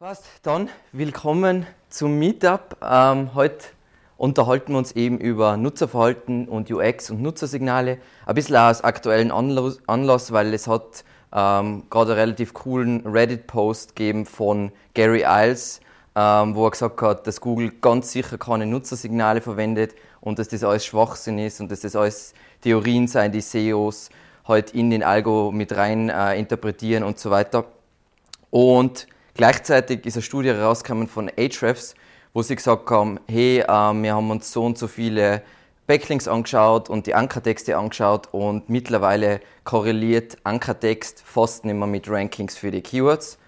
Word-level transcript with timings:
Passt, 0.00 0.24
dann 0.44 0.70
willkommen 0.92 1.66
zum 1.90 2.18
Meetup. 2.18 2.78
Ähm, 2.82 3.34
heute 3.34 3.66
unterhalten 4.16 4.72
wir 4.72 4.78
uns 4.78 4.92
eben 4.92 5.18
über 5.18 5.58
Nutzerverhalten 5.58 6.48
und 6.48 6.70
UX 6.70 7.10
und 7.10 7.20
Nutzersignale. 7.20 7.98
Ein 8.24 8.34
bisschen 8.34 8.56
aus 8.56 8.82
aktuellen 8.82 9.30
Anlass, 9.30 10.32
weil 10.32 10.54
es 10.54 10.68
hat 10.68 11.04
ähm, 11.34 11.82
gerade 11.90 12.12
einen 12.12 12.20
relativ 12.20 12.54
coolen 12.54 13.06
Reddit-Post 13.06 13.94
gegeben 13.94 14.24
von 14.24 14.72
Gary 14.94 15.22
Iles, 15.26 15.82
ähm, 16.16 16.54
wo 16.54 16.64
er 16.64 16.70
gesagt 16.70 17.02
hat, 17.02 17.26
dass 17.26 17.42
Google 17.42 17.70
ganz 17.82 18.10
sicher 18.10 18.38
keine 18.38 18.64
Nutzersignale 18.64 19.42
verwendet 19.42 19.94
und 20.22 20.38
dass 20.38 20.48
das 20.48 20.64
alles 20.64 20.86
Schwachsinn 20.86 21.38
ist 21.38 21.60
und 21.60 21.70
dass 21.70 21.80
das 21.82 21.94
alles 21.94 22.32
Theorien 22.62 23.06
seien, 23.06 23.32
die 23.32 23.42
SEOs 23.42 24.08
halt 24.48 24.72
in 24.72 24.88
den 24.88 25.02
Algo 25.02 25.52
mit 25.52 25.76
rein 25.76 26.08
äh, 26.08 26.38
interpretieren 26.38 27.04
und 27.04 27.18
so 27.18 27.30
weiter. 27.30 27.66
Und 28.48 29.06
Gleichzeitig 29.34 30.04
ist 30.06 30.16
eine 30.16 30.22
Studie 30.22 30.48
herausgekommen 30.48 31.08
von 31.08 31.30
Ahrefs, 31.36 31.94
wo 32.32 32.42
sie 32.42 32.56
gesagt 32.56 32.90
haben, 32.90 33.20
hey, 33.28 33.60
äh, 33.60 33.66
wir 33.66 34.14
haben 34.14 34.30
uns 34.30 34.52
so 34.52 34.64
und 34.64 34.78
so 34.78 34.88
viele 34.88 35.42
Backlinks 35.86 36.28
angeschaut 36.28 36.88
und 36.88 37.06
die 37.06 37.14
Ankertexte 37.14 37.76
angeschaut 37.76 38.28
und 38.32 38.68
mittlerweile 38.68 39.40
korreliert 39.64 40.36
Ankertext 40.44 41.22
fast 41.24 41.64
nicht 41.64 41.74
mehr 41.74 41.88
mit 41.88 42.08
Rankings 42.08 42.56
für 42.56 42.70
die 42.70 42.80
Keywords. 42.80 43.38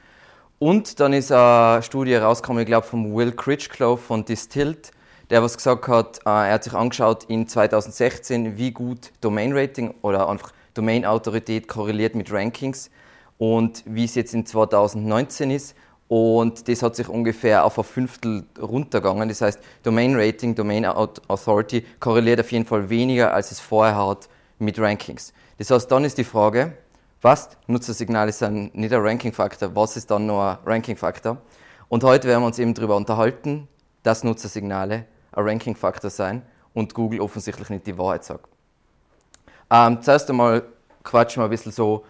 Und 0.59 1.01
dann 1.01 1.13
ist 1.13 1.31
eine 1.33 1.83
Studie 1.83 2.15
herausgekommen, 2.15 2.63
ich 2.63 2.67
glaube 2.67 2.87
von 2.87 3.15
Will 3.15 3.33
Critchclough 3.33 4.01
von 4.01 4.25
Distilled, 4.25 4.93
der 5.31 5.43
was 5.43 5.57
gesagt 5.57 5.89
hat, 5.89 6.19
äh, 6.19 6.31
er 6.31 6.53
hat 6.53 6.65
sich 6.65 6.73
angeschaut 6.73 7.25
in 7.25 7.47
2016, 7.47 8.57
wie 8.57 8.71
gut 8.71 9.13
Domain 9.21 9.53
Rating 9.53 9.95
oder 10.03 10.29
einfach 10.29 10.53
Domain 10.75 11.05
Autorität 11.05 11.69
korreliert 11.69 12.15
mit 12.15 12.33
Rankings 12.33 12.91
und 13.43 13.83
wie 13.87 14.05
es 14.05 14.15
jetzt 14.15 14.35
in 14.35 14.47
2019 14.47 15.51
ist. 15.51 15.75
Und 16.07 16.69
das 16.69 16.81
hat 16.81 16.95
sich 16.95 17.09
ungefähr 17.09 17.65
auf 17.65 17.77
ein 17.77 17.83
Fünftel 17.83 18.45
runtergegangen. 18.61 19.29
Das 19.29 19.41
heißt, 19.41 19.59
Domain 19.83 20.15
Rating, 20.15 20.55
Domain 20.55 20.87
Authority 20.87 21.85
korreliert 21.99 22.39
auf 22.39 22.53
jeden 22.53 22.67
Fall 22.67 22.89
weniger, 22.89 23.35
als 23.35 23.51
es 23.51 23.59
vorher 23.59 23.97
hat 23.97 24.29
mit 24.61 24.79
Rankings. 24.79 25.33
Das 25.59 25.73
heißt, 25.73 25.91
dann 25.91 26.05
ist 26.05 26.19
die 26.19 26.25
Frage, 26.25 26.75
was 27.21 27.49
Nutzersignale 27.67 28.31
sind 28.31 28.77
nicht 28.77 28.95
ein 28.95 29.01
Ranking-Faktor, 29.01 29.75
was 29.75 29.97
ist 29.97 30.09
dann 30.13 30.27
noch 30.27 30.41
ein 30.41 30.59
Ranking-Faktor? 30.65 31.39
Und 31.89 32.05
heute 32.05 32.29
werden 32.29 32.43
wir 32.43 32.47
uns 32.47 32.61
eben 32.61 32.75
darüber 32.75 32.95
unterhalten, 32.95 33.67
dass 34.05 34.23
Nutzersignale 34.23 35.07
ein 35.33 35.49
Ranking-Faktor 35.49 36.11
sein 36.11 36.43
und 36.75 36.95
Google 36.95 37.21
offensichtlich 37.21 37.71
nicht 37.71 37.89
die 37.89 37.99
Wahrheit 37.99 38.23
sagt. 38.23 38.49
Ähm, 39.69 40.01
zuerst 40.01 40.31
einmal 40.31 40.63
quatschen 41.03 41.41
wir 41.41 41.47
ein 41.47 41.51
bisschen 41.51 41.73
so 41.73 42.05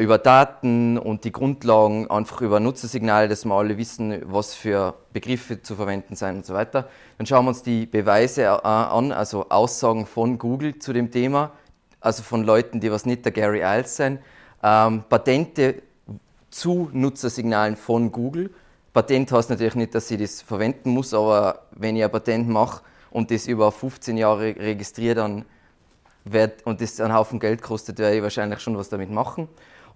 über 0.00 0.18
Daten 0.18 0.98
und 0.98 1.24
die 1.24 1.32
Grundlagen, 1.32 2.10
einfach 2.10 2.40
über 2.40 2.58
Nutzersignale, 2.58 3.28
dass 3.28 3.44
wir 3.44 3.54
alle 3.54 3.76
wissen, 3.76 4.22
was 4.24 4.54
für 4.54 4.94
Begriffe 5.12 5.62
zu 5.62 5.76
verwenden 5.76 6.16
sind 6.16 6.36
und 6.36 6.46
so 6.46 6.54
weiter. 6.54 6.88
Dann 7.18 7.26
schauen 7.26 7.44
wir 7.44 7.50
uns 7.50 7.62
die 7.62 7.86
Beweise 7.86 8.64
an, 8.64 9.12
also 9.12 9.46
Aussagen 9.50 10.06
von 10.06 10.38
Google 10.38 10.78
zu 10.78 10.92
dem 10.92 11.10
Thema, 11.10 11.52
also 12.00 12.22
von 12.22 12.44
Leuten, 12.44 12.80
die 12.80 12.90
was 12.90 13.04
nicht 13.04 13.24
der 13.24 13.32
Gary 13.32 13.60
Iles 13.62 13.96
sind. 13.96 14.20
Ähm, 14.62 15.04
Patente 15.08 15.82
zu 16.50 16.88
Nutzersignalen 16.92 17.76
von 17.76 18.10
Google. 18.10 18.50
Patent 18.92 19.30
heißt 19.30 19.50
natürlich 19.50 19.74
nicht, 19.76 19.94
dass 19.94 20.10
ich 20.10 20.18
das 20.18 20.42
verwenden 20.42 20.90
muss, 20.90 21.14
aber 21.14 21.66
wenn 21.72 21.96
ich 21.96 22.02
ein 22.02 22.10
Patent 22.10 22.48
mache 22.48 22.82
und 23.10 23.30
das 23.30 23.46
über 23.46 23.70
15 23.70 24.16
Jahre 24.16 24.56
registriere, 24.56 25.14
dann 25.14 25.44
wird, 26.24 26.66
und 26.66 26.80
das 26.80 27.00
einen 27.00 27.14
Haufen 27.14 27.38
Geld 27.38 27.62
kostet, 27.62 27.98
werde 27.98 28.16
ich 28.16 28.22
wahrscheinlich 28.22 28.60
schon 28.60 28.76
was 28.76 28.88
damit 28.88 29.10
machen. 29.10 29.48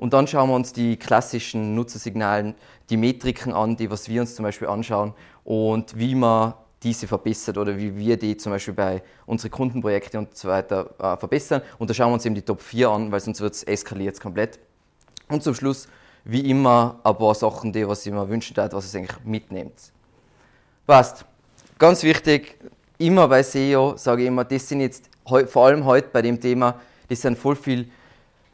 Und 0.05 0.13
dann 0.13 0.27
schauen 0.27 0.51
wir 0.51 0.55
uns 0.55 0.75
die 0.75 0.99
klassischen 0.99 1.75
Nutzersignalen, 1.75 2.55
die 2.91 2.99
Metriken 2.99 3.55
an, 3.55 3.75
die 3.75 3.91
was 3.91 4.07
wir 4.07 4.21
uns 4.21 4.35
zum 4.35 4.43
Beispiel 4.43 4.69
anschauen 4.69 5.15
und 5.45 5.99
wie 5.99 6.15
man 6.15 6.53
diese 6.83 7.07
verbessert 7.07 7.57
oder 7.57 7.79
wie 7.79 7.97
wir 7.97 8.19
die 8.19 8.37
zum 8.37 8.53
Beispiel 8.53 8.75
bei 8.75 9.03
unseren 9.25 9.51
Kundenprojekten 9.51 10.21
und 10.21 10.37
so 10.37 10.49
weiter 10.49 10.91
äh, 10.99 11.17
verbessern. 11.17 11.63
Und 11.79 11.89
da 11.89 11.95
schauen 11.95 12.11
wir 12.11 12.15
uns 12.17 12.27
eben 12.27 12.35
die 12.35 12.43
Top 12.43 12.61
4 12.61 12.91
an, 12.91 13.13
weil 13.13 13.21
sonst 13.21 13.41
wird 13.41 13.55
es 13.55 13.63
eskaliert 13.63 14.21
komplett. 14.21 14.59
Und 15.31 15.43
zum 15.43 15.55
Schluss, 15.55 15.89
wie 16.25 16.51
immer, 16.51 17.01
ein 17.03 17.17
paar 17.17 17.35
Sachen, 17.35 17.73
die 17.73 17.89
was 17.89 18.05
ich 18.05 18.13
mir 18.13 18.29
wünschen 18.29 18.55
würde, 18.59 18.77
was 18.77 18.85
es 18.85 18.95
eigentlich 18.95 19.25
mitnimmt. 19.25 19.91
Passt. 20.87 21.25
Ganz 21.79 22.03
wichtig, 22.03 22.59
immer 22.99 23.27
bei 23.27 23.43
SEO 23.43 23.97
sage 23.97 24.21
ich 24.21 24.29
immer, 24.29 24.45
das 24.45 24.69
sind 24.69 24.83
jetzt 24.83 25.09
vor 25.47 25.65
allem 25.65 25.87
heute 25.87 26.09
bei 26.13 26.21
dem 26.21 26.39
Thema, 26.39 26.79
das 27.09 27.23
sind 27.23 27.39
voll 27.39 27.57
viel 27.57 27.89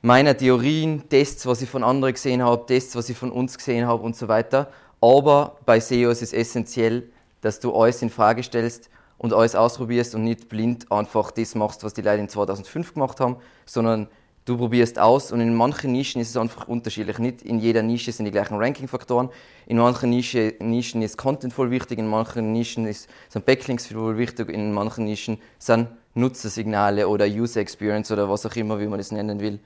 meiner 0.02 0.36
Theorien, 0.36 1.08
Tests, 1.08 1.46
was 1.46 1.62
ich 1.62 1.68
von 1.68 1.84
anderen 1.84 2.14
gesehen 2.14 2.42
habe, 2.42 2.64
Tests, 2.66 2.96
was 2.96 3.08
ich 3.08 3.16
von 3.16 3.30
uns 3.30 3.58
gesehen 3.58 3.86
habe 3.86 4.02
und 4.02 4.16
so 4.16 4.28
weiter. 4.28 4.68
Aber 5.00 5.56
bei 5.66 5.80
SEO 5.80 6.10
ist 6.10 6.22
es 6.22 6.32
essentiell, 6.32 7.10
dass 7.40 7.60
du 7.60 7.74
alles 7.74 8.02
in 8.02 8.10
Frage 8.10 8.42
stellst 8.42 8.90
und 9.18 9.32
alles 9.32 9.54
ausprobierst 9.54 10.14
und 10.14 10.24
nicht 10.24 10.48
blind 10.48 10.90
einfach 10.90 11.30
das 11.30 11.54
machst, 11.54 11.84
was 11.84 11.94
die 11.94 12.02
Leute 12.02 12.20
in 12.20 12.28
2005 12.28 12.94
gemacht 12.94 13.20
haben, 13.20 13.36
sondern 13.66 14.08
du 14.46 14.56
probierst 14.56 14.98
aus 14.98 15.32
und 15.32 15.40
in 15.40 15.54
manchen 15.54 15.92
Nischen 15.92 16.20
ist 16.20 16.30
es 16.30 16.36
einfach 16.36 16.68
unterschiedlich. 16.68 17.18
Nicht 17.18 17.42
in 17.42 17.58
jeder 17.58 17.82
Nische 17.82 18.12
sind 18.12 18.24
die 18.24 18.30
gleichen 18.30 18.56
Ranking-Faktoren. 18.56 19.28
In 19.66 19.76
manchen 19.76 20.10
Nische, 20.10 20.54
Nischen 20.60 21.02
ist 21.02 21.18
Content 21.18 21.52
voll 21.52 21.70
wichtig, 21.70 21.98
in 21.98 22.08
manchen 22.08 22.52
Nischen 22.52 22.86
ist, 22.86 23.08
sind 23.28 23.44
Backlinks 23.44 23.86
voll 23.86 24.16
wichtig, 24.16 24.48
in 24.48 24.72
manchen 24.72 25.04
Nischen 25.04 25.38
sind 25.58 25.88
Nutzersignale 26.14 27.06
oder 27.06 27.26
User 27.26 27.60
Experience 27.60 28.10
oder 28.10 28.28
was 28.28 28.44
auch 28.46 28.56
immer, 28.56 28.80
wie 28.80 28.86
man 28.86 28.98
das 28.98 29.12
nennen 29.12 29.38
will, 29.40 29.60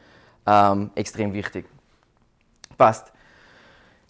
ähm, 0.47 0.91
extrem 0.95 1.33
wichtig. 1.33 1.67
Passt. 2.77 3.13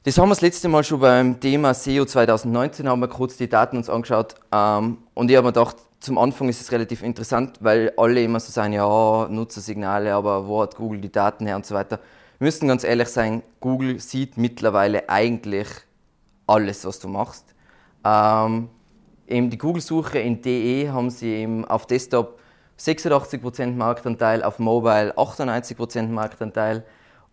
Das 0.05 0.19
haben 0.19 0.29
wir 0.29 0.35
das 0.35 0.43
letzte 0.43 0.69
Mal 0.69 0.85
schon 0.85 1.01
beim 1.01 1.41
Thema 1.41 1.73
SEO 1.73 2.05
2019, 2.05 2.87
haben 2.89 3.01
wir 3.01 3.09
kurz 3.09 3.39
die 3.39 3.49
Daten 3.49 3.79
uns 3.79 3.89
angeschaut. 3.89 4.35
Ähm, 4.53 4.99
und 5.15 5.31
ich 5.31 5.37
habe 5.37 5.47
mir 5.47 5.53
gedacht, 5.53 5.77
zum 6.01 6.19
Anfang 6.19 6.51
ist 6.51 6.61
es 6.61 6.71
relativ 6.71 7.03
interessant, 7.03 7.57
weil 7.61 7.91
alle 7.97 8.23
immer 8.23 8.39
so 8.39 8.53
sagen, 8.53 8.75
ja, 8.75 9.27
Nutzersignale, 9.31 10.13
aber 10.13 10.47
wo 10.47 10.61
hat 10.61 10.77
Google 10.77 11.01
die 11.01 11.11
Daten 11.11 11.47
her 11.47 11.57
und 11.57 11.65
so 11.65 11.75
weiter. 11.75 11.99
Wir 12.39 12.45
müssen 12.45 12.69
ganz 12.69 12.85
ehrlich 12.85 13.09
sein, 13.09 13.43
Google 13.61 13.99
sieht 14.01 14.37
mittlerweile 14.37 15.09
eigentlich 15.09 15.69
alles, 16.47 16.85
was 16.85 17.01
du 17.01 17.09
machst. 17.09 17.55
Ähm, 18.05 18.69
eben 19.27 19.49
die 19.49 19.57
Google-Suche 19.57 20.19
in 20.19 20.43
DE 20.43 20.91
haben 20.91 21.09
sie 21.09 21.29
eben 21.29 21.65
auf 21.65 21.87
Desktop 21.87 22.39
86% 22.79 23.73
Marktanteil, 23.77 24.43
auf 24.43 24.59
Mobile 24.59 25.17
98% 25.17 26.09
Marktanteil 26.09 26.85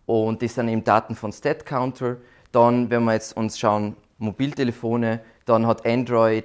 und 0.06 0.42
das 0.42 0.54
sind 0.54 0.68
eben 0.68 0.84
Daten 0.84 1.14
von 1.14 1.32
StatCounter. 1.32 2.16
Dann, 2.52 2.90
wenn 2.90 3.04
wir 3.04 3.14
jetzt 3.14 3.36
uns 3.36 3.58
schauen, 3.58 3.96
Mobiltelefone, 4.18 5.20
dann 5.46 5.66
hat 5.66 5.86
Android, 5.86 6.44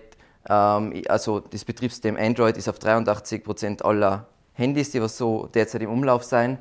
ähm, 0.49 1.01
also 1.07 1.39
das 1.39 1.65
Betriebssystem 1.65 2.17
Android 2.17 2.57
ist 2.57 2.69
auf 2.69 2.79
83% 2.79 3.83
aller 3.83 4.25
Handys, 4.53 4.91
die 4.91 5.01
was 5.01 5.17
so 5.17 5.47
derzeit 5.53 5.81
im 5.81 5.89
Umlauf 5.89 6.23
sein. 6.23 6.57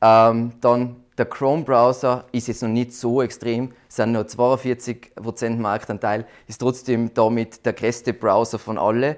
Ähm, 0.00 0.52
dann 0.60 0.96
der 1.16 1.26
Chrome-Browser 1.26 2.26
ist 2.30 2.46
jetzt 2.46 2.62
noch 2.62 2.68
nicht 2.68 2.92
so 2.92 3.22
extrem, 3.22 3.72
sind 3.88 4.12
nur 4.12 4.22
42% 4.22 5.56
Marktanteil, 5.56 6.26
ist 6.46 6.58
trotzdem 6.58 7.12
damit 7.12 7.66
der 7.66 7.72
größte 7.72 8.12
Browser 8.12 8.58
von 8.58 8.78
allen. 8.78 9.16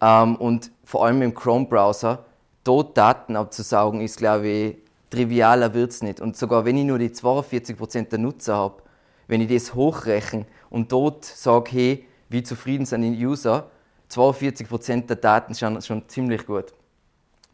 Ähm, 0.00 0.36
und 0.36 0.70
vor 0.84 1.04
allem 1.04 1.22
im 1.22 1.34
Chrome-Browser, 1.34 2.24
dort 2.64 2.96
Daten 2.96 3.36
abzusaugen, 3.36 4.00
ist, 4.00 4.18
glaube 4.18 4.48
ich, 4.48 4.76
trivialer 5.10 5.74
wird 5.74 5.90
es 5.90 6.02
nicht. 6.02 6.20
Und 6.20 6.36
sogar 6.36 6.64
wenn 6.64 6.76
ich 6.76 6.84
nur 6.84 6.98
die 6.98 7.10
42% 7.10 8.08
der 8.08 8.18
Nutzer 8.18 8.56
habe, 8.56 8.82
wenn 9.26 9.40
ich 9.40 9.48
das 9.48 9.74
hochrechne 9.74 10.46
und 10.70 10.92
dort 10.92 11.24
sage, 11.24 11.70
hey, 11.72 12.04
wie 12.28 12.42
zufrieden 12.42 12.86
sind 12.86 13.02
die 13.02 13.26
User, 13.26 13.70
42% 14.10 15.06
der 15.06 15.16
Daten 15.16 15.54
sind 15.54 15.84
schon 15.84 16.08
ziemlich 16.08 16.46
gut. 16.46 16.72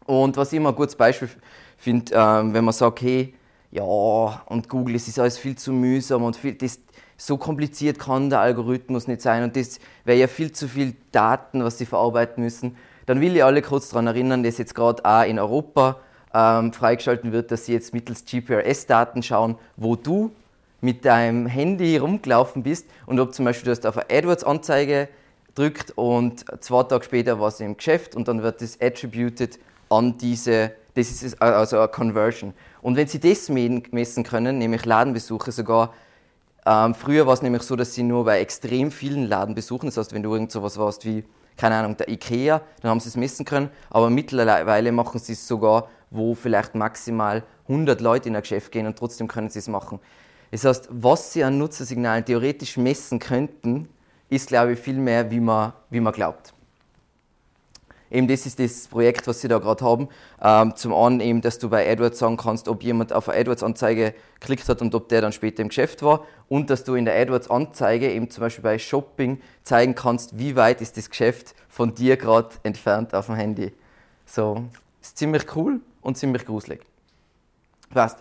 Und 0.07 0.37
was 0.37 0.53
ich 0.53 0.59
immer 0.59 0.71
ein 0.71 0.77
gutes 0.77 0.97
Beispiel 0.97 1.29
finde, 1.77 2.13
ähm, 2.15 2.55
wenn 2.55 2.65
man 2.65 2.75
sagt, 2.75 3.03
hey, 3.03 3.35
ja, 3.71 3.83
und 3.83 4.69
Google, 4.69 4.95
es 4.95 5.09
ist 5.09 5.19
alles 5.19 5.39
viel 5.39 5.57
zu 5.57 5.73
mühsam 5.73 6.23
und 6.23 6.37
viel, 6.37 6.55
das, 6.55 6.79
so 7.27 7.39
kompliziert 7.39 7.99
kann 7.99 8.29
der 8.29 8.41
Algorithmus 8.41 9.09
nicht 9.09 9.23
sein 9.23 9.45
und 9.45 9.57
das 9.57 9.79
wäre 10.05 10.19
ja 10.19 10.27
viel 10.27 10.53
zu 10.53 10.69
viel 10.69 10.95
Daten, 11.11 11.65
was 11.65 11.79
sie 11.79 11.87
verarbeiten 11.87 12.45
müssen. 12.45 12.77
Dann 13.07 13.21
will 13.21 13.35
ich 13.37 13.43
alle 13.43 13.63
kurz 13.63 13.89
daran 13.89 14.07
erinnern, 14.07 14.43
dass 14.43 14.59
jetzt 14.59 14.75
gerade 14.75 15.05
auch 15.05 15.25
in 15.25 15.39
Europa 15.39 15.97
ähm, 16.35 16.73
freigeschalten 16.73 17.33
wird, 17.33 17.51
dass 17.51 17.67
sie 17.67 17.73
jetzt 17.73 17.95
mittels 17.95 18.25
GPRS-Daten 18.27 19.23
schauen, 19.23 19.57
wo 19.77 19.97
du 19.97 20.33
mit 20.83 21.07
deinem 21.07 21.47
Handy 21.47 21.97
rumgelaufen 21.97 22.63
bist 22.63 22.87
und 23.07 23.19
ob 23.19 23.33
zum 23.35 23.47
Beispiel 23.47 23.67
du 23.67 23.71
hast 23.71 23.87
auf 23.87 23.97
eine 23.97 24.19
AdWords-Anzeige 24.19 25.09
drückt 25.55 25.93
und 25.93 26.45
zwei 26.63 26.83
Tage 26.83 27.05
später 27.05 27.41
war 27.41 27.49
es 27.49 27.61
im 27.61 27.77
Geschäft 27.77 28.17
und 28.17 28.29
dann 28.29 28.43
wird 28.43 28.61
das 28.61 28.79
attributed 28.83 29.59
an 29.89 30.19
diese, 30.19 30.73
das 30.95 31.23
ist 31.23 31.41
also 31.41 31.79
eine 31.79 31.89
Conversion. 31.89 32.53
Und 32.83 32.97
wenn 32.97 33.07
sie 33.07 33.21
das 33.21 33.49
messen 33.49 34.25
können, 34.25 34.59
nämlich 34.59 34.85
Ladenbesuche 34.85 35.53
sogar 35.53 35.95
ähm, 36.67 36.95
früher 36.95 37.27
war 37.27 37.35
es 37.35 37.43
nämlich 37.43 37.63
so, 37.63 37.77
dass 37.77 37.95
sie 37.95 38.03
nur 38.03 38.25
bei 38.25 38.41
extrem 38.41 38.91
vielen 38.91 39.27
Laden 39.27 39.55
besuchen. 39.55 39.87
Das 39.87 39.97
heißt, 39.97 40.15
wenn 40.15 40.23
du 40.23 40.33
irgend 40.33 40.51
sowas 40.51 40.79
warst 40.79 41.05
wie, 41.05 41.25
keine 41.57 41.77
Ahnung, 41.77 41.97
der 41.97 42.09
Ikea, 42.09 42.63
dann 42.81 42.91
haben 42.91 43.01
sie 43.01 43.09
es 43.09 43.17
messen 43.17 43.45
können. 43.45 43.71
Aber 43.91 44.11
mittlerweile 44.11 44.93
machen 44.93 45.21
sie 45.21 45.35
es 45.35 45.47
sogar, 45.47 45.89
wo 46.11 46.35
vielleicht 46.35 46.75
maximal 46.75 47.43
100 47.69 48.01
Leute 48.01 48.29
in 48.29 48.37
ein 48.37 48.43
Geschäft 48.43 48.73
gehen 48.73 48.87
und 48.87 48.99
trotzdem 48.99 49.29
können 49.29 49.51
sie 49.51 49.59
es 49.59 49.69
machen. 49.69 50.01
Das 50.51 50.65
heißt, 50.65 50.89
was 50.91 51.33
sie 51.33 51.45
an 51.45 51.59
Nutzersignalen 51.59 52.25
theoretisch 52.25 52.77
messen 52.77 53.19
könnten, 53.19 53.89
ist, 54.29 54.49
glaube 54.49 54.73
ich, 54.73 54.79
viel 54.79 54.99
mehr, 54.99 55.31
wie 55.31 55.41
man, 55.41 55.73
wie 55.91 56.01
man 56.01 56.13
glaubt. 56.13 56.55
Eben 58.15 58.29
das 58.29 58.47
ist 58.47 58.61
das 58.61 58.87
Projekt, 58.87 59.27
was 59.27 59.41
sie 59.41 59.49
da 59.49 59.59
gerade 59.59 59.85
haben. 59.85 60.09
Ähm, 60.41 60.77
zum 60.77 60.95
einen 60.95 61.19
eben, 61.19 61.41
dass 61.41 61.59
du 61.59 61.69
bei 61.69 61.91
AdWords 61.91 62.21
sagen 62.21 62.37
kannst, 62.37 62.69
ob 62.69 62.85
jemand 62.85 63.13
auf 63.13 63.29
eine 63.29 63.41
AdWords-Anzeige 63.41 64.15
geklickt 64.39 64.69
hat 64.69 64.81
und 64.83 64.95
ob 64.95 65.09
der 65.09 65.21
dann 65.21 65.33
später 65.33 65.63
im 65.63 65.69
Geschäft 65.69 66.01
war. 66.05 66.25
Und 66.49 66.71
dass 66.71 66.85
du 66.85 66.95
in 66.95 67.07
der 67.07 67.21
AdWords-Anzeige 67.21 68.13
eben 68.13 68.31
zum 68.31 68.43
Beispiel 68.43 68.63
bei 68.63 68.79
Shopping 68.79 69.41
zeigen 69.65 69.97
kannst, 69.97 70.39
wie 70.39 70.55
weit 70.55 70.81
ist 70.81 70.97
das 70.97 71.11
Geschäft 71.11 71.57
von 71.69 71.97
dir 71.97 72.17
gerade 72.17 72.51
entfernt 72.63 73.17
auf 73.17 73.27
dem 73.27 73.35
Handy. 73.35 73.73
So, 74.27 74.63
ist 75.03 75.19
ziemlich 75.19 75.45
cool 75.57 75.81
und 76.01 76.17
ziemlich 76.17 76.47
gruselig. 76.47 76.83
Passt. 77.93 78.19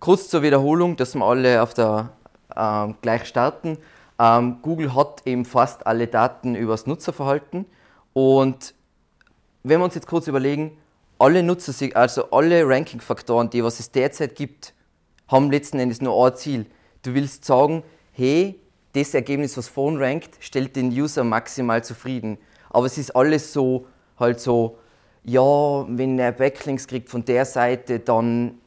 Kurz 0.00 0.30
zur 0.30 0.40
Wiederholung, 0.42 0.96
dass 0.96 1.14
wir 1.14 1.22
alle 1.22 1.62
auf 1.62 1.74
der 1.74 2.08
ähm, 2.56 2.94
gleich 3.02 3.26
starten. 3.26 3.76
Ähm, 4.18 4.60
Google 4.62 4.94
hat 4.94 5.26
eben 5.26 5.44
fast 5.44 5.86
alle 5.86 6.06
Daten 6.06 6.54
über 6.54 6.72
das 6.72 6.86
Nutzerverhalten 6.86 7.66
und 8.14 8.72
wenn 9.68 9.80
wir 9.80 9.84
uns 9.84 9.96
jetzt 9.96 10.06
kurz 10.06 10.28
überlegen, 10.28 10.76
alle 11.18 11.42
Nutzer, 11.42 11.72
also 11.94 12.30
alle 12.30 12.68
Ranking-Faktoren, 12.68 13.50
die 13.50 13.64
was 13.64 13.80
es 13.80 13.90
derzeit 13.90 14.36
gibt, 14.36 14.74
haben 15.28 15.50
letzten 15.50 15.80
Endes 15.80 16.00
nur 16.00 16.24
ein 16.24 16.36
Ziel. 16.36 16.66
Du 17.02 17.14
willst 17.14 17.44
sagen, 17.44 17.82
hey, 18.12 18.60
das 18.92 19.12
Ergebnis, 19.12 19.56
was 19.56 19.68
vorn 19.68 19.96
rankt, 19.96 20.36
stellt 20.40 20.76
den 20.76 20.90
User 20.90 21.24
maximal 21.24 21.82
zufrieden. 21.82 22.38
Aber 22.70 22.86
es 22.86 22.96
ist 22.96 23.16
alles 23.16 23.52
so, 23.52 23.86
halt 24.18 24.38
so, 24.38 24.78
ja, 25.24 25.42
wenn 25.88 26.18
er 26.18 26.30
Backlinks 26.30 26.86
kriegt 26.86 27.08
von 27.08 27.24
der 27.24 27.44
Seite, 27.44 27.98
dann 27.98 28.58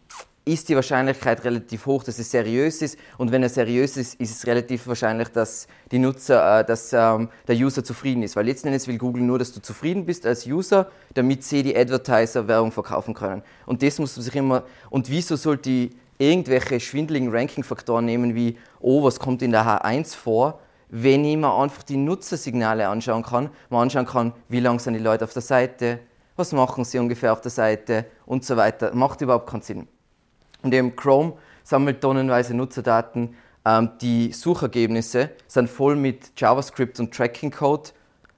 ist 0.51 0.69
die 0.69 0.75
Wahrscheinlichkeit 0.75 1.43
relativ 1.43 1.85
hoch, 1.85 2.03
dass 2.03 2.17
es 2.19 2.31
seriös 2.31 2.81
ist. 2.81 2.97
Und 3.17 3.31
wenn 3.31 3.43
er 3.43 3.49
seriös 3.49 3.97
ist, 3.97 4.15
ist 4.15 4.31
es 4.31 4.47
relativ 4.47 4.87
wahrscheinlich, 4.87 5.29
dass, 5.29 5.67
die 5.91 5.99
Nutzer, 5.99 6.59
äh, 6.59 6.65
dass 6.65 6.91
ähm, 6.93 7.29
der 7.47 7.55
User 7.55 7.83
zufrieden 7.83 8.23
ist. 8.23 8.35
Weil 8.35 8.45
letzten 8.45 8.67
Endes 8.67 8.87
will 8.87 8.97
Google 8.97 9.23
nur, 9.23 9.39
dass 9.39 9.51
du 9.51 9.61
zufrieden 9.61 10.05
bist 10.05 10.25
als 10.25 10.45
User, 10.45 10.91
damit 11.13 11.43
sie 11.43 11.63
die 11.63 11.75
Advertiser 11.75 12.47
Werbung 12.47 12.71
verkaufen 12.71 13.13
können. 13.13 13.43
Und 13.65 13.83
das 13.83 13.99
muss 13.99 14.15
man 14.17 14.23
sich 14.23 14.35
immer. 14.35 14.63
Und 14.89 15.09
wieso 15.09 15.35
sollte 15.35 15.69
die 15.69 15.89
irgendwelche 16.17 16.79
schwindeligen 16.79 17.29
Ranking-Faktoren 17.29 18.05
nehmen, 18.05 18.35
wie, 18.35 18.57
oh, 18.79 19.03
was 19.03 19.19
kommt 19.19 19.41
in 19.41 19.51
der 19.51 19.65
H1 19.65 20.15
vor? 20.15 20.59
wenn 20.89 21.23
ich 21.23 21.37
mir 21.37 21.53
einfach 21.53 21.83
die 21.83 21.97
Nutzersignale 21.97 22.87
anschauen 22.87 23.21
kann, 23.21 23.51
man 23.69 23.83
anschauen 23.83 24.07
kann, 24.07 24.33
wie 24.47 24.59
lange 24.59 24.79
sind 24.79 24.95
die 24.95 24.99
Leute 24.99 25.23
auf 25.23 25.33
der 25.33 25.43
Seite, 25.43 25.99
was 26.35 26.51
machen 26.51 26.83
sie 26.83 26.97
ungefähr 26.97 27.31
auf 27.31 27.41
der 27.41 27.51
Seite 27.51 28.05
und 28.25 28.43
so 28.43 28.57
weiter. 28.57 28.95
Macht 28.95 29.21
überhaupt 29.21 29.47
keinen 29.47 29.61
Sinn. 29.61 29.87
Und 30.61 30.73
eben 30.73 30.95
Chrome 30.95 31.33
sammelt 31.63 32.01
tonnenweise 32.01 32.53
Nutzerdaten. 32.53 33.35
Ähm, 33.65 33.91
die 34.01 34.31
Suchergebnisse 34.31 35.31
sind 35.47 35.69
voll 35.69 35.95
mit 35.95 36.31
JavaScript 36.37 36.99
und 36.99 37.13
Tracking-Code. 37.13 37.91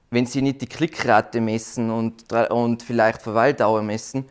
Wenn 0.10 0.26
Sie 0.26 0.42
nicht 0.42 0.62
die 0.62 0.68
Klickrate 0.68 1.40
messen 1.40 1.90
und, 1.90 2.32
und 2.34 2.84
vielleicht 2.84 3.22
Verweildauer 3.22 3.82
messen, 3.82 4.26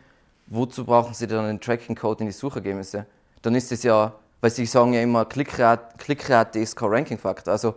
wozu 0.47 0.85
brauchen 0.85 1.15
Sie 1.15 1.27
dann 1.27 1.47
den 1.47 1.61
Tracking-Code 1.61 2.21
in 2.21 2.27
die 2.27 2.33
Suchergebnisse? 2.33 3.07
Dann 3.43 3.55
ist 3.55 3.73
es 3.73 3.83
ja, 3.83 4.13
weil 4.41 4.51
Sie 4.51 4.67
sagen 4.67 4.93
ja 4.93 5.01
immer, 5.01 5.25
Klickrate, 5.25 5.97
Klickrate 5.97 6.59
ist 6.59 6.77
kein 6.77 6.91
Ranking-Faktor. 6.91 7.53
Also, 7.53 7.75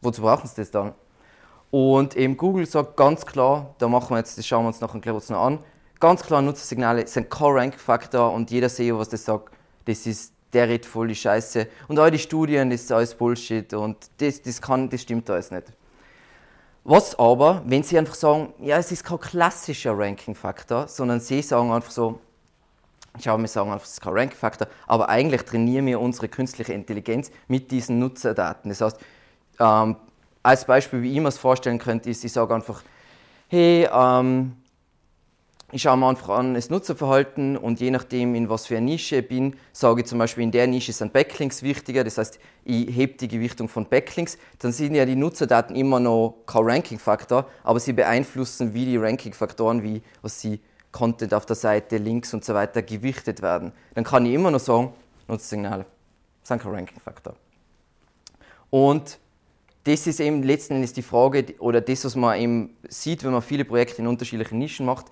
wozu 0.00 0.22
brauchen 0.22 0.48
Sie 0.48 0.56
das 0.56 0.70
dann? 0.70 0.94
Und 1.70 2.16
eben 2.16 2.36
Google 2.36 2.66
sagt 2.66 2.96
ganz 2.96 3.24
klar, 3.24 3.74
da 3.78 3.88
machen 3.88 4.10
wir 4.10 4.18
jetzt, 4.18 4.36
das 4.36 4.46
schauen 4.46 4.64
wir 4.64 4.68
uns 4.68 4.80
nachher 4.80 5.00
kurz 5.00 5.30
noch 5.30 5.42
an, 5.42 5.58
ganz 6.02 6.24
klar 6.24 6.42
Nutzersignale 6.42 7.06
sind 7.06 7.30
kein 7.30 7.52
Rank-Faktor 7.52 8.32
und 8.32 8.50
jeder 8.50 8.68
SEO, 8.68 8.98
was 8.98 9.08
das 9.08 9.24
sagt, 9.24 9.54
das 9.84 10.04
ist 10.04 10.34
der 10.52 10.68
redet 10.68 10.84
voll 10.84 11.08
die 11.08 11.14
Scheiße. 11.14 11.66
Und 11.88 11.98
all 11.98 12.10
die 12.10 12.18
Studien, 12.18 12.68
das 12.68 12.82
ist 12.82 12.92
alles 12.92 13.14
Bullshit 13.14 13.72
und 13.72 13.96
das, 14.18 14.42
das, 14.42 14.60
kann, 14.60 14.90
das 14.90 15.00
stimmt 15.00 15.30
alles 15.30 15.50
nicht. 15.50 15.72
Was 16.84 17.16
aber, 17.18 17.62
wenn 17.64 17.84
Sie 17.84 17.96
einfach 17.96 18.16
sagen, 18.16 18.52
ja, 18.58 18.76
es 18.76 18.90
ist 18.90 19.04
kein 19.04 19.20
klassischer 19.20 19.96
Ranking-Faktor, 19.96 20.88
sondern 20.88 21.20
Sie 21.20 21.40
sagen 21.40 21.70
einfach 21.70 21.92
so, 21.92 22.18
schau, 23.22 23.38
wir 23.38 23.46
sagen 23.46 23.70
einfach, 23.70 23.86
es 23.86 23.92
ist 23.92 24.00
kein 24.02 24.12
Ranking-Faktor, 24.12 24.66
aber 24.88 25.08
eigentlich 25.08 25.42
trainieren 25.42 25.86
wir 25.86 26.00
unsere 26.00 26.28
künstliche 26.28 26.72
Intelligenz 26.72 27.30
mit 27.46 27.70
diesen 27.70 28.00
Nutzerdaten. 28.00 28.68
Das 28.68 28.80
heißt, 28.80 28.98
ähm, 29.60 29.96
als 30.42 30.64
Beispiel, 30.64 31.00
wie 31.02 31.12
ich 31.12 31.20
mir 31.20 31.28
es 31.28 31.38
vorstellen 31.38 31.78
könnte, 31.78 32.10
ist, 32.10 32.24
ich 32.24 32.32
sage 32.32 32.52
einfach, 32.52 32.82
hey, 33.48 33.88
ähm, 33.90 34.56
ich 35.72 35.82
schaue 35.82 35.96
mir 35.96 36.06
einfach 36.06 36.28
an 36.28 36.52
das 36.52 36.68
Nutzerverhalten 36.68 37.56
und 37.56 37.80
je 37.80 37.90
nachdem, 37.90 38.34
in 38.34 38.50
was 38.50 38.66
für 38.66 38.76
eine 38.76 38.84
Nische 38.84 39.16
ich 39.16 39.28
bin, 39.28 39.56
sage 39.72 40.02
ich 40.02 40.06
zum 40.06 40.18
Beispiel, 40.18 40.44
in 40.44 40.50
der 40.50 40.66
Nische 40.66 40.92
sind 40.92 41.14
Backlinks 41.14 41.62
wichtiger, 41.62 42.04
das 42.04 42.18
heißt, 42.18 42.38
ich 42.64 42.94
hebe 42.94 43.14
die 43.14 43.26
Gewichtung 43.26 43.68
von 43.70 43.86
Backlinks, 43.86 44.36
dann 44.58 44.72
sind 44.72 44.94
ja 44.94 45.06
die 45.06 45.16
Nutzerdaten 45.16 45.74
immer 45.74 45.98
noch 45.98 46.42
kein 46.44 46.64
Ranking-Faktor, 46.64 47.46
aber 47.64 47.80
sie 47.80 47.94
beeinflussen, 47.94 48.74
wie 48.74 48.84
die 48.84 48.98
Ranking-Faktoren, 48.98 49.82
wie 49.82 50.02
was 50.20 50.40
sie 50.42 50.60
Content 50.92 51.32
auf 51.32 51.46
der 51.46 51.56
Seite, 51.56 51.96
Links 51.96 52.34
und 52.34 52.44
so 52.44 52.52
weiter 52.52 52.82
gewichtet 52.82 53.40
werden. 53.40 53.72
Dann 53.94 54.04
kann 54.04 54.26
ich 54.26 54.34
immer 54.34 54.50
noch 54.50 54.60
sagen, 54.60 54.92
Nutzersignale 55.26 55.86
sind 56.42 56.60
kein 56.60 56.74
Ranking-Faktor. 56.74 57.34
Und 58.68 59.18
das 59.84 60.06
ist 60.06 60.20
eben 60.20 60.42
letzten 60.42 60.74
Endes 60.74 60.92
die 60.92 61.02
Frage 61.02 61.54
oder 61.60 61.80
das, 61.80 62.04
was 62.04 62.14
man 62.14 62.38
eben 62.38 62.76
sieht, 62.88 63.24
wenn 63.24 63.32
man 63.32 63.40
viele 63.40 63.64
Projekte 63.64 64.02
in 64.02 64.06
unterschiedlichen 64.06 64.58
Nischen 64.58 64.84
macht 64.84 65.06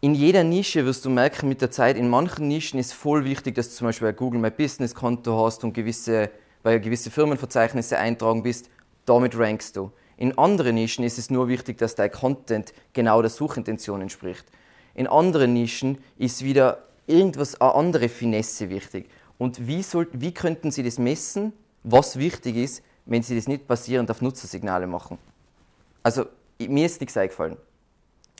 in 0.00 0.14
jeder 0.14 0.44
Nische 0.44 0.84
wirst 0.84 1.04
du 1.04 1.10
merken 1.10 1.48
mit 1.48 1.62
der 1.62 1.70
Zeit, 1.70 1.96
in 1.96 2.08
manchen 2.08 2.48
Nischen 2.48 2.78
ist 2.78 2.92
voll 2.92 3.24
wichtig, 3.24 3.54
dass 3.54 3.70
du 3.70 3.76
zum 3.76 3.86
Beispiel 3.86 4.08
ein 4.08 4.16
Google 4.16 4.40
My 4.40 4.50
Business 4.50 4.94
Konto 4.94 5.44
hast 5.44 5.64
und 5.64 5.72
gewisse, 5.72 6.30
weil 6.62 6.80
gewisse 6.80 7.10
Firmenverzeichnisse 7.10 7.98
eintragen 7.98 8.42
bist, 8.42 8.68
damit 9.06 9.38
rankst 9.38 9.76
du. 9.76 9.90
In 10.18 10.36
anderen 10.38 10.74
Nischen 10.74 11.04
ist 11.04 11.18
es 11.18 11.30
nur 11.30 11.48
wichtig, 11.48 11.78
dass 11.78 11.94
dein 11.94 12.10
Content 12.10 12.72
genau 12.92 13.22
der 13.22 13.30
Suchintention 13.30 14.02
entspricht. 14.02 14.44
In 14.94 15.06
anderen 15.06 15.54
Nischen 15.54 15.98
ist 16.18 16.42
wieder 16.42 16.84
irgendwas, 17.06 17.60
eine 17.60 17.74
andere 17.74 18.08
Finesse 18.08 18.68
wichtig. 18.70 19.08
Und 19.38 19.66
wie, 19.66 19.82
soll, 19.82 20.08
wie 20.12 20.32
könnten 20.32 20.70
Sie 20.70 20.82
das 20.82 20.98
messen, 20.98 21.52
was 21.84 22.18
wichtig 22.18 22.56
ist, 22.56 22.82
wenn 23.04 23.22
Sie 23.22 23.36
das 23.36 23.46
nicht 23.46 23.66
basierend 23.66 24.10
auf 24.10 24.22
Nutzersignale 24.22 24.86
machen? 24.86 25.18
Also, 26.02 26.26
mir 26.58 26.86
ist 26.86 27.00
nichts 27.00 27.16
eingefallen. 27.16 27.56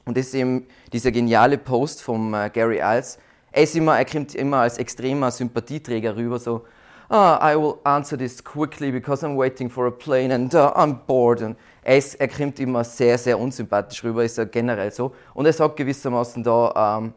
Und 0.06 0.16
das 0.16 0.26
ist 0.26 0.34
eben 0.34 0.66
dieser 0.92 1.10
geniale 1.10 1.58
Post 1.58 2.00
von 2.00 2.32
äh, 2.32 2.48
Gary 2.52 2.78
Iles. 2.80 3.18
Er, 3.50 3.64
ist 3.64 3.74
immer, 3.74 3.98
er 3.98 4.04
kommt 4.04 4.36
immer 4.36 4.58
als 4.58 4.78
extremer 4.78 5.32
Sympathieträger 5.32 6.14
rüber, 6.14 6.38
so, 6.38 6.64
ah, 7.08 7.40
I 7.42 7.56
will 7.56 7.74
answer 7.82 8.16
this 8.16 8.42
quickly 8.42 8.92
because 8.92 9.26
I'm 9.26 9.36
waiting 9.36 9.68
for 9.68 9.88
a 9.88 9.90
plane 9.90 10.32
and 10.32 10.54
uh, 10.54 10.72
I'm 10.76 10.94
bored. 11.06 11.42
Und 11.42 11.56
er, 11.82 11.98
ist, 11.98 12.14
er 12.20 12.28
kommt 12.28 12.60
immer 12.60 12.84
sehr, 12.84 13.18
sehr 13.18 13.36
unsympathisch 13.36 14.04
rüber, 14.04 14.24
ist 14.24 14.38
er 14.38 14.46
generell 14.46 14.92
so. 14.92 15.12
Und 15.34 15.46
er 15.46 15.52
sagt 15.52 15.76
gewissermaßen 15.76 16.44
da, 16.44 16.98
ähm, 16.98 17.12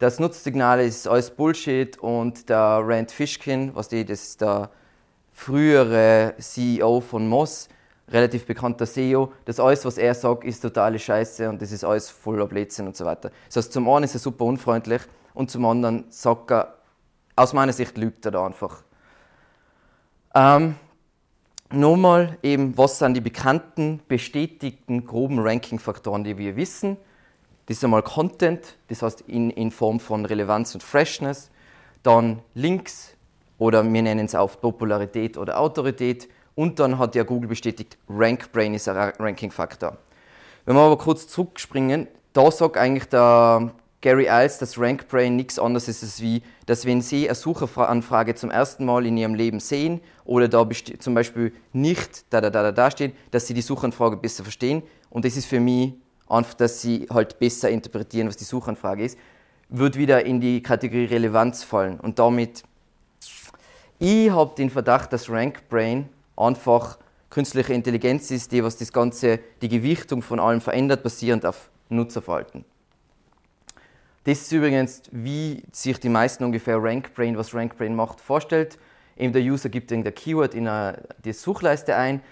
das 0.00 0.18
Nutzsignal 0.18 0.80
ist 0.80 1.06
alles 1.06 1.30
Bullshit 1.30 1.96
und 1.98 2.48
der 2.48 2.80
Rand 2.82 3.12
Fishkin, 3.12 3.70
was 3.76 3.88
die, 3.88 4.04
das 4.04 4.22
ist 4.22 4.40
der 4.40 4.70
frühere 5.32 6.34
CEO 6.38 7.00
von 7.00 7.28
Moss, 7.28 7.68
relativ 8.08 8.46
bekannter 8.46 8.86
SEO, 8.86 9.32
das 9.44 9.58
alles, 9.58 9.84
was 9.84 9.98
er 9.98 10.14
sagt, 10.14 10.44
ist 10.44 10.60
totale 10.60 10.98
Scheiße 10.98 11.48
und 11.48 11.62
das 11.62 11.72
ist 11.72 11.84
alles 11.84 12.10
voller 12.10 12.46
Blödsinn 12.46 12.86
und 12.86 12.96
so 12.96 13.04
weiter. 13.04 13.30
Das 13.46 13.56
heißt, 13.56 13.72
zum 13.72 13.88
einen 13.88 14.04
ist 14.04 14.14
er 14.14 14.20
super 14.20 14.44
unfreundlich 14.44 15.02
und 15.32 15.50
zum 15.50 15.64
anderen 15.64 16.04
sagt 16.10 16.50
er, 16.50 16.74
aus 17.36 17.52
meiner 17.52 17.72
Sicht 17.72 17.96
lügt 17.96 18.24
er 18.26 18.32
da 18.32 18.46
einfach. 18.46 18.82
Ähm, 20.34 20.76
Nochmal 21.74 22.38
eben, 22.42 22.78
was 22.78 23.00
sind 23.00 23.14
die 23.14 23.20
bekannten, 23.20 24.00
bestätigten, 24.06 25.04
groben 25.04 25.40
Ranking-Faktoren, 25.40 26.22
die 26.22 26.38
wir 26.38 26.54
wissen? 26.54 26.96
Das 27.66 27.78
ist 27.78 27.84
einmal 27.84 28.02
Content, 28.02 28.76
das 28.88 29.02
heißt 29.02 29.22
in, 29.22 29.50
in 29.50 29.72
Form 29.72 29.98
von 29.98 30.24
Relevanz 30.24 30.74
und 30.74 30.82
Freshness. 30.82 31.50
Dann 32.04 32.40
Links 32.54 33.16
oder 33.58 33.82
wir 33.82 34.02
nennen 34.02 34.26
es 34.26 34.36
auch 34.36 34.60
Popularität 34.60 35.36
oder 35.36 35.58
Autorität 35.58 36.28
und 36.54 36.78
dann 36.78 36.98
hat 36.98 37.14
ja 37.14 37.22
Google 37.22 37.48
bestätigt, 37.48 37.98
RankBrain 38.08 38.74
ist 38.74 38.88
ein 38.88 39.12
Ranking-Faktor. 39.18 39.96
Wenn 40.64 40.76
wir 40.76 40.82
aber 40.82 40.98
kurz 40.98 41.28
zurückspringen, 41.28 42.08
da 42.32 42.50
sagt 42.50 42.76
eigentlich 42.76 43.08
der 43.08 43.72
Gary 44.00 44.26
Iles, 44.28 44.58
dass 44.58 44.78
RankBrain 44.78 45.34
nichts 45.34 45.58
anderes 45.58 45.88
ist, 45.88 46.02
als 46.02 46.20
wie, 46.20 46.42
dass 46.66 46.84
wenn 46.84 47.00
Sie 47.00 47.26
eine 47.26 47.34
Suchanfrage 47.34 48.34
zum 48.34 48.50
ersten 48.50 48.84
Mal 48.84 49.06
in 49.06 49.16
Ihrem 49.16 49.34
Leben 49.34 49.60
sehen 49.60 50.00
oder 50.26 50.46
da 50.46 50.68
zum 50.98 51.14
Beispiel 51.14 51.54
nicht 51.72 52.26
da, 52.28 52.42
da, 52.42 52.50
da, 52.50 52.64
da, 52.64 52.72
da 52.72 52.90
stehen, 52.90 53.12
dass 53.30 53.46
Sie 53.46 53.54
die 53.54 53.62
Suchanfrage 53.62 54.18
besser 54.18 54.42
verstehen. 54.42 54.82
Und 55.08 55.24
das 55.24 55.38
ist 55.38 55.46
für 55.46 55.58
mich 55.58 55.94
einfach, 56.28 56.52
dass 56.52 56.82
Sie 56.82 57.06
halt 57.10 57.38
besser 57.38 57.70
interpretieren, 57.70 58.28
was 58.28 58.36
die 58.36 58.44
Suchanfrage 58.44 59.04
ist, 59.04 59.18
wird 59.70 59.96
wieder 59.96 60.26
in 60.26 60.38
die 60.38 60.62
Kategorie 60.62 61.06
Relevanz 61.06 61.62
fallen. 61.62 61.98
Und 61.98 62.18
damit, 62.18 62.62
ich 63.98 64.30
habe 64.30 64.54
den 64.54 64.68
Verdacht, 64.68 65.14
dass 65.14 65.30
RankBrain 65.30 66.10
einfach 66.36 66.98
künstliche 67.30 67.74
Intelligenz 67.74 68.30
ist, 68.30 68.52
die 68.52 68.62
was 68.62 68.76
das 68.76 68.92
Ganze, 68.92 69.40
die 69.60 69.68
Gewichtung 69.68 70.22
von 70.22 70.38
allem 70.38 70.60
verändert, 70.60 71.02
basierend 71.02 71.44
auf 71.44 71.70
Nutzerverhalten. 71.88 72.64
Das 74.24 74.40
ist 74.40 74.52
übrigens, 74.52 75.02
wie 75.10 75.62
sich 75.72 76.00
die 76.00 76.08
meisten 76.08 76.44
ungefähr 76.44 76.82
RankBrain, 76.82 77.36
was 77.36 77.54
RankBrain 77.54 77.94
macht, 77.94 78.20
vorstellt. 78.20 78.78
Eben 79.16 79.32
der 79.32 79.42
User 79.42 79.68
gibt 79.68 79.90
irgendein 79.90 80.14
Keyword 80.14 80.54
in 80.54 80.66
eine, 80.66 81.02
die 81.24 81.32
Suchleiste 81.32 81.94
ein. 81.94 82.22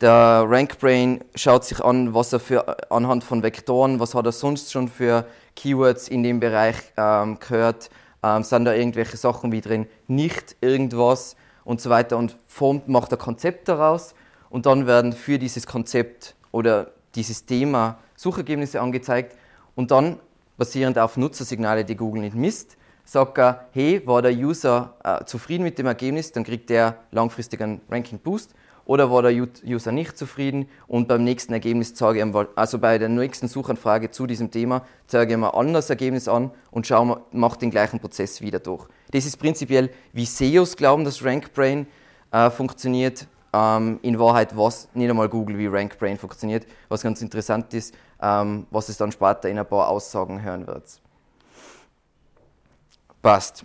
Der 0.00 0.46
RankBrain 0.48 1.22
schaut 1.34 1.64
sich 1.64 1.80
an, 1.80 2.14
was 2.14 2.32
er 2.32 2.40
für 2.40 2.90
anhand 2.90 3.22
von 3.22 3.42
Vektoren, 3.42 4.00
was 4.00 4.14
hat 4.14 4.26
er 4.26 4.32
sonst 4.32 4.72
schon 4.72 4.88
für 4.88 5.26
Keywords 5.54 6.08
in 6.08 6.22
dem 6.22 6.40
Bereich 6.40 6.76
ähm, 6.96 7.38
gehört, 7.38 7.90
ähm, 8.22 8.42
sind 8.42 8.64
da 8.64 8.74
irgendwelche 8.74 9.16
Sachen 9.16 9.52
wie 9.52 9.60
drin, 9.60 9.86
nicht 10.08 10.56
irgendwas 10.60 11.36
und 11.64 11.80
so 11.80 11.90
weiter 11.90 12.16
und 12.16 12.34
formt, 12.52 12.86
macht 12.86 13.12
ein 13.12 13.18
Konzept 13.18 13.68
daraus 13.68 14.14
und 14.50 14.66
dann 14.66 14.86
werden 14.86 15.14
für 15.14 15.38
dieses 15.38 15.66
Konzept 15.66 16.34
oder 16.50 16.90
dieses 17.14 17.46
Thema 17.46 17.98
Suchergebnisse 18.14 18.80
angezeigt 18.80 19.36
und 19.74 19.90
dann 19.90 20.18
basierend 20.58 20.98
auf 20.98 21.16
Nutzersignale, 21.16 21.84
die 21.84 21.96
Google 21.96 22.20
nicht 22.20 22.36
misst, 22.36 22.76
sagt 23.04 23.38
er, 23.38 23.68
hey, 23.72 24.06
war 24.06 24.20
der 24.20 24.32
User 24.32 24.94
äh, 25.02 25.24
zufrieden 25.24 25.62
mit 25.62 25.78
dem 25.78 25.86
Ergebnis, 25.86 26.32
dann 26.32 26.44
kriegt 26.44 26.68
der 26.68 26.98
langfristig 27.10 27.62
einen 27.62 27.80
Ranking 27.90 28.18
Boost 28.18 28.54
oder 28.84 29.10
war 29.10 29.22
der 29.22 29.32
User 29.32 29.90
nicht 29.90 30.18
zufrieden 30.18 30.68
und 30.86 31.08
beim 31.08 31.24
nächsten 31.24 31.54
Ergebnis 31.54 31.94
zeige 31.94 32.18
ich 32.18 32.24
ihm, 32.24 32.36
also 32.54 32.78
bei 32.78 32.98
der 32.98 33.08
nächsten 33.08 33.48
Suchanfrage 33.48 34.10
zu 34.10 34.26
diesem 34.26 34.50
Thema, 34.50 34.84
zeige 35.06 35.32
ich 35.32 35.38
ihm 35.38 35.44
ein 35.44 35.50
anderes 35.52 35.88
Ergebnis 35.88 36.28
an 36.28 36.50
und 36.70 36.86
schaue, 36.86 37.22
macht 37.32 37.62
den 37.62 37.70
gleichen 37.70 37.98
Prozess 37.98 38.42
wieder 38.42 38.58
durch. 38.58 38.86
Das 39.10 39.24
ist 39.24 39.38
prinzipiell, 39.38 39.90
wie 40.12 40.26
SEOs 40.26 40.76
glauben, 40.76 41.04
dass 41.04 41.24
RankBrain 41.24 41.86
äh, 42.32 42.50
funktioniert. 42.50 43.26
Ähm, 43.54 44.00
in 44.00 44.18
Wahrheit 44.18 44.56
was 44.56 44.88
nicht 44.94 45.10
einmal 45.10 45.28
Google 45.28 45.58
wie 45.58 45.66
RankBrain 45.66 46.16
funktioniert, 46.16 46.66
was 46.88 47.02
ganz 47.02 47.20
interessant 47.20 47.72
ist, 47.74 47.94
ähm, 48.20 48.66
was 48.70 48.88
es 48.88 48.96
dann 48.96 49.12
später 49.12 49.50
in 49.50 49.58
ein 49.58 49.66
paar 49.66 49.88
Aussagen 49.88 50.42
hören 50.42 50.66
wird. 50.66 50.84
Passt. 53.20 53.64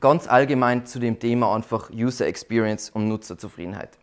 Ganz 0.00 0.28
allgemein 0.28 0.84
zu 0.84 0.98
dem 0.98 1.18
Thema 1.18 1.54
einfach 1.54 1.90
User 1.90 2.26
Experience 2.26 2.90
und 2.90 3.08
Nutzerzufriedenheit. 3.08 3.98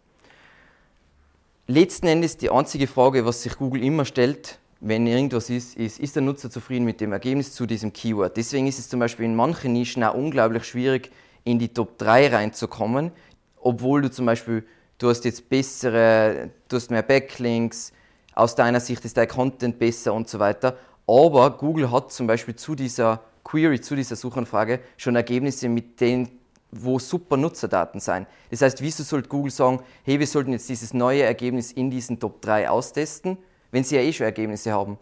Letzten 1.67 2.07
Endes 2.07 2.37
die 2.37 2.49
einzige 2.49 2.87
Frage, 2.87 3.25
was 3.25 3.43
sich 3.43 3.57
Google 3.57 3.83
immer 3.83 4.05
stellt, 4.05 4.59
wenn 4.79 5.05
irgendwas 5.05 5.49
ist, 5.49 5.77
ist, 5.77 5.99
ist 5.99 6.15
der 6.15 6.23
Nutzer 6.23 6.49
zufrieden 6.49 6.85
mit 6.85 6.99
dem 6.99 7.13
Ergebnis 7.13 7.53
zu 7.53 7.67
diesem 7.67 7.93
Keyword. 7.93 8.35
Deswegen 8.35 8.65
ist 8.65 8.79
es 8.79 8.89
zum 8.89 8.99
Beispiel 8.99 9.25
in 9.25 9.35
manchen 9.35 9.73
Nischen 9.73 10.03
auch 10.03 10.15
unglaublich 10.15 10.65
schwierig, 10.65 11.11
in 11.43 11.59
die 11.59 11.69
Top 11.69 11.97
3 11.97 12.27
reinzukommen, 12.27 13.11
obwohl 13.59 14.01
du 14.01 14.11
zum 14.11 14.25
Beispiel, 14.25 14.65
du 14.97 15.09
hast 15.09 15.25
jetzt 15.25 15.49
bessere, 15.49 16.49
du 16.67 16.75
hast 16.75 16.91
mehr 16.91 17.03
Backlinks, 17.03 17.93
aus 18.33 18.55
deiner 18.55 18.79
Sicht 18.79 19.03
ist 19.05 19.17
dein 19.17 19.27
Content 19.27 19.77
besser 19.77 20.13
und 20.13 20.29
so 20.29 20.39
weiter. 20.39 20.77
Aber 21.07 21.57
Google 21.57 21.91
hat 21.91 22.11
zum 22.11 22.27
Beispiel 22.27 22.55
zu 22.55 22.75
dieser 22.75 23.21
Query, 23.43 23.81
zu 23.81 23.95
dieser 23.95 24.15
Suchanfrage 24.15 24.79
schon 24.97 25.15
Ergebnisse, 25.15 25.67
mit 25.67 25.99
denen 25.99 26.41
wo 26.71 26.99
super 26.99 27.35
Nutzerdaten 27.35 27.99
sein. 27.99 28.25
Das 28.49 28.61
heißt, 28.61 28.81
wieso 28.81 29.03
sollte 29.03 29.27
Google 29.27 29.51
sagen, 29.51 29.81
hey, 30.03 30.19
wir 30.19 30.27
sollten 30.27 30.53
jetzt 30.53 30.69
dieses 30.69 30.93
neue 30.93 31.23
Ergebnis 31.23 31.73
in 31.73 31.91
diesen 31.91 32.19
Top 32.19 32.41
3 32.41 32.69
austesten, 32.69 33.37
wenn 33.71 33.83
sie 33.83 33.97
ja 33.97 34.01
eh 34.01 34.13
schon 34.13 34.25
Ergebnisse 34.25 34.71
haben, 34.71 34.97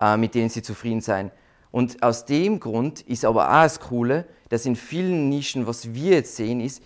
äh, 0.00 0.16
mit 0.16 0.34
denen 0.34 0.50
sie 0.50 0.62
zufrieden 0.62 1.00
sein. 1.00 1.30
Und 1.76 2.02
aus 2.02 2.24
dem 2.24 2.58
Grund 2.58 3.02
ist 3.02 3.26
aber 3.26 3.50
auch 3.50 3.64
das 3.64 3.80
Coole, 3.80 4.24
dass 4.48 4.64
in 4.64 4.76
vielen 4.76 5.28
Nischen, 5.28 5.66
was 5.66 5.92
wir 5.92 6.12
jetzt 6.12 6.34
sehen, 6.34 6.58
ist, 6.58 6.82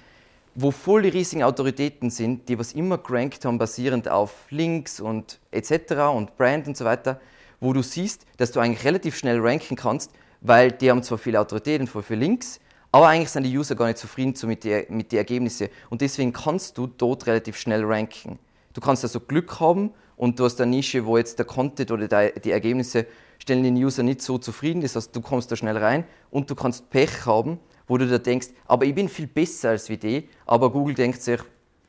wo 0.57 0.73
voll 0.73 1.03
die 1.03 1.11
riesigen 1.11 1.45
Autoritäten 1.45 2.11
sind, 2.11 2.49
die 2.49 2.59
was 2.59 2.73
immer 2.73 2.99
gerankt 2.99 3.45
haben, 3.45 3.57
basierend 3.57 4.09
auf 4.09 4.35
Links 4.51 4.99
und 4.99 5.39
etc. 5.53 5.93
und 6.13 6.37
Brand 6.37 6.67
und 6.67 6.77
so 6.77 6.85
weiter, 6.85 7.21
wo 7.61 7.73
du 7.73 7.85
siehst, 7.85 8.27
dass 8.37 8.51
du 8.51 8.59
eigentlich 8.59 8.85
relativ 8.85 9.17
schnell 9.17 9.39
ranken 9.39 9.77
kannst, 9.77 10.11
weil 10.41 10.73
die 10.73 10.91
haben 10.91 11.05
zwar 11.05 11.19
viele 11.19 11.39
Autoritäten, 11.39 11.87
voll 11.87 12.03
viele 12.03 12.19
Links, 12.19 12.59
aber 12.91 13.07
eigentlich 13.07 13.31
sind 13.31 13.45
die 13.45 13.57
User 13.57 13.77
gar 13.77 13.87
nicht 13.87 13.99
zufrieden 13.99 14.35
so 14.35 14.49
mit 14.49 14.65
den 14.65 14.87
mit 14.89 15.13
die 15.13 15.19
Ergebnissen 15.19 15.69
und 15.91 16.01
deswegen 16.01 16.33
kannst 16.33 16.77
du 16.77 16.89
dort 16.89 17.29
relativ 17.29 17.57
schnell 17.57 17.85
ranken. 17.85 18.41
Du 18.73 18.81
kannst 18.81 19.05
also 19.05 19.21
Glück 19.21 19.61
haben 19.61 19.93
und 20.17 20.41
du 20.41 20.45
hast 20.47 20.61
eine 20.61 20.73
Nische, 20.73 21.07
wo 21.07 21.17
jetzt 21.17 21.39
der 21.39 21.47
Content 21.47 21.93
oder 21.93 22.29
die 22.29 22.51
Ergebnisse 22.51 23.07
stellen 23.41 23.65
den 23.65 23.77
User 23.77 24.03
nicht 24.03 24.23
so 24.23 24.39
zufrieden, 24.39 24.81
das 24.83 24.95
heißt, 24.95 25.17
du 25.17 25.21
kommst 25.21 25.51
da 25.51 25.57
schnell 25.57 25.77
rein 25.77 26.05
und 26.31 26.49
du 26.51 26.55
kannst 26.55 26.91
Pech 26.91 27.27
haben 27.27 27.59
wo 27.91 27.99
du 27.99 28.07
dir 28.07 28.21
denkst, 28.21 28.51
aber 28.67 28.85
ich 28.85 28.95
bin 28.95 29.09
viel 29.09 29.27
besser 29.27 29.71
als 29.71 29.89
wie 29.89 29.97
die, 29.97 30.29
aber 30.47 30.71
Google 30.71 30.95
denkt 30.95 31.21
sich, 31.21 31.41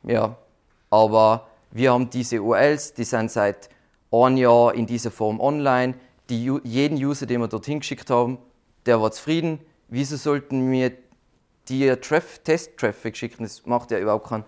ja, 0.02 0.36
aber 0.90 1.46
wir 1.70 1.92
haben 1.92 2.10
diese 2.10 2.42
URLs, 2.42 2.94
die 2.94 3.04
sind 3.04 3.30
seit 3.30 3.68
einem 4.10 4.36
Jahr 4.36 4.74
in 4.74 4.84
dieser 4.84 5.12
Form 5.12 5.38
online, 5.38 5.94
die, 6.28 6.50
jeden 6.64 6.98
User, 6.98 7.24
den 7.26 7.40
wir 7.40 7.46
dorthin 7.46 7.78
geschickt 7.78 8.10
haben, 8.10 8.38
der 8.84 9.00
war 9.00 9.12
zufrieden, 9.12 9.60
wieso 9.86 10.16
sollten 10.16 10.72
wir 10.72 10.90
dir 11.68 12.00
Test-Traffic 12.00 13.16
schicken, 13.16 13.44
das 13.44 13.64
macht 13.64 13.92
ja 13.92 14.00
überhaupt 14.00 14.26
keinen, 14.26 14.44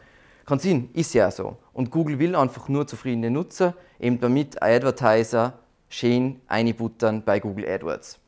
keinen 0.46 0.58
Sinn, 0.58 0.90
ist 0.92 1.14
ja 1.14 1.30
so. 1.30 1.56
Und 1.72 1.92
Google 1.92 2.18
will 2.18 2.34
einfach 2.34 2.68
nur 2.68 2.84
zufriedene 2.88 3.30
Nutzer, 3.30 3.74
eben 4.00 4.18
damit 4.18 4.60
Advertiser 4.60 5.60
schön 5.94 6.40
einbuttern 6.48 7.22
bei 7.24 7.40
Google 7.40 7.68
AdWords. 7.68 8.18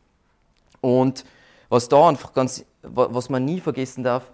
Und 0.81 1.25
was 1.69 1.89
da 1.89 2.09
einfach 2.09 2.33
ganz 2.33 2.65
was 2.83 3.29
man 3.29 3.45
nie 3.45 3.61
vergessen 3.61 4.05
darf, 4.05 4.31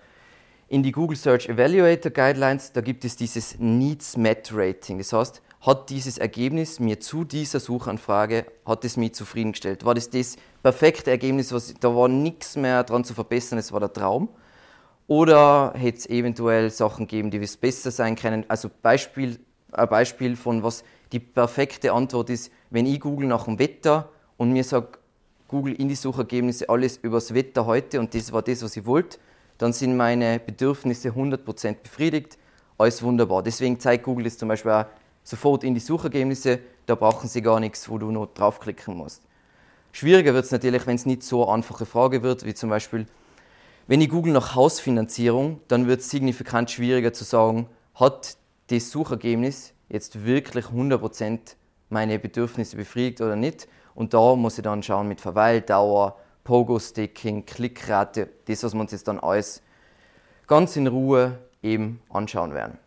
in 0.69 0.83
die 0.83 0.93
Google 0.93 1.17
Search 1.17 1.49
Evaluator 1.49 2.11
Guidelines, 2.11 2.73
da 2.73 2.81
gibt 2.81 3.05
es 3.05 3.17
dieses 3.17 3.59
Needs 3.59 4.17
Met 4.17 4.51
Rating. 4.55 4.99
Das 4.99 5.12
heißt, 5.12 5.43
hat 5.61 5.91
dieses 5.91 6.19
Ergebnis 6.19 6.81
mir 6.81 6.99
zu 6.99 7.25
dieser 7.25 7.61
Suchanfrage, 7.61 8.47
hat 8.65 8.85
es 8.85 8.97
mich 8.97 9.15
zufriedengestellt? 9.15 9.85
War 9.85 9.95
das 9.95 10.11
das 10.11 10.37
perfekte 10.62 11.11
Ergebnis, 11.11 11.53
was, 11.53 11.75
da 11.79 11.95
war 11.95 12.09
nichts 12.09 12.57
mehr 12.57 12.85
dran 12.85 13.05
zu 13.05 13.15
verbessern, 13.15 13.59
es 13.59 13.71
war 13.71 13.81
der 13.81 13.93
Traum? 13.93 14.29
Oder 15.07 15.75
hätte 15.77 15.99
es 15.99 16.09
eventuell 16.09 16.71
Sachen 16.71 17.07
gegeben, 17.07 17.31
die 17.31 17.39
es 17.39 17.57
besser 17.57 17.91
sein 17.91 18.17
können? 18.17 18.47
Also 18.49 18.71
Beispiel, 18.81 19.39
ein 19.73 19.89
Beispiel 19.89 20.37
von 20.37 20.62
was 20.62 20.85
die 21.12 21.21
perfekte 21.21 21.93
Antwort 21.93 22.31
ist, 22.31 22.51
wenn 22.73 22.87
ich 22.87 23.00
google 23.00 23.29
nach 23.29 23.45
dem 23.45 23.59
Wetter 23.59 24.09
und 24.38 24.52
mir 24.52 24.64
sage, 24.64 24.88
Google 25.47 25.75
in 25.75 25.88
die 25.88 25.95
Suchergebnisse 25.95 26.71
alles 26.71 26.97
übers 26.97 27.35
Wetter 27.35 27.67
heute 27.67 28.00
und 28.00 28.14
das 28.14 28.33
war 28.33 28.41
das, 28.41 28.62
was 28.62 28.75
ich 28.76 28.87
wollte, 28.87 29.19
dann 29.59 29.75
sind 29.75 29.95
meine 29.95 30.41
Bedürfnisse 30.41 31.11
100% 31.11 31.76
befriedigt. 31.83 32.38
Alles 32.79 33.02
wunderbar. 33.02 33.43
Deswegen 33.43 33.79
zeigt 33.79 34.05
Google 34.05 34.25
das 34.25 34.38
zum 34.38 34.49
Beispiel 34.49 34.73
auch 34.73 34.87
sofort 35.23 35.62
in 35.64 35.75
die 35.75 35.81
Suchergebnisse. 35.81 36.61
Da 36.87 36.95
brauchen 36.95 37.29
sie 37.29 37.43
gar 37.43 37.61
nichts, 37.61 37.91
wo 37.91 37.99
du 37.99 38.11
noch 38.11 38.33
draufklicken 38.33 38.97
musst. 38.97 39.23
Schwieriger 39.93 40.33
wird 40.33 40.47
es 40.47 40.50
natürlich, 40.50 40.87
wenn 40.87 40.97
es 40.97 41.05
nicht 41.05 41.23
so 41.23 41.45
eine 41.45 41.52
einfache 41.52 41.85
Frage 41.85 42.23
wird, 42.23 42.47
wie 42.47 42.55
zum 42.55 42.71
Beispiel, 42.71 43.07
wenn 43.87 44.00
ich 44.00 44.09
google 44.09 44.33
nach 44.33 44.55
Hausfinanzierung, 44.55 45.61
dann 45.69 45.87
wird 45.87 46.00
es 46.00 46.09
signifikant 46.09 46.71
schwieriger 46.71 47.12
zu 47.12 47.25
sagen, 47.25 47.69
hat 47.95 48.38
das 48.69 48.91
Suchergebnis 48.91 49.75
jetzt 49.91 50.25
wirklich 50.25 50.64
100% 50.64 51.57
meine 51.92 52.18
Bedürfnisse 52.18 52.76
befriedigt 52.76 53.20
oder 53.20 53.37
nicht. 53.37 53.68
Und 53.94 54.14
da 54.14 54.34
muss 54.34 54.58
ich 54.58 54.64
dann 54.64 54.82
schauen 54.82 55.08
mit 55.08 55.20
Verweildauer, 55.20 56.16
Pogo-Sticking, 56.44 57.46
Klickrate, 57.46 58.28
das, 58.46 58.64
was 58.64 58.75
wir 58.75 58.80
uns 58.80 58.92
jetzt 58.92 59.06
dann 59.06 59.20
alles 59.20 59.62
ganz 60.46 60.76
in 60.76 60.87
Ruhe 60.87 61.38
eben 61.62 62.00
anschauen 62.08 62.52
werden. 62.54 62.78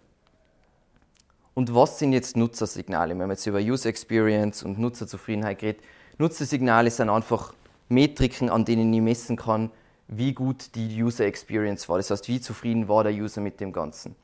Und 1.53 1.73
was 1.73 1.99
sind 1.99 2.11
jetzt 2.11 2.35
Nutzersignale? 2.35 3.11
Wenn 3.11 3.19
man 3.19 3.29
jetzt 3.31 3.45
über 3.45 3.59
User 3.59 3.87
Experience 3.87 4.63
und 4.63 4.77
Nutzerzufriedenheit 4.77 5.61
redet, 5.61 5.81
Nutzersignale 6.17 6.89
sind 6.91 7.09
einfach 7.09 7.53
Metriken, 7.87 8.49
an 8.49 8.65
denen 8.65 8.91
ich 8.91 9.01
messen 9.01 9.37
kann, 9.37 9.71
wie 10.07 10.33
gut 10.33 10.75
die 10.75 11.01
User 11.01 11.25
Experience 11.25 11.87
war. 11.87 11.97
Das 11.97 12.11
heißt, 12.11 12.27
wie 12.27 12.41
zufrieden 12.41 12.87
war 12.89 13.03
der 13.03 13.13
User 13.13 13.39
mit 13.39 13.61
dem 13.61 13.71
Ganzen. 13.71 14.15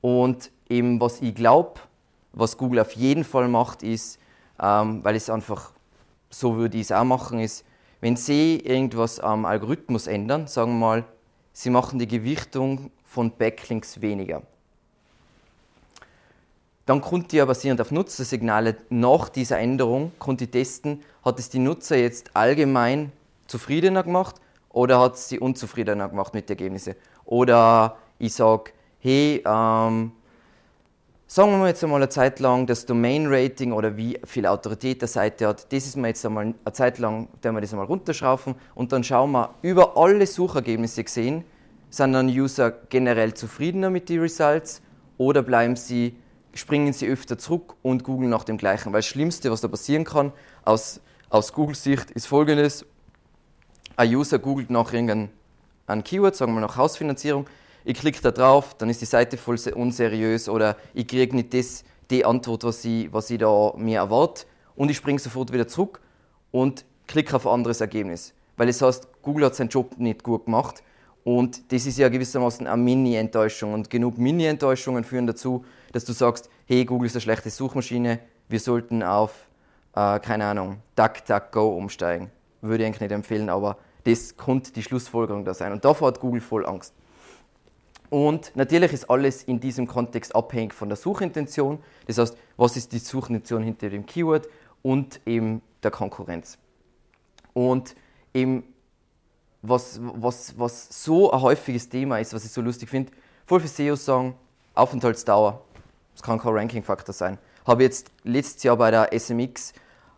Und 0.00 0.50
eben, 0.68 1.00
was 1.00 1.20
ich 1.20 1.34
glaube, 1.34 1.80
was 2.32 2.56
Google 2.56 2.80
auf 2.80 2.92
jeden 2.92 3.24
Fall 3.24 3.48
macht, 3.48 3.82
ist, 3.82 4.19
ähm, 4.60 5.04
weil 5.04 5.16
es 5.16 5.30
einfach 5.30 5.72
so 6.30 6.56
würde 6.56 6.76
ich 6.76 6.82
es 6.82 6.92
auch 6.92 7.04
machen, 7.04 7.40
ist, 7.40 7.64
wenn 8.00 8.16
Sie 8.16 8.56
irgendwas 8.60 9.20
am 9.20 9.44
Algorithmus 9.44 10.06
ändern, 10.06 10.46
sagen 10.46 10.72
wir 10.72 10.78
mal, 10.78 11.04
Sie 11.52 11.70
machen 11.70 11.98
die 11.98 12.06
Gewichtung 12.06 12.90
von 13.04 13.32
Backlinks 13.36 14.00
weniger. 14.00 14.42
Dann 16.86 17.00
konnte 17.00 17.36
ich 17.36 17.44
basierend 17.44 17.80
auf 17.80 17.90
Nutzersignale 17.90 18.76
nach 18.88 19.28
dieser 19.28 19.58
Änderung 19.58 20.12
konnte 20.18 20.44
ich 20.44 20.50
testen, 20.50 21.02
hat 21.24 21.38
es 21.38 21.50
die 21.50 21.58
Nutzer 21.58 21.96
jetzt 21.96 22.34
allgemein 22.34 23.12
zufriedener 23.46 24.02
gemacht 24.02 24.36
oder 24.70 25.00
hat 25.00 25.14
es 25.14 25.28
sie 25.28 25.38
unzufriedener 25.38 26.08
gemacht 26.08 26.32
mit 26.32 26.48
den 26.48 26.56
Ergebnissen. 26.56 26.94
Oder 27.24 27.96
ich 28.18 28.32
sage, 28.32 28.72
hey, 29.00 29.42
ähm, 29.44 30.12
Sagen 31.32 31.60
wir 31.60 31.68
jetzt 31.68 31.84
einmal 31.84 32.02
eine 32.02 32.08
Zeit 32.08 32.40
lang 32.40 32.66
das 32.66 32.86
Domain-Rating 32.86 33.70
oder 33.70 33.96
wie 33.96 34.18
viel 34.24 34.46
Autorität 34.46 35.00
der 35.00 35.06
Seite 35.06 35.46
hat, 35.46 35.72
das 35.72 35.86
ist 35.86 35.96
mir 35.96 36.08
jetzt 36.08 36.26
einmal 36.26 36.42
eine 36.64 36.72
Zeit 36.72 36.98
lang, 36.98 37.28
der 37.44 37.52
wir 37.52 37.60
das 37.60 37.72
einmal 37.72 37.86
runterschrauben 37.86 38.56
und 38.74 38.90
dann 38.90 39.04
schauen 39.04 39.30
wir 39.30 39.54
über 39.62 39.96
alle 39.96 40.26
Suchergebnisse 40.26 41.04
gesehen, 41.04 41.44
sind 41.88 42.14
dann 42.14 42.26
User 42.26 42.72
generell 42.88 43.32
zufriedener 43.32 43.90
mit 43.90 44.08
den 44.08 44.18
Results 44.18 44.82
oder 45.18 45.44
bleiben 45.44 45.76
sie, 45.76 46.16
springen 46.52 46.92
sie 46.92 47.06
öfter 47.06 47.38
zurück 47.38 47.76
und 47.82 48.02
googeln 48.02 48.28
nach 48.28 48.42
dem 48.42 48.56
gleichen. 48.56 48.92
Weil 48.92 48.98
das 48.98 49.06
Schlimmste, 49.06 49.52
was 49.52 49.60
da 49.60 49.68
passieren 49.68 50.02
kann, 50.02 50.32
aus, 50.64 51.00
aus 51.28 51.52
Google-Sicht, 51.52 52.10
ist 52.10 52.26
folgendes: 52.26 52.84
Ein 53.94 54.16
User 54.16 54.40
googelt 54.40 54.70
nach 54.70 54.92
irgendeinem 54.92 55.28
Keyword, 56.02 56.34
sagen 56.34 56.54
wir 56.54 56.60
nach 56.60 56.76
Hausfinanzierung, 56.76 57.46
ich 57.84 57.98
klicke 57.98 58.20
da 58.20 58.30
drauf, 58.30 58.74
dann 58.74 58.90
ist 58.90 59.00
die 59.00 59.06
Seite 59.06 59.36
voll 59.36 59.56
unseriös 59.74 60.48
oder 60.48 60.76
ich 60.94 61.06
kriege 61.06 61.34
nicht 61.34 61.54
das, 61.54 61.84
die 62.10 62.24
Antwort, 62.24 62.64
was 62.64 62.84
ich, 62.84 63.12
was 63.12 63.30
ich 63.30 63.38
da 63.38 63.72
mir 63.76 63.98
erwarte 63.98 64.44
und 64.76 64.90
ich 64.90 64.96
springe 64.96 65.18
sofort 65.18 65.52
wieder 65.52 65.68
zurück 65.68 66.00
und 66.50 66.84
klicke 67.06 67.36
auf 67.36 67.46
ein 67.46 67.52
anderes 67.52 67.80
Ergebnis. 67.80 68.34
Weil 68.56 68.68
es 68.68 68.82
heißt, 68.82 69.22
Google 69.22 69.46
hat 69.46 69.54
seinen 69.54 69.68
Job 69.68 69.98
nicht 69.98 70.22
gut 70.22 70.46
gemacht 70.46 70.82
und 71.24 71.72
das 71.72 71.86
ist 71.86 71.98
ja 71.98 72.08
gewissermaßen 72.08 72.66
eine 72.66 72.82
Mini-Enttäuschung 72.82 73.72
und 73.74 73.90
genug 73.90 74.18
Mini-Enttäuschungen 74.18 75.04
führen 75.04 75.26
dazu, 75.26 75.64
dass 75.92 76.04
du 76.04 76.12
sagst, 76.12 76.48
hey, 76.66 76.84
Google 76.84 77.06
ist 77.06 77.14
eine 77.14 77.22
schlechte 77.22 77.50
Suchmaschine, 77.50 78.20
wir 78.48 78.60
sollten 78.60 79.02
auf, 79.02 79.48
äh, 79.94 80.18
keine 80.20 80.46
Ahnung, 80.46 80.78
DuckDuckGo 80.96 81.76
umsteigen. 81.76 82.30
Würde 82.62 82.82
ich 82.82 82.86
eigentlich 82.86 83.00
nicht 83.00 83.12
empfehlen, 83.12 83.48
aber 83.48 83.76
das 84.04 84.36
könnte 84.36 84.72
die 84.72 84.82
Schlussfolgerung 84.82 85.44
da 85.44 85.54
sein. 85.54 85.72
Und 85.72 85.84
davor 85.84 86.08
hat 86.08 86.20
Google 86.20 86.40
voll 86.40 86.66
Angst. 86.66 86.94
Und 88.10 88.50
natürlich 88.56 88.92
ist 88.92 89.08
alles 89.08 89.44
in 89.44 89.60
diesem 89.60 89.86
Kontext 89.86 90.34
abhängig 90.34 90.74
von 90.74 90.88
der 90.88 90.96
Suchintention. 90.96 91.78
Das 92.06 92.18
heißt, 92.18 92.36
was 92.56 92.76
ist 92.76 92.92
die 92.92 92.98
Suchintention 92.98 93.62
hinter 93.62 93.88
dem 93.88 94.04
Keyword 94.04 94.48
und 94.82 95.20
eben 95.26 95.62
der 95.82 95.90
Konkurrenz. 95.90 96.58
Und 97.52 97.94
eben, 98.34 98.64
was, 99.62 100.00
was, 100.00 100.58
was 100.58 101.04
so 101.04 101.30
ein 101.30 101.40
häufiges 101.40 101.88
Thema 101.88 102.18
ist, 102.18 102.34
was 102.34 102.44
ich 102.44 102.50
so 102.50 102.60
lustig 102.60 102.88
finde, 102.88 103.12
voll 103.46 103.60
viele 103.60 103.68
SEOs 103.68 104.04
sagen, 104.04 104.34
Aufenthaltsdauer, 104.74 105.62
das 106.14 106.22
kann 106.22 106.38
kein 106.38 106.54
Ranking-Faktor 106.54 107.12
sein. 107.12 107.38
Habe 107.66 107.82
jetzt 107.82 108.10
letztes 108.24 108.62
Jahr 108.62 108.76
bei 108.76 108.90
der 108.90 109.12
SMX 109.18 109.72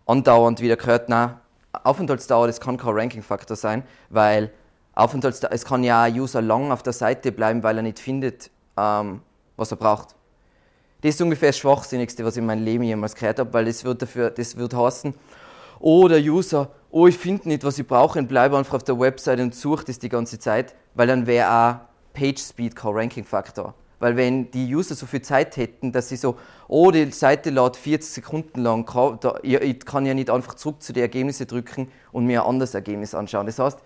andauernd 0.06 0.60
wieder 0.60 0.76
gehört, 0.76 1.08
nein, 1.08 1.38
Aufenthaltsdauer, 1.72 2.46
das 2.46 2.60
kann 2.60 2.76
kein 2.76 2.94
Ranking-Faktor 2.94 3.56
sein, 3.56 3.82
weil 4.10 4.52
Aufenthaltsdauer, 4.94 5.52
es 5.52 5.64
kann 5.64 5.84
ja 5.84 6.02
ein 6.02 6.18
User 6.18 6.42
lang 6.42 6.70
auf 6.70 6.82
der 6.82 6.92
Seite 6.92 7.32
bleiben, 7.32 7.62
weil 7.62 7.76
er 7.78 7.82
nicht 7.82 7.98
findet, 7.98 8.50
ähm, 8.76 9.22
was 9.56 9.70
er 9.70 9.78
braucht. 9.78 10.14
Das 11.00 11.14
ist 11.14 11.22
ungefähr 11.22 11.48
das 11.48 11.58
Schwachsinnigste, 11.58 12.24
was 12.24 12.36
ich 12.36 12.40
in 12.40 12.46
meinem 12.46 12.64
Leben 12.64 12.84
jemals 12.84 13.14
gehört 13.14 13.38
habe, 13.38 13.52
weil 13.52 13.64
das 13.64 13.84
wird, 13.84 14.02
dafür, 14.02 14.30
das 14.30 14.56
wird 14.56 14.74
heißen, 14.74 15.14
oh, 15.80 16.06
der 16.08 16.20
User, 16.20 16.70
oh, 16.90 17.06
ich 17.06 17.18
finde 17.18 17.48
nicht, 17.48 17.64
was 17.64 17.78
ich 17.78 17.86
brauche 17.86 18.18
und 18.18 18.28
bleibe 18.28 18.56
einfach 18.56 18.74
auf 18.74 18.84
der 18.84 18.98
Website 18.98 19.40
und 19.40 19.54
suche 19.54 19.86
das 19.86 19.98
die 19.98 20.08
ganze 20.08 20.38
Zeit, 20.38 20.74
weil 20.94 21.08
dann 21.08 21.26
wäre 21.26 21.50
auch 21.50 22.14
Page 22.14 22.40
Speed 22.40 22.76
kein 22.76 22.92
Ranking-Faktor. 22.92 23.74
Weil 23.98 24.16
wenn 24.16 24.50
die 24.50 24.74
User 24.74 24.94
so 24.94 25.06
viel 25.06 25.22
Zeit 25.22 25.56
hätten, 25.56 25.92
dass 25.92 26.08
sie 26.08 26.16
so, 26.16 26.36
oh, 26.68 26.90
die 26.90 27.10
Seite 27.12 27.50
lädt 27.50 27.76
40 27.76 28.10
Sekunden 28.10 28.60
lang, 28.60 28.84
ich 29.42 29.80
kann 29.86 30.06
ja 30.06 30.12
nicht 30.12 30.28
einfach 30.28 30.54
zurück 30.54 30.82
zu 30.82 30.92
den 30.92 31.02
Ergebnissen 31.02 31.46
drücken 31.46 31.88
und 32.10 32.26
mir 32.26 32.42
ein 32.42 32.48
anderes 32.48 32.74
Ergebnis 32.74 33.14
anschauen. 33.14 33.46
Das 33.46 33.58
heißt, 33.58 33.78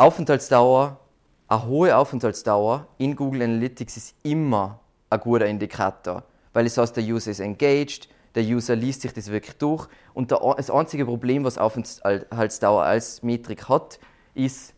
Aufenthaltsdauer, 0.00 0.98
eine 1.46 1.66
hohe 1.66 1.94
Aufenthaltsdauer 1.94 2.86
in 2.96 3.14
Google 3.14 3.42
Analytics 3.42 3.98
ist 3.98 4.14
immer 4.22 4.80
ein 5.10 5.20
guter 5.20 5.44
Indikator, 5.44 6.22
weil 6.54 6.64
es 6.64 6.78
heißt, 6.78 6.96
der 6.96 7.04
User 7.04 7.32
ist 7.32 7.40
engaged, 7.40 8.08
der 8.34 8.42
User 8.44 8.74
liest 8.74 9.02
sich 9.02 9.12
das 9.12 9.30
wirklich 9.30 9.58
durch 9.58 9.88
und 10.14 10.32
das 10.32 10.70
einzige 10.70 11.04
Problem, 11.04 11.44
was 11.44 11.58
Aufenthaltsdauer 11.58 12.82
als 12.82 13.22
Metrik 13.22 13.68
hat, 13.68 14.00
ist, 14.32 14.72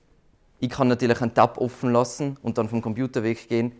ich 0.59 0.71
kann 0.71 0.89
natürlich 0.89 1.23
einen 1.23 1.35
Tab 1.35 1.57
offen 1.59 1.93
lassen 1.93 2.37
und 2.43 2.59
dann 2.59 2.69
vom 2.69 2.83
Computer 2.83 3.23
weggehen 3.23 3.71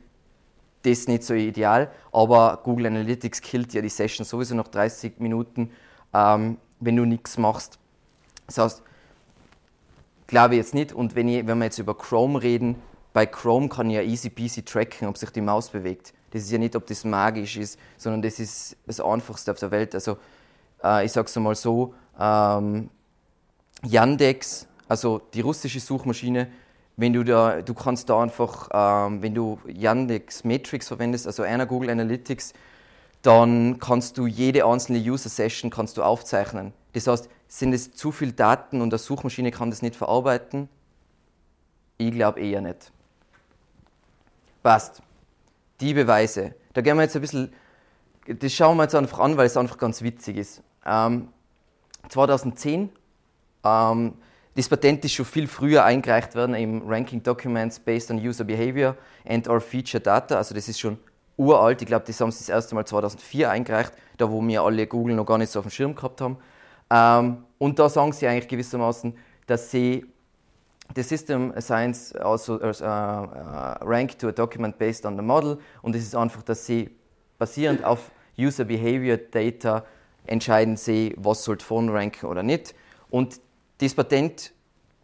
das 0.85 0.93
ist 0.93 1.09
nicht 1.09 1.25
so 1.25 1.35
ideal, 1.35 1.91
aber 2.13 2.61
Google 2.63 2.87
Analytics 2.87 3.41
killt 3.41 3.75
ja 3.75 3.83
die 3.83 3.89
Session 3.89 4.25
sowieso 4.25 4.55
nach 4.55 4.69
30 4.69 5.19
Minuten, 5.19 5.73
ähm, 6.15 6.59
wenn 6.79 6.95
du 6.95 7.05
nichts 7.05 7.37
machst. 7.37 7.81
Das 8.47 8.59
heißt, 8.59 8.83
glaube 10.33 10.55
ich 10.55 10.59
jetzt 10.59 10.73
nicht. 10.73 10.95
Und 10.95 11.15
wenn, 11.15 11.29
ich, 11.29 11.47
wenn 11.47 11.59
wir 11.59 11.67
jetzt 11.67 11.79
über 11.79 11.95
Chrome 11.95 12.43
reden, 12.43 12.77
bei 13.13 13.27
Chrome 13.27 13.69
kann 13.69 13.91
ich 13.91 13.97
ja 13.97 14.03
easy 14.03 14.31
peasy 14.31 14.63
tracken, 14.63 15.07
ob 15.07 15.19
sich 15.19 15.29
die 15.29 15.43
Maus 15.43 15.69
bewegt. 15.69 16.15
Das 16.31 16.43
ist 16.43 16.51
ja 16.51 16.57
nicht, 16.57 16.75
ob 16.75 16.87
das 16.87 17.05
magisch 17.05 17.59
ist, 17.59 17.79
sondern 17.99 18.23
das 18.23 18.41
ist 18.41 18.79
das 18.87 18.99
Einfachste 18.99 19.51
auf 19.51 19.59
der 19.59 19.71
Welt. 19.71 19.95
Also 19.95 20.17
äh, 20.83 21.05
ich 21.05 21.13
sage 21.13 21.27
es 21.27 21.37
mal 21.37 21.55
so, 21.55 21.95
ähm, 22.19 22.89
Yandex, 23.85 24.67
also 24.89 25.21
die 25.35 25.43
russische 25.43 25.81
Suchmaschine, 25.81 26.49
wenn 26.97 27.13
du 27.13 27.25
da, 27.25 27.61
du 27.61 27.75
kannst 27.75 28.09
da 28.09 28.23
einfach, 28.23 28.71
ähm, 28.73 29.23
wenn 29.23 29.35
du 29.35 29.59
Yandex 29.67 30.45
Matrix 30.45 30.89
verwendest, 30.89 31.27
also 31.27 31.43
einer 31.43 31.67
Google 31.67 31.91
Analytics, 31.91 32.55
dann 33.21 33.79
kannst 33.79 34.17
du 34.17 34.27
jede 34.27 34.65
einzelne 34.65 34.99
User 34.99 35.29
Session 35.29 35.71
kannst 35.71 35.99
du 35.99 36.03
aufzeichnen. 36.03 36.73
Das 36.95 37.07
heißt, 37.07 37.29
sind 37.53 37.75
es 37.75 37.93
zu 37.93 38.13
viele 38.13 38.33
Daten 38.33 38.81
und 38.81 38.95
eine 38.95 38.99
Suchmaschine 38.99 39.51
kann 39.51 39.69
das 39.69 39.83
nicht 39.83 39.95
verarbeiten? 39.95 40.71
Ich 41.99 42.11
glaube 42.11 42.41
eher 42.41 42.63
nicht. 42.63 42.91
Passt. 44.63 45.03
Die 45.79 45.93
Beweise. 45.93 46.55
Da 46.73 46.81
gehen 46.81 46.97
wir 46.97 47.03
jetzt 47.03 47.15
ein 47.15 47.21
bisschen, 47.21 47.53
das 48.27 48.55
schauen 48.55 48.79
wir 48.79 48.85
jetzt 48.85 48.95
einfach 48.95 49.19
an, 49.19 49.37
weil 49.37 49.47
es 49.47 49.59
einfach 49.59 49.77
ganz 49.77 50.01
witzig 50.01 50.39
ist. 50.39 50.63
Ähm, 50.87 51.29
2010 52.09 52.89
ähm, 53.65 54.15
das 54.55 54.69
Patent 54.71 55.05
ist 55.05 55.13
schon 55.13 55.27
viel 55.27 55.47
früher 55.47 55.85
eingereicht 55.85 56.35
worden 56.35 56.55
im 56.55 56.89
Ranking 56.89 57.23
Documents 57.23 57.79
based 57.79 58.11
on 58.11 58.17
User 58.17 58.45
Behavior 58.45 58.97
and 59.29 59.47
or 59.47 59.61
Feature 59.61 60.01
Data. 60.01 60.37
Also 60.37 60.55
das 60.55 60.69
ist 60.69 60.81
schon 60.81 60.99
uralt. 61.37 61.83
Ich 61.83 61.87
glaube, 61.87 62.07
das 62.07 62.19
haben 62.19 62.31
sie 62.33 62.39
das 62.39 62.49
erste 62.49 62.75
Mal 62.75 62.87
2004 62.87 63.51
eingereicht, 63.51 63.93
da 64.17 64.31
wo 64.31 64.41
wir 64.41 64.63
alle 64.63 64.87
Google 64.87 65.17
noch 65.17 65.27
gar 65.27 65.37
nicht 65.37 65.53
so 65.53 65.59
auf 65.59 65.67
dem 65.67 65.71
Schirm 65.71 65.95
gehabt 65.95 66.23
haben. 66.23 66.39
Ähm, 66.93 67.45
und 67.59 67.79
da 67.79 67.89
sagen 67.89 68.13
sie 68.13 68.27
eigentlich 68.27 68.49
gewissermaßen, 68.49 69.17
dass 69.47 69.71
sie 69.71 70.05
the 70.95 71.03
system 71.03 71.53
assigns 71.57 72.15
also 72.17 72.61
uh, 72.61 72.67
uh, 72.67 73.85
rank 73.85 74.19
to 74.19 74.29
a 74.29 74.33
document 74.33 74.77
based 74.77 75.07
on 75.07 75.17
the 75.17 75.23
model 75.23 75.59
und 75.81 75.97
es 75.97 76.03
ist 76.03 76.15
einfach, 76.15 76.43
dass 76.43 76.67
sie 76.67 76.91
basierend 77.39 77.83
auf 77.83 78.11
User 78.39 78.65
Behavior 78.65 79.17
Data 79.17 79.87
entscheiden 80.27 80.77
sie, 80.77 81.15
was 81.17 81.45
sollte 81.45 81.65
vorne 81.65 81.93
ranken 81.95 82.27
oder 82.27 82.43
nicht. 82.43 82.75
Und 83.11 83.41
das 83.79 83.95
Patent 83.95 84.53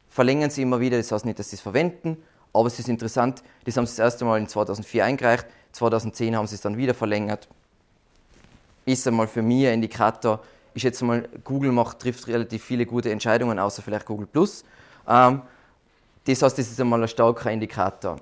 verlängern 0.08 0.50
sie 0.50 0.62
immer 0.62 0.80
wieder, 0.80 0.98
das 0.98 1.10
heißt 1.10 1.24
nicht, 1.24 1.38
dass 1.38 1.50
sie 1.50 1.56
es 1.56 1.62
verwenden, 1.62 2.18
aber 2.52 2.66
es 2.66 2.78
ist 2.78 2.88
interessant, 2.88 3.42
das 3.64 3.76
haben 3.76 3.86
sie 3.86 3.92
das 3.92 3.98
erste 3.98 4.24
Mal 4.24 4.38
in 4.38 4.46
2004 4.46 5.04
eingereicht, 5.04 5.46
2010 5.72 6.36
haben 6.36 6.46
sie 6.46 6.54
es 6.54 6.60
dann 6.60 6.76
wieder 6.76 6.94
verlängert. 6.94 7.48
Ist 8.84 9.06
einmal 9.06 9.26
für 9.26 9.42
mich 9.42 9.66
ein 9.66 9.74
Indikator, 9.74 10.40
ich 10.78 10.82
schätze 10.82 11.04
mal, 11.04 11.28
Google 11.42 11.72
macht, 11.72 11.98
trifft 11.98 12.28
relativ 12.28 12.62
viele 12.64 12.86
gute 12.86 13.10
Entscheidungen, 13.10 13.58
außer 13.58 13.82
vielleicht 13.82 14.06
Google 14.06 14.26
Plus. 14.26 14.64
Ähm, 15.08 15.42
das 16.24 16.42
heißt, 16.42 16.56
das 16.56 16.70
ist 16.70 16.80
einmal 16.80 17.02
ein 17.02 17.08
starker 17.08 17.50
Indikator. 17.50 18.16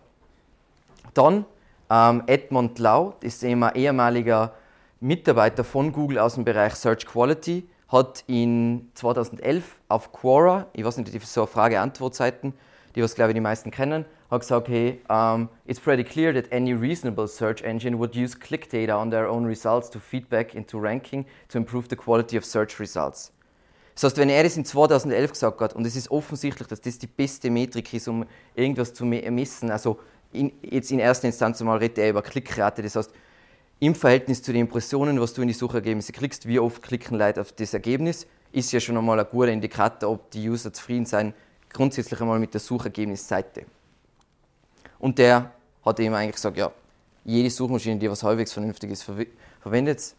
Dann 1.13 1.45
ähm, 1.91 2.23
Edmond 2.27 2.79
Lau, 2.79 3.15
das 3.21 3.35
ist 3.35 3.45
ein 3.45 3.63
ehemaliger 3.75 4.55
Mitarbeiter 5.01 5.65
von 5.65 5.93
Google 5.93 6.19
aus 6.19 6.35
dem 6.35 6.45
Bereich 6.45 6.75
Search 6.75 7.05
Quality 7.05 7.69
hat 7.89 8.25
in 8.27 8.91
2011 8.95 9.77
auf 9.89 10.11
Quora, 10.11 10.67
ich 10.73 10.85
weiß 10.85 10.97
nicht, 10.97 11.13
die 11.13 11.19
so 11.19 11.47
Frage-Antwort-Seiten, 11.47 12.55
die 12.95 13.03
was 13.03 13.15
glaube 13.15 13.31
ich 13.31 13.35
die 13.35 13.41
meisten 13.41 13.71
kennen, 13.71 14.07
hat 14.31 14.41
gesagt, 14.41 14.69
hey, 14.69 15.01
um, 15.09 15.49
it's 15.67 15.81
pretty 15.81 16.05
clear 16.05 16.33
that 16.33 16.53
any 16.53 16.73
reasonable 16.73 17.29
search 17.29 17.63
engine 17.63 17.99
would 17.99 18.17
use 18.17 18.39
click 18.39 18.69
data 18.71 18.95
on 18.95 19.11
their 19.11 19.29
own 19.29 19.47
results 19.47 19.89
to 19.91 19.99
feedback 19.99 20.55
into 20.55 20.79
ranking 20.79 21.25
to 21.49 21.59
improve 21.59 21.87
the 21.89 21.97
quality 21.97 22.37
of 22.37 22.45
search 22.45 22.81
results. 22.81 23.33
Das 23.95 24.05
heißt, 24.05 24.19
wenn 24.19 24.29
er 24.29 24.43
das 24.43 24.57
in 24.59 24.65
2011 24.65 25.33
gesagt 25.33 25.61
hat, 25.61 25.75
und 25.75 25.87
es 25.87 25.97
ist 25.97 26.11
offensichtlich, 26.11 26.69
dass 26.69 26.83
das 26.83 26.99
die 26.99 27.07
beste 27.07 27.51
Metrik 27.51 27.95
ist, 27.95 28.09
um 28.09 28.27
irgendwas 28.55 28.93
zu 28.93 29.07
messen, 29.07 29.71
also 29.71 29.99
in, 30.33 30.53
jetzt 30.61 30.91
in 30.91 30.99
erster 30.99 31.27
Instanz 31.29 31.63
mal 31.63 31.79
redet 31.79 31.99
er 31.99 32.11
über 32.11 32.23
Klickrate, 32.23 32.83
das 32.83 32.97
heißt, 32.97 33.11
im 33.79 33.95
Verhältnis 33.95 34.43
zu 34.43 34.53
den 34.53 34.63
Impressionen, 34.63 35.21
was 35.21 35.33
du 35.35 35.43
in 35.43 35.49
die 35.49 35.55
Suchergebnisse 35.55 36.13
kriegst, 36.13 36.47
wie 36.47 36.59
oft 36.59 36.83
klicken 36.83 37.19
Leute 37.19 37.41
auf 37.41 37.53
das 37.53 37.73
Ergebnis, 37.75 38.27
ist 38.53 38.73
ja 38.73 38.81
schon 38.81 38.97
einmal 38.97 39.19
ein 39.19 39.27
guter 39.31 39.53
Indikator, 39.53 40.11
ob 40.11 40.31
die 40.31 40.49
User 40.49 40.73
zufrieden 40.73 41.07
sind, 41.07 41.35
grundsätzlich 41.71 42.21
einmal 42.21 42.39
mit 42.39 42.55
der 42.55 42.61
Suchergebnisseite. 42.61 43.67
Und 45.07 45.19
der 45.19 45.53
hat 45.85 46.01
eben 46.01 46.17
eigentlich 46.17 46.35
gesagt, 46.35 46.57
ja, 46.57 46.73
jede 47.25 47.49
Suchmaschine, 47.49 48.01
die 48.01 48.11
was 48.11 48.25
halbwegs 48.25 48.53
vernünftig 48.53 48.91
ist, 48.91 49.09
verwendet. 49.61 50.17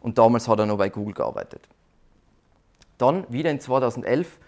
Und 0.00 0.16
damals 0.16 0.48
hat 0.48 0.58
er 0.58 0.64
noch 0.64 0.78
bei 0.78 0.88
Google 0.88 1.12
gearbeitet. 1.12 1.68
Dann 2.96 3.30
wieder 3.30 3.50
in 3.50 3.60
2011, 3.60 4.38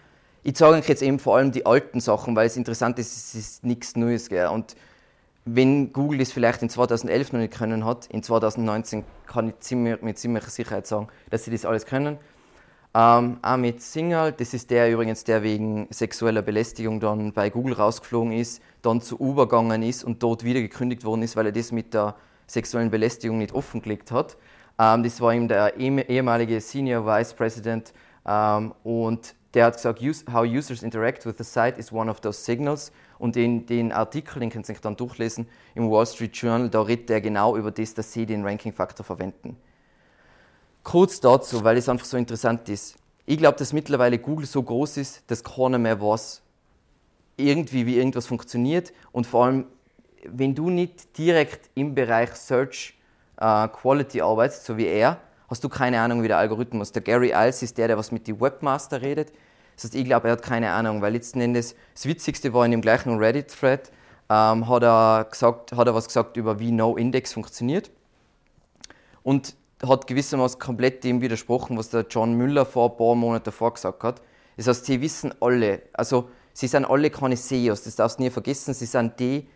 ich 0.41 0.57
sage 0.57 0.77
euch 0.77 0.89
jetzt 0.89 1.03
eben 1.03 1.19
vor 1.19 1.37
allem 1.37 1.51
die 1.51 1.67
alten 1.67 1.99
Sachen, 1.99 2.35
weil 2.35 2.47
es 2.47 2.57
interessant 2.57 2.97
ist, 2.97 3.15
es 3.15 3.35
ist 3.35 3.63
nichts 3.63 3.95
Neues. 3.95 4.27
Gell? 4.27 4.47
Und 4.47 4.75
wenn 5.45 5.93
Google 5.93 6.17
das 6.17 6.31
vielleicht 6.31 6.63
in 6.63 6.69
2011 6.71 7.33
noch 7.33 7.39
nicht 7.41 7.53
können 7.53 7.85
hat, 7.85 8.07
in 8.07 8.23
2019 8.23 9.03
kann 9.27 9.49
ich 9.49 9.59
ziemlich, 9.59 10.01
mit 10.01 10.17
ziemlicher 10.17 10.49
Sicherheit 10.49 10.87
sagen, 10.87 11.09
dass 11.29 11.43
sie 11.43 11.51
das 11.51 11.63
alles 11.63 11.85
können. 11.85 12.17
Ähm, 12.97 13.39
Amit 13.41 13.81
Singhal, 13.81 14.31
das 14.31 14.53
ist 14.53 14.71
der 14.71 14.89
übrigens, 14.89 15.25
der 15.25 15.43
wegen 15.43 15.85
sexueller 15.89 16.41
Belästigung 16.41 17.01
dann 17.01 17.33
bei 17.33 17.49
Google 17.49 17.73
rausgeflogen 17.73 18.31
ist, 18.31 18.61
dann 18.81 19.01
zu 19.01 19.19
Uber 19.19 19.49
gegangen 19.49 19.83
ist 19.83 20.05
und 20.05 20.23
dort 20.23 20.45
wieder 20.45 20.61
gekündigt 20.61 21.03
worden 21.03 21.21
ist, 21.21 21.35
weil 21.35 21.47
er 21.47 21.51
das 21.51 21.73
mit 21.73 21.93
der 21.93 22.15
sexuellen 22.47 22.89
Belästigung 22.89 23.39
nicht 23.39 23.53
offengelegt 23.53 24.11
hat. 24.11 24.37
Ähm, 24.79 25.03
das 25.03 25.19
war 25.19 25.33
ihm 25.33 25.49
der 25.49 25.75
ehemalige 25.75 26.61
Senior 26.61 27.05
Vice 27.05 27.33
President 27.33 27.91
ähm, 28.25 28.73
und 28.85 29.35
der 29.53 29.65
hat 29.65 29.75
gesagt, 29.75 30.01
how 30.31 30.45
users 30.45 30.81
interact 30.81 31.25
with 31.25 31.35
the 31.37 31.43
site 31.43 31.77
is 31.77 31.91
one 31.91 32.09
of 32.09 32.21
those 32.21 32.41
signals 32.41 32.93
Und 33.19 33.35
in 33.35 33.65
den 33.65 33.91
Artikel, 33.91 34.39
den 34.39 34.49
könnt 34.49 34.69
ihr 34.69 34.75
dann 34.81 34.95
durchlesen, 34.95 35.47
im 35.73 35.91
Wall 35.91 36.05
Street 36.05 36.35
Journal, 36.35 36.69
da 36.69 36.81
redet 36.81 37.09
er 37.09 37.19
genau 37.19 37.57
über 37.57 37.71
das, 37.71 37.93
dass 37.93 38.13
sie 38.13 38.25
den 38.25 38.45
Ranking-Faktor 38.45 39.05
verwenden. 39.05 39.57
Kurz 40.85 41.19
dazu, 41.19 41.63
weil 41.63 41.77
es 41.77 41.89
einfach 41.89 42.05
so 42.05 42.15
interessant 42.15 42.69
ist. 42.69 42.95
Ich 43.25 43.39
glaube, 43.39 43.57
dass 43.57 43.73
mittlerweile 43.73 44.19
Google 44.19 44.45
so 44.45 44.61
groß 44.61 44.97
ist, 44.97 45.23
dass 45.25 45.43
keiner 45.43 45.79
mehr 45.79 45.99
weiß, 45.99 46.43
irgendwie, 47.37 47.87
wie 47.87 47.97
irgendwas 47.97 48.27
funktioniert. 48.27 48.93
Und 49.11 49.25
vor 49.25 49.45
allem, 49.45 49.65
wenn 50.27 50.53
du 50.53 50.69
nicht 50.69 51.17
direkt 51.17 51.71
im 51.73 51.95
Bereich 51.95 52.35
Search 52.35 52.93
äh, 53.37 53.67
Quality 53.67 54.21
arbeitest, 54.21 54.65
so 54.65 54.77
wie 54.77 54.85
er, 54.85 55.17
hast 55.49 55.63
du 55.63 55.69
keine 55.69 55.99
Ahnung, 55.99 56.21
wie 56.21 56.27
der 56.27 56.37
Algorithmus. 56.37 56.91
Der 56.91 57.01
Gary 57.01 57.31
Iles 57.33 57.63
ist 57.63 57.79
der, 57.79 57.87
der 57.87 57.97
was 57.97 58.11
mit 58.11 58.27
den 58.27 58.39
Webmaster 58.39 59.01
redet. 59.01 59.33
Das 59.75 59.85
heißt, 59.85 59.95
ich 59.95 60.05
glaube, 60.05 60.27
er 60.27 60.33
hat 60.33 60.43
keine 60.43 60.69
Ahnung, 60.69 61.01
weil 61.01 61.13
letzten 61.13 61.41
Endes 61.41 61.75
das 61.95 62.05
Witzigste 62.05 62.53
war 62.53 62.63
in 62.63 62.69
dem 62.69 62.81
gleichen 62.81 63.17
Reddit-Thread, 63.17 63.91
ähm, 64.29 64.69
hat, 64.69 64.83
er 64.83 65.27
hat 65.31 65.87
er 65.87 65.95
was 65.95 66.05
gesagt 66.05 66.37
über 66.37 66.59
wie 66.59 66.71
No-Index 66.71 67.33
funktioniert. 67.33 67.89
Und 69.23 69.55
hat 69.87 70.07
gewissermaßen 70.07 70.59
komplett 70.59 71.03
dem 71.03 71.21
widersprochen, 71.21 71.77
was 71.77 71.89
der 71.89 72.05
John 72.09 72.33
Müller 72.33 72.65
vor 72.65 72.91
ein 72.91 72.97
paar 72.97 73.15
Monaten 73.15 73.45
davor 73.45 73.73
gesagt 73.73 74.03
hat. 74.03 74.21
Das 74.57 74.67
heißt, 74.67 74.85
sie 74.85 75.01
wissen 75.01 75.33
alle, 75.41 75.81
also 75.93 76.29
sie 76.53 76.67
sind 76.67 76.85
alle 76.85 77.09
keine 77.09 77.35
SEOs, 77.35 77.83
das 77.83 77.95
darfst 77.95 78.19
du 78.19 78.23
nie 78.23 78.29
vergessen, 78.29 78.73
sie 78.73 78.85
sind 78.85 79.19
die, 79.19 79.47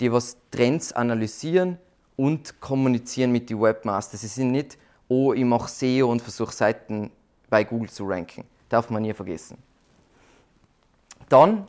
die 0.00 0.12
was 0.12 0.36
Trends 0.50 0.92
analysieren 0.92 1.78
und 2.16 2.60
kommunizieren 2.60 3.32
mit 3.32 3.50
den 3.50 3.60
Webmasters. 3.60 4.22
Sie 4.22 4.26
sind 4.26 4.52
nicht, 4.52 4.78
oh, 5.08 5.32
ich 5.32 5.44
mache 5.44 5.68
SEO 5.68 6.10
und 6.10 6.22
versuche 6.22 6.52
Seiten 6.52 7.10
bei 7.48 7.64
Google 7.64 7.90
zu 7.90 8.04
ranken. 8.06 8.44
Darf 8.68 8.90
man 8.90 9.02
nie 9.02 9.12
vergessen. 9.12 9.58
Dann 11.28 11.66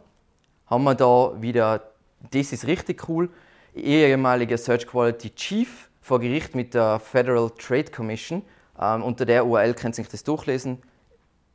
haben 0.67 0.84
wir 0.84 0.95
da 0.95 1.34
wieder, 1.41 1.91
das 2.32 2.53
ist 2.53 2.65
richtig 2.67 3.08
cool, 3.10 3.30
ehemaliger 3.75 4.58
Search 4.58 4.88
Quality 4.88 5.32
Chief 5.36 5.89
vor 6.07 6.21
Gericht 6.21 6.55
mit 6.55 6.73
der 6.73 6.99
Federal 6.99 7.49
Trade 7.49 7.91
Commission. 7.91 8.41
Ähm, 8.79 9.03
unter 9.03 9.25
der 9.25 9.45
URL 9.45 9.73
könnt 9.73 9.95
ihr 9.95 10.03
sich 10.03 10.07
das 10.07 10.23
durchlesen. 10.23 10.77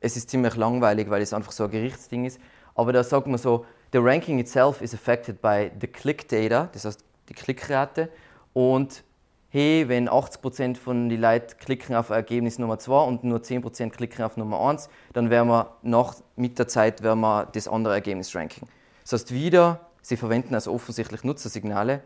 Es 0.00 0.14
ist 0.18 0.28
ziemlich 0.28 0.56
langweilig, 0.56 1.08
weil 1.08 1.22
es 1.22 1.32
einfach 1.32 1.52
so 1.52 1.64
ein 1.64 1.70
Gerichtsding 1.70 2.26
ist. 2.26 2.38
Aber 2.74 2.92
da 2.92 3.02
sagt 3.02 3.26
man 3.26 3.38
so, 3.38 3.64
the 3.94 3.98
ranking 3.98 4.38
itself 4.38 4.82
is 4.82 4.92
affected 4.92 5.40
by 5.40 5.70
the 5.80 5.86
click 5.86 6.28
data, 6.28 6.68
das 6.70 6.84
heißt 6.84 7.02
die 7.30 7.32
Klickrate. 7.32 8.10
Und 8.52 9.04
hey, 9.48 9.88
wenn 9.88 10.06
80% 10.06 10.76
von 10.76 11.08
den 11.08 11.22
Leuten 11.22 11.56
klicken 11.58 11.96
auf 11.96 12.10
Ergebnis 12.10 12.58
Nummer 12.58 12.78
2 12.78 13.04
und 13.04 13.24
nur 13.24 13.38
10% 13.38 13.88
klicken 13.88 14.22
auf 14.22 14.36
Nummer 14.36 14.60
1, 14.68 14.90
dann 15.14 15.30
werden 15.30 15.48
wir 15.48 15.76
nach, 15.80 16.16
mit 16.36 16.58
der 16.58 16.68
Zeit 16.68 17.02
werden 17.02 17.20
wir 17.20 17.46
das 17.46 17.68
andere 17.68 17.94
Ergebnis 17.94 18.34
ranken. 18.34 18.68
Das 19.00 19.14
heißt 19.14 19.32
wieder, 19.32 19.80
sie 20.02 20.18
verwenden 20.18 20.54
also 20.54 20.74
offensichtlich 20.74 21.24
Nutzersignale, 21.24 22.02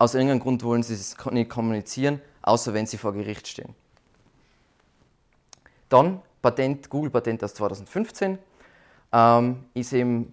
aus 0.00 0.14
irgendeinem 0.14 0.40
Grund 0.40 0.64
wollen 0.64 0.82
sie 0.82 0.94
es 0.94 1.14
nicht 1.30 1.50
kommunizieren, 1.50 2.22
außer 2.40 2.72
wenn 2.72 2.86
sie 2.86 2.96
vor 2.96 3.12
Gericht 3.12 3.46
stehen. 3.46 3.74
Dann 5.90 6.22
Patent, 6.40 6.88
Google-Patent 6.88 7.44
aus 7.44 7.52
2015 7.52 8.38
ähm, 9.12 9.64
ist 9.74 9.92
eben 9.92 10.32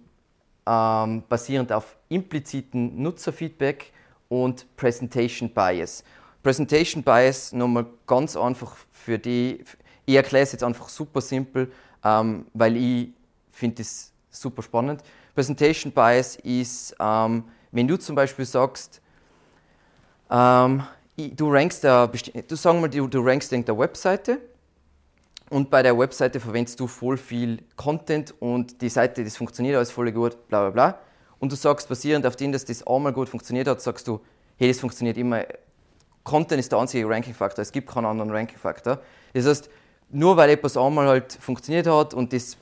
ähm, 0.64 1.22
basierend 1.28 1.70
auf 1.70 1.98
impliziten 2.08 3.02
Nutzerfeedback 3.02 3.92
und 4.30 4.74
Presentation 4.74 5.50
Bias. 5.50 6.02
Presentation 6.42 7.02
Bias 7.02 7.52
nochmal 7.52 7.84
ganz 8.06 8.38
einfach 8.38 8.74
für 8.90 9.18
die, 9.18 9.62
ich 10.06 10.14
erkläre 10.14 10.44
es 10.44 10.52
jetzt 10.52 10.64
einfach 10.64 10.88
super 10.88 11.20
simpel, 11.20 11.70
ähm, 12.02 12.46
weil 12.54 12.74
ich 12.74 13.10
finde 13.50 13.82
es 13.82 14.14
super 14.30 14.62
spannend. 14.62 15.02
Presentation 15.34 15.92
Bias 15.92 16.36
ist, 16.36 16.96
ähm, 16.98 17.44
wenn 17.70 17.86
du 17.86 17.98
zum 17.98 18.16
Beispiel 18.16 18.46
sagst, 18.46 19.02
ähm, 20.30 20.82
du 21.16 21.50
rankst 21.50 21.84
da, 21.84 22.06
du 22.06 22.56
sagen 22.56 22.80
mal, 22.80 22.88
du, 22.88 23.06
du 23.06 23.20
rankst 23.20 23.52
in 23.52 23.64
der 23.64 23.78
Webseite 23.78 24.38
und 25.50 25.70
bei 25.70 25.82
der 25.82 25.98
Webseite 25.98 26.40
verwendest 26.40 26.78
du 26.80 26.86
voll 26.86 27.16
viel 27.16 27.62
Content 27.76 28.34
und 28.40 28.80
die 28.82 28.88
Seite, 28.88 29.24
das 29.24 29.36
funktioniert 29.36 29.76
alles 29.76 29.90
voll 29.90 30.12
gut, 30.12 30.48
bla 30.48 30.68
bla 30.68 30.70
bla. 30.70 30.98
Und 31.38 31.52
du 31.52 31.56
sagst, 31.56 31.88
basierend 31.88 32.26
auf 32.26 32.36
dem, 32.36 32.52
dass 32.52 32.64
das 32.64 32.86
einmal 32.86 33.12
gut 33.12 33.28
funktioniert 33.28 33.68
hat, 33.68 33.80
sagst 33.80 34.06
du, 34.08 34.20
hey, 34.56 34.68
das 34.68 34.80
funktioniert 34.80 35.16
immer. 35.16 35.44
Content 36.24 36.60
ist 36.60 36.70
der 36.70 36.78
einzige 36.78 37.08
Ranking-Faktor, 37.08 37.62
es 37.62 37.72
gibt 37.72 37.88
keinen 37.88 38.04
anderen 38.04 38.30
Ranking-Faktor. 38.30 39.00
Das 39.32 39.46
heißt, 39.46 39.70
nur 40.10 40.36
weil 40.36 40.50
etwas 40.50 40.76
einmal 40.76 41.06
halt 41.06 41.32
funktioniert 41.32 41.86
hat 41.86 42.12
und 42.12 42.32
das, 42.32 42.56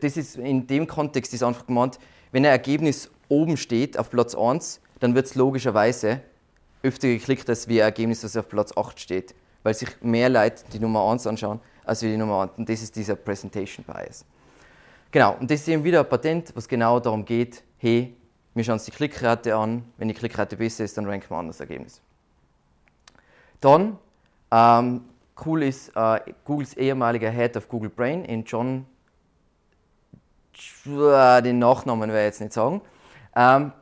das 0.00 0.16
ist 0.16 0.36
in 0.36 0.66
dem 0.66 0.86
Kontext 0.86 1.32
ist 1.34 1.42
einfach 1.42 1.66
gemeint, 1.66 1.98
wenn 2.32 2.44
ein 2.44 2.50
Ergebnis 2.50 3.10
oben 3.28 3.56
steht 3.56 3.98
auf 3.98 4.10
Platz 4.10 4.34
1, 4.34 4.80
dann 4.98 5.14
wird 5.14 5.26
es 5.26 5.34
logischerweise 5.34 6.20
öfter 6.82 7.08
geklickt 7.08 7.48
als 7.48 7.68
wie 7.68 7.80
ein 7.80 7.86
Ergebnis, 7.86 8.22
das 8.22 8.36
auf 8.36 8.48
Platz 8.48 8.76
8 8.76 8.98
steht, 8.98 9.34
weil 9.62 9.74
sich 9.74 9.88
mehr 10.02 10.28
Leute 10.28 10.64
die 10.72 10.78
Nummer 10.78 11.10
1 11.10 11.26
anschauen 11.26 11.60
als 11.84 12.02
wie 12.02 12.08
die 12.08 12.16
Nummer 12.16 12.42
1. 12.42 12.52
Und 12.56 12.68
das 12.68 12.82
ist 12.82 12.94
dieser 12.96 13.16
Presentation 13.16 13.84
Bias. 13.84 14.24
Genau, 15.10 15.36
und 15.38 15.50
das 15.50 15.60
ist 15.60 15.68
eben 15.68 15.84
wieder 15.84 16.00
ein 16.00 16.08
Patent, 16.08 16.52
was 16.54 16.66
genau 16.66 16.98
darum 16.98 17.24
geht, 17.24 17.62
hey, 17.78 18.16
wir 18.54 18.64
schauen 18.64 18.74
uns 18.74 18.84
die 18.84 18.90
Klickrate 18.90 19.54
an, 19.54 19.84
wenn 19.98 20.08
die 20.08 20.14
Klickrate 20.14 20.56
besser 20.56 20.84
ist, 20.84 20.96
dann 20.96 21.06
ranken 21.06 21.30
wir 21.30 21.36
an 21.36 21.48
das 21.48 21.60
Ergebnis. 21.60 22.00
Dann, 23.60 23.98
ähm, 24.50 25.04
cool 25.44 25.62
ist 25.62 25.92
äh, 25.94 26.20
Googles 26.44 26.74
ehemaliger 26.74 27.30
Head 27.30 27.56
of 27.56 27.68
Google 27.68 27.90
Brain, 27.90 28.24
in 28.24 28.44
John, 28.44 28.86
den 30.84 31.58
Nachnamen 31.58 32.10
werde 32.10 32.20
ich 32.20 32.26
jetzt 32.26 32.40
nicht 32.40 32.52
sagen. 32.52 32.80
Ähm, 33.34 33.72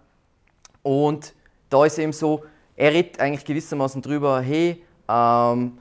und 0.82 1.34
da 1.68 1.84
ist 1.84 1.98
eben 1.98 2.12
so, 2.12 2.44
er 2.80 2.94
redet 2.94 3.20
eigentlich 3.20 3.44
gewissermaßen 3.44 4.00
drüber, 4.00 4.40
hey, 4.40 4.82
ähm, 5.06 5.78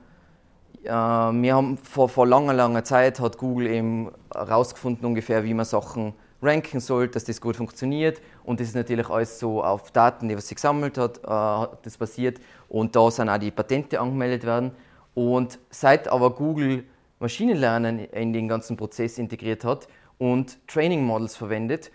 äh, 0.83 0.89
wir 0.89 1.55
haben 1.55 1.77
vor, 1.77 2.09
vor 2.09 2.27
langer, 2.27 2.53
langer 2.53 2.83
Zeit 2.83 3.21
hat 3.21 3.37
Google 3.37 3.67
eben 3.67 4.11
herausgefunden 4.33 5.05
ungefähr, 5.05 5.45
wie 5.45 5.53
man 5.53 5.63
Sachen 5.63 6.13
ranken 6.41 6.81
soll, 6.81 7.07
dass 7.07 7.23
das 7.23 7.39
gut 7.39 7.55
funktioniert. 7.55 8.21
Und 8.43 8.59
das 8.59 8.67
ist 8.67 8.75
natürlich 8.75 9.07
alles 9.07 9.39
so 9.39 9.63
auf 9.63 9.91
Daten, 9.91 10.27
die 10.27 10.35
was 10.35 10.49
sie 10.49 10.55
gesammelt 10.55 10.97
hat, 10.97 11.19
äh, 11.19 11.77
das 11.83 11.97
basiert. 11.97 12.41
Und 12.67 12.97
da 12.97 13.09
sind 13.11 13.29
auch 13.29 13.37
die 13.37 13.51
Patente 13.51 14.01
angemeldet 14.01 14.43
werden. 14.43 14.71
Und 15.13 15.57
seit 15.69 16.09
aber 16.09 16.31
Google 16.31 16.83
Maschinenlernen 17.19 17.99
in 17.99 18.33
den 18.33 18.49
ganzen 18.49 18.75
Prozess 18.75 19.17
integriert 19.17 19.63
hat 19.63 19.87
und 20.17 20.57
Training 20.67 21.05
Models 21.05 21.37
verwendet, 21.37 21.91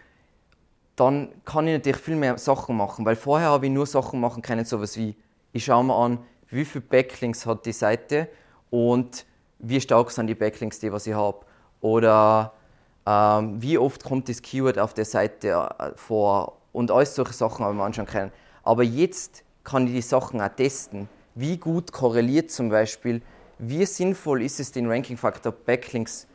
dann 0.96 1.32
kann 1.44 1.66
ich 1.66 1.74
natürlich 1.74 2.00
viel 2.00 2.16
mehr 2.16 2.38
Sachen 2.38 2.76
machen, 2.76 3.04
weil 3.04 3.16
vorher 3.16 3.48
habe 3.48 3.66
ich 3.66 3.72
nur 3.72 3.86
Sachen 3.86 4.20
machen 4.20 4.42
können, 4.42 4.64
sowas 4.64 4.96
wie, 4.96 5.16
ich 5.52 5.64
schaue 5.64 5.84
mir 5.84 5.94
an, 5.94 6.18
wie 6.48 6.64
viele 6.64 6.82
Backlinks 6.82 7.46
hat 7.46 7.66
die 7.66 7.72
Seite 7.72 8.28
und 8.70 9.26
wie 9.58 9.80
stark 9.80 10.10
sind 10.10 10.28
die 10.28 10.34
Backlinks, 10.34 10.78
die 10.78 10.92
was 10.92 11.06
ich 11.06 11.14
habe. 11.14 11.40
Oder 11.80 12.52
ähm, 13.06 13.60
wie 13.60 13.76
oft 13.76 14.04
kommt 14.04 14.28
das 14.28 14.40
Keyword 14.40 14.78
auf 14.78 14.94
der 14.94 15.04
Seite 15.04 15.68
äh, 15.78 15.90
vor 15.96 16.58
und 16.72 16.90
alles 16.90 17.14
solche 17.14 17.32
Sachen 17.32 17.64
habe 17.64 17.74
ich 17.74 17.78
mir 17.78 17.84
anschauen 17.84 18.06
können. 18.06 18.32
Aber 18.62 18.82
jetzt 18.82 19.44
kann 19.64 19.86
ich 19.86 19.94
die 19.94 20.02
Sachen 20.02 20.40
auch 20.40 20.48
testen. 20.48 21.08
Wie 21.34 21.56
gut 21.56 21.92
korreliert 21.92 22.50
zum 22.50 22.68
Beispiel, 22.68 23.20
wie 23.58 23.84
sinnvoll 23.84 24.42
ist 24.42 24.60
es, 24.60 24.72
den 24.72 24.88
Ranking-Faktor 24.88 25.52
Backlinks 25.52 26.26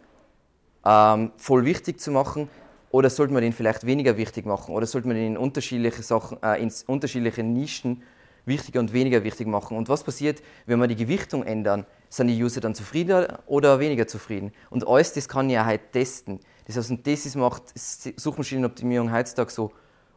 ähm, 0.85 1.31
voll 1.37 1.65
wichtig 1.65 1.99
zu 1.99 2.11
machen 2.11 2.49
oder 2.91 3.09
sollte 3.09 3.33
man 3.33 3.41
den 3.43 3.53
vielleicht 3.53 3.85
weniger 3.85 4.17
wichtig 4.17 4.45
machen? 4.45 4.73
Oder 4.73 4.85
sollte 4.85 5.07
man 5.07 5.15
den 5.15 5.27
in 5.27 5.37
unterschiedliche, 5.37 6.01
Sachen, 6.01 6.41
äh, 6.41 6.61
in 6.61 6.71
unterschiedliche 6.87 7.43
Nischen 7.43 8.03
wichtiger 8.45 8.79
und 8.79 8.93
weniger 8.93 9.23
wichtig 9.23 9.47
machen? 9.47 9.77
Und 9.77 9.89
was 9.89 10.03
passiert, 10.03 10.41
wenn 10.65 10.79
wir 10.79 10.87
die 10.87 10.95
Gewichtung 10.95 11.43
ändern? 11.43 11.85
Sind 12.09 12.27
die 12.27 12.43
User 12.43 12.61
dann 12.61 12.73
zufriedener 12.73 13.39
oder 13.45 13.79
weniger 13.79 14.07
zufrieden? 14.07 14.51
Und 14.71 14.87
alles 14.87 15.13
das 15.13 15.29
kann 15.29 15.49
ich 15.49 15.55
ja 15.55 15.65
halt 15.65 15.91
testen. 15.91 16.39
Das 16.65 16.77
heißt, 16.77 16.89
und 16.89 17.05
das 17.05 17.25
ist, 17.25 17.35
macht 17.35 17.63
Suchmaschinenoptimierung 17.75 19.11
heutzutage 19.11 19.51
so 19.51 19.71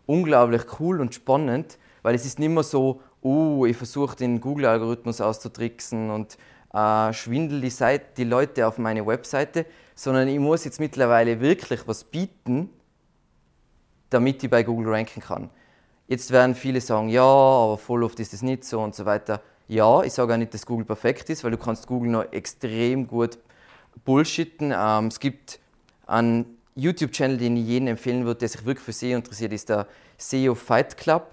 unglaublich 0.06 0.62
cool 0.80 1.00
und 1.00 1.14
spannend, 1.14 1.78
weil 2.02 2.14
es 2.14 2.24
ist 2.24 2.38
nicht 2.38 2.50
mehr 2.50 2.62
so, 2.62 3.00
oh, 3.20 3.66
ich 3.66 3.76
versuche 3.76 4.16
den 4.16 4.40
Google-Algorithmus 4.40 5.20
auszutricksen 5.20 6.10
und 6.10 6.36
äh, 6.72 7.12
schwindel 7.12 7.60
die, 7.60 7.70
Seite, 7.70 8.06
die 8.16 8.24
Leute 8.24 8.66
auf 8.66 8.78
meine 8.78 9.06
Webseite, 9.06 9.66
sondern 9.94 10.28
ich 10.28 10.38
muss 10.38 10.64
jetzt 10.64 10.80
mittlerweile 10.80 11.40
wirklich 11.40 11.86
was 11.86 12.04
bieten, 12.04 12.70
damit 14.10 14.42
ich 14.42 14.50
bei 14.50 14.62
Google 14.62 14.92
ranken 14.92 15.20
kann. 15.20 15.50
Jetzt 16.08 16.30
werden 16.30 16.54
viele 16.54 16.80
sagen, 16.80 17.08
ja, 17.08 17.22
aber 17.22 17.78
voll 17.78 18.04
oft 18.04 18.18
ist 18.20 18.34
es 18.34 18.42
nicht 18.42 18.64
so 18.64 18.80
und 18.80 18.94
so 18.94 19.04
weiter. 19.04 19.40
Ja, 19.68 20.02
ich 20.02 20.12
sage 20.12 20.34
auch 20.34 20.36
nicht, 20.36 20.52
dass 20.52 20.66
Google 20.66 20.84
perfekt 20.84 21.30
ist, 21.30 21.44
weil 21.44 21.52
du 21.52 21.56
kannst 21.56 21.86
Google 21.86 22.10
noch 22.10 22.32
extrem 22.32 23.06
gut 23.06 23.38
bullshitten. 24.04 24.74
Ähm, 24.76 25.06
es 25.06 25.20
gibt 25.20 25.58
einen 26.06 26.58
YouTube-Channel, 26.74 27.38
den 27.38 27.56
ich 27.56 27.66
jedem 27.66 27.88
empfehlen 27.88 28.24
würde, 28.24 28.40
der 28.40 28.48
sich 28.48 28.64
wirklich 28.64 28.84
für 28.84 28.92
SEO 28.92 29.16
interessiert, 29.16 29.52
ist 29.52 29.68
der 29.68 29.86
SEO 30.18 30.54
Fight 30.54 30.96
Club. 30.96 31.28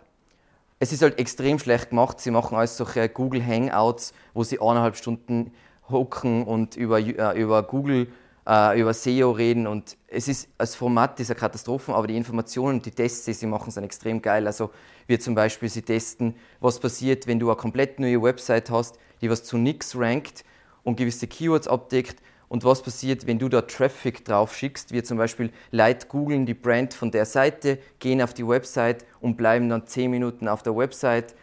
Es 0.79 0.93
ist 0.93 1.01
halt 1.01 1.19
extrem 1.19 1.59
schlecht 1.59 1.89
gemacht. 1.89 2.19
Sie 2.19 2.31
machen 2.31 2.55
alles 2.55 2.77
solche 2.77 3.09
Google 3.09 3.45
Hangouts, 3.45 4.13
wo 4.33 4.43
sie 4.43 4.61
eineinhalb 4.61 4.95
Stunden 4.95 5.51
hocken 5.89 6.43
und 6.43 6.77
über, 6.77 6.99
äh, 6.99 7.39
über 7.39 7.63
Google 7.63 8.07
äh, 8.49 8.81
über 8.81 8.93
SEO 8.93 9.31
reden 9.31 9.67
und 9.67 9.95
es 10.07 10.27
ist 10.27 10.49
als 10.57 10.73
Format 10.73 11.19
dieser 11.19 11.35
Katastrophen, 11.35 11.93
aber 11.93 12.07
die 12.07 12.17
Informationen 12.17 12.77
und 12.77 12.85
die 12.85 12.91
Tests, 12.91 13.25
die 13.25 13.33
sie 13.33 13.45
machen, 13.45 13.69
sind 13.69 13.83
extrem 13.83 14.21
geil. 14.21 14.47
Also 14.47 14.71
wir 15.05 15.19
zum 15.19 15.35
Beispiel, 15.35 15.69
sie 15.69 15.83
testen, 15.83 16.33
was 16.59 16.79
passiert, 16.79 17.27
wenn 17.27 17.39
du 17.39 17.47
eine 17.49 17.57
komplett 17.57 17.99
neue 17.99 18.21
Website 18.21 18.71
hast, 18.71 18.97
die 19.21 19.29
was 19.29 19.43
zu 19.43 19.57
nichts 19.57 19.95
rankt 19.95 20.43
und 20.83 20.95
gewisse 20.95 21.27
Keywords 21.27 21.67
abdeckt 21.67 22.23
und 22.47 22.65
was 22.65 22.81
passiert, 22.81 23.27
wenn 23.27 23.37
du 23.37 23.49
da 23.49 23.61
Traffic 23.61 24.25
drauf 24.25 24.55
schickst, 24.55 24.91
wie 24.93 25.03
zum 25.03 25.19
Beispiel 25.19 25.51
Leute 25.69 26.07
googeln 26.07 26.47
die 26.47 26.55
Brand 26.55 26.95
von 26.95 27.11
der 27.11 27.25
Seite, 27.25 27.77
gehen 27.99 28.19
auf 28.19 28.33
die 28.33 28.47
Website 28.47 29.05
und 29.21 29.37
bleiben 29.37 29.69
dann 29.69 29.85
10 29.85 30.09
Minuten 30.09 30.47
auf 30.47 30.63
der 30.63 30.75
Website, 30.75 31.35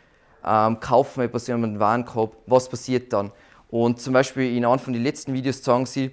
ähm, 0.44 0.80
kaufen 0.80 1.22
etwas 1.22 1.48
in 1.48 1.54
einem 1.54 1.78
Warenkorb, 1.78 2.36
was 2.46 2.68
passiert 2.68 3.12
dann? 3.12 3.30
Und 3.68 4.00
zum 4.00 4.12
Beispiel 4.12 4.56
in 4.56 4.64
einem 4.64 4.80
von 4.80 4.92
den 4.92 5.02
letzten 5.04 5.32
Videos 5.32 5.62
sagen 5.62 5.86
sie, 5.86 6.10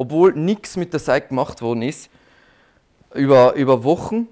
obwohl 0.00 0.32
nichts 0.32 0.78
mit 0.78 0.94
der 0.94 1.00
Seite 1.00 1.28
gemacht 1.28 1.60
worden 1.60 1.82
ist, 1.82 2.08
über, 3.14 3.52
über 3.52 3.84
Wochen. 3.84 4.28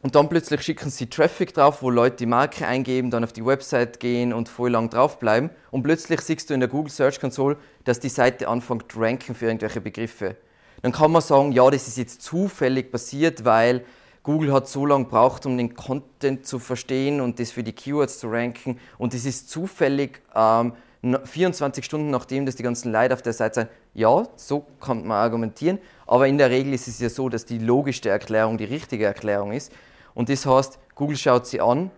Und 0.00 0.14
dann 0.14 0.30
plötzlich 0.30 0.62
schicken 0.62 0.88
sie 0.88 1.10
Traffic 1.10 1.52
drauf, 1.52 1.82
wo 1.82 1.90
Leute 1.90 2.16
die 2.16 2.26
Marke 2.26 2.66
eingeben, 2.66 3.10
dann 3.10 3.22
auf 3.22 3.34
die 3.34 3.44
Website 3.44 4.00
gehen 4.00 4.32
und 4.32 4.48
voll 4.48 4.70
lang 4.70 4.88
draufbleiben. 4.88 5.50
Und 5.70 5.82
plötzlich 5.82 6.22
siehst 6.22 6.48
du 6.48 6.54
in 6.54 6.60
der 6.60 6.70
Google 6.70 6.90
Search 6.90 7.20
Console, 7.20 7.58
dass 7.84 8.00
die 8.00 8.08
Seite 8.08 8.48
anfängt 8.48 8.90
zu 8.90 8.98
ranken 8.98 9.34
für 9.34 9.44
irgendwelche 9.48 9.82
Begriffe. 9.82 10.36
Dann 10.80 10.92
kann 10.92 11.12
man 11.12 11.20
sagen, 11.20 11.52
ja, 11.52 11.68
das 11.68 11.86
ist 11.86 11.98
jetzt 11.98 12.22
zufällig 12.22 12.90
passiert, 12.90 13.44
weil 13.44 13.84
Google 14.22 14.54
hat 14.54 14.68
so 14.68 14.86
lange 14.86 15.04
gebraucht, 15.04 15.44
um 15.44 15.58
den 15.58 15.74
Content 15.74 16.46
zu 16.46 16.58
verstehen 16.58 17.20
und 17.20 17.38
das 17.38 17.50
für 17.50 17.62
die 17.62 17.74
Keywords 17.74 18.20
zu 18.20 18.30
ranken. 18.30 18.80
Und 18.96 19.12
das 19.12 19.26
ist 19.26 19.50
zufällig 19.50 20.22
ähm, 20.34 20.72
24 21.02 21.84
Stunden 21.84 22.10
nachdem, 22.10 22.44
dass 22.44 22.56
die 22.56 22.62
ganzen 22.62 22.92
Leute 22.92 23.14
auf 23.14 23.22
der 23.22 23.32
Seite 23.32 23.60
sind. 23.60 23.70
Ja, 23.94 24.24
so 24.36 24.66
kann 24.80 25.06
man 25.06 25.18
argumentieren, 25.18 25.78
aber 26.06 26.26
in 26.26 26.38
der 26.38 26.50
Regel 26.50 26.74
ist 26.74 26.88
es 26.88 26.98
ja 26.98 27.08
so, 27.08 27.28
dass 27.28 27.44
die 27.44 27.58
logischste 27.58 28.08
Erklärung 28.08 28.58
die 28.58 28.64
richtige 28.64 29.06
Erklärung 29.06 29.52
ist. 29.52 29.72
Und 30.14 30.28
das 30.28 30.46
heißt, 30.46 30.78
Google 30.94 31.16
schaut 31.16 31.46
sie 31.46 31.60
an, 31.60 31.90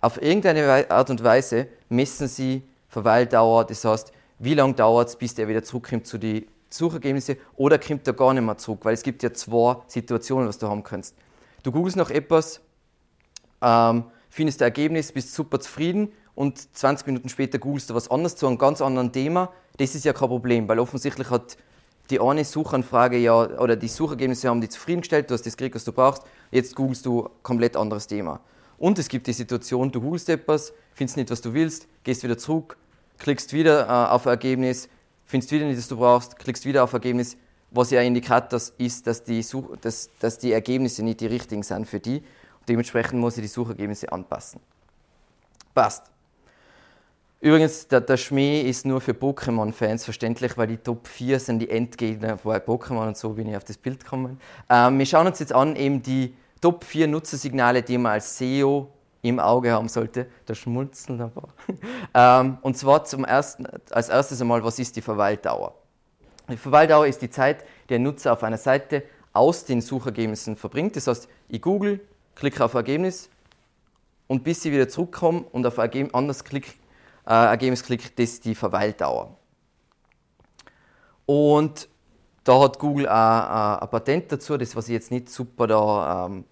auf 0.00 0.22
irgendeine 0.22 0.90
Art 0.90 1.10
und 1.10 1.22
Weise 1.24 1.66
messen 1.88 2.28
sie 2.28 2.62
Verweildauer, 2.88 3.64
das 3.64 3.84
heißt, 3.84 4.12
wie 4.38 4.54
lange 4.54 4.74
dauert 4.74 5.08
es, 5.08 5.16
bis 5.16 5.34
der 5.34 5.48
wieder 5.48 5.62
zurückkommt 5.62 6.06
zu 6.06 6.16
den 6.16 6.46
Suchergebnissen 6.70 7.36
oder 7.56 7.78
kommt 7.78 8.06
er 8.06 8.12
gar 8.12 8.32
nicht 8.32 8.44
mehr 8.44 8.56
zurück, 8.56 8.80
weil 8.82 8.94
es 8.94 9.02
gibt 9.02 9.22
ja 9.22 9.32
zwei 9.32 9.76
Situationen, 9.86 10.48
was 10.48 10.58
du 10.58 10.68
haben 10.68 10.82
kannst. 10.82 11.14
Du 11.62 11.72
googelst 11.72 11.96
nach 11.96 12.10
etwas, 12.10 12.60
ähm, 13.60 14.04
findest 14.30 14.62
ein 14.62 14.66
Ergebnis, 14.66 15.12
bist 15.12 15.34
super 15.34 15.60
zufrieden 15.60 16.12
und 16.38 16.76
20 16.76 17.08
Minuten 17.08 17.28
später 17.28 17.58
googelst 17.58 17.90
du 17.90 17.96
was 17.96 18.12
anderes 18.12 18.36
zu 18.36 18.46
einem 18.46 18.58
ganz 18.58 18.80
anderen 18.80 19.10
Thema, 19.10 19.52
das 19.76 19.96
ist 19.96 20.04
ja 20.04 20.12
kein 20.12 20.28
Problem, 20.28 20.68
weil 20.68 20.78
offensichtlich 20.78 21.30
hat 21.30 21.56
die 22.10 22.20
eine 22.20 22.44
Suchanfrage 22.44 23.18
ja, 23.18 23.58
oder 23.58 23.74
die 23.74 23.88
Suchergebnisse 23.88 24.48
haben 24.48 24.60
dich 24.60 24.70
zufriedengestellt, 24.70 25.28
du 25.28 25.34
hast 25.34 25.44
das 25.44 25.56
gekriegt, 25.56 25.74
was 25.74 25.82
du 25.82 25.90
brauchst, 25.90 26.22
jetzt 26.52 26.76
googelst 26.76 27.04
du 27.06 27.24
ein 27.24 27.30
komplett 27.42 27.76
anderes 27.76 28.06
Thema. 28.06 28.38
Und 28.78 29.00
es 29.00 29.08
gibt 29.08 29.26
die 29.26 29.32
Situation, 29.32 29.90
du 29.90 30.00
googelst 30.00 30.28
etwas, 30.28 30.72
findest 30.94 31.16
nicht, 31.16 31.28
was 31.32 31.40
du 31.40 31.54
willst, 31.54 31.88
gehst 32.04 32.22
wieder 32.22 32.38
zurück, 32.38 32.76
klickst 33.18 33.52
wieder 33.52 33.88
äh, 33.88 34.12
auf 34.12 34.28
ein 34.28 34.30
Ergebnis, 34.30 34.88
findest 35.24 35.50
wieder 35.50 35.66
nicht, 35.66 35.78
was 35.78 35.88
du 35.88 35.96
brauchst, 35.96 36.38
klickst 36.38 36.64
wieder 36.64 36.84
auf 36.84 36.94
ein 36.94 36.98
Ergebnis, 36.98 37.36
was 37.72 37.90
ja 37.90 37.98
ein 37.98 38.06
Indikator 38.06 38.60
ist, 38.78 39.08
dass 39.08 39.24
die, 39.24 39.42
Such 39.42 39.76
dass, 39.80 40.08
dass 40.20 40.38
die 40.38 40.52
Ergebnisse 40.52 41.02
nicht 41.02 41.20
die 41.20 41.26
richtigen 41.26 41.64
sind 41.64 41.88
für 41.88 41.98
die. 41.98 42.18
Und 42.18 42.68
dementsprechend 42.68 43.18
muss 43.18 43.36
ich 43.38 43.42
die 43.42 43.48
Suchergebnisse 43.48 44.12
anpassen. 44.12 44.60
Passt. 45.74 46.04
Übrigens, 47.40 47.86
der, 47.86 48.00
der 48.00 48.16
Schmäh 48.16 48.62
ist 48.62 48.84
nur 48.84 49.00
für 49.00 49.12
Pokémon-Fans 49.12 50.04
verständlich, 50.04 50.56
weil 50.58 50.66
die 50.66 50.76
Top 50.76 51.06
4 51.06 51.38
sind 51.38 51.60
die 51.60 51.70
Endgegner 51.70 52.36
von 52.36 52.56
Pokémon 52.56 53.06
und 53.06 53.16
so 53.16 53.30
bin 53.30 53.48
ich 53.48 53.56
auf 53.56 53.62
das 53.62 53.78
Bild 53.78 54.02
gekommen. 54.02 54.40
Ähm, 54.68 54.98
wir 54.98 55.06
schauen 55.06 55.28
uns 55.28 55.38
jetzt 55.38 55.52
an, 55.52 55.76
eben 55.76 56.02
die 56.02 56.34
Top 56.60 56.82
4 56.82 57.06
Nutzersignale, 57.06 57.82
die 57.82 57.96
man 57.96 58.12
als 58.12 58.36
SEO 58.38 58.88
im 59.22 59.38
Auge 59.38 59.70
haben 59.70 59.88
sollte. 59.88 60.26
Da 60.46 60.54
schmulzeln 60.56 61.20
ein 61.20 61.30
paar. 61.30 61.48
ähm, 62.44 62.58
und 62.62 62.76
zwar 62.76 63.04
zum 63.04 63.24
ersten, 63.24 63.66
als 63.90 64.08
erstes 64.08 64.40
einmal, 64.40 64.64
was 64.64 64.80
ist 64.80 64.96
die 64.96 65.02
Verweildauer? 65.02 65.74
Die 66.48 66.56
Verweildauer 66.56 67.06
ist 67.06 67.22
die 67.22 67.30
Zeit, 67.30 67.64
die 67.88 67.94
ein 67.94 68.02
Nutzer 68.02 68.32
auf 68.32 68.42
einer 68.42 68.58
Seite 68.58 69.04
aus 69.32 69.64
den 69.64 69.80
Suchergebnissen 69.80 70.56
verbringt. 70.56 70.96
Das 70.96 71.06
heißt, 71.06 71.28
ich 71.48 71.62
google, 71.62 72.00
klicke 72.34 72.64
auf 72.64 72.74
Ergebnis 72.74 73.28
und 74.26 74.42
bis 74.42 74.62
sie 74.62 74.72
wieder 74.72 74.88
zurückkommen 74.88 75.44
und 75.52 75.64
auf 75.66 75.78
ein 75.78 76.12
anderes 76.14 76.42
klicke, 76.42 76.72
äh, 77.28 77.32
Ergebnis 77.32 77.82
das 77.82 78.00
ist 78.18 78.44
die 78.44 78.54
Verweildauer. 78.54 79.36
Und 81.26 81.88
da 82.44 82.60
hat 82.60 82.78
Google 82.78 83.06
auch, 83.06 83.80
ein 83.82 83.90
Patent 83.90 84.32
dazu, 84.32 84.56
das 84.56 84.74
was 84.74 84.88
ich 84.88 84.94
jetzt 84.94 85.10
nicht 85.10 85.28
super 85.28 85.66
da 85.66 86.26
ähm, 86.26 86.44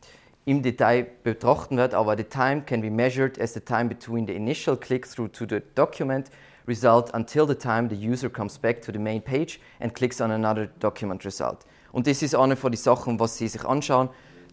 im 0.45 0.63
Detail 0.63 1.07
betrachten 1.23 1.79
werde, 1.79 1.97
aber 1.97 2.17
the 2.17 2.25
time 2.25 2.63
can 2.63 2.83
be 2.83 2.91
measured 2.91 3.41
as 3.41 3.55
the 3.55 3.61
time 3.61 3.87
between 3.87 4.27
the 4.27 4.35
initial 4.35 4.77
click 4.77 5.09
through 5.09 5.29
to 5.33 5.47
the 5.49 5.63
document 5.75 6.31
result 6.69 7.13
until 7.15 7.47
the 7.49 7.55
time 7.55 7.89
the 7.89 7.97
user 7.97 8.29
comes 8.29 8.59
back 8.59 8.83
to 8.83 8.93
the 8.93 8.99
main 8.99 9.23
page 9.23 9.59
and 9.81 9.95
clicks 9.95 10.21
on 10.21 10.31
another 10.31 10.69
document 10.79 11.25
result. 11.25 11.61
Und 11.91 12.07
das 12.07 12.23
ist 12.23 12.35
eine 12.35 12.57
von 12.57 12.71
den 12.71 12.79
Sachen, 12.79 13.19
was 13.19 13.39
Sie 13.39 13.49
sich 13.49 13.65
anschauen. 13.65 14.11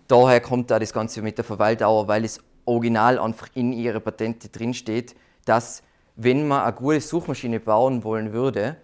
Daher 0.07 0.39
kommt 0.39 0.71
da 0.71 0.79
das 0.79 0.93
Ganze 0.93 1.21
mit 1.21 1.37
der 1.37 1.43
Verweildauer, 1.43 2.07
weil 2.07 2.23
es 2.23 2.39
original 2.65 3.19
einfach 3.19 3.49
in 3.53 3.73
Ihre 3.73 3.99
Patente 3.99 4.47
drinsteht, 4.47 5.15
dass 5.43 5.83
wenn 6.15 6.47
man 6.47 6.63
eine 6.63 6.73
gute 6.73 7.01
Suchmaschine 7.01 7.59
bauen 7.59 8.03
wollen 8.03 8.33
würde, 8.33 8.77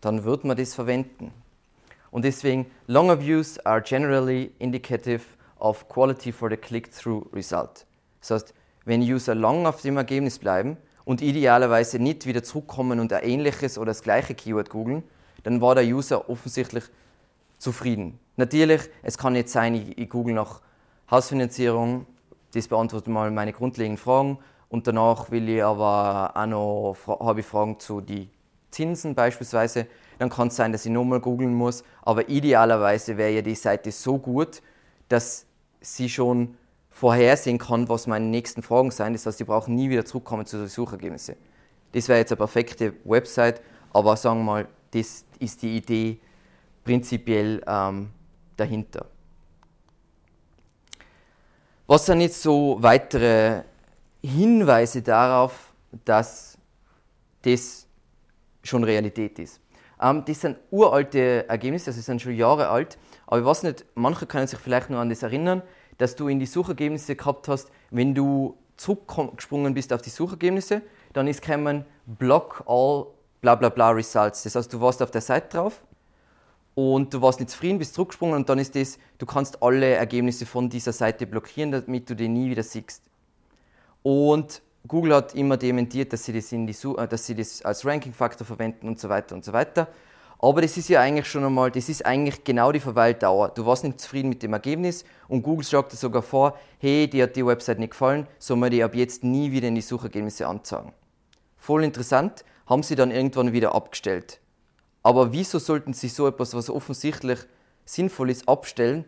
dann 0.00 0.24
würde 0.24 0.46
man 0.46 0.56
das 0.56 0.74
verwenden. 0.74 1.32
Und 2.10 2.24
deswegen, 2.24 2.66
longer 2.86 3.20
views 3.20 3.58
are 3.60 3.80
generally 3.82 4.52
indicative 4.58 5.22
of 5.58 5.88
quality 5.88 6.32
for 6.32 6.50
the 6.50 6.56
click-through 6.56 7.26
result. 7.32 7.86
Das 8.20 8.30
heißt, 8.30 8.54
wenn 8.84 9.02
User 9.02 9.34
lang 9.34 9.66
auf 9.66 9.82
dem 9.82 9.96
Ergebnis 9.96 10.38
bleiben 10.38 10.76
und 11.04 11.22
idealerweise 11.22 11.98
nicht 11.98 12.26
wieder 12.26 12.42
zurückkommen 12.42 12.98
und 12.98 13.12
ein 13.12 13.22
ähnliches 13.22 13.78
oder 13.78 13.90
das 13.90 14.02
gleiche 14.02 14.34
Keyword 14.34 14.70
googeln, 14.70 15.02
dann 15.42 15.60
war 15.60 15.74
der 15.74 15.84
User 15.84 16.28
offensichtlich 16.28 16.84
zufrieden. 17.58 18.18
Natürlich, 18.36 18.82
es 19.02 19.18
kann 19.18 19.36
jetzt 19.36 19.52
sein, 19.52 19.74
ich, 19.74 19.98
ich 19.98 20.08
google 20.08 20.34
nach 20.34 20.60
Hausfinanzierung, 21.10 22.06
das 22.54 22.68
beantwortet 22.68 23.08
mal 23.08 23.30
meine 23.30 23.52
grundlegenden 23.52 24.02
Fragen 24.02 24.38
und 24.70 24.86
danach 24.86 25.30
will 25.32 25.48
ich 25.48 25.62
aber 25.62 26.32
auch 26.34 26.46
noch, 26.46 26.96
habe 27.06 27.40
ich 27.40 27.46
Fragen 27.46 27.78
zu 27.80 28.00
den 28.00 28.30
Zinsen 28.70 29.16
beispielsweise. 29.16 29.88
Dann 30.18 30.30
kann 30.30 30.48
es 30.48 30.56
sein, 30.56 30.70
dass 30.70 30.86
ich 30.86 30.92
nochmal 30.92 31.20
googeln 31.20 31.52
muss. 31.52 31.82
Aber 32.02 32.28
idealerweise 32.28 33.16
wäre 33.16 33.30
ja 33.30 33.42
die 33.42 33.56
Seite 33.56 33.90
so 33.90 34.16
gut, 34.16 34.62
dass 35.08 35.44
sie 35.80 36.08
schon 36.08 36.56
vorhersehen 36.88 37.58
kann, 37.58 37.88
was 37.88 38.06
meine 38.06 38.26
nächsten 38.26 38.62
Fragen 38.62 38.92
sind. 38.92 39.14
Das 39.14 39.26
heißt, 39.26 39.38
sie 39.38 39.44
brauchen 39.44 39.74
nie 39.74 39.90
wieder 39.90 40.04
zurückkommen 40.04 40.46
zu 40.46 40.58
den 40.58 40.68
Suchergebnissen. 40.68 41.34
Das 41.92 42.08
wäre 42.08 42.20
jetzt 42.20 42.30
eine 42.30 42.36
perfekte 42.36 42.94
Website, 43.04 43.60
aber 43.92 44.16
sagen 44.16 44.40
wir 44.40 44.44
mal, 44.44 44.68
das 44.92 45.24
ist 45.40 45.62
die 45.62 45.76
Idee 45.78 46.20
prinzipiell 46.84 47.60
ähm, 47.66 48.10
dahinter. 48.56 49.06
Was 51.88 52.06
sind 52.06 52.20
jetzt 52.20 52.40
so 52.40 52.76
weitere 52.80 53.64
Hinweise 54.22 55.02
darauf, 55.02 55.72
dass 56.04 56.58
das 57.42 57.86
schon 58.62 58.84
Realität 58.84 59.38
ist. 59.38 59.60
Ähm, 60.00 60.24
das 60.26 60.40
sind 60.40 60.58
uralte 60.70 61.48
Ergebnisse, 61.48 61.90
also 61.90 62.00
sind 62.00 62.20
schon 62.20 62.34
Jahre 62.34 62.68
alt, 62.68 62.98
aber 63.26 63.40
ich 63.40 63.44
weiß 63.44 63.62
nicht, 63.64 63.84
manche 63.94 64.26
können 64.26 64.46
sich 64.46 64.58
vielleicht 64.58 64.90
nur 64.90 65.00
an 65.00 65.08
das 65.08 65.22
erinnern, 65.22 65.62
dass 65.98 66.16
du 66.16 66.28
in 66.28 66.38
die 66.38 66.46
Suchergebnisse 66.46 67.16
gehabt 67.16 67.48
hast, 67.48 67.70
wenn 67.90 68.14
du 68.14 68.56
zurückgesprungen 68.76 69.74
bist 69.74 69.92
auf 69.92 70.00
die 70.00 70.10
Suchergebnisse, 70.10 70.82
dann 71.12 71.28
ist 71.28 71.42
gekommen 71.42 71.84
Block 72.06 72.64
all 72.66 73.06
bla 73.40 73.54
bla 73.54 73.68
bla 73.68 73.90
Results. 73.90 74.42
Das 74.42 74.54
heißt, 74.54 74.72
du 74.72 74.80
warst 74.80 75.02
auf 75.02 75.10
der 75.10 75.20
Seite 75.20 75.58
drauf 75.58 75.84
und 76.74 77.12
du 77.12 77.20
warst 77.20 77.40
nicht 77.40 77.50
zufrieden, 77.50 77.78
bist 77.78 77.94
zurückgesprungen 77.94 78.36
und 78.36 78.48
dann 78.48 78.58
ist 78.58 78.74
das, 78.74 78.98
du 79.18 79.26
kannst 79.26 79.62
alle 79.62 79.94
Ergebnisse 79.94 80.46
von 80.46 80.70
dieser 80.70 80.92
Seite 80.92 81.26
blockieren, 81.26 81.72
damit 81.72 82.08
du 82.08 82.16
die 82.16 82.28
nie 82.28 82.50
wieder 82.50 82.62
siehst. 82.62 83.09
Und 84.02 84.62
Google 84.86 85.14
hat 85.14 85.34
immer 85.34 85.56
dementiert, 85.56 86.12
dass 86.12 86.24
sie 86.24 86.32
das, 86.32 86.52
äh, 86.52 87.08
dass 87.08 87.26
sie 87.26 87.34
das 87.34 87.62
als 87.62 87.84
Ranking-Faktor 87.84 88.46
verwenden 88.46 88.88
und 88.88 88.98
so 88.98 89.08
weiter 89.08 89.34
und 89.34 89.44
so 89.44 89.52
weiter. 89.52 89.88
Aber 90.42 90.62
das 90.62 90.78
ist 90.78 90.88
ja 90.88 91.00
eigentlich 91.00 91.26
schon 91.26 91.44
einmal, 91.44 91.70
das 91.70 91.90
ist 91.90 92.06
eigentlich 92.06 92.44
genau 92.44 92.72
die 92.72 92.80
Verweildauer. 92.80 93.50
Du 93.50 93.66
warst 93.66 93.84
nicht 93.84 94.00
zufrieden 94.00 94.30
mit 94.30 94.42
dem 94.42 94.54
Ergebnis 94.54 95.04
und 95.28 95.42
Google 95.42 95.66
schlägt 95.66 95.92
dir 95.92 95.96
sogar 95.96 96.22
vor, 96.22 96.58
hey, 96.78 97.08
dir 97.08 97.24
hat 97.24 97.36
die 97.36 97.44
Website 97.44 97.78
nicht 97.78 97.90
gefallen, 97.90 98.26
soll 98.38 98.56
man 98.56 98.70
die 98.70 98.82
ab 98.82 98.94
jetzt 98.94 99.22
nie 99.22 99.52
wieder 99.52 99.68
in 99.68 99.74
die 99.74 99.82
Suchergebnisse 99.82 100.46
anzeigen. 100.46 100.92
Voll 101.58 101.84
interessant, 101.84 102.46
haben 102.64 102.82
sie 102.82 102.96
dann 102.96 103.10
irgendwann 103.10 103.52
wieder 103.52 103.74
abgestellt. 103.74 104.40
Aber 105.02 105.32
wieso 105.32 105.58
sollten 105.58 105.92
sie 105.92 106.08
so 106.08 106.26
etwas, 106.26 106.54
was 106.54 106.70
offensichtlich 106.70 107.40
sinnvoll 107.84 108.30
ist, 108.30 108.48
abstellen, 108.48 109.04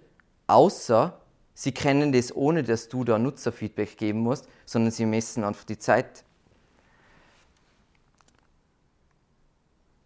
außer 0.48 1.18
Sie 1.54 1.72
kennen 1.72 2.12
das, 2.12 2.34
ohne 2.34 2.62
dass 2.62 2.88
du 2.88 3.04
da 3.04 3.18
Nutzerfeedback 3.18 3.96
geben 3.96 4.20
musst, 4.20 4.48
sondern 4.64 4.90
sie 4.90 5.06
messen 5.06 5.44
einfach 5.44 5.64
die 5.64 5.78
Zeit. 5.78 6.24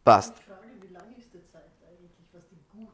Passt. 0.04 0.34
Frage, 0.38 0.60
wie 0.80 0.92
lange 0.92 1.16
ist 1.18 1.32
die 1.32 1.44
Zeit 1.52 1.62
eigentlich, 1.88 2.12
was 2.32 2.42
die 2.48 2.56
gut 2.76 2.88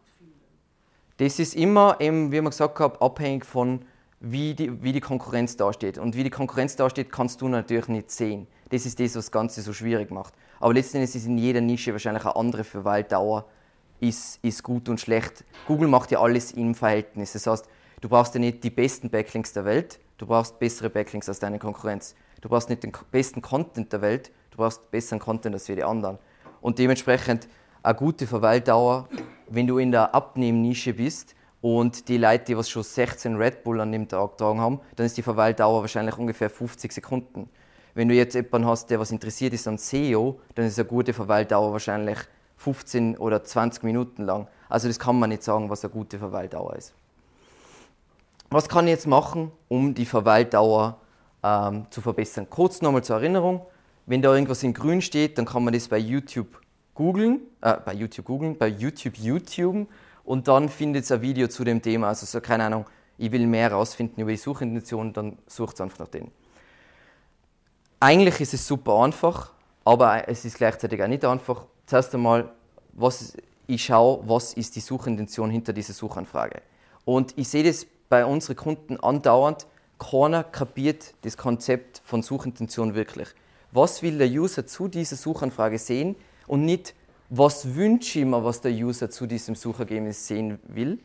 Das 1.17 1.39
ist 1.39 1.55
immer, 1.55 1.97
eben, 2.01 2.33
wie 2.33 2.41
man 2.41 2.51
gesagt 2.51 2.79
hat, 2.81 3.01
abhängig 3.01 3.45
von, 3.45 3.85
wie 4.21 4.55
die, 4.55 4.83
wie 4.83 4.93
die 4.93 5.01
Konkurrenz 5.01 5.57
dasteht. 5.57 5.99
Und 5.99 6.17
wie 6.17 6.25
die 6.25 6.31
Konkurrenz 6.31 6.77
dasteht, 6.77 7.11
kannst 7.11 7.41
du 7.41 7.49
natürlich 7.49 7.89
nicht 7.89 8.11
sehen. 8.11 8.47
Das 8.71 8.87
ist 8.87 9.01
das, 9.01 9.17
was 9.17 9.27
das 9.27 9.33
Ganze 9.33 9.63
so 9.63 9.73
schwierig 9.73 10.11
macht. 10.11 10.35
Aber 10.61 10.73
letztendlich 10.73 11.15
ist 11.15 11.27
in 11.27 11.39
jeder 11.39 11.61
Nische 11.61 11.93
wahrscheinlich 11.93 12.25
eine 12.25 12.37
andere 12.37 12.65
Verweildauer, 12.65 13.47
ist, 14.01 14.39
ist 14.43 14.63
gut 14.63 14.89
und 14.89 15.01
schlecht. 15.01 15.45
Google 15.67 15.89
macht 15.89 16.11
ja 16.11 16.21
alles 16.21 16.53
im 16.53 16.75
Verhältnis. 16.75 17.33
Das 17.33 17.47
heißt, 17.47 17.69
du 18.03 18.09
brauchst 18.09 18.35
ja 18.35 18.41
nicht 18.41 18.63
die 18.63 18.71
besten 18.71 19.09
Backlinks 19.09 19.55
der 19.55 19.65
Welt, 19.65 19.99
du 20.19 20.27
brauchst 20.27 20.59
bessere 20.59 20.91
Backlinks 20.91 21.29
als 21.29 21.39
deine 21.39 21.59
Konkurrenz. 21.59 22.15
Du 22.43 22.49
brauchst 22.49 22.69
nicht 22.69 22.83
den 22.83 22.93
besten 23.11 23.41
Content 23.41 23.93
der 23.93 24.03
Welt, 24.03 24.33
du 24.51 24.59
brauchst 24.59 24.91
besseren 24.91 25.21
Content 25.21 25.55
als 25.55 25.67
für 25.67 25.77
die 25.77 25.85
anderen. 25.85 26.19
Und 26.61 26.79
dementsprechend 26.79 27.49
eine 27.83 27.95
gute 27.95 28.27
Verweildauer, 28.27 29.09
wenn 29.49 29.67
du 29.67 29.79
in 29.79 29.93
der 29.93 30.15
Abnehmnische 30.15 30.95
bist 30.95 31.35
und 31.61 32.09
die 32.09 32.19
Leute, 32.19 32.47
die 32.47 32.57
was 32.57 32.69
schon 32.69 32.83
16 32.83 33.37
Red 33.37 33.63
Bull 33.63 33.81
an 33.81 33.93
dem 33.93 34.09
Tag 34.09 34.33
getragen 34.33 34.61
haben, 34.61 34.81
dann 34.97 35.07
ist 35.07 35.17
die 35.17 35.23
Verweildauer 35.23 35.83
wahrscheinlich 35.83 36.19
ungefähr 36.19 36.51
50 36.51 36.93
Sekunden. 36.93 37.49
Wenn 37.95 38.09
du 38.09 38.15
jetzt 38.15 38.35
jemanden 38.35 38.67
hast, 38.67 38.91
der 38.91 38.99
was 38.99 39.13
interessiert 39.13 39.53
ist 39.55 39.69
an 39.69 39.79
SEO, 39.79 40.41
dann 40.57 40.65
ist 40.65 40.79
eine 40.79 40.89
gute 40.89 41.13
Verweildauer 41.13 41.73
wahrscheinlich 41.73 42.19
15 42.57 43.17
oder 43.19 43.45
20 43.45 43.85
Minuten 43.85 44.25
lang. 44.25 44.49
Also 44.69 44.89
das 44.89 44.99
kann 44.99 45.19
man 45.19 45.31
nicht 45.31 45.45
sagen, 45.45 45.71
was 45.71 45.85
eine 45.85 45.93
gute 45.93 46.19
Verweildauer 46.19 46.75
ist. 46.75 46.95
Was 48.53 48.69
kann 48.69 48.87
ich 48.87 48.91
jetzt 48.91 49.07
machen, 49.07 49.51
um 49.69 49.95
die 49.95 50.05
Verweildauer 50.05 50.99
ähm, 51.43 51.87
zu 51.89 52.03
verbessern? 52.03 52.51
Kurz 52.51 52.83
nochmal 52.83 53.03
zur 53.03 53.17
Erinnerung, 53.17 53.65
wenn 54.05 54.21
da 54.21 54.35
irgendwas 54.35 54.63
in 54.63 54.75
grün 54.75 55.01
steht, 55.01 55.39
dann 55.39 55.47
kann 55.47 55.65
man 55.65 55.73
das 55.73 55.89
bei 55.89 55.97
YouTube 55.97 56.61
googeln, 56.93 57.41
äh, 57.63 57.79
bei 57.83 57.95
YouTube 57.95 58.27
googeln, 58.27 58.59
bei 58.59 58.69
YouTube 58.69 59.17
YouTube 59.17 59.89
und 60.25 60.49
dann 60.49 60.69
findet 60.69 61.05
es 61.05 61.13
ein 61.13 61.23
Video 61.23 61.49
zu 61.49 61.65
dem 61.65 61.81
Thema. 61.81 62.09
Also 62.09 62.27
so, 62.27 62.43
keine 62.43 62.65
Ahnung, 62.65 62.85
ich 63.17 63.33
will 63.33 63.47
mehr 63.47 63.71
herausfinden 63.71 64.21
über 64.21 64.33
die 64.33 64.37
Suchintention, 64.37 65.15
dann 65.15 65.39
sucht 65.47 65.81
einfach 65.81 66.01
nach 66.01 66.09
denen. 66.09 66.31
Eigentlich 68.01 68.39
ist 68.39 68.53
es 68.53 68.67
super 68.67 69.03
einfach, 69.03 69.53
aber 69.83 70.29
es 70.29 70.45
ist 70.45 70.59
gleichzeitig 70.59 71.03
auch 71.03 71.09
nicht 71.09 71.25
einfach. 71.25 71.65
Zuerst 71.87 72.15
einmal, 72.15 72.53
was, 72.93 73.35
ich 73.67 73.83
schaue, 73.83 74.23
was 74.29 74.53
ist 74.53 74.77
die 74.77 74.81
Suchintention 74.81 75.49
hinter 75.49 75.73
dieser 75.73 75.95
Suchanfrage. 75.95 76.61
Und 77.07 77.33
ich 77.39 77.49
sehe 77.49 77.65
das 77.65 77.87
bei 78.13 78.27
unseren 78.27 78.57
Kunden 78.57 79.01
andauernd, 79.01 79.67
keiner 79.99 80.45
kapiert 80.45 81.15
das 81.23 81.39
Konzept 81.39 82.03
von 82.05 82.23
Suchintention 82.23 82.95
wirklich. 82.95 83.29
Was 83.71 84.03
will 84.03 84.19
der 84.19 84.29
User 84.29 84.67
zu 84.67 84.87
dieser 84.87 85.17
Suchanfrage 85.17 85.79
sehen 85.79 86.17
und 86.47 86.67
nicht, 86.67 86.95
was 87.31 87.75
wünsche 87.75 88.19
ich 88.19 88.27
mir, 88.27 88.45
was 88.45 88.61
der 88.61 88.73
User 88.73 89.09
zu 89.09 89.27
diesem 89.27 89.55
Suchergebnis 89.55 90.27
sehen 90.27 90.59
will. 90.65 90.99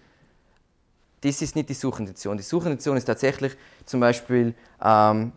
Das 1.22 1.42
ist 1.42 1.56
nicht 1.56 1.70
die 1.70 1.76
Suchintention. 1.76 2.36
Die 2.36 2.44
Suchintention 2.44 2.98
ist 2.98 3.06
tatsächlich 3.06 3.56
zum 3.86 4.02
Beispiel 4.02 4.54
ähm, 4.84 5.32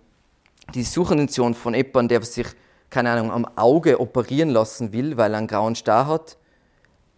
die 0.75 0.83
Suchintention 0.83 1.55
von 1.55 1.75
jemandem, 1.75 2.09
der 2.09 2.23
sich, 2.23 2.49
keine 2.91 3.13
Ahnung, 3.13 3.31
am 3.31 3.47
Auge 3.55 4.01
operieren 4.01 4.51
lassen 4.51 4.93
will, 4.93 5.17
weil 5.17 5.35
er 5.35 5.39
einen 5.39 5.47
grauen 5.47 5.77
Star 5.77 6.09
hat, 6.09 6.37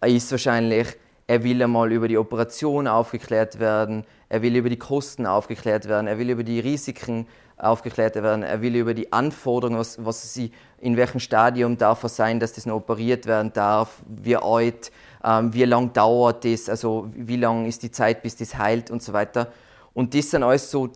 ist 0.05 0.29
wahrscheinlich, 0.29 0.89
er 1.27 1.43
will 1.43 1.61
einmal 1.61 1.91
über 1.91 2.07
die 2.07 2.17
Operation 2.17 2.87
aufgeklärt 2.87 3.59
werden, 3.59 4.05
er 4.29 4.41
will 4.41 4.55
über 4.55 4.69
die 4.69 4.77
Kosten 4.77 5.25
aufgeklärt 5.25 5.87
werden, 5.87 6.07
er 6.07 6.17
will 6.17 6.29
über 6.29 6.43
die 6.43 6.59
Risiken 6.59 7.27
aufgeklärt 7.57 8.15
werden, 8.15 8.43
er 8.43 8.61
will 8.61 8.75
über 8.75 8.93
die 8.93 9.13
Anforderungen, 9.13 9.79
was, 9.79 10.03
was 10.03 10.33
sie, 10.33 10.51
in 10.79 10.97
welchem 10.97 11.19
Stadium 11.19 11.77
darf 11.77 12.03
es 12.03 12.15
sein, 12.15 12.39
dass 12.39 12.53
das 12.53 12.65
noch 12.65 12.75
operiert 12.75 13.25
werden 13.25 13.53
darf, 13.53 13.97
wie 14.07 14.35
alt, 14.35 14.91
ähm, 15.23 15.53
wie 15.53 15.63
lang 15.63 15.93
dauert 15.93 16.43
das, 16.43 16.67
also 16.67 17.09
wie 17.15 17.37
lang 17.37 17.65
ist 17.65 17.83
die 17.83 17.91
Zeit, 17.91 18.21
bis 18.21 18.35
das 18.35 18.57
heilt 18.57 18.91
und 18.91 19.01
so 19.01 19.13
weiter. 19.13 19.51
Und 19.93 20.13
das 20.13 20.31
sind 20.31 20.43
alles 20.43 20.69
so 20.69 20.89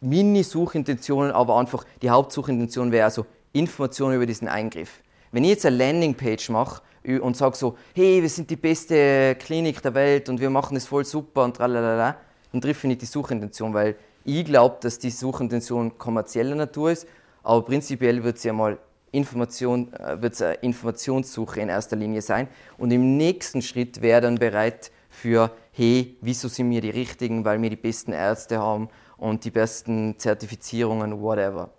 Mini-Suchintentionen, 0.00 1.32
aber 1.32 1.58
einfach 1.58 1.84
die 2.02 2.10
Hauptsuchintention 2.10 2.92
wäre 2.92 3.06
also 3.06 3.24
Informationen 3.52 4.16
über 4.16 4.26
diesen 4.26 4.48
Eingriff. 4.48 5.00
Wenn 5.32 5.44
ich 5.44 5.50
jetzt 5.50 5.66
eine 5.66 5.76
Landingpage 5.76 6.50
mache 6.50 6.82
und 7.20 7.36
sage 7.36 7.56
so, 7.56 7.76
hey, 7.94 8.20
wir 8.20 8.28
sind 8.28 8.50
die 8.50 8.56
beste 8.56 9.36
Klinik 9.36 9.80
der 9.82 9.94
Welt 9.94 10.28
und 10.28 10.40
wir 10.40 10.50
machen 10.50 10.76
es 10.76 10.86
voll 10.86 11.04
super 11.04 11.44
und 11.44 11.56
tralalala, 11.56 12.16
dann 12.52 12.60
treffe 12.60 12.86
ich 12.86 12.88
nicht 12.88 13.02
die 13.02 13.06
Suchintention, 13.06 13.72
weil 13.74 13.96
ich 14.24 14.44
glaube, 14.44 14.76
dass 14.80 14.98
die 14.98 15.10
Suchintention 15.10 15.96
kommerzieller 15.98 16.56
Natur 16.56 16.90
ist, 16.90 17.06
aber 17.42 17.64
prinzipiell 17.64 18.24
wird 18.24 18.38
sie 18.38 18.50
einmal 18.50 18.78
Information, 19.12 19.92
äh, 19.94 20.20
wird 20.20 20.40
eine 20.42 20.54
Informationssuche 20.54 21.60
in 21.60 21.68
erster 21.68 21.96
Linie 21.96 22.22
sein 22.22 22.48
und 22.76 22.90
im 22.90 23.16
nächsten 23.16 23.62
Schritt 23.62 24.02
wäre 24.02 24.20
dann 24.20 24.36
bereit 24.36 24.90
für, 25.08 25.50
hey, 25.72 26.16
wieso 26.20 26.48
sind 26.48 26.70
wir 26.70 26.80
die 26.80 26.90
Richtigen, 26.90 27.44
weil 27.44 27.62
wir 27.62 27.70
die 27.70 27.76
besten 27.76 28.12
Ärzte 28.12 28.58
haben 28.58 28.88
und 29.16 29.44
die 29.44 29.50
besten 29.50 30.18
Zertifizierungen, 30.18 31.20
whatever. 31.20 31.70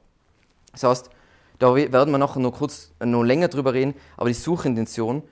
Das 0.71 0.83
heißt, 0.83 1.09
da 1.59 1.75
werden 1.75 2.11
wir 2.11 2.17
nachher 2.17 2.39
noch 2.39 2.53
kurz 2.57 2.91
noch 3.03 3.23
länger 3.23 3.47
drüber 3.47 3.73
reden, 3.73 3.95
aber 4.15 4.29
die 4.29 4.35
Suchintention 4.35 5.23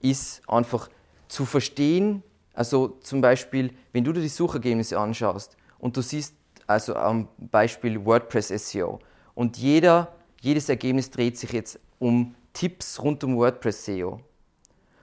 ist 0.00 0.42
einfach 0.48 0.88
zu 1.28 1.44
verstehen, 1.44 2.22
also 2.54 2.96
zum 3.02 3.20
Beispiel, 3.20 3.70
wenn 3.92 4.04
du 4.04 4.12
dir 4.12 4.20
die 4.20 4.28
Suchergebnisse 4.28 4.98
anschaust 4.98 5.56
und 5.78 5.96
du 5.96 6.02
siehst, 6.02 6.34
also 6.66 6.96
am 6.96 7.28
Beispiel 7.38 8.04
WordPress 8.04 8.48
SEO, 8.48 8.98
und 9.34 9.58
jeder, 9.58 10.14
jedes 10.40 10.68
Ergebnis 10.70 11.10
dreht 11.10 11.36
sich 11.36 11.52
jetzt 11.52 11.78
um 11.98 12.34
Tipps 12.54 13.02
rund 13.02 13.22
um 13.22 13.36
WordPress 13.36 13.84
SEO. 13.84 14.20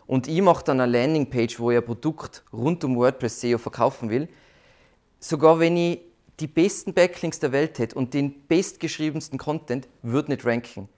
Und 0.08 0.28
ich 0.28 0.42
mache 0.42 0.64
dann 0.66 0.82
eine 0.82 0.92
Landingpage, 0.92 1.60
wo 1.60 1.70
ich 1.70 1.78
ein 1.78 1.86
Produkt 1.86 2.44
rund 2.52 2.84
um 2.84 2.98
WordPress 2.98 3.42
SEO 3.42 3.60
verkaufen 3.60 4.10
will. 4.10 4.28
Sogar 5.20 5.60
wenn 5.60 5.78
ich 5.78 6.00
die 6.40 6.48
besten 6.48 6.94
Backlinks 6.94 7.40
der 7.40 7.52
Welt 7.52 7.80
hätte 7.80 7.96
und 7.96 8.14
den 8.14 8.48
bestgeschriebensten 8.48 9.38
Content, 9.38 9.88
würde 10.02 10.32
nicht 10.32 10.46
ranken. 10.46 10.90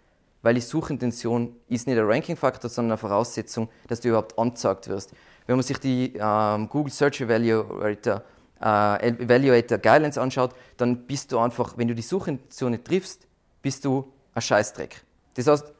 Weil 0.42 0.56
die 0.56 0.62
Suchintention 0.62 1.56
ist 1.68 1.88
nicht 1.88 1.98
ein 1.98 2.06
Ranking-Faktor, 2.06 2.70
sondern 2.70 2.92
eine 2.92 2.98
Voraussetzung, 2.98 3.70
dass 3.88 4.02
du 4.02 4.10
überhaupt 4.10 4.38
angezeigt 4.38 4.88
wirst. 4.88 5.14
Wenn 5.48 5.56
man 5.56 5.64
sich 5.64 5.78
die 5.80 6.14
ähm, 6.20 6.70
Google 6.70 6.94
Search 6.94 7.22
Evaluator, 7.22 8.24
äh, 8.62 9.08
Evaluator 9.10 9.78
Guidelines 9.78 10.18
anschaut, 10.18 10.56
dann 10.78 11.06
bist 11.06 11.32
du 11.32 11.40
einfach, 11.40 11.78
wenn 11.78 11.88
du 11.88 11.96
die 11.96 12.02
Suchintention 12.02 12.72
nicht 12.72 12.86
triffst, 12.86 13.28
bist 13.62 13.84
du 13.86 14.12
ein 14.34 14.42
Scheißdreck. 14.42 15.02
Das 15.34 15.48
heißt, 15.48 15.74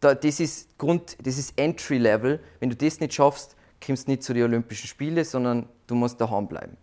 das 0.00 0.40
ist 0.40 0.78
Grund, 0.78 1.16
das 1.22 1.38
ist 1.38 1.58
Entry 1.58 1.98
Level. 1.98 2.40
Wenn 2.58 2.70
du 2.70 2.76
das 2.76 3.00
nicht 3.00 3.14
schaffst, 3.14 3.56
kommst 3.84 4.06
du 4.06 4.12
nicht 4.12 4.22
zu 4.22 4.32
den 4.34 4.44
Olympischen 4.44 4.88
Spielen, 4.88 5.24
sondern 5.24 5.68
du 5.86 5.94
musst 5.94 6.20
daheim 6.20 6.48
bleiben. 6.48 6.76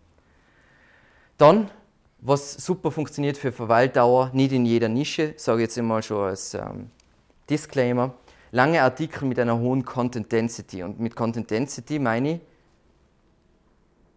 Dann 1.36 1.70
was 2.20 2.54
super 2.54 2.90
funktioniert 2.90 3.36
für 3.36 3.52
Verweildauer, 3.52 4.30
nicht 4.32 4.52
in 4.52 4.66
jeder 4.66 4.88
Nische, 4.88 5.34
sage 5.36 5.62
ich 5.62 5.68
jetzt 5.68 5.78
einmal 5.78 6.02
schon 6.02 6.28
als 6.28 6.54
ähm, 6.54 6.90
Disclaimer. 7.48 8.14
Lange 8.50 8.82
Artikel 8.82 9.26
mit 9.26 9.38
einer 9.38 9.58
hohen 9.58 9.84
Content 9.84 10.32
Density. 10.32 10.82
Und 10.82 10.98
mit 10.98 11.14
Content 11.14 11.50
Density 11.50 11.98
meine 11.98 12.34
ich, 12.34 12.40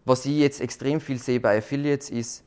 was 0.04 0.26
ich 0.26 0.38
jetzt 0.38 0.60
extrem 0.60 1.00
viel 1.00 1.18
sehe 1.18 1.38
bei 1.38 1.58
Affiliates 1.58 2.10
ist, 2.10 2.42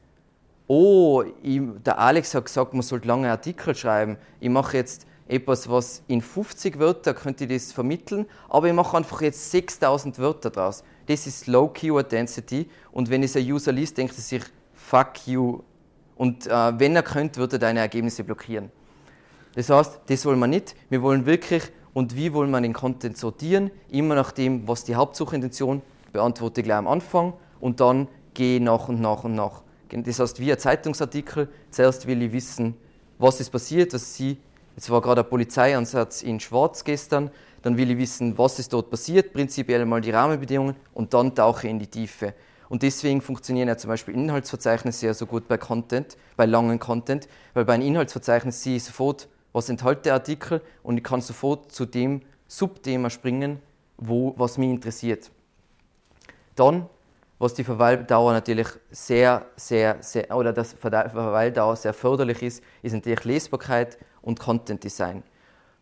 oh, 0.68 1.24
ich, 1.42 1.62
der 1.86 2.00
Alex 2.00 2.34
hat 2.36 2.46
gesagt, 2.46 2.74
man 2.74 2.82
sollte 2.82 3.08
lange 3.08 3.30
Artikel 3.30 3.74
schreiben. 3.76 4.18
Ich 4.40 4.50
mache 4.50 4.78
jetzt 4.78 5.06
etwas, 5.28 5.70
was 5.70 6.04
in 6.08 6.22
50 6.22 6.80
Wörter 6.80 7.14
könnte 7.14 7.46
ich 7.46 7.50
das 7.52 7.72
vermitteln, 7.72 8.26
aber 8.50 8.68
ich 8.68 8.74
mache 8.74 8.98
einfach 8.98 9.22
jetzt 9.22 9.52
6000 9.52 10.20
Wörter 10.20 10.50
draus. 10.50 10.84
Das 11.08 11.28
ist 11.28 11.48
Low 11.48 11.68
Keyword 11.70 12.12
Density 12.12 12.70
und 12.92 13.10
wenn 13.10 13.24
es 13.24 13.36
ein 13.36 13.50
User 13.50 13.72
liest, 13.72 13.98
denkt 13.98 14.16
er 14.16 14.22
sich, 14.22 14.44
fuck 14.86 15.28
you. 15.28 15.62
Und 16.16 16.48
äh, 16.48 16.80
wenn 16.80 16.96
er 16.96 17.04
könnte, 17.04 17.40
würde 17.40 17.58
er 17.58 17.60
deine 17.60 17.80
Ergebnisse 17.80 18.24
blockieren. 18.24 18.72
Das 19.56 19.70
heißt, 19.70 20.02
das 20.08 20.26
wollen 20.26 20.40
wir 20.40 20.48
nicht. 20.48 20.76
Wir 20.90 21.02
wollen 21.02 21.26
wirklich, 21.26 21.64
und 21.94 22.16
wie 22.16 22.34
wollen 22.34 22.52
wir 22.52 22.62
den 22.62 22.74
Content 22.74 23.18
sortieren? 23.18 23.72
Immer 23.90 24.16
nach 24.16 24.32
dem, 24.32 24.68
was 24.68 24.84
die 24.84 24.96
Hauptsuchintention 24.96 25.82
beantworte 26.12 26.64
gleich 26.64 26.78
am 26.78 26.88
Anfang 26.88 27.34
und 27.60 27.80
dann 27.80 28.08
gehe 28.34 28.62
nach 28.62 28.88
und 28.88 29.02
nach 29.02 29.24
und 29.24 29.36
nach. 29.36 29.64
Das 29.90 30.20
heißt, 30.20 30.40
wie 30.40 30.52
ein 30.52 30.60
Zeitungsartikel, 30.60 31.48
zuerst 31.72 32.06
will 32.06 32.22
ich 32.22 32.32
wissen, 32.34 32.76
was 33.18 33.40
ist 33.40 33.50
passiert, 33.50 33.94
dass 33.94 34.16
sie, 34.16 34.38
jetzt 34.76 34.90
war 34.90 35.02
gerade 35.02 35.22
ein 35.22 35.30
Polizeieinsatz 35.30 36.22
in 36.22 36.40
Schwarz 36.40 36.84
gestern, 36.84 37.32
dann 37.62 37.78
will 37.78 37.92
ich 37.92 37.98
wissen, 37.98 38.38
was 38.38 38.60
ist 38.60 38.74
dort 38.74 38.90
passiert, 38.90 39.32
prinzipiell 39.32 39.86
mal 39.86 40.02
die 40.02 40.12
Rahmenbedingungen 40.12 40.76
und 40.94 41.14
dann 41.14 41.34
tauche 41.34 41.68
ich 41.68 41.72
in 41.72 41.80
die 41.80 41.88
Tiefe. 41.88 42.34
Und 42.70 42.84
deswegen 42.84 43.22
funktionieren 43.22 43.68
ja 43.68 43.78
zum 43.78 43.90
Beispiel 43.90 44.14
Inhaltsverzeichnisse 44.14 45.00
sehr 45.00 45.14
so 45.14 45.26
gut 45.26 45.48
bei 45.48 45.58
Content, 45.58 46.18
bei 46.36 46.46
langen 46.46 46.80
Content, 46.80 47.28
weil 47.54 47.66
bei 47.66 47.74
einem 47.74 47.88
Inhaltsverzeichnis 47.88 48.64
sehe 48.64 48.78
ich 48.78 48.84
sofort, 48.84 49.28
was 49.54 49.70
enthält 49.70 50.06
der 50.06 50.14
Artikel 50.14 50.62
und 50.84 50.98
ich 50.98 51.04
kann 51.04 51.22
sofort 51.22 51.72
zu 51.72 51.86
dem 51.86 52.22
Subthema 52.48 53.10
springen, 53.10 53.62
wo, 53.98 54.34
was 54.38 54.58
mich 54.58 54.70
interessiert. 54.70 55.32
Dann, 56.56 56.88
was 57.40 57.54
die 57.54 57.64
Verweildauer 57.64 58.34
natürlich 58.34 58.68
sehr, 58.92 59.46
sehr, 59.56 59.98
sehr, 60.02 60.36
oder 60.36 60.54
das 60.54 60.74
Verweildauer 60.74 61.76
sehr 61.76 61.94
förderlich 61.94 62.42
ist, 62.42 62.64
ist 62.82 62.94
natürlich 62.94 63.24
Lesbarkeit 63.26 63.98
und 64.22 64.40
Content 64.40 64.84
Design. 64.84 65.24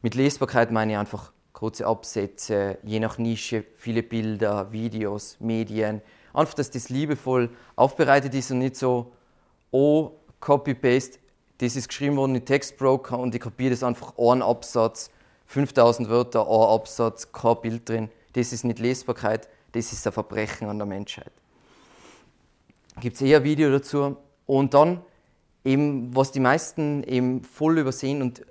Mit 0.02 0.16
Lesbarkeit 0.16 0.72
meine 0.72 0.94
ich 0.94 0.98
einfach 0.98 1.32
kurze 1.54 1.86
Absätze, 1.86 2.78
je 2.84 3.00
nach 3.00 3.18
Nische, 3.18 3.64
viele 3.76 4.04
Bilder, 4.04 4.72
Videos, 4.72 5.38
Medien, 5.40 6.02
Einfach, 6.34 6.56
dass 6.56 6.72
das 6.72 6.90
liebevoll 6.90 7.50
aufbereitet 7.76 8.34
ist 8.34 8.52
und 8.52 8.60
nicht 8.60 8.76
so, 8.76 9.12
oh, 9.72 10.12
Copy-Paste, 10.40 11.20
das 11.60 11.76
ist 11.76 11.88
geschrieben 11.88 12.18
worden 12.18 12.36
in 12.36 12.46
Textbroker 12.46 13.18
und 13.18 13.34
ich 13.36 13.42
kopiere 13.42 13.72
das 13.72 13.84
einfach 13.84 14.18
einen 14.18 14.42
Absatz, 14.42 15.12
5000 15.46 16.10
Wörter, 16.10 16.42
ein 16.42 16.76
Absatz, 16.76 17.32
kein 17.32 17.62
Bild 17.62 17.88
drin. 17.88 18.10
Das 18.34 18.52
ist 18.52 18.64
nicht 18.64 18.80
Lesbarkeit, 18.80 19.48
das 19.72 19.94
ist 19.94 20.06
ein 20.08 20.14
Verbrechen 20.14 20.68
an 20.68 20.78
der 20.78 20.88
Menschheit. 20.88 21.32
Gibt 23.00 23.16
es 23.16 23.22
eher 23.22 23.38
ein 23.38 23.44
Video 23.44 23.72
dazu. 23.72 24.18
Und 24.46 24.74
dann 24.74 25.02
eben, 25.64 26.16
was 26.16 26.32
die 26.32 26.40
meisten 26.40 27.04
eben 27.04 27.44
voll 27.44 27.78
übersehen 27.78 28.22
und 28.22 28.46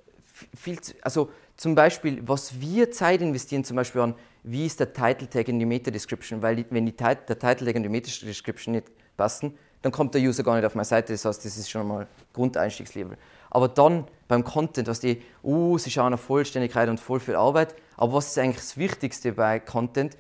viel, 0.55 0.78
also 1.03 1.30
zum 1.57 1.74
Beispiel, 1.74 2.22
was 2.26 2.61
wir 2.61 2.91
Zeit 2.91 3.20
investieren, 3.20 3.64
zum 3.64 3.76
Beispiel 3.76 4.01
an, 4.01 4.14
wie 4.45 4.66
ist 4.66 4.80
der 4.80 4.93
Title 4.93 5.28
Tag 5.28 5.49
in 5.49 5.59
die 5.59 5.66
Meta 5.66 5.90
Description, 5.90 6.43
weil 6.43 6.64
wenn 6.70 6.86
die, 6.86 6.93
der 6.93 7.26
Title 7.26 7.66
Tag 7.66 7.76
und 7.76 7.82
die 7.82 7.88
Meta 7.88 8.11
Description 8.24 8.72
nicht 8.74 8.86
passen, 9.16 9.57
dann 9.82 9.93
kommt 9.93 10.14
der 10.14 10.22
User 10.22 10.43
gar 10.43 10.57
nicht 10.57 10.64
auf 10.64 10.74
meine 10.74 10.84
Seite. 10.84 11.12
Das 11.12 11.24
heißt, 11.24 11.45
das 11.45 11.57
ist 11.57 11.70
schon 11.70 11.86
mal 11.86 12.07
Grundeinstiegslevel. 12.32 13.16
Aber 13.51 13.68
dann 13.68 14.07
beim 14.28 14.45
Content, 14.45 14.88
was 14.88 15.01
die, 15.01 15.20
uh, 15.43 15.76
sie 15.76 15.90
schauen 15.90 16.14
auf 16.14 16.20
Vollständigkeit 16.20 16.88
und 16.88 16.99
voll 16.99 17.20
viel 17.20 17.36
Arbeit. 17.36 17.74
Aber 17.97 18.14
was 18.14 18.28
ist 18.28 18.38
eigentlich 18.38 18.57
das 18.57 18.76
Wichtigste 18.76 19.32
bei 19.32 19.61
Content? 19.61 20.16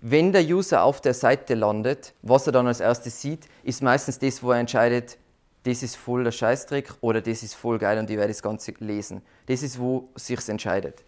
Wenn 0.00 0.32
der 0.32 0.42
User 0.42 0.84
auf 0.84 1.00
der 1.00 1.14
Seite 1.14 1.54
landet, 1.54 2.14
was 2.22 2.46
er 2.46 2.52
dann 2.52 2.68
als 2.68 2.80
erstes 2.80 3.20
sieht, 3.20 3.48
ist 3.64 3.82
meistens 3.82 4.18
das, 4.18 4.42
wo 4.42 4.52
er 4.52 4.60
entscheidet, 4.60 5.18
das 5.64 5.82
ist 5.82 5.96
voll 5.96 6.22
der 6.22 6.30
Scheißtrick 6.30 6.94
oder 7.00 7.20
das 7.20 7.42
ist 7.42 7.54
voll 7.54 7.78
geil 7.78 7.98
und 7.98 8.08
ich 8.08 8.16
werde 8.16 8.32
das 8.32 8.42
Ganze 8.42 8.72
lesen. 8.78 9.22
Das 9.46 9.62
ist, 9.62 9.78
wo 9.78 10.08
sich 10.14 10.48
entscheidet. 10.48 11.02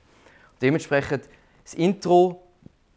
Dementsprechend, 0.61 1.28
das 1.62 1.74
Intro 1.74 2.42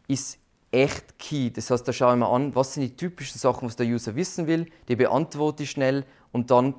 ist 0.07 0.39
echt 0.71 1.17
key. 1.19 1.51
Das 1.51 1.69
heißt, 1.69 1.87
da 1.87 1.93
schaue 1.93 2.13
ich 2.13 2.19
mir 2.19 2.27
an, 2.27 2.55
was 2.55 2.73
sind 2.73 2.83
die 2.83 2.95
typischen 2.95 3.39
Sachen, 3.39 3.67
was 3.67 3.75
der 3.75 3.85
User 3.85 4.15
wissen 4.15 4.47
will, 4.47 4.65
die 4.87 4.95
beantworte 4.95 5.63
ich 5.63 5.71
schnell 5.71 6.05
und 6.31 6.51
dann 6.51 6.75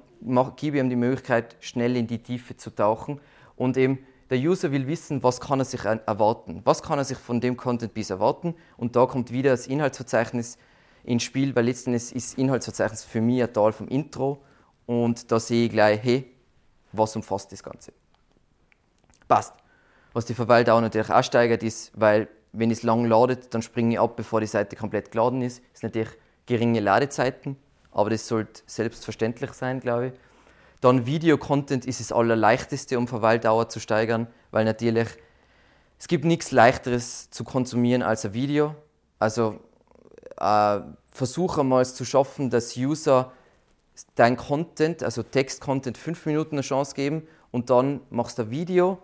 gebe 0.56 0.76
ich 0.76 0.82
ihm 0.82 0.90
die 0.90 0.96
Möglichkeit, 0.96 1.56
schnell 1.60 1.96
in 1.96 2.06
die 2.06 2.22
Tiefe 2.22 2.56
zu 2.56 2.70
tauchen. 2.70 3.20
Und 3.56 3.76
eben, 3.76 3.98
der 4.30 4.38
User 4.38 4.72
will 4.72 4.86
wissen, 4.86 5.22
was 5.22 5.40
kann 5.40 5.60
er 5.60 5.64
sich 5.64 5.84
erwarten, 5.84 6.62
was 6.64 6.82
kann 6.82 6.98
er 6.98 7.04
sich 7.04 7.18
von 7.18 7.40
dem 7.40 7.56
Content 7.56 7.94
bis 7.94 8.10
erwarten. 8.10 8.54
Und 8.76 8.96
da 8.96 9.06
kommt 9.06 9.30
wieder 9.30 9.50
das 9.50 9.66
Inhaltsverzeichnis 9.66 10.58
ins 11.04 11.22
Spiel, 11.22 11.54
weil 11.54 11.66
letztendlich 11.66 12.14
ist 12.14 12.32
das 12.32 12.38
Inhaltsverzeichnis 12.38 13.04
für 13.04 13.20
mich 13.20 13.42
ein 13.42 13.52
Teil 13.52 13.72
vom 13.72 13.86
Intro 13.88 14.42
und 14.86 15.30
da 15.30 15.38
sehe 15.38 15.66
ich 15.66 15.70
gleich, 15.70 16.02
hey, 16.02 16.30
was 16.92 17.14
umfasst 17.14 17.52
das 17.52 17.62
Ganze. 17.62 17.92
Passt. 19.28 19.54
Was 20.12 20.24
die 20.24 20.34
Verweildauer 20.34 20.80
natürlich 20.80 21.10
auch 21.10 21.24
steigert, 21.24 21.62
ist, 21.62 21.92
weil 21.94 22.28
wenn 22.54 22.70
es 22.70 22.82
lang 22.82 23.04
ladet, 23.04 23.52
dann 23.52 23.62
springe 23.62 23.94
ich 23.94 24.00
ab, 24.00 24.16
bevor 24.16 24.40
die 24.40 24.46
Seite 24.46 24.76
komplett 24.76 25.10
geladen 25.10 25.42
ist. 25.42 25.62
Das 25.72 25.80
sind 25.80 25.94
natürlich 25.94 26.16
geringe 26.46 26.80
Ladezeiten, 26.80 27.56
aber 27.90 28.10
das 28.10 28.26
sollte 28.28 28.62
selbstverständlich 28.66 29.52
sein, 29.52 29.80
glaube 29.80 30.08
ich. 30.08 30.12
Dann 30.80 31.06
Video-Content 31.06 31.86
ist 31.86 32.00
das 32.00 32.12
allerleichteste, 32.12 32.98
um 32.98 33.08
Verweildauer 33.08 33.68
zu 33.68 33.80
steigern, 33.80 34.26
weil 34.50 34.64
natürlich 34.64 35.08
es 35.98 36.08
gibt 36.08 36.24
nichts 36.24 36.50
leichteres 36.50 37.30
zu 37.30 37.44
konsumieren 37.44 38.02
als 38.02 38.24
ein 38.24 38.34
Video. 38.34 38.74
Also 39.18 39.60
äh, 40.36 40.80
versuche 41.10 41.64
mal 41.64 41.86
zu 41.86 42.04
schaffen, 42.04 42.50
dass 42.50 42.76
User 42.76 43.32
dein 44.14 44.36
Content, 44.36 45.02
also 45.02 45.22
Text-Content, 45.22 45.96
fünf 45.96 46.26
Minuten 46.26 46.56
eine 46.56 46.62
Chance 46.62 46.94
geben 46.94 47.26
und 47.50 47.70
dann 47.70 48.00
machst 48.10 48.38
du 48.38 48.42
ein 48.42 48.50
Video 48.50 48.98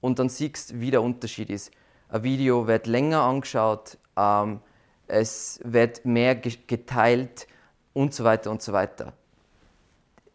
und 0.00 0.18
dann 0.18 0.28
siehst 0.28 0.80
wie 0.80 0.90
der 0.90 1.02
Unterschied 1.02 1.50
ist. 1.50 1.70
Ein 2.12 2.24
Video 2.24 2.66
wird 2.66 2.88
länger 2.88 3.22
angeschaut, 3.22 3.96
ähm, 4.16 4.60
es 5.06 5.60
wird 5.62 6.04
mehr 6.04 6.34
geteilt 6.34 7.46
und 7.92 8.12
so 8.12 8.24
weiter 8.24 8.50
und 8.50 8.60
so 8.62 8.72
weiter. 8.72 9.12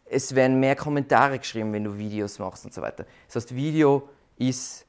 Es 0.06 0.34
werden 0.34 0.58
mehr 0.58 0.74
Kommentare 0.74 1.38
geschrieben, 1.38 1.74
wenn 1.74 1.84
du 1.84 1.98
Videos 1.98 2.38
machst 2.38 2.64
und 2.64 2.72
so 2.72 2.80
weiter. 2.80 3.04
Das 3.26 3.36
heißt, 3.36 3.54
Video 3.54 4.08
ist, 4.38 4.86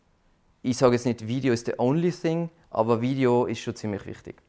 ich 0.62 0.78
sage 0.78 0.94
jetzt 0.94 1.06
nicht, 1.06 1.28
Video 1.28 1.52
ist 1.52 1.66
the 1.66 1.74
only 1.78 2.12
thing, 2.12 2.50
aber 2.70 3.02
Video 3.02 3.46
ist 3.46 3.60
schon 3.60 3.76
ziemlich 3.76 4.06
wichtig. 4.06 4.42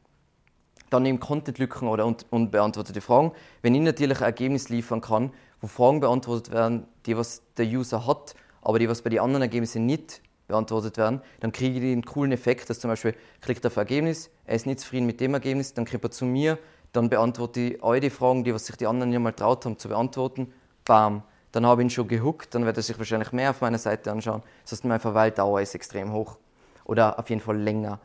Dann 0.89 1.05
eben 1.05 1.19
Content-Lücken 1.19 1.89
oder 1.89 2.05
unbeantwortete 2.29 3.01
Fragen. 3.01 3.33
Wenn 3.61 3.75
ich 3.75 3.81
natürlich 3.81 4.19
ein 4.19 4.25
Ergebnis 4.25 4.69
liefern 4.69 5.01
kann, 5.01 5.33
wo 5.59 5.67
Fragen 5.67 5.99
beantwortet 5.99 6.53
werden, 6.53 6.87
die 7.05 7.17
was 7.17 7.41
der 7.57 7.65
User 7.65 8.07
hat, 8.07 8.33
aber 8.61 8.79
die 8.79 8.87
was 8.87 9.01
bei 9.01 9.09
den 9.09 9.19
anderen 9.19 9.41
Ergebnissen 9.41 9.85
nicht 9.85 10.21
beantwortet 10.49 10.97
werden, 10.97 11.21
dann 11.39 11.53
kriege 11.53 11.75
ich 11.75 11.81
den 11.81 12.03
coolen 12.03 12.33
Effekt, 12.33 12.69
dass 12.69 12.79
zum 12.79 12.89
Beispiel 12.89 13.15
er 13.41 13.49
ein 13.49 13.71
Ergebnis, 13.77 14.29
er 14.45 14.55
ist 14.55 14.65
nicht 14.65 14.81
zufrieden 14.81 15.05
mit 15.05 15.21
dem 15.21 15.33
Ergebnis, 15.33 15.73
dann 15.73 15.85
kriegt 15.85 16.03
er 16.03 16.11
zu 16.11 16.25
mir, 16.25 16.59
dann 16.91 17.09
beantworte 17.09 17.59
ich 17.61 17.83
all 17.83 17.99
die 18.01 18.09
Fragen, 18.09 18.43
die 18.43 18.53
was 18.53 18.65
sich 18.65 18.75
die 18.75 18.87
anderen 18.87 19.11
nicht 19.11 19.19
mal 19.19 19.31
traut 19.31 19.65
haben 19.65 19.77
zu 19.79 19.87
beantworten, 19.87 20.51
bam, 20.83 21.23
dann 21.51 21.65
habe 21.65 21.81
ich 21.81 21.85
ihn 21.85 21.89
schon 21.89 22.07
gehuckt, 22.07 22.53
dann 22.53 22.65
wird 22.65 22.77
er 22.77 22.83
sich 22.83 22.97
wahrscheinlich 22.97 23.31
mehr 23.31 23.51
auf 23.51 23.61
meiner 23.61 23.77
Seite 23.77 24.11
anschauen. 24.11 24.43
Das 24.63 24.73
heißt, 24.73 24.85
meine 24.85 24.99
Verweildauer 24.99 25.61
ist 25.61 25.73
extrem 25.73 26.11
hoch 26.11 26.37
oder 26.83 27.17
auf 27.17 27.29
jeden 27.29 27.41
Fall 27.41 27.57
länger. 27.57 27.99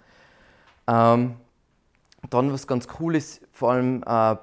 Ähm, 0.86 1.36
dann, 2.30 2.52
was 2.52 2.66
ganz 2.66 2.86
cool 3.00 3.16
ist, 3.16 3.42
vor 3.52 3.72
allem 3.72 4.02
äh, 4.06 4.36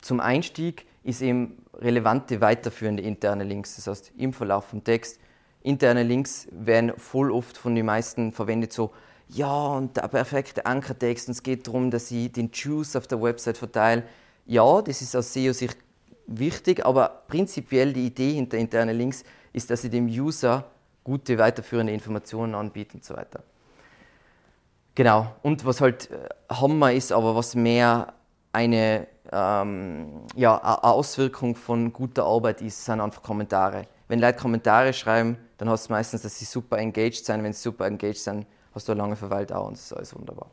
zum 0.00 0.20
Einstieg, 0.20 0.86
ist 1.02 1.22
eben 1.22 1.64
relevante 1.74 2.40
weiterführende 2.40 3.02
interne 3.02 3.44
Links. 3.44 3.76
Das 3.76 3.86
heißt, 3.86 4.12
im 4.16 4.32
Verlauf 4.32 4.66
vom 4.66 4.84
Text. 4.84 5.20
Interne 5.62 6.02
Links 6.02 6.48
werden 6.50 6.92
voll 6.96 7.30
oft 7.30 7.56
von 7.56 7.74
den 7.74 7.86
meisten 7.86 8.32
verwendet, 8.32 8.72
so, 8.72 8.90
ja, 9.28 9.68
und 9.68 9.96
der 9.96 10.08
perfekte 10.08 10.66
Ankertext, 10.66 11.28
und 11.28 11.32
es 11.32 11.42
geht 11.42 11.66
darum, 11.66 11.90
dass 11.90 12.10
ich 12.10 12.32
den 12.32 12.50
Juice 12.52 12.96
auf 12.96 13.06
der 13.06 13.22
Website 13.22 13.58
verteile. 13.58 14.02
Ja, 14.46 14.82
das 14.82 15.02
ist 15.02 15.14
aus 15.14 15.32
SEO-Sicht 15.32 15.76
wichtig, 16.26 16.84
aber 16.84 17.22
prinzipiell 17.28 17.92
die 17.92 18.06
Idee 18.06 18.32
hinter 18.32 18.58
internen 18.58 18.96
Links 18.96 19.24
ist, 19.52 19.70
dass 19.70 19.82
sie 19.82 19.90
dem 19.90 20.06
User 20.06 20.64
gute 21.04 21.38
weiterführende 21.38 21.92
Informationen 21.92 22.54
anbieten 22.54 22.98
und 22.98 23.04
so 23.04 23.16
weiter. 23.16 23.42
Genau, 24.94 25.34
und 25.42 25.64
was 25.64 25.80
halt 25.80 26.10
äh, 26.10 26.28
Hammer 26.52 26.92
ist, 26.92 27.12
aber 27.12 27.34
was 27.36 27.54
mehr 27.54 28.12
eine, 28.52 29.06
ähm, 29.30 30.22
ja, 30.34 30.56
eine 30.56 30.84
Auswirkung 30.84 31.54
von 31.54 31.92
guter 31.92 32.24
Arbeit 32.24 32.60
ist, 32.62 32.84
sind 32.84 33.00
einfach 33.00 33.22
Kommentare. 33.22 33.86
Wenn 34.10 34.18
Leute 34.18 34.40
Kommentare 34.40 34.92
schreiben, 34.92 35.36
dann 35.56 35.68
hast 35.68 35.88
du 35.88 35.92
meistens, 35.92 36.22
dass 36.22 36.36
sie 36.36 36.44
super 36.44 36.78
engaged 36.78 37.24
sind. 37.24 37.44
Wenn 37.44 37.52
sie 37.52 37.62
super 37.62 37.86
engaged 37.86 38.18
sind, 38.18 38.44
hast 38.74 38.88
du 38.88 38.92
eine 38.92 39.02
lange 39.02 39.14
Verweildauer 39.14 39.68
und 39.68 39.74
das 39.74 39.84
ist 39.84 39.92
alles 39.92 40.16
wunderbar. 40.16 40.50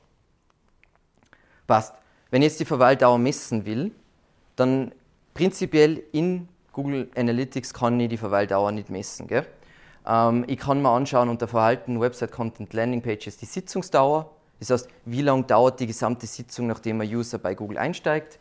Passt. 1.66 1.96
Wenn 2.30 2.44
ich 2.44 2.50
jetzt 2.50 2.60
die 2.60 2.66
Verweildauer 2.66 3.18
messen 3.18 3.66
will, 3.66 3.96
dann 4.58 4.92
prinzipiell 5.34 6.04
in 6.12 6.48
Google 6.72 7.10
Analytics 7.16 7.74
kann 7.74 8.00
ich 8.00 8.10
die 8.10 8.18
Verweildauer 8.18 8.72
nicht 8.72 8.92
messen. 8.92 9.26
Gell? 9.26 9.48
Ähm, 10.06 10.46
ich 10.46 10.60
kann 10.60 10.80
mir 10.80 10.92
anschauen 10.92 11.28
unter 11.28 11.48
Verhalten, 11.48 12.00
Website 12.00 12.32
Content, 12.32 12.72
Landing 12.74 13.02
Pages 13.02 13.38
die 13.38 13.48
Sitzungsdauer. 13.48 14.36
Das 14.60 14.70
heißt, 14.70 14.88
wie 15.06 15.24
lange 15.24 15.46
dauert 15.46 15.80
die 15.80 15.88
gesamte 15.88 16.28
Sitzung, 16.28 16.68
nachdem 16.68 17.02
ein 17.02 17.10
User 17.10 17.40
bei 17.40 17.56
Google 17.56 17.80
einsteigt. 17.80 18.38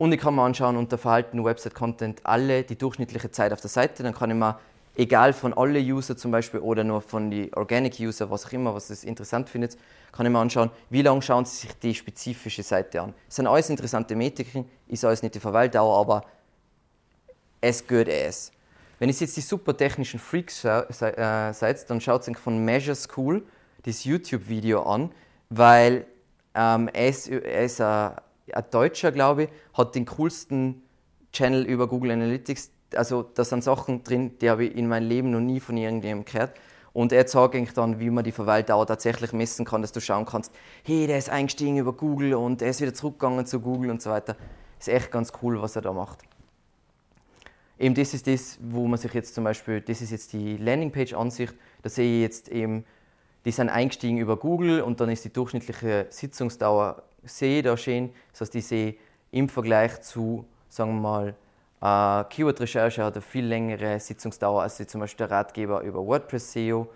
Und 0.00 0.12
ich 0.12 0.18
kann 0.18 0.34
mir 0.34 0.40
anschauen 0.40 0.78
unter 0.78 0.96
Verhalten, 0.96 1.44
Website 1.44 1.74
Content 1.74 2.24
alle 2.24 2.62
die 2.62 2.78
durchschnittliche 2.78 3.30
Zeit 3.30 3.52
auf 3.52 3.60
der 3.60 3.68
Seite. 3.68 4.02
Dann 4.02 4.14
kann 4.14 4.30
ich 4.30 4.36
mir, 4.36 4.58
egal 4.96 5.34
von 5.34 5.52
alle 5.52 5.78
User 5.78 6.16
zum 6.16 6.30
Beispiel 6.30 6.60
oder 6.60 6.84
nur 6.84 7.02
von 7.02 7.30
den 7.30 7.52
Organic 7.52 8.00
User, 8.00 8.30
was 8.30 8.46
auch 8.46 8.52
immer, 8.52 8.74
was 8.74 8.88
es 8.88 9.04
interessant 9.04 9.50
findet, 9.50 9.76
kann 10.10 10.24
ich 10.24 10.32
mir 10.32 10.38
anschauen, 10.38 10.70
wie 10.88 11.02
lange 11.02 11.20
schauen 11.20 11.44
sie 11.44 11.66
sich 11.66 11.78
die 11.80 11.94
spezifische 11.94 12.62
Seite 12.62 13.02
an. 13.02 13.12
Das 13.26 13.36
sind 13.36 13.46
alles 13.46 13.68
interessante 13.68 14.16
Metriken, 14.16 14.64
ist 14.88 15.04
alles 15.04 15.22
nicht 15.22 15.34
die 15.34 15.38
Verweildauer, 15.38 16.00
aber 16.00 16.24
es 17.60 17.86
gehört 17.86 18.08
es. 18.08 18.52
Wenn 19.00 19.10
ihr 19.10 19.14
jetzt 19.14 19.36
die 19.36 19.42
super 19.42 19.76
technischen 19.76 20.18
Freaks 20.18 20.64
äh, 20.64 21.52
seid, 21.52 21.90
dann 21.90 22.00
schaut 22.00 22.26
euch 22.26 22.38
von 22.38 22.64
Measure 22.64 22.96
School 22.96 23.42
das 23.82 24.04
YouTube-Video 24.04 24.82
an, 24.82 25.12
weil 25.50 26.06
ähm, 26.54 26.88
er 26.88 27.08
ist, 27.10 27.28
er 27.28 27.64
ist 27.64 27.82
ein, 27.82 28.12
ein 28.54 28.64
Deutscher, 28.70 29.12
glaube 29.12 29.44
ich, 29.44 29.50
hat 29.74 29.94
den 29.94 30.06
coolsten 30.06 30.82
Channel 31.32 31.64
über 31.64 31.88
Google 31.88 32.12
Analytics. 32.12 32.70
Also 32.94 33.22
da 33.22 33.44
sind 33.44 33.62
Sachen 33.62 34.02
drin, 34.02 34.38
die 34.40 34.50
habe 34.50 34.64
ich 34.64 34.76
in 34.76 34.88
meinem 34.88 35.08
Leben 35.08 35.30
noch 35.30 35.40
nie 35.40 35.60
von 35.60 35.76
irgendjemandem 35.76 36.32
gehört. 36.32 36.52
Und 36.92 37.12
er 37.12 37.26
zeigt 37.26 37.54
eigentlich 37.54 37.74
dann, 37.74 38.00
wie 38.00 38.10
man 38.10 38.24
die 38.24 38.32
Verweildauer 38.32 38.86
tatsächlich 38.86 39.32
messen 39.32 39.64
kann, 39.64 39.80
dass 39.80 39.92
du 39.92 40.00
schauen 40.00 40.26
kannst, 40.26 40.52
hey, 40.84 41.06
der 41.06 41.18
ist 41.18 41.30
eingestiegen 41.30 41.78
über 41.78 41.92
Google 41.92 42.34
und 42.34 42.62
er 42.62 42.70
ist 42.70 42.80
wieder 42.80 42.94
zurückgegangen 42.94 43.46
zu 43.46 43.60
Google 43.60 43.90
und 43.90 44.02
so 44.02 44.10
weiter. 44.10 44.36
Ist 44.78 44.88
echt 44.88 45.12
ganz 45.12 45.32
cool, 45.40 45.62
was 45.62 45.76
er 45.76 45.82
da 45.82 45.92
macht 45.92 46.18
eben 47.80 47.94
das 47.94 48.14
ist 48.14 48.26
das, 48.26 48.58
wo 48.60 48.86
man 48.86 48.98
sich 48.98 49.12
jetzt 49.14 49.34
zum 49.34 49.44
Beispiel, 49.44 49.80
das 49.80 50.02
ist 50.02 50.10
jetzt 50.10 50.32
die 50.34 50.58
Landingpage-Ansicht, 50.58 51.54
da 51.82 51.88
sehe 51.88 52.16
ich 52.16 52.22
jetzt 52.22 52.48
eben, 52.48 52.84
die 53.44 53.50
sind 53.50 53.68
eingestiegen 53.68 54.18
über 54.18 54.36
Google 54.36 54.82
und 54.82 55.00
dann 55.00 55.08
ist 55.10 55.24
die 55.24 55.32
durchschnittliche 55.32 56.06
Sitzungsdauer, 56.10 57.02
sehe 57.24 57.62
da 57.62 57.76
stehen, 57.76 58.10
das 58.32 58.42
heißt, 58.42 58.54
ich 58.54 58.66
sehe 58.66 58.94
im 59.30 59.48
Vergleich 59.48 60.00
zu, 60.02 60.44
sagen 60.68 61.00
wir 61.00 61.00
mal, 61.00 61.34
äh, 61.80 62.24
Keyword-Recherche 62.28 63.04
hat 63.04 63.14
eine 63.14 63.22
viel 63.22 63.46
längere 63.46 63.98
Sitzungsdauer 63.98 64.62
als 64.62 64.76
zum 64.86 65.00
Beispiel 65.00 65.26
der 65.26 65.36
Ratgeber 65.36 65.80
über 65.82 66.06
WordPress 66.06 66.52
SEO 66.52 66.88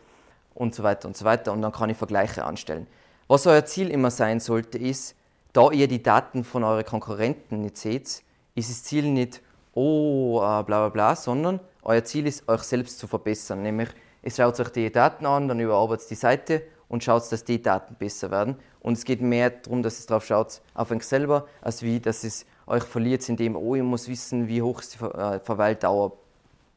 und 0.55 0.75
so 0.75 0.83
weiter 0.83 1.09
und 1.09 1.17
so 1.17 1.25
weiter 1.25 1.53
und 1.53 1.63
dann 1.63 1.73
kann 1.73 1.91
ich 1.91 1.97
Vergleiche 1.97 2.45
anstellen. 2.45 2.87
Was 3.27 3.47
euer 3.47 3.65
Ziel 3.65 3.91
immer 3.91 4.11
sein 4.11 4.41
sollte, 4.41 4.77
ist, 4.77 5.17
da 5.55 5.71
ihr 5.71 5.89
die 5.89 6.03
Daten 6.03 6.45
von 6.45 6.65
euren 6.65 6.85
Konkurrenten 6.85 7.63
nicht 7.63 7.79
seht, 7.79 8.23
ist 8.55 8.71
das 8.71 8.83
Ziel 8.85 9.11
nicht, 9.11 9.41
oh, 9.73 10.39
äh, 10.39 10.63
bla 10.63 10.63
bla 10.65 10.89
bla, 10.89 11.17
sondern 11.17 11.61
euer 11.83 12.05
Ziel 12.05 12.27
ist, 12.27 12.49
euch 12.49 12.63
selbst 12.63 12.99
zu 12.99 13.07
verbessern. 13.07 13.63
Nämlich, 13.63 13.89
es 14.25 14.37
schaut 14.37 14.59
euch 14.59 14.71
die 14.71 14.91
Daten 14.91 15.27
an, 15.27 15.49
dann 15.49 15.61
überarbeitet 15.61 16.09
die 16.09 16.15
Seite 16.15 16.63
und 16.89 17.05
schaut, 17.05 17.31
dass 17.31 17.45
die 17.45 17.61
Daten 17.61 17.95
besser 17.95 18.31
werden. 18.31 18.57
Und 18.81 18.95
es 18.95 19.05
geht 19.05 19.21
mehr 19.21 19.51
darum, 19.51 19.83
dass 19.83 19.99
es 19.99 20.07
drauf 20.07 20.25
schaut, 20.25 20.63
auf 20.73 20.91
euch 20.91 21.03
selber, 21.03 21.47
als 21.61 21.83
wie, 21.83 22.01
dass 22.01 22.25
es 22.25 22.47
euch 22.67 22.85
verliert, 22.85 23.29
indem, 23.29 23.55
oh, 23.55 23.75
ihr 23.75 23.83
muss 23.83 24.09
wissen, 24.09 24.49
wie 24.49 24.63
hoch 24.63 24.81
ist 24.81 24.95
die 24.99 25.05
äh, 25.05 25.41
Verweildauer 25.41 26.13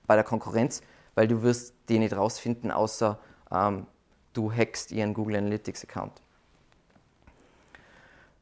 bei 0.05 0.15
der 0.15 0.25
Konkurrenz, 0.25 0.81
weil 1.15 1.29
du 1.29 1.41
wirst 1.41 1.73
die 1.87 1.99
nicht 1.99 2.15
rausfinden, 2.15 2.69
außer 2.69 3.17
ähm, 3.49 3.87
du 4.33 4.51
hackst 4.51 4.91
ihren 4.91 5.13
Google 5.13 5.37
Analytics 5.37 5.85
Account. 5.85 6.21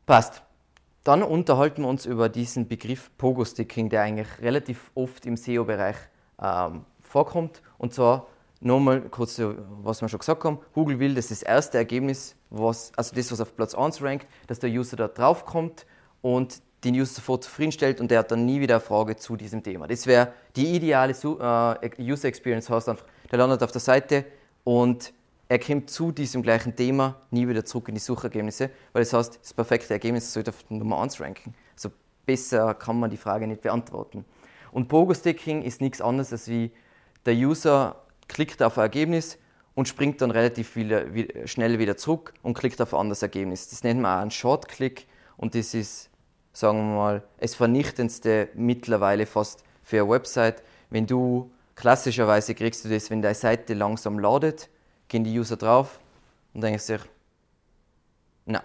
Passt. 0.07 0.41
Dann 1.03 1.21
unterhalten 1.21 1.83
wir 1.83 1.89
uns 1.89 2.07
über 2.07 2.29
diesen 2.29 2.67
Begriff 2.67 3.11
Pogo-Sticking, 3.19 3.89
der 3.89 4.01
eigentlich 4.01 4.27
relativ 4.41 4.89
oft 4.95 5.27
im 5.27 5.37
SEO-Bereich 5.37 5.97
ähm, 6.41 6.85
vorkommt. 7.03 7.61
Und 7.77 7.93
zwar 7.93 8.25
nochmal 8.65 9.01
kurz, 9.01 9.39
was 9.83 10.01
wir 10.01 10.09
schon 10.09 10.19
gesagt 10.19 10.43
haben. 10.43 10.59
Google 10.73 10.99
will, 10.99 11.15
dass 11.15 11.27
das 11.27 11.43
erste 11.43 11.77
Ergebnis, 11.77 12.35
was, 12.49 12.91
also 12.95 13.15
das, 13.15 13.31
was 13.31 13.39
auf 13.39 13.55
Platz 13.55 13.75
1 13.75 14.01
rankt, 14.01 14.27
dass 14.47 14.59
der 14.59 14.69
User 14.69 14.97
da 14.97 15.07
drauf 15.07 15.45
kommt 15.45 15.85
und 16.21 16.61
den 16.83 16.95
User 16.95 17.13
sofort 17.15 17.43
zufriedenstellt 17.43 18.01
und 18.01 18.11
der 18.11 18.19
hat 18.19 18.31
dann 18.31 18.45
nie 18.45 18.59
wieder 18.59 18.75
eine 18.75 18.81
Frage 18.81 19.15
zu 19.15 19.35
diesem 19.35 19.63
Thema. 19.63 19.87
Das 19.87 20.07
wäre 20.07 20.33
die 20.55 20.75
ideale 20.75 21.13
äh, 21.13 22.01
User 22.01 22.27
Experience, 22.27 22.69
heißt 22.69 22.89
einfach, 22.89 23.05
der 23.31 23.39
landet 23.39 23.63
auf 23.63 23.71
der 23.71 23.81
Seite 23.81 24.25
und 24.63 25.13
er 25.47 25.59
kommt 25.59 25.91
zu 25.91 26.11
diesem 26.11 26.41
gleichen 26.41 26.75
Thema 26.75 27.21
nie 27.29 27.47
wieder 27.47 27.63
zurück 27.65 27.87
in 27.89 27.95
die 27.95 28.01
Suchergebnisse, 28.01 28.71
weil 28.93 29.03
das 29.03 29.13
heißt, 29.13 29.39
das 29.41 29.53
perfekte 29.53 29.93
Ergebnis 29.93 30.33
sollte 30.33 30.49
auf 30.49 30.69
Nummer 30.69 31.01
1 31.01 31.21
ranken. 31.21 31.53
Also 31.75 31.89
besser 32.25 32.73
kann 32.73 32.99
man 32.99 33.11
die 33.11 33.17
Frage 33.17 33.45
nicht 33.45 33.61
beantworten. 33.61 34.25
Und 34.71 34.87
Pogo-Sticking 34.87 35.61
ist 35.61 35.81
nichts 35.81 36.01
anderes 36.01 36.31
als 36.31 36.47
wie 36.47 36.71
der 37.25 37.35
User 37.35 37.95
klickt 38.27 38.61
auf 38.63 38.77
ein 38.77 38.83
Ergebnis 38.83 39.37
und 39.75 39.87
springt 39.87 40.21
dann 40.21 40.31
relativ 40.31 40.75
wieder, 40.75 41.05
schnell 41.45 41.79
wieder 41.79 41.97
zurück 41.97 42.33
und 42.41 42.53
klickt 42.57 42.81
auf 42.81 42.93
ein 42.93 42.99
anderes 43.01 43.21
Ergebnis. 43.21 43.69
Das 43.69 43.83
nennt 43.83 44.01
man 44.01 44.17
auch 44.17 44.21
einen 44.21 44.31
Short-Click 44.31 45.07
und 45.37 45.53
das 45.53 45.73
ist, 45.73 46.09
sagen 46.53 46.77
wir 46.77 46.95
mal, 46.95 47.23
das 47.39 47.55
vernichtendste 47.55 48.49
mittlerweile 48.55 49.25
fast 49.25 49.63
für 49.83 50.01
eine 50.01 50.09
Website. 50.09 50.63
Wenn 50.89 51.05
du 51.05 51.51
klassischerweise 51.75 52.55
kriegst 52.55 52.85
du 52.85 52.89
das, 52.89 53.09
wenn 53.09 53.21
deine 53.21 53.35
Seite 53.35 53.73
langsam 53.73 54.17
ladet, 54.17 54.69
gehen 55.07 55.23
die 55.23 55.37
User 55.37 55.57
drauf 55.57 55.99
und 56.53 56.61
denken 56.61 56.79
sich, 56.79 57.01
na, 58.45 58.63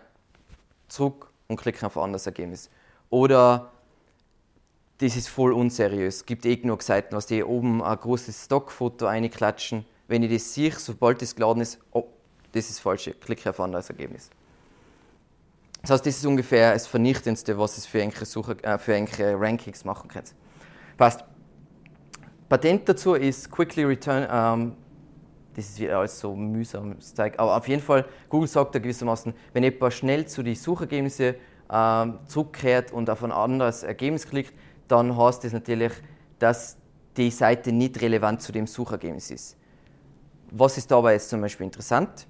zurück 0.89 1.31
und 1.49 1.61
klicken 1.61 1.87
auf 1.87 1.97
ein 1.97 2.05
anderes 2.05 2.27
Ergebnis. 2.27 2.71
Oder 3.11 3.73
das 5.01 5.17
ist 5.17 5.29
voll 5.29 5.53
unseriös. 5.53 6.17
Es 6.17 6.27
gibt 6.27 6.45
eh 6.45 6.57
genug 6.57 6.83
Seiten, 6.83 7.17
was 7.17 7.27
die 7.27 7.43
oben 7.43 7.83
ein 7.83 7.97
großes 7.97 8.45
Stockfoto 8.45 9.07
einklatschen. 9.07 9.87
Wenn 10.09 10.23
ich 10.23 10.33
das 10.33 10.53
sehe, 10.53 10.73
sobald 10.73 11.23
das 11.23 11.35
geladen 11.35 11.63
ist, 11.63 11.79
oh, 11.93 12.05
das 12.53 12.69
ist 12.69 12.81
falsch, 12.81 13.11
klicke 13.21 13.49
auf 13.49 13.61
anderes 13.61 13.89
Ergebnis. 13.89 14.29
Das 15.81 15.93
heißt, 15.93 16.07
das 16.07 16.19
ist 16.19 16.27
ungefähr 16.27 16.75
das 16.75 16.87
Vernichtendste, 16.87 17.59
was 17.59 17.79
es 17.79 17.87
für 17.87 18.03
einige, 18.03 18.27
Suche, 18.27 18.63
äh, 18.63 18.77
für 18.77 18.95
einige 18.95 19.41
Rankings 19.41 19.85
machen 19.85 20.09
kann. 20.09 20.25
Passt. 20.99 21.25
Patent 22.51 22.87
dazu 22.89 23.15
ist 23.15 23.51
Quickly 23.51 23.85
Return 23.85 24.27
ähm, 24.31 24.77
das 25.55 25.69
ist 25.69 25.81
wieder 25.81 25.99
alles 25.99 26.19
so 26.19 26.35
mühsam. 26.35 26.97
Aber 27.37 27.57
auf 27.57 27.69
jeden 27.69 27.83
Fall, 27.83 28.05
Google 28.29 28.49
sagt 28.49 28.75
da 28.75 28.79
gewissermaßen, 28.79 29.35
wenn 29.53 29.63
jemand 29.65 29.93
schnell 29.93 30.27
zu 30.27 30.43
den 30.43 30.55
Suchergebnissen 30.55 31.35
ähm, 31.73 32.19
zurückkehrt 32.27 32.93
und 32.93 33.11
auf 33.11 33.23
ein 33.25 33.33
anderes 33.33 33.83
Ergebnis 33.83 34.29
klickt, 34.29 34.55
dann 34.91 35.17
heißt 35.17 35.45
das 35.45 35.53
natürlich, 35.53 35.93
dass 36.39 36.77
die 37.17 37.31
Seite 37.31 37.73
nicht 37.73 38.01
relevant 38.01 38.43
zu 38.43 38.53
dem 38.53 38.67
Suchergebnis 38.67 39.31
ist. 39.31 39.57
Was 40.51 40.79
ist 40.79 40.91
dabei 40.91 41.13
jetzt 41.13 41.29
zum 41.29 41.41
Beispiel 41.41 41.67
interessant? 41.67 42.27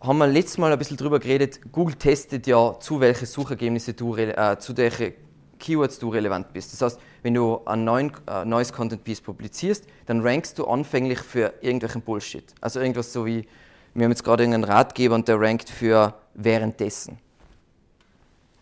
Haben 0.00 0.18
wir 0.18 0.26
letztes 0.26 0.56
Mal 0.56 0.72
ein 0.72 0.78
bisschen 0.78 0.96
drüber 0.96 1.18
geredet, 1.18 1.60
Google 1.72 1.94
testet 1.94 2.46
ja, 2.46 2.78
zu 2.80 3.00
welchen 3.00 3.26
Suchergebnisse 3.26 3.92
du, 3.92 4.16
äh, 4.16 4.56
zu 4.58 4.74
welchen 4.76 5.12
Keywords 5.58 5.98
du 5.98 6.08
relevant 6.08 6.52
bist. 6.54 6.72
Das 6.72 6.80
heißt, 6.80 7.00
wenn 7.22 7.34
du 7.34 7.60
ein 7.66 7.84
neuen, 7.84 8.10
äh, 8.26 8.46
neues 8.46 8.72
Content 8.72 9.04
Piece 9.04 9.20
publizierst, 9.20 9.84
dann 10.06 10.22
rankst 10.22 10.58
du 10.58 10.66
anfänglich 10.66 11.18
für 11.18 11.52
irgendwelchen 11.60 12.00
Bullshit. 12.00 12.44
Also 12.62 12.80
irgendwas 12.80 13.12
so 13.12 13.26
wie, 13.26 13.46
wir 13.92 14.04
haben 14.04 14.10
jetzt 14.10 14.24
gerade 14.24 14.42
irgendeinen 14.42 14.64
Ratgeber 14.64 15.14
und 15.14 15.28
der 15.28 15.38
rankt 15.38 15.68
für 15.68 16.14
währenddessen. 16.34 17.18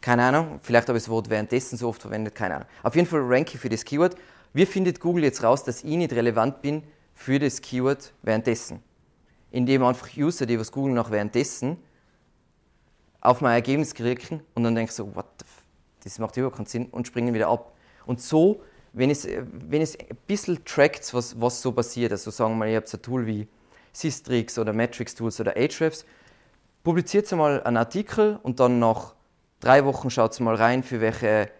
Keine 0.00 0.24
Ahnung, 0.24 0.60
vielleicht 0.62 0.88
habe 0.88 0.98
ich 0.98 1.04
das 1.04 1.10
Wort 1.10 1.28
währenddessen 1.28 1.76
so 1.76 1.88
oft 1.88 2.02
verwendet, 2.02 2.34
keine 2.34 2.56
Ahnung. 2.56 2.68
Auf 2.82 2.94
jeden 2.94 3.08
Fall 3.08 3.20
ranke 3.22 3.54
ich 3.54 3.60
für 3.60 3.68
das 3.68 3.84
Keyword. 3.84 4.16
Wie 4.52 4.64
findet 4.64 5.00
Google 5.00 5.24
jetzt 5.24 5.42
raus, 5.42 5.64
dass 5.64 5.82
ich 5.82 5.96
nicht 5.96 6.12
relevant 6.12 6.62
bin 6.62 6.82
für 7.14 7.38
das 7.38 7.60
Keyword 7.60 8.12
währenddessen? 8.22 8.82
Indem 9.50 9.82
einfach 9.82 10.08
User, 10.16 10.46
die 10.46 10.58
was 10.58 10.70
Google 10.70 10.94
nach 10.94 11.10
währenddessen, 11.10 11.78
auf 13.20 13.40
mein 13.40 13.54
Ergebnis 13.54 13.94
klicken 13.94 14.42
und 14.54 14.62
dann 14.62 14.74
denken 14.74 14.92
so, 14.92 15.14
what 15.14 15.26
the 15.38 15.44
f 15.44 15.64
das 16.04 16.18
macht 16.20 16.36
überhaupt 16.36 16.56
keinen 16.56 16.66
Sinn 16.66 16.86
und 16.86 17.06
springen 17.06 17.34
wieder 17.34 17.48
ab. 17.48 17.72
Und 18.06 18.20
so, 18.20 18.62
wenn 18.92 19.10
es, 19.10 19.26
wenn 19.26 19.82
es 19.82 19.98
ein 19.98 20.16
bisschen 20.26 20.64
trackt, 20.64 21.12
was, 21.12 21.38
was 21.40 21.60
so 21.60 21.72
passiert, 21.72 22.12
also 22.12 22.30
sagen 22.30 22.52
wir 22.52 22.56
mal, 22.56 22.68
ihr 22.68 22.76
habt 22.76 22.92
ein 22.92 23.02
Tool 23.02 23.26
wie 23.26 23.48
Systrix 23.92 24.58
oder 24.58 24.72
Matrix 24.72 25.14
Tools 25.14 25.40
oder 25.40 25.56
Ahrefs, 25.56 26.06
publiziert 26.84 27.30
mal 27.32 27.62
einen 27.64 27.76
Artikel 27.76 28.38
und 28.42 28.60
dann 28.60 28.78
nach 28.78 29.14
drei 29.60 29.84
Wochen 29.84 30.10
schaut 30.10 30.38
mal 30.40 30.54
rein, 30.54 30.82
für 30.82 31.00
welche, 31.00 31.50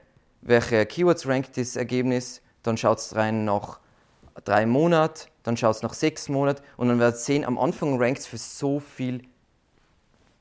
welche 0.40 0.86
Keywords 0.86 1.26
rankt 1.26 1.56
das 1.56 1.76
Ergebnis, 1.76 2.42
dann 2.62 2.76
schaut 2.76 2.98
es 2.98 3.14
rein 3.14 3.44
nach 3.44 3.80
drei 4.44 4.66
Monaten, 4.66 5.28
dann 5.42 5.56
schaut 5.56 5.76
es 5.76 5.82
nach 5.82 5.94
sechs 5.94 6.28
Monaten 6.28 6.62
und 6.76 6.88
dann 6.88 6.98
werdet 6.98 7.16
ihr 7.16 7.24
sehen, 7.24 7.44
am 7.44 7.58
Anfang 7.58 8.00
rankt 8.00 8.20
es 8.20 8.26
für 8.26 8.38
so 8.38 8.80
viele 8.80 9.20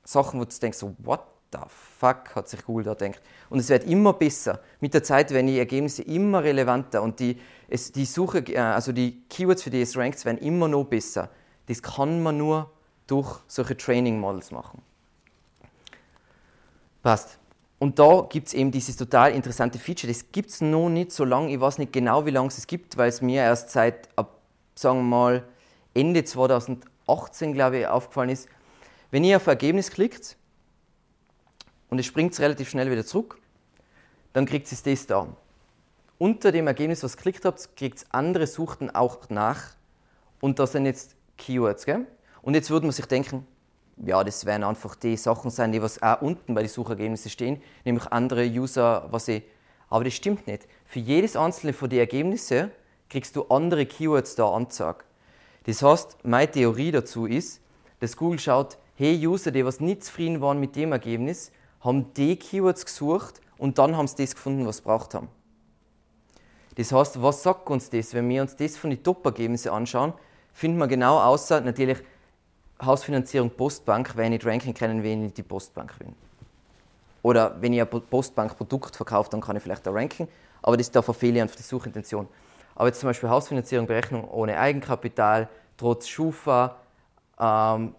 Sachen, 0.03 0.39
wo 0.39 0.45
du 0.45 0.60
denkst, 0.60 0.78
so, 0.78 0.95
what 0.99 1.22
the 1.51 1.60
fuck, 1.68 2.36
hat 2.36 2.47
sich 2.49 2.64
Google 2.66 2.86
da 2.86 2.93
gedacht. 2.93 3.22
Und 3.49 3.60
es 3.60 3.70
wird 3.70 3.86
immer 3.86 4.14
besser. 4.14 4.60
Mit 4.80 4.93
der 4.93 5.03
Zeit 5.03 5.32
werden 5.32 5.47
die 5.47 5.58
Ergebnisse 5.58 6.03
immer 6.03 6.43
relevanter 6.43 7.01
und 7.01 7.20
die, 7.20 7.39
es, 7.68 7.91
die 7.91 8.05
Suche, 8.05 8.39
äh, 8.39 8.58
also 8.58 8.91
die 8.91 9.24
Keywords, 9.30 9.64
für 9.64 9.70
die 9.70 9.82
es 9.82 9.97
rankt, 9.97 10.24
werden 10.26 10.38
immer 10.39 10.68
noch 10.68 10.86
besser. 10.86 11.30
Das 11.68 11.82
kann 11.82 12.22
man 12.22 12.38
nur 12.38 12.70
durch 13.08 13.39
solche 13.47 13.76
Training 13.76 14.20
Models 14.20 14.51
machen. 14.51 14.82
Passt. 17.01 17.38
Und 17.80 17.99
da 17.99 18.25
gibt 18.30 18.47
es 18.47 18.53
eben 18.53 18.71
dieses 18.71 18.97
total 18.97 19.34
interessante 19.34 19.78
Feature. 19.78 20.11
Das 20.11 20.32
gibt 20.32 20.49
es 20.49 20.61
noch 20.61 20.89
nicht 20.89 21.11
so 21.11 21.23
lange. 21.23 21.53
Ich 21.53 21.59
weiß 21.59 21.78
nicht 21.78 21.93
genau, 21.93 22.25
wie 22.25 22.32
lange 22.32 22.47
es 22.47 22.65
gibt, 22.65 22.97
weil 22.97 23.09
es 23.09 23.21
mir 23.21 23.43
erst 23.43 23.69
seit, 23.69 24.09
ab, 24.15 24.39
sagen 24.75 24.99
wir 24.99 25.03
mal, 25.03 25.43
Ende 25.93 26.23
2018, 26.23 27.53
glaube 27.53 27.80
ich, 27.80 27.88
aufgefallen 27.88 28.30
ist. 28.30 28.47
Wenn 29.11 29.23
ihr 29.23 29.38
auf 29.38 29.47
Ergebnis 29.47 29.91
klickt, 29.91 30.38
und 31.89 31.99
es 31.99 32.05
springt 32.05 32.38
relativ 32.39 32.69
schnell 32.69 32.91
wieder 32.91 33.05
zurück, 33.05 33.39
dann 34.34 34.45
kriegt 34.45 34.71
es 34.71 34.84
das 34.84 35.07
da. 35.07 35.28
Unter 36.17 36.51
dem 36.51 36.67
Ergebnis, 36.67 37.03
was 37.03 37.13
ihr 37.13 37.17
geklickt 37.17 37.45
habt, 37.45 37.75
kriegt 37.75 37.99
es 37.99 38.05
andere 38.11 38.47
Suchten 38.47 38.89
auch 38.89 39.30
nach 39.30 39.75
und 40.41 40.59
das 40.59 40.71
sind 40.73 40.86
jetzt 40.86 41.15
Keywords. 41.38 41.86
Gell? 41.86 42.05
Und 42.41 42.55
jetzt 42.55 42.69
würde 42.69 42.86
man 42.86 42.93
sich 42.93 43.05
denken, 43.05 43.45
ja, 44.06 44.24
das 44.24 44.45
werden 44.45 44.64
einfach 44.64 44.95
die 44.95 45.18
Sachen 45.18 45.50
sein, 45.50 45.72
die 45.72 45.82
was 45.82 46.02
auch 46.02 46.22
unten 46.22 46.54
bei 46.54 46.62
den 46.62 46.70
Suchergebnissen 46.70 47.32
stehen, 47.32 47.62
nämlich 47.84 48.08
andere 48.12 48.45
User, 48.45 49.08
was 49.10 49.28
ich. 49.28 49.43
Aber 49.89 50.04
das 50.04 50.14
stimmt 50.14 50.48
nicht. 50.48 50.68
Für 50.86 51.00
jedes 51.00 51.36
einzelne 51.36 51.74
von 51.74 51.89
den 51.89 52.00
Ergebnissen 52.00 52.72
kriegst 53.10 53.36
du 53.36 53.43
andere 53.43 53.86
Keywords 53.86 54.36
da 54.36 54.52
angezeigt. 54.52 55.06
Das 55.66 55.82
heißt, 55.82 56.18
meine 56.24 56.52
Theorie 56.52 56.91
dazu 56.91 57.26
ist, 57.26 57.62
dass 58.00 58.16
Google 58.16 58.39
schaut, 58.39 58.78
hey, 58.95 59.26
User, 59.26 59.52
die 59.52 59.66
was 59.66 59.80
nicht 59.80 60.04
zufrieden 60.04 60.41
waren 60.41 60.60
mit 60.60 60.76
dem 60.76 60.91
Ergebnis, 60.91 61.52
haben 61.82 62.14
die 62.14 62.36
Keywords 62.38 62.86
gesucht 62.86 63.41
und 63.58 63.78
dann 63.78 63.95
haben 63.98 64.08
sie 64.08 64.18
das 64.18 64.36
gefunden, 64.36 64.66
was 64.66 64.78
sie 64.78 64.84
braucht 64.84 65.14
haben. 65.14 65.30
Das 66.76 66.91
heißt, 66.91 67.22
was 67.22 67.41
sagt 67.41 67.70
uns 67.70 67.89
das? 67.89 68.14
Wenn 68.14 68.30
wir 68.30 68.41
uns 68.41 68.56
das 68.56 68.78
von 68.78 68.91
den 68.91 69.02
Top-Ergebnissen 69.02 69.70
anschauen, 69.70 70.14
finden 70.54 70.78
wir 70.78 70.88
genau 70.88 71.20
außer 71.20 71.62
natürlich 71.62 71.98
Hausfinanzierung 72.82 73.49
Postbank, 73.49 74.15
wenn 74.15 74.34
ich 74.34 74.43
nicht 74.43 74.45
ranken 74.45 74.73
können, 74.73 75.03
wenn 75.03 75.25
ich 75.25 75.34
die 75.34 75.43
Postbank 75.43 75.97
bin. 75.99 76.13
Oder 77.23 77.55
wenn 77.59 77.73
ich 77.73 77.82
ein 77.82 77.88
Postbank-Produkt 77.88 78.95
verkaufe, 78.95 79.30
dann 79.30 79.41
kann 79.41 79.55
ich 79.55 79.63
vielleicht 79.63 79.86
da 79.86 79.91
ranken, 79.91 80.28
aber 80.61 80.78
das 80.78 80.91
da 80.91 81.01
verfehle 81.01 81.38
ich 81.38 81.41
einfach 81.41 81.55
die 81.55 81.63
Suchintention. 81.63 82.28
Aber 82.75 82.88
jetzt 82.88 82.99
zum 82.99 83.09
Beispiel 83.09 83.30
Hausfinanzierung, 83.30 83.88
Berechnung 83.88 84.30
ohne 84.30 84.57
Eigenkapital, 84.59 85.49
trotz 85.78 86.07
Schufa, 86.07 86.78
ähm, 87.39 87.95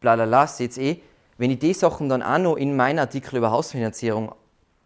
bla 0.00 0.14
ihr 0.14 0.78
eh, 0.78 1.00
wenn 1.38 1.50
ich 1.50 1.58
die 1.58 1.72
Sachen 1.72 2.08
dann 2.08 2.22
auch 2.22 2.38
noch 2.38 2.56
in 2.56 2.76
meinen 2.76 2.98
Artikel 2.98 3.38
über 3.38 3.50
Hausfinanzierung 3.50 4.34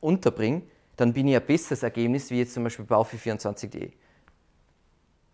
unterbringe, 0.01 0.63
dann 0.97 1.13
bin 1.13 1.27
ich 1.27 1.35
ein 1.35 1.45
besseres 1.45 1.83
Ergebnis 1.83 2.31
wie 2.31 2.39
jetzt 2.39 2.55
zum 2.55 2.63
Beispiel 2.63 2.85
Baufi24.de. 2.85 3.91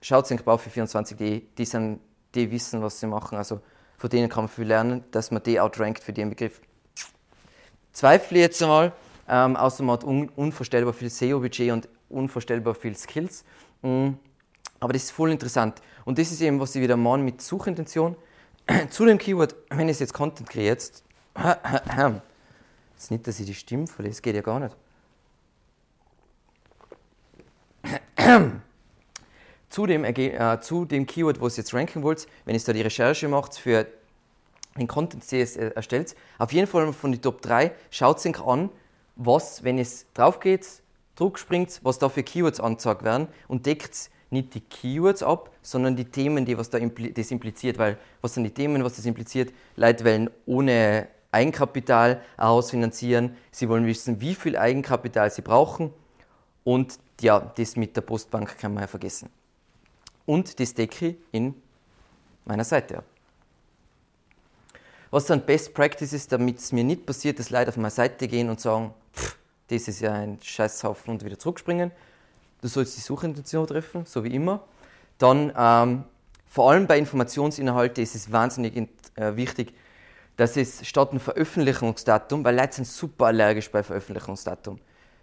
Schaut 0.00 0.32
euch 0.32 0.40
Baufi24.de, 0.40 1.42
die, 1.58 1.98
die 2.34 2.50
wissen, 2.50 2.80
was 2.80 3.00
sie 3.00 3.06
machen. 3.06 3.36
Also 3.36 3.60
von 4.00 4.08
denen 4.08 4.30
kann 4.30 4.44
man 4.44 4.48
viel 4.48 4.64
lernen, 4.64 5.04
dass 5.10 5.30
man 5.30 5.42
die 5.42 5.60
outrankt 5.60 6.02
für 6.02 6.14
den 6.14 6.30
Begriff. 6.30 6.62
zweifle 7.92 8.38
jetzt 8.38 8.62
einmal. 8.62 8.94
Ähm, 9.28 9.56
außer 9.56 9.84
man 9.84 9.92
hat 9.92 10.04
un 10.04 10.30
unvorstellbar 10.30 10.94
viel 10.94 11.10
SEO-Budget 11.10 11.70
und 11.70 11.86
unvorstellbar 12.08 12.74
viel 12.74 12.96
Skills. 12.96 13.44
Mhm. 13.82 14.16
Aber 14.80 14.94
das 14.94 15.02
ist 15.04 15.10
voll 15.10 15.30
interessant. 15.30 15.82
Und 16.06 16.18
das 16.18 16.32
ist 16.32 16.40
eben, 16.40 16.58
was 16.58 16.74
ich 16.74 16.80
wieder 16.80 16.96
meine 16.96 17.22
mit 17.22 17.42
Suchintention. 17.42 18.16
Zu 18.88 19.04
dem 19.04 19.18
Keyword, 19.18 19.54
wenn 19.68 19.90
ich 19.90 20.00
jetzt 20.00 20.14
Content 20.14 20.48
kreiere, 20.48 20.68
jetzt, 20.68 21.04
jetzt 22.94 23.10
nicht, 23.10 23.26
dass 23.26 23.38
ich 23.38 23.44
die 23.44 23.54
Stimme 23.54 23.86
verliere, 23.86 24.12
das 24.12 24.22
geht 24.22 24.34
ja 24.34 24.40
gar 24.40 24.60
nicht. 24.60 24.76
zu, 29.70 29.86
dem, 29.86 30.04
äh, 30.04 30.60
zu 30.60 30.84
dem 30.84 31.06
Keyword, 31.06 31.40
wo 31.40 31.46
ihr 31.46 31.52
jetzt 31.52 31.72
ranken 31.72 32.02
wollt, 32.02 32.26
wenn 32.44 32.54
ihr 32.54 32.60
da 32.60 32.72
die 32.72 32.82
Recherche 32.82 33.28
macht 33.28 33.56
für 33.56 33.86
den 34.78 34.86
Content, 34.86 35.30
den 35.30 35.40
ihr 35.40 35.76
erstellt, 35.76 36.14
auf 36.38 36.52
jeden 36.52 36.66
Fall 36.66 36.92
von 36.92 37.12
den 37.12 37.22
Top 37.22 37.40
3, 37.40 37.72
schaut 37.90 38.24
euch 38.26 38.40
an, 38.40 38.68
was, 39.16 39.64
wenn 39.64 39.78
es 39.78 40.06
drauf 40.12 40.40
geht, 40.40 40.66
Druck 41.16 41.38
springt, 41.38 41.80
was 41.82 41.98
da 41.98 42.08
für 42.08 42.22
Keywords 42.22 42.60
angezeigt 42.60 43.02
werden 43.02 43.28
und 43.48 43.66
deckt 43.66 44.10
nicht 44.30 44.54
die 44.54 44.60
Keywords 44.60 45.22
ab, 45.22 45.50
sondern 45.60 45.96
die 45.96 46.04
Themen, 46.04 46.44
die 46.44 46.56
was 46.56 46.70
da 46.70 46.78
impli 46.78 47.12
das 47.12 47.30
impliziert. 47.30 47.78
Weil 47.78 47.98
was 48.22 48.34
sind 48.34 48.44
die 48.44 48.54
Themen, 48.54 48.82
was 48.84 48.96
das 48.96 49.04
impliziert? 49.04 49.52
Leute 49.76 50.04
wollen 50.04 50.30
ohne 50.46 51.08
Eigenkapital 51.32 52.22
ein 52.36 52.46
Haus 52.46 52.70
finanzieren. 52.70 53.36
Sie 53.50 53.68
wollen 53.68 53.86
wissen, 53.86 54.20
wie 54.20 54.34
viel 54.34 54.56
Eigenkapital 54.56 55.30
sie 55.30 55.42
brauchen. 55.42 55.92
Und 56.64 56.98
ja, 57.20 57.52
das 57.56 57.76
mit 57.76 57.96
der 57.96 58.02
Postbank 58.02 58.56
kann 58.58 58.74
man 58.74 58.84
ja 58.84 58.86
vergessen. 58.86 59.28
Und 60.30 60.60
das 60.60 60.74
decke 60.74 61.08
ich 61.08 61.16
in 61.32 61.56
meiner 62.44 62.62
Seite 62.62 62.98
ab. 62.98 63.04
Was 65.10 65.26
sind 65.26 65.44
Best 65.44 65.74
Practices, 65.74 66.28
damit 66.28 66.58
es 66.58 66.70
mir 66.70 66.84
nicht 66.84 67.04
passiert, 67.04 67.40
dass 67.40 67.50
Leute 67.50 67.70
auf 67.70 67.76
meine 67.76 67.90
Seite 67.90 68.28
gehen 68.28 68.48
und 68.48 68.60
sagen, 68.60 68.94
pff, 69.12 69.36
das 69.66 69.88
ist 69.88 69.98
ja 69.98 70.12
ein 70.12 70.38
Scheißhaufen 70.40 71.14
und 71.14 71.24
wieder 71.24 71.36
zurückspringen. 71.36 71.90
Du 72.62 72.68
sollst 72.68 72.96
die 72.96 73.00
Suchintention 73.00 73.66
treffen, 73.66 74.06
so 74.06 74.22
wie 74.22 74.32
immer. 74.32 74.62
Dann, 75.18 75.52
ähm, 75.58 76.04
vor 76.46 76.70
allem 76.70 76.86
bei 76.86 76.96
Informationsinhalten 76.96 78.00
ist 78.00 78.14
es 78.14 78.30
wahnsinnig 78.30 78.88
äh, 79.16 79.34
wichtig, 79.34 79.74
dass 80.36 80.56
es 80.56 80.86
statt 80.86 81.12
ein 81.12 81.18
Veröffentlichungsdatum, 81.18 82.44
weil 82.44 82.54
Leute 82.54 82.74
sind 82.76 82.86
super 82.86 83.26
allergisch 83.26 83.68
bei 83.68 83.82
Veröffentlichungsdatum. 83.82 84.78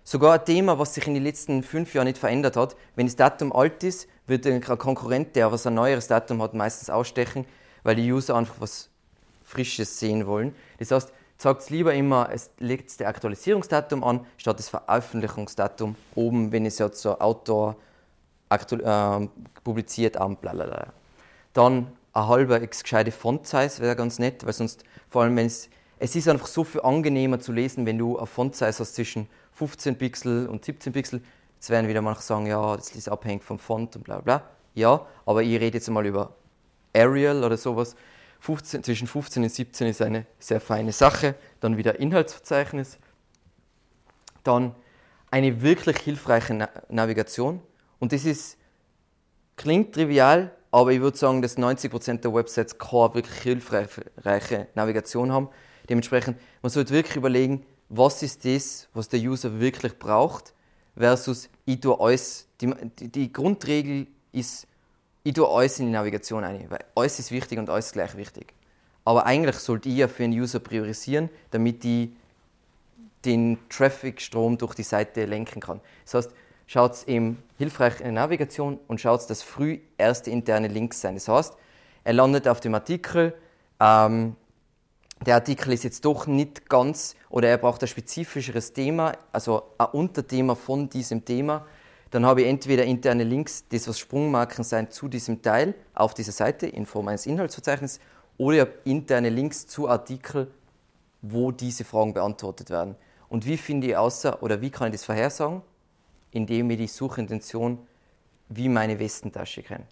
Sogar 0.09 0.35
ein 0.35 0.45
Thema, 0.45 0.79
was 0.79 0.93
sich 0.93 1.05
in 1.05 1.15
den 1.15 1.23
letzten 1.23 1.63
fünf 1.63 1.93
Jahren 1.93 2.07
nicht 2.07 2.17
verändert 2.17 2.55
hat, 2.55 2.77
wenn 2.95 3.07
das 3.07 3.17
Datum 3.17 3.51
alt 3.51 3.83
ist, 3.83 4.07
wird 4.25 4.47
ein 4.47 4.61
Konkurrent, 4.61 5.35
der 5.35 5.51
was 5.51 5.67
ein 5.67 5.73
neueres 5.73 6.07
Datum 6.07 6.41
hat, 6.41 6.53
meistens 6.53 6.89
ausstechen, 6.89 7.45
weil 7.83 7.97
die 7.97 8.09
User 8.09 8.35
einfach 8.37 8.55
was 8.59 8.87
Frisches 9.43 9.99
sehen 9.99 10.25
wollen. 10.25 10.55
Das 10.79 10.91
heißt, 10.91 11.11
sagt 11.37 11.69
lieber 11.71 11.93
immer, 11.93 12.29
es 12.31 12.51
legt 12.59 12.89
das 12.89 13.05
Aktualisierungsdatum 13.05 14.01
an, 14.05 14.25
statt 14.37 14.57
das 14.59 14.69
Veröffentlichungsdatum 14.69 15.97
oben, 16.15 16.53
wenn 16.53 16.65
es 16.65 16.79
jetzt 16.79 17.01
so 17.01 17.19
Outdoor 17.19 17.75
äh, 18.49 19.27
publiziert 19.65 20.15
am 20.15 20.37
blablabla. 20.37 20.87
Dann 21.51 21.87
ein 22.13 22.27
halber 22.29 22.61
gescheite 22.61 23.11
Font-Size 23.11 23.81
wäre 23.81 23.97
ganz 23.97 24.19
nett, 24.19 24.45
weil 24.45 24.53
sonst, 24.53 24.85
vor 25.09 25.23
allem 25.23 25.35
wenn 25.35 25.47
es, 25.47 25.67
es 25.99 26.15
ist 26.15 26.29
einfach 26.29 26.47
so 26.47 26.63
viel 26.63 26.79
angenehmer 26.79 27.41
zu 27.41 27.51
lesen, 27.51 27.85
wenn 27.85 27.97
du 27.97 28.17
eine 28.17 28.25
Font-Size 28.25 28.79
hast 28.79 28.95
zwischen 28.95 29.27
15 29.57 29.97
Pixel 29.97 30.47
und 30.47 30.63
17 30.63 30.93
Pixel. 30.93 31.21
Jetzt 31.55 31.71
werden 31.71 31.87
wieder 31.87 32.03
manche 32.03 32.21
sagen, 32.21 32.45
ja, 32.45 32.75
das 32.75 32.91
ist 32.91 33.09
abhängig 33.09 33.43
vom 33.43 33.57
Font 33.57 33.95
und 33.95 34.03
bla 34.03 34.19
bla. 34.21 34.43
Ja, 34.75 35.07
aber 35.25 35.41
ich 35.41 35.59
rede 35.59 35.79
jetzt 35.79 35.89
mal 35.89 36.05
über 36.05 36.35
Arial 36.95 37.43
oder 37.43 37.57
sowas. 37.57 37.95
15, 38.39 38.83
zwischen 38.83 39.07
15 39.07 39.41
und 39.41 39.49
17 39.49 39.87
ist 39.87 40.01
eine 40.03 40.27
sehr 40.37 40.61
feine 40.61 40.91
Sache. 40.91 41.33
Dann 41.59 41.75
wieder 41.75 41.99
Inhaltsverzeichnis. 41.99 42.99
Dann 44.43 44.75
eine 45.31 45.59
wirklich 45.63 45.97
hilfreiche 45.97 46.53
Na 46.53 46.69
Navigation. 46.89 47.59
Und 47.97 48.13
das 48.13 48.25
ist, 48.25 48.59
klingt 49.55 49.95
trivial, 49.95 50.51
aber 50.69 50.91
ich 50.91 51.01
würde 51.01 51.17
sagen, 51.17 51.41
dass 51.41 51.57
90% 51.57 52.21
der 52.21 52.31
Websites 52.31 52.77
keine 52.77 53.15
wirklich 53.15 53.39
hilfreiche 53.41 54.67
Navigation 54.75 55.31
haben. 55.31 55.49
Dementsprechend, 55.89 56.37
man 56.61 56.69
sollte 56.69 56.93
wirklich 56.93 57.15
überlegen, 57.15 57.65
was 57.89 58.23
ist 58.23 58.45
das, 58.45 58.87
was 58.93 59.09
der 59.09 59.19
User 59.19 59.59
wirklich 59.59 59.97
braucht, 59.97 60.53
versus 60.95 61.49
ich 61.65 61.79
tue 61.79 61.99
alles. 61.99 62.47
Die, 62.59 62.73
die, 63.09 63.31
Grundregel 63.31 64.07
ist, 64.31 64.67
ich 65.23 65.33
tue 65.33 65.47
alles 65.47 65.79
in 65.79 65.87
die 65.87 65.91
Navigation 65.91 66.43
ein, 66.43 66.69
weil 66.69 66.83
alles 66.95 67.19
ist 67.19 67.31
wichtig 67.31 67.59
und 67.59 67.69
alles 67.69 67.87
ist 67.87 67.93
gleich 67.93 68.17
wichtig. 68.17 68.53
Aber 69.05 69.25
eigentlich 69.25 69.57
sollte 69.57 69.89
ich 69.89 69.97
ja 69.97 70.07
für 70.07 70.23
einen 70.23 70.33
User 70.33 70.59
priorisieren, 70.59 71.29
damit 71.51 71.85
ich 71.85 72.09
den 73.23 73.57
Traffic-Strom 73.69 74.57
durch 74.57 74.73
die 74.75 74.83
Seite 74.83 75.25
lenken 75.25 75.61
kann. 75.61 75.79
Das 76.03 76.13
heißt, 76.15 76.31
schaut 76.65 77.07
eben 77.07 77.41
hilfreich 77.57 77.99
in 77.99 78.05
der 78.05 78.13
Navigation 78.13 78.79
und 78.87 78.99
schaut, 78.99 79.29
dass 79.29 79.43
früh 79.43 79.79
erste 79.97 80.29
interne 80.29 80.67
Links 80.67 81.01
sein. 81.01 81.15
Das 81.15 81.27
heißt, 81.27 81.55
er 82.03 82.13
landet 82.13 82.47
auf 82.47 82.59
dem 82.59 82.73
Artikel, 82.73 83.33
ähm, 83.79 84.35
der 85.25 85.35
Artikel 85.35 85.73
ist 85.73 85.83
jetzt 85.83 86.05
doch 86.05 86.27
nicht 86.27 86.69
ganz 86.69 87.15
oder 87.29 87.49
er 87.49 87.57
braucht 87.57 87.81
ein 87.81 87.87
spezifischeres 87.87 88.73
Thema, 88.73 89.13
also 89.31 89.63
ein 89.77 89.87
Unterthema 89.87 90.55
von 90.55 90.89
diesem 90.89 91.25
Thema 91.25 91.65
dann 92.11 92.25
habe 92.25 92.41
ich 92.41 92.47
entweder 92.47 92.85
interne 92.85 93.23
Links, 93.23 93.67
das 93.67 93.87
was 93.87 93.99
Sprungmarken 93.99 94.63
sein 94.63 94.89
zu 94.91 95.07
diesem 95.07 95.41
Teil 95.41 95.75
auf 95.93 96.13
dieser 96.13 96.31
Seite 96.31 96.67
in 96.67 96.85
Form 96.85 97.07
eines 97.09 97.25
Inhaltsverzeichnisses, 97.25 97.99
oder 98.37 98.67
interne 98.85 99.29
Links 99.29 99.67
zu 99.67 99.89
Artikeln, 99.89 100.47
wo 101.21 101.51
diese 101.51 101.83
Fragen 101.83 102.13
beantwortet 102.13 102.69
werden. 102.69 102.95
Und 103.29 103.45
wie 103.45 103.57
finde 103.57 103.87
ich 103.87 103.97
außer, 103.97 104.41
oder 104.43 104.61
wie 104.61 104.69
kann 104.69 104.87
ich 104.87 104.93
das 104.93 105.05
vorhersagen? 105.05 105.63
Indem 106.31 106.69
ich 106.69 106.77
die 106.77 106.87
Suchintention 106.87 107.79
wie 108.49 108.69
meine 108.69 108.99
Westentasche 108.99 109.63
kenne. 109.63 109.85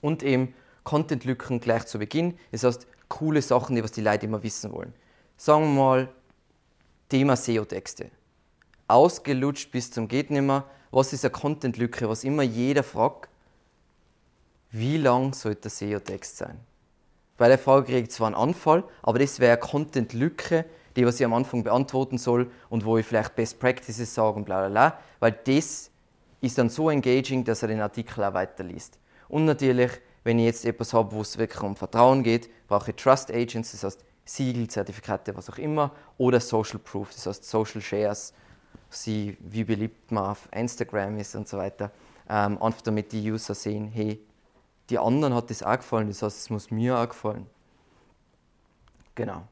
Und 0.00 0.22
eben 0.22 0.54
Content-Lücken 0.84 1.60
gleich 1.60 1.86
zu 1.86 1.98
Beginn. 1.98 2.38
Das 2.50 2.64
heißt, 2.64 2.86
coole 3.08 3.42
Sachen, 3.42 3.76
die 3.76 3.82
was 3.84 3.92
die 3.92 4.00
Leute 4.00 4.26
immer 4.26 4.42
wissen 4.42 4.72
wollen. 4.72 4.92
Sagen 5.36 5.74
wir 5.74 5.82
mal, 5.82 6.08
Thema 7.08 7.36
SEO-Texte. 7.36 8.10
Ausgelutscht 8.86 9.70
bis 9.70 9.90
zum 9.90 10.08
geht 10.08 10.30
nimmer 10.30 10.64
was 10.94 11.12
ist 11.12 11.24
eine 11.24 11.32
Content-Lücke, 11.32 12.08
was 12.08 12.22
immer 12.22 12.44
jeder 12.44 12.84
fragt, 12.84 13.28
wie 14.70 14.96
lang 14.96 15.34
sollte 15.34 15.62
der 15.62 15.70
SEO-Text 15.72 16.36
sein? 16.36 16.60
Bei 17.36 17.48
der 17.48 17.58
Frage 17.58 17.86
kriege 17.86 18.00
ich 18.00 18.10
zwar 18.10 18.28
einen 18.28 18.36
Anfall, 18.36 18.84
aber 19.02 19.18
das 19.18 19.40
wäre 19.40 19.58
eine 19.58 19.60
Content-Lücke, 19.60 20.64
die 20.94 21.04
was 21.04 21.18
ich 21.18 21.26
am 21.26 21.34
Anfang 21.34 21.64
beantworten 21.64 22.16
soll 22.16 22.48
und 22.68 22.84
wo 22.84 22.96
ich 22.96 23.04
vielleicht 23.04 23.34
Best 23.34 23.58
Practices 23.58 24.14
sage 24.14 24.36
und 24.36 24.44
bla 24.44 24.60
bla 24.60 24.68
bla, 24.68 24.98
weil 25.18 25.32
das 25.32 25.90
ist 26.40 26.58
dann 26.58 26.68
so 26.68 26.88
engaging, 26.90 27.42
dass 27.42 27.62
er 27.62 27.68
den 27.68 27.80
Artikel 27.80 28.22
auch 28.22 28.34
weiterliest. 28.34 28.98
Und 29.28 29.46
natürlich, 29.46 29.90
wenn 30.24 30.38
ich 30.38 30.46
jetzt 30.46 30.64
etwas 30.64 30.92
habe, 30.92 31.12
wo 31.12 31.20
es 31.20 31.38
wirklich 31.38 31.62
um 31.62 31.76
Vertrauen 31.76 32.22
geht, 32.22 32.50
brauche 32.66 32.90
ich 32.90 32.96
Trust 32.96 33.30
Agents, 33.30 33.72
das 33.72 33.84
heißt 33.84 34.04
Siegel, 34.24 34.68
Zertifikate, 34.68 35.36
was 35.36 35.50
auch 35.50 35.58
immer, 35.58 35.92
oder 36.16 36.40
Social 36.40 36.78
Proof, 36.78 37.10
das 37.12 37.26
heißt 37.26 37.44
Social 37.44 37.82
Shares, 37.82 38.32
sie, 38.88 39.36
wie 39.40 39.64
beliebt 39.64 40.10
man 40.10 40.30
auf 40.30 40.48
Instagram 40.50 41.18
ist 41.18 41.36
und 41.36 41.46
so 41.46 41.58
weiter. 41.58 41.90
Ähm, 42.28 42.60
einfach 42.62 42.80
damit 42.80 43.12
die 43.12 43.30
User 43.30 43.54
sehen, 43.54 43.88
hey, 43.88 44.18
die 44.88 44.98
anderen 44.98 45.34
hat 45.34 45.50
das 45.50 45.62
auch 45.62 45.76
gefallen, 45.76 46.08
das 46.08 46.22
heißt, 46.22 46.38
es 46.38 46.50
muss 46.50 46.70
mir 46.70 46.98
auch 46.98 47.08
gefallen. 47.08 47.46
Genau. 49.14 49.42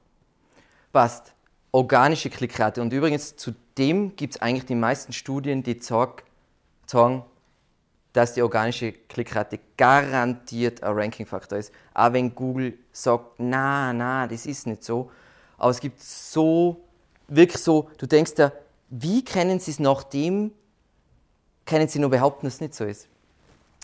Passt. 0.93 1.35
Organische 1.71 2.29
Klickrate. 2.29 2.83
Und 2.83 2.93
übrigens, 2.93 3.37
zu 3.37 3.53
dem 3.79 4.15
gibt 4.17 4.35
es 4.35 4.43
eigentlich 4.43 4.67
die 4.67 4.75
meisten 4.75 5.13
Studien, 5.13 5.63
die 5.63 5.81
sagen, 5.81 7.23
dass 8.13 8.35
die 8.35 8.43
organische 8.43 8.93
Klickrate 8.93 9.59
garantiert 9.77 10.83
ein 10.83 10.93
Ranking-Faktor 10.93 11.59
ist. 11.59 11.73
Auch 11.95 12.13
wenn 12.13 12.35
Google 12.35 12.79
sagt, 12.93 13.39
na, 13.39 13.93
na, 13.93 14.27
das 14.27 14.47
ist 14.47 14.67
nicht 14.67 14.85
so. 14.85 15.11
Aber 15.57 15.71
es 15.71 15.81
gibt 15.81 16.01
so, 16.01 16.85
wirklich 17.29 17.63
so, 17.63 17.89
du 17.99 18.07
denkst 18.07 18.35
da, 18.35 18.53
wie 18.91 19.25
können 19.25 19.59
Sie 19.59 19.71
es 19.71 19.79
nachdem, 19.79 20.53
können 21.65 21.89
Sie 21.89 21.99
nur 21.99 22.11
behaupten, 22.11 22.47
dass 22.47 22.55
es 22.55 22.61
nicht 22.61 22.75
so 22.75 22.85
ist? 22.85 23.09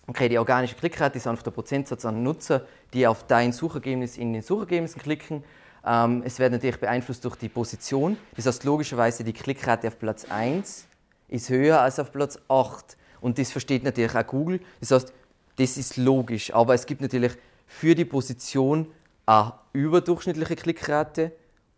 Okay, 0.07 0.29
die 0.29 0.39
organische 0.39 0.75
Klickrate 0.75 1.19
ist 1.19 1.27
einfach 1.27 1.43
der 1.43 1.51
Prozentsatz 1.51 2.05
an 2.05 2.23
Nutzer, 2.23 2.63
die 2.93 3.07
auf 3.07 3.27
dein 3.27 3.53
Suchergebnis 3.53 4.17
in 4.17 4.33
den 4.33 4.43
Suchergebnissen 4.43 5.01
klicken. 5.01 5.45
Ähm, 5.87 6.23
es 6.25 6.39
wird 6.39 6.53
natürlich 6.53 6.81
beeinflusst 6.81 7.25
durch 7.25 7.37
die 7.37 7.49
Position. 7.49 8.17
Das 8.37 8.47
heißt, 8.47 8.65
logischerweise 8.65 9.25
die 9.25 9.33
Klickrate 9.33 9.89
auf 9.89 9.99
Platz 9.99 10.25
1 10.25 10.87
ist 11.29 11.51
höher 11.51 11.81
als 11.81 11.99
auf 11.99 12.11
Platz 12.11 12.39
8. 12.49 12.97
Und 13.21 13.39
das 13.39 13.51
versteht 13.53 13.85
natürlich 13.85 14.15
auch 14.15 14.27
Google. 14.27 14.61
Das 14.81 14.91
heißt, 14.91 15.13
das 15.57 15.77
ist 15.77 15.97
logisch. 15.97 16.53
Aber 16.55 16.75
es 16.75 16.87
gibt 16.87 17.01
natürlich 17.01 17.33
für 17.67 17.95
die 17.95 18.05
Position 18.05 18.89
eine 19.27 19.53
überdurchschnittliche 19.73 20.57
Klickrate 20.57 21.33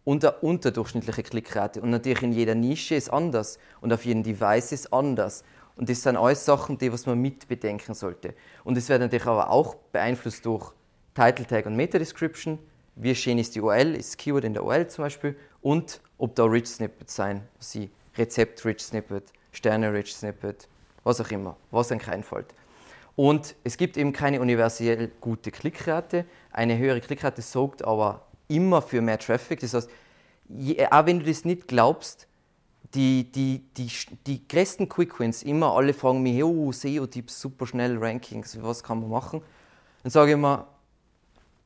und 0.05 0.25
eine 0.25 0.35
unterdurchschnittliche 0.39 1.23
Klickrate. 1.23 1.81
Und 1.81 1.91
natürlich 1.91 2.23
in 2.23 2.33
jeder 2.33 2.55
Nische 2.55 2.95
ist 2.95 3.11
anders 3.11 3.59
und 3.81 3.93
auf 3.93 4.05
jedem 4.05 4.23
Device 4.23 4.73
ist 4.73 4.93
anders. 4.93 5.45
Und 5.77 5.89
das 5.89 6.03
sind 6.03 6.17
alles 6.17 6.45
Sachen, 6.45 6.79
die 6.79 6.93
was 6.93 7.07
man 7.07 7.19
mit 7.19 7.49
bedenken 7.49 7.95
sollte. 7.95 8.35
Und 8.65 8.77
es 8.77 8.89
wird 8.89 9.01
natürlich 9.01 9.27
aber 9.27 9.51
auch 9.51 9.77
beeinflusst 9.93 10.45
durch 10.45 10.73
Title 11.15 11.47
Tag 11.47 11.67
und 11.67 11.77
Meta 11.77 11.99
Description. 11.99 12.59
Wie 12.97 13.15
schön 13.15 13.39
ist 13.39 13.55
die 13.55 13.61
URL, 13.61 13.95
ist 13.95 14.19
Keyword 14.19 14.45
in 14.45 14.53
der 14.53 14.65
URL 14.65 14.89
zum 14.89 15.05
Beispiel 15.05 15.37
und 15.63 16.01
ob 16.19 16.35
da 16.35 16.45
Rich 16.45 16.69
Snippets 16.69 17.15
sein, 17.15 17.43
sie 17.59 17.91
Rezept 18.17 18.65
Rich 18.65 18.83
Snippet, 18.83 19.33
Sterne 19.53 19.93
Rich 19.93 20.15
Snippet, 20.15 20.69
was 21.05 21.21
auch 21.21 21.31
immer, 21.31 21.57
was 21.71 21.91
euch 21.93 22.09
einfällt. 22.09 22.55
Und 23.17 23.55
es 23.65 23.77
gibt 23.77 23.97
eben 23.97 24.13
keine 24.13 24.41
universell 24.41 25.11
gute 25.21 25.51
Klickrate. 25.51 26.25
Eine 26.53 26.79
höhere 26.79 27.01
Klickrate 27.01 27.43
sorgt 27.43 27.85
aber 27.85 28.27
immer 28.49 28.83
für 28.83 29.01
mehr 29.01 29.19
Traffic. 29.19 29.61
Das 29.61 29.75
heißt, 29.75 29.91
je, 30.49 30.87
auch 30.91 31.07
wenn 31.07 31.21
du 31.21 31.27
das 31.27 31.45
nicht 31.45 31.69
glaubst, 31.69 32.27
die, 32.95 33.31
die, 33.31 33.63
die, 33.77 33.91
die 34.27 34.49
größten 34.49 34.89
Quick 34.89 35.21
Wins, 35.21 35.43
immer 35.43 35.75
alle 35.75 35.95
fragen 35.95 36.23
mich, 36.23 36.43
oh, 36.43 36.73
SEO-Tipps, 36.73 37.41
super 37.41 37.67
schnell, 37.67 37.99
Rankings, 37.99 38.61
was 38.63 38.83
kann 38.83 39.01
man 39.01 39.11
machen? 39.11 39.43
Dann 40.03 40.11
sage 40.11 40.31
ich 40.31 40.35
immer, 40.35 40.67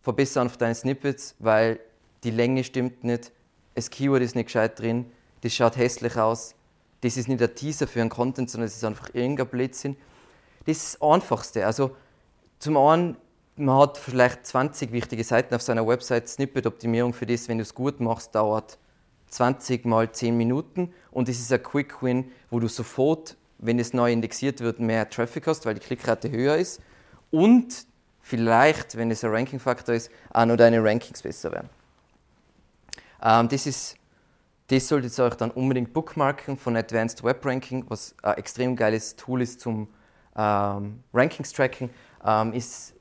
verbessere 0.03 0.43
einfach 0.43 0.57
deine 0.57 0.75
Snippets, 0.75 1.35
weil 1.39 1.81
die 2.25 2.31
Länge 2.31 2.63
stimmt 2.65 3.05
nicht, 3.05 3.33
das 3.75 3.91
Keyword 3.91 4.23
ist 4.23 4.35
nicht 4.35 4.47
gescheit 4.47 4.79
drin, 4.79 5.07
das 5.41 5.55
schaut 5.55 5.77
hässlich 5.77 6.17
aus, 6.17 6.55
das 7.05 7.19
ist 7.19 7.29
nicht 7.29 7.43
ein 7.43 7.55
Teaser 7.55 7.87
für 7.87 8.01
einen 8.01 8.09
Content, 8.09 8.49
sondern 8.49 8.67
es 8.67 8.77
ist 8.77 8.85
einfach 8.85 9.11
irgendein 9.13 9.47
Blödsinn. 9.47 9.97
Das 10.65 10.79
ist 10.79 10.95
das 10.95 11.03
Einfachste. 11.03 11.67
Also 11.67 11.95
zum 12.59 12.79
einen, 12.79 13.17
man 13.57 13.79
hat 13.79 13.99
vielleicht 13.99 14.47
20 14.47 14.91
wichtige 14.91 15.23
Seiten 15.23 15.55
auf 15.55 15.61
seiner 15.61 15.87
Website. 15.87 16.29
Snippet-Optimierung 16.29 17.13
für 17.13 17.27
das, 17.27 17.47
wenn 17.49 17.59
du 17.59 17.63
es 17.63 17.75
gut 17.75 18.01
machst, 18.01 18.35
dauert 18.35 18.79
20 19.29 19.85
mal 19.85 20.11
10 20.11 20.35
Minuten 20.35 20.95
und 21.11 21.29
es 21.29 21.41
ist 21.41 21.53
ein 21.53 21.63
Quick 21.63 22.03
Win, 22.03 22.31
wo 22.51 22.59
du 22.59 22.69
sofort, 22.69 23.37
wenn 23.59 23.79
es 23.79 23.93
neu 23.93 24.11
indexiert 24.11 24.61
wird, 24.61 24.81
mehr 24.81 25.11
Traffic 25.11 25.47
hast, 25.47 25.67
weil 25.67 25.75
die 25.75 25.81
Klickrate 25.81 26.31
höher 26.31 26.57
ist 26.57 26.81
und 27.31 27.87
vielleicht, 28.23 28.97
wenn 28.97 29.11
es 29.11 29.23
ein 29.25 29.31
Ranking-Faktor 29.31 29.95
ist, 29.95 30.11
auch 30.33 30.47
noch 30.47 30.57
deine 30.57 30.83
Rankings 30.83 31.21
besser 31.21 31.53
werden. 31.53 31.69
Ähm, 33.23 33.49
das, 33.49 33.67
ist, 33.67 33.97
das 34.75 34.89
solltet 34.89 35.17
ihr 35.17 35.25
euch 35.25 35.37
dann 35.37 35.53
unbedingt 35.53 35.93
bookmarken 35.93 36.57
von 36.57 36.77
Advanced 36.77 37.23
Web 37.23 37.47
Ranking, 37.47 37.85
was 37.89 38.13
ein 38.25 38.37
extrem 38.39 38.75
geiles 38.75 39.15
Tool 39.15 39.41
ist 39.41 39.61
zum 39.61 39.87
ähm, 40.37 40.99
Rankings-Tracking. 41.13 41.91
Ähm, 42.25 42.53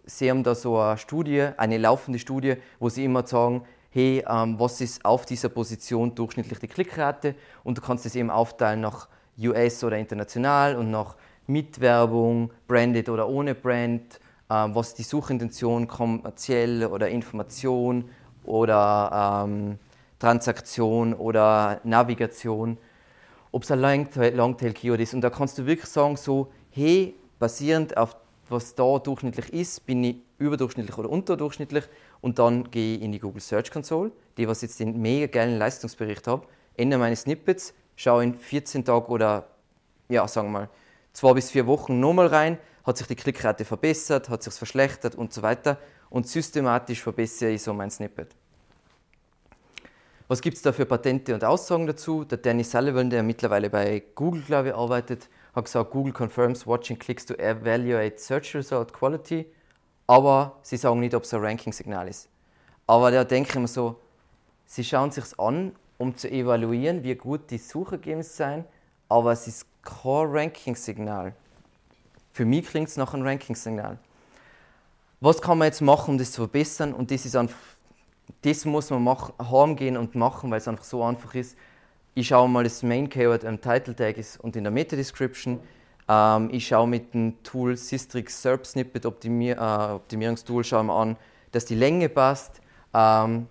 sie 0.05 0.29
haben 0.29 0.43
da 0.43 0.53
so 0.53 0.77
eine 0.79 0.99
Studie, 0.99 1.49
eine 1.57 1.79
laufende 1.79 2.19
Studie, 2.19 2.57
wo 2.79 2.89
sie 2.89 3.05
immer 3.05 3.25
sagen, 3.25 3.63
hey, 3.89 4.23
ähm, 4.27 4.59
was 4.59 4.81
ist 4.81 5.03
auf 5.03 5.25
dieser 5.25 5.49
Position 5.49 6.13
durchschnittlich 6.13 6.59
die 6.59 6.67
Klickrate 6.67 7.33
und 7.63 7.79
du 7.79 7.81
kannst 7.81 8.05
es 8.05 8.13
eben 8.13 8.29
aufteilen 8.29 8.81
nach 8.81 9.07
US 9.39 9.83
oder 9.83 9.97
international 9.97 10.75
und 10.75 10.91
nach 10.91 11.15
Mitwerbung, 11.47 12.51
branded 12.67 13.09
oder 13.09 13.27
ohne 13.27 13.55
Brand, 13.55 14.19
ähm, 14.51 14.75
was 14.75 14.93
die 14.93 15.03
Suchintention, 15.03 15.87
kommerziell 15.87 16.85
oder 16.85 17.09
Information 17.09 18.09
oder 18.45 19.45
ähm, 19.47 19.79
Transaktion 20.23 21.13
oder 21.13 21.81
Navigation, 21.83 22.77
ob 23.51 23.63
es 23.63 23.71
ein 23.71 23.81
Longtail-Keyword 23.81 25.01
ist. 25.01 25.13
Und 25.13 25.19
da 25.19 25.29
kannst 25.29 25.57
du 25.57 25.65
wirklich 25.65 25.89
sagen, 25.89 26.15
so, 26.15 26.49
hey, 26.71 27.13
basierend 27.39 27.97
auf 27.97 28.15
was 28.47 28.73
da 28.73 28.99
durchschnittlich 28.99 29.51
ist, 29.51 29.85
bin 29.85 30.01
ich 30.03 30.15
überdurchschnittlich 30.37 30.97
oder 30.97 31.09
unterdurchschnittlich 31.09 31.83
und 32.21 32.39
dann 32.39 32.71
gehe 32.71 32.95
ich 32.95 33.01
in 33.01 33.11
die 33.11 33.19
Google 33.19 33.41
Search 33.41 33.69
Console, 33.69 34.11
die 34.37 34.47
was 34.47 34.61
jetzt 34.61 34.79
den 34.79 35.01
mega 35.01 35.27
geilen 35.27 35.57
Leistungsbericht 35.57 36.25
habe, 36.27 36.47
ändere 36.77 36.99
meine 37.01 37.15
Snippets, 37.17 37.73
schaue 37.97 38.23
in 38.23 38.35
14 38.35 38.85
Tagen 38.85 39.11
oder 39.11 39.47
ja, 40.07 40.25
sagen 40.27 40.49
wir 40.49 40.59
mal, 40.59 40.69
zwei 41.11 41.33
bis 41.33 41.51
vier 41.51 41.67
Wochen 41.67 41.99
nochmal 41.99 42.27
rein, 42.27 42.57
hat 42.85 42.97
sich 42.97 43.07
die 43.07 43.15
Klickrate 43.15 43.65
verbessert, 43.65 44.29
hat 44.29 44.43
sich 44.43 44.53
verschlechtert 44.53 45.15
und 45.15 45.33
so 45.33 45.41
weiter 45.41 45.77
und 46.09 46.27
systematisch 46.27 47.01
verbessere 47.01 47.51
ich 47.51 47.61
so 47.61 47.73
mein 47.73 47.89
Snippet. 47.89 48.35
Was 50.27 50.41
gibt 50.41 50.57
es 50.57 50.63
da 50.63 50.71
für 50.71 50.85
Patente 50.85 51.33
und 51.33 51.43
Aussagen 51.43 51.85
dazu? 51.85 52.23
Der 52.23 52.37
Danny 52.37 52.63
Sullivan, 52.63 53.09
der 53.09 53.23
mittlerweile 53.23 53.69
bei 53.69 54.03
Google, 54.15 54.41
glaube 54.41 54.69
ich, 54.69 54.75
arbeitet, 54.75 55.29
hat 55.53 55.65
gesagt, 55.65 55.91
Google 55.91 56.13
confirms 56.13 56.65
watching 56.65 56.97
clicks 56.97 57.25
to 57.25 57.33
evaluate 57.35 58.17
search 58.19 58.55
result 58.55 58.93
quality 58.93 59.45
aber 60.07 60.57
sie 60.61 60.77
sagen 60.77 60.99
nicht, 60.99 61.15
ob 61.15 61.23
es 61.23 61.33
ein 61.33 61.41
Ranking-Signal 61.41 62.07
ist. 62.07 62.27
Aber 62.87 63.11
da 63.11 63.23
denke 63.23 63.49
ich 63.49 63.55
mir 63.55 63.67
so, 63.67 63.99
sie 64.65 64.83
schauen 64.83 65.11
sich 65.11 65.39
an, 65.39 65.73
um 65.97 66.15
zu 66.17 66.29
evaluieren, 66.29 67.03
wie 67.03 67.15
gut 67.15 67.49
die 67.49 67.57
Suchergebnisse 67.57 68.35
sind, 68.35 68.65
aber 69.07 69.31
es 69.31 69.47
ist 69.47 69.65
kein 69.83 70.27
Ranking-Signal. 70.27 71.33
Für 72.33 72.45
mich 72.45 72.67
klingt 72.67 72.89
es 72.89 72.97
nach 72.97 73.13
einem 73.13 73.25
Ranking-Signal. 73.25 73.97
Was 75.21 75.41
kann 75.41 75.57
man 75.57 75.67
jetzt 75.67 75.81
machen, 75.81 76.11
um 76.11 76.17
das 76.17 76.31
zu 76.31 76.41
verbessern? 76.41 76.93
Und 76.93 77.09
das 77.11 77.25
ist 77.25 77.35
einfach, 77.35 77.57
das 78.41 78.65
muss 78.65 78.89
man 78.89 79.03
machen, 79.03 79.33
heimgehen 79.39 79.97
und 79.97 80.15
machen, 80.15 80.51
weil 80.51 80.57
es 80.59 80.67
einfach 80.67 80.83
so 80.83 81.03
einfach 81.03 81.33
ist. 81.35 81.57
Ich 82.15 82.27
schaue 82.27 82.47
mal, 82.47 82.63
das 82.63 82.83
Main 82.83 83.09
Keyword 83.09 83.43
im 83.43 83.59
Title 83.59 83.95
Tag 83.95 84.17
ist 84.17 84.39
und 84.39 84.55
in 84.55 84.63
der 84.63 84.71
Meta 84.71 84.95
Description. 84.95 85.59
Ähm, 86.07 86.49
ich 86.51 86.67
schaue 86.67 86.87
mit 86.87 87.13
dem 87.13 87.41
Tool 87.43 87.77
Systrix 87.77 88.41
SERP 88.41 88.65
Snippet 88.65 89.05
Optimier 89.05 89.57
äh, 89.57 89.93
Optimierungstool 89.93 90.63
schaue 90.63 90.83
mir 90.83 90.93
an, 90.93 91.17
dass 91.51 91.65
die 91.65 91.75
Länge 91.75 92.09
passt. 92.09 92.61
Ähm, 92.93 93.47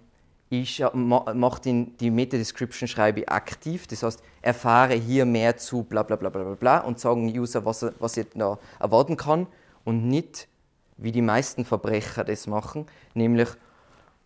ich 0.52 0.84
mache 0.92 1.62
die 1.62 2.10
Meta-Description 2.10 2.86
schreibe 2.86 3.26
aktiv, 3.26 3.86
das 3.86 4.02
heißt, 4.02 4.22
erfahre 4.42 4.92
hier 4.92 5.24
mehr 5.24 5.56
zu 5.56 5.82
bla 5.82 6.02
bla 6.02 6.16
bla 6.16 6.28
bla 6.28 6.42
bla 6.42 6.78
und 6.80 7.00
sagen 7.00 7.26
User, 7.26 7.64
was 7.64 7.82
er, 7.82 7.94
was 7.98 8.18
er 8.18 8.26
erwarten 8.78 9.16
kann 9.16 9.46
und 9.84 10.06
nicht, 10.06 10.48
wie 10.98 11.10
die 11.10 11.22
meisten 11.22 11.64
Verbrecher 11.64 12.22
das 12.22 12.46
machen, 12.46 12.84
nämlich, 13.14 13.48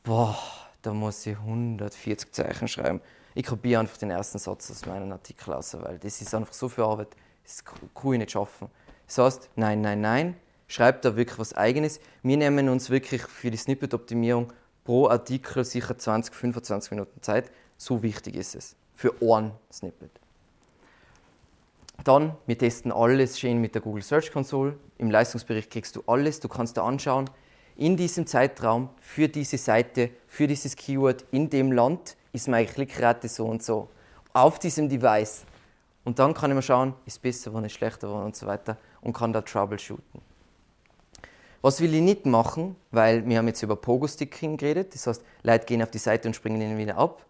boah, 0.07 0.39
da 0.83 0.95
muss 0.95 1.27
ich 1.27 1.37
140 1.37 2.33
Zeichen 2.33 2.69
schreiben. 2.69 3.01
Ich 3.35 3.45
kopiere 3.45 3.81
einfach 3.81 3.99
den 3.99 4.11
ersten 4.11 4.39
Satz 4.39 4.71
aus 4.71 4.87
meinem 4.87 5.13
Artikel 5.13 5.53
aus, 5.53 5.77
weil 5.79 5.99
das 5.99 6.23
ist 6.23 6.35
einfach 6.35 6.55
so 6.55 6.69
viel 6.69 6.85
Arbeit. 6.85 7.09
Das 7.45 7.65
kann 7.65 8.13
ich 8.13 8.19
nicht 8.19 8.31
schaffen. 8.31 8.69
Das 9.07 9.19
heißt, 9.19 9.51
nein, 9.57 9.83
nein, 9.83 10.01
nein, 10.01 10.37
schreibt 10.69 11.05
da 11.05 11.17
wirklich 11.17 11.39
was 11.39 11.53
Eigenes. 11.53 12.01
Wir 12.23 12.37
nehmen 12.37 12.69
uns 12.69 12.89
wirklich 12.89 13.23
für 13.23 13.51
die 13.51 13.57
Snippet-Optimierung 13.57 14.53
pro 14.85 15.09
Artikel 15.09 15.65
sicher 15.65 15.99
20, 15.99 16.35
25 16.35 16.93
Minuten 16.93 17.21
Zeit. 17.21 17.51
So 17.77 18.03
wichtig 18.03 18.37
ist 18.37 18.55
es. 18.55 18.77
Für 18.95 19.13
ein 19.21 19.53
Snippet. 19.71 20.13
Dann, 22.05 22.37
wir 22.47 22.57
testen 22.57 22.93
alles 22.93 23.39
schön 23.39 23.61
mit 23.61 23.75
der 23.75 23.83
Google 23.83 24.03
Search 24.03 24.31
Console. 24.31 24.79
Im 24.99 25.11
Leistungsbericht 25.11 25.71
kriegst 25.71 25.97
du 25.97 26.05
alles. 26.07 26.41
Du 26.41 26.49
kannst 26.49 26.77
da 26.77 26.85
anschauen, 26.85 27.29
in 27.77 27.97
diesem 27.97 28.27
Zeitraum, 28.27 28.89
für 29.01 29.29
diese 29.29 29.59
Seite, 29.59 30.11
für 30.29 30.47
dieses 30.47 30.77
Keyword, 30.77 31.25
in 31.31 31.51
dem 31.51 31.73
Land 31.73 32.17
ist 32.33 32.49
meine 32.49 32.67
Klickrate 32.67 33.29
so 33.29 33.47
und 33.47 33.63
so. 33.63 33.89
Auf 34.33 34.59
diesem 34.59 34.89
Device. 34.89 35.45
Und 36.05 36.19
dann 36.19 36.35
kann 36.35 36.51
ich 36.51 36.55
mal 36.55 36.63
schauen, 36.63 36.95
ist 37.05 37.15
es 37.15 37.19
besser 37.19 37.51
geworden, 37.51 37.65
ist 37.65 37.73
schlechter 37.73 38.07
geworden 38.07 38.27
und 38.27 38.37
so 38.37 38.47
weiter 38.47 38.77
und 39.01 39.13
kann 39.13 39.33
da 39.33 39.43
troubleshooten. 39.43 40.21
Was 41.63 41.81
will 41.81 41.95
ich 41.95 42.03
nicht 42.03 42.27
machen, 42.27 42.77
weil 42.93 43.27
wir 43.27 43.39
haben 43.39 43.49
jetzt 43.49 43.63
über 43.63 43.77
Pogo-Sticking 43.77 44.57
geredet, 44.57 44.95
das 44.95 45.07
heißt, 45.07 45.23
Leute 45.43 45.67
gehen 45.67 45.83
auf 45.83 45.91
die 45.91 45.99
Seite 45.99 46.29
und 46.29 46.35
springen 46.35 46.61
ihnen 46.61 46.79
wieder 46.79 46.97
ab. 46.97 47.25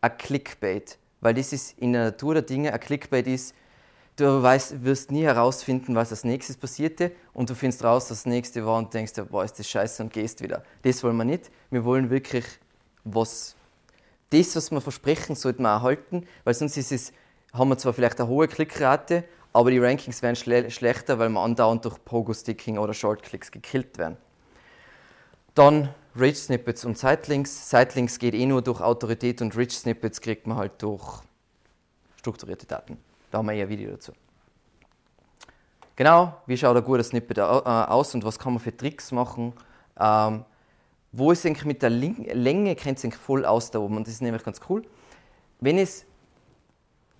Ein 0.00 0.16
Clickbait, 0.18 0.98
weil 1.20 1.34
das 1.34 1.52
ist 1.52 1.78
in 1.78 1.92
der 1.92 2.06
Natur 2.06 2.34
der 2.34 2.42
Dinge, 2.42 2.72
ein 2.72 2.80
Clickbait 2.80 3.26
ist, 3.28 3.54
du 4.16 4.42
weißt, 4.42 4.84
wirst 4.84 5.10
nie 5.10 5.24
herausfinden, 5.24 5.94
was 5.94 6.10
als 6.10 6.24
nächstes 6.24 6.56
passierte 6.56 7.12
und 7.32 7.50
du 7.50 7.54
findest 7.54 7.84
raus, 7.84 8.08
dass 8.08 8.18
das 8.18 8.26
nächste 8.26 8.64
war 8.66 8.78
und 8.78 8.92
denkst, 8.92 9.12
boah, 9.30 9.44
ist 9.44 9.58
das 9.58 9.68
scheiße 9.68 10.02
und 10.02 10.12
gehst 10.12 10.42
wieder. 10.42 10.64
Das 10.82 11.04
wollen 11.04 11.16
wir 11.16 11.24
nicht. 11.24 11.50
Wir 11.70 11.84
wollen 11.84 12.10
wirklich 12.10 12.44
was, 13.04 13.54
das, 14.30 14.56
was 14.56 14.70
wir 14.70 14.80
versprechen, 14.80 15.36
sollten 15.36 15.62
wir 15.62 15.68
erhalten, 15.68 16.26
weil 16.44 16.54
sonst 16.54 16.76
ist 16.76 16.92
es 16.92 17.12
haben 17.52 17.68
wir 17.70 17.78
zwar 17.78 17.92
vielleicht 17.92 18.20
eine 18.20 18.28
hohe 18.28 18.48
Klickrate, 18.48 19.24
aber 19.52 19.70
die 19.70 19.78
Rankings 19.78 20.20
werden 20.20 20.36
schle 20.36 20.70
schlechter, 20.70 21.18
weil 21.18 21.30
wir 21.30 21.40
andauernd 21.40 21.84
durch 21.84 21.96
Pogo-Sticking 22.04 22.76
oder 22.76 22.92
Shortclicks 22.92 23.50
gekillt 23.50 23.96
werden. 23.96 24.18
Dann 25.54 25.94
Rich 26.18 26.38
Snippets 26.38 26.84
und 26.84 26.98
Sitelinks. 26.98 27.70
Sitelinks 27.70 28.18
geht 28.18 28.34
eh 28.34 28.44
nur 28.44 28.60
durch 28.60 28.80
Autorität 28.80 29.40
und 29.40 29.56
Rich 29.56 29.78
Snippets 29.78 30.20
kriegt 30.20 30.46
man 30.46 30.58
halt 30.58 30.82
durch 30.82 31.22
strukturierte 32.16 32.66
Daten. 32.66 32.98
Da 33.30 33.38
haben 33.38 33.46
wir 33.46 33.54
eher 33.54 33.66
ein 33.66 33.68
Video 33.68 33.90
dazu. 33.92 34.12
Genau, 35.96 36.34
wie 36.46 36.56
schaut 36.56 36.76
ein 36.76 36.84
guter 36.84 37.02
Snippet 37.02 37.38
aus 37.40 38.14
und 38.14 38.24
was 38.24 38.38
kann 38.38 38.52
man 38.52 38.60
für 38.60 38.76
Tricks 38.76 39.12
machen? 39.12 39.54
Ähm, 39.98 40.44
wo 41.12 41.32
ist 41.32 41.46
eigentlich 41.46 41.64
mit 41.64 41.82
der 41.82 41.88
Länge, 41.88 42.76
kennt 42.76 42.98
sich 42.98 43.14
voll 43.14 43.46
aus 43.46 43.70
da 43.70 43.78
oben 43.78 43.96
und 43.96 44.06
das 44.06 44.14
ist 44.14 44.20
nämlich 44.20 44.44
ganz 44.44 44.60
cool. 44.68 44.82
Wenn 45.60 45.78
es 45.78 46.04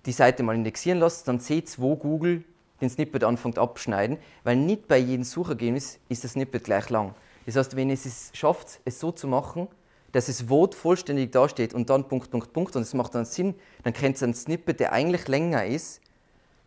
die 0.05 0.11
Seite 0.11 0.43
mal 0.43 0.53
indexieren 0.53 0.99
lasst, 0.99 1.27
dann 1.27 1.39
seht 1.39 1.75
ihr, 1.75 1.81
wo 1.81 1.95
Google 1.95 2.43
den 2.79 2.89
Snippet 2.91 3.23
anfängt 3.23 3.57
abschneiden, 3.57 4.19
weil 4.43 4.55
nicht 4.55 4.87
bei 4.87 4.99
jedem 4.99 5.23
Suchergebnis 5.23 5.99
ist 6.09 6.23
das 6.23 6.33
Snippet 6.33 6.63
gleich 6.63 6.89
lang. 6.91 7.15
Das 7.47 7.55
heißt, 7.55 7.75
wenn 7.75 7.89
es 7.89 8.05
es 8.05 8.29
schafft, 8.33 8.79
es 8.85 8.99
so 8.99 9.11
zu 9.11 9.27
machen, 9.27 9.67
dass 10.11 10.29
es 10.29 10.43
Vote 10.43 10.75
vollständig 10.75 11.31
dasteht 11.31 11.73
und 11.73 11.89
dann 11.89 12.07
Punkt, 12.07 12.31
Punkt, 12.31 12.53
Punkt 12.53 12.75
und 12.75 12.81
es 12.81 12.93
macht 12.93 13.15
dann 13.15 13.25
Sinn, 13.25 13.55
dann 13.83 13.93
kennt 13.93 14.21
ihr 14.21 14.23
einen 14.23 14.33
Snippet, 14.33 14.79
der 14.79 14.93
eigentlich 14.93 15.27
länger 15.27 15.65
ist, 15.65 16.01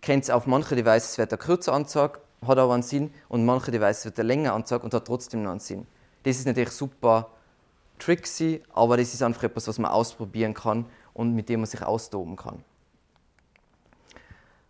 kennt 0.03 0.28
ihr 0.28 0.36
auf 0.36 0.47
manche 0.47 0.76
Devices 0.76 1.18
wird 1.18 1.32
er 1.32 1.38
kürzer 1.38 1.72
anzeigt, 1.72 2.20
hat 2.47 2.59
aber 2.59 2.74
einen 2.74 2.82
Sinn 2.82 3.12
und 3.28 3.45
manche 3.45 3.70
Devices 3.70 4.07
wird 4.07 4.18
er 4.18 4.24
länger 4.24 4.53
anzeigt 4.55 4.84
und 4.84 4.95
hat 4.95 5.07
trotzdem 5.07 5.43
noch 5.43 5.51
einen 5.51 5.61
Sinn. 5.61 5.86
Das 6.22 6.36
ist 6.36 6.47
natürlich 6.47 6.72
super 6.72 7.30
tricksy, 7.99 8.62
aber 8.72 8.97
das 8.97 9.14
ist 9.14 9.22
einfach 9.22 9.45
etwas, 9.45 9.68
was 9.68 9.78
man 9.78 9.91
ausprobieren 9.91 10.55
kann 10.55 10.86
und 11.12 11.34
mit 11.34 11.49
dem 11.49 11.61
man 11.61 11.66
sich 11.66 11.82
austoben 11.82 12.36
kann. 12.36 12.64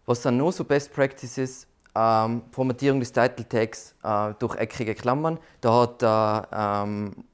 Was 0.07 0.23
dann 0.23 0.37
noch 0.37 0.53
so 0.53 0.64
Best 0.64 0.93
Practices 0.93 1.66
ähm, 1.95 2.43
Formatierung 2.51 3.01
des 3.01 3.12
Title 3.12 3.49
Tags 3.49 3.95
äh, 4.03 4.35
durch 4.39 4.57
eckige 4.57 4.95
Klammern. 4.95 5.39
Da 5.61 5.83
hat 5.83 6.03
der, 6.03 6.49
ähm, 6.53 7.25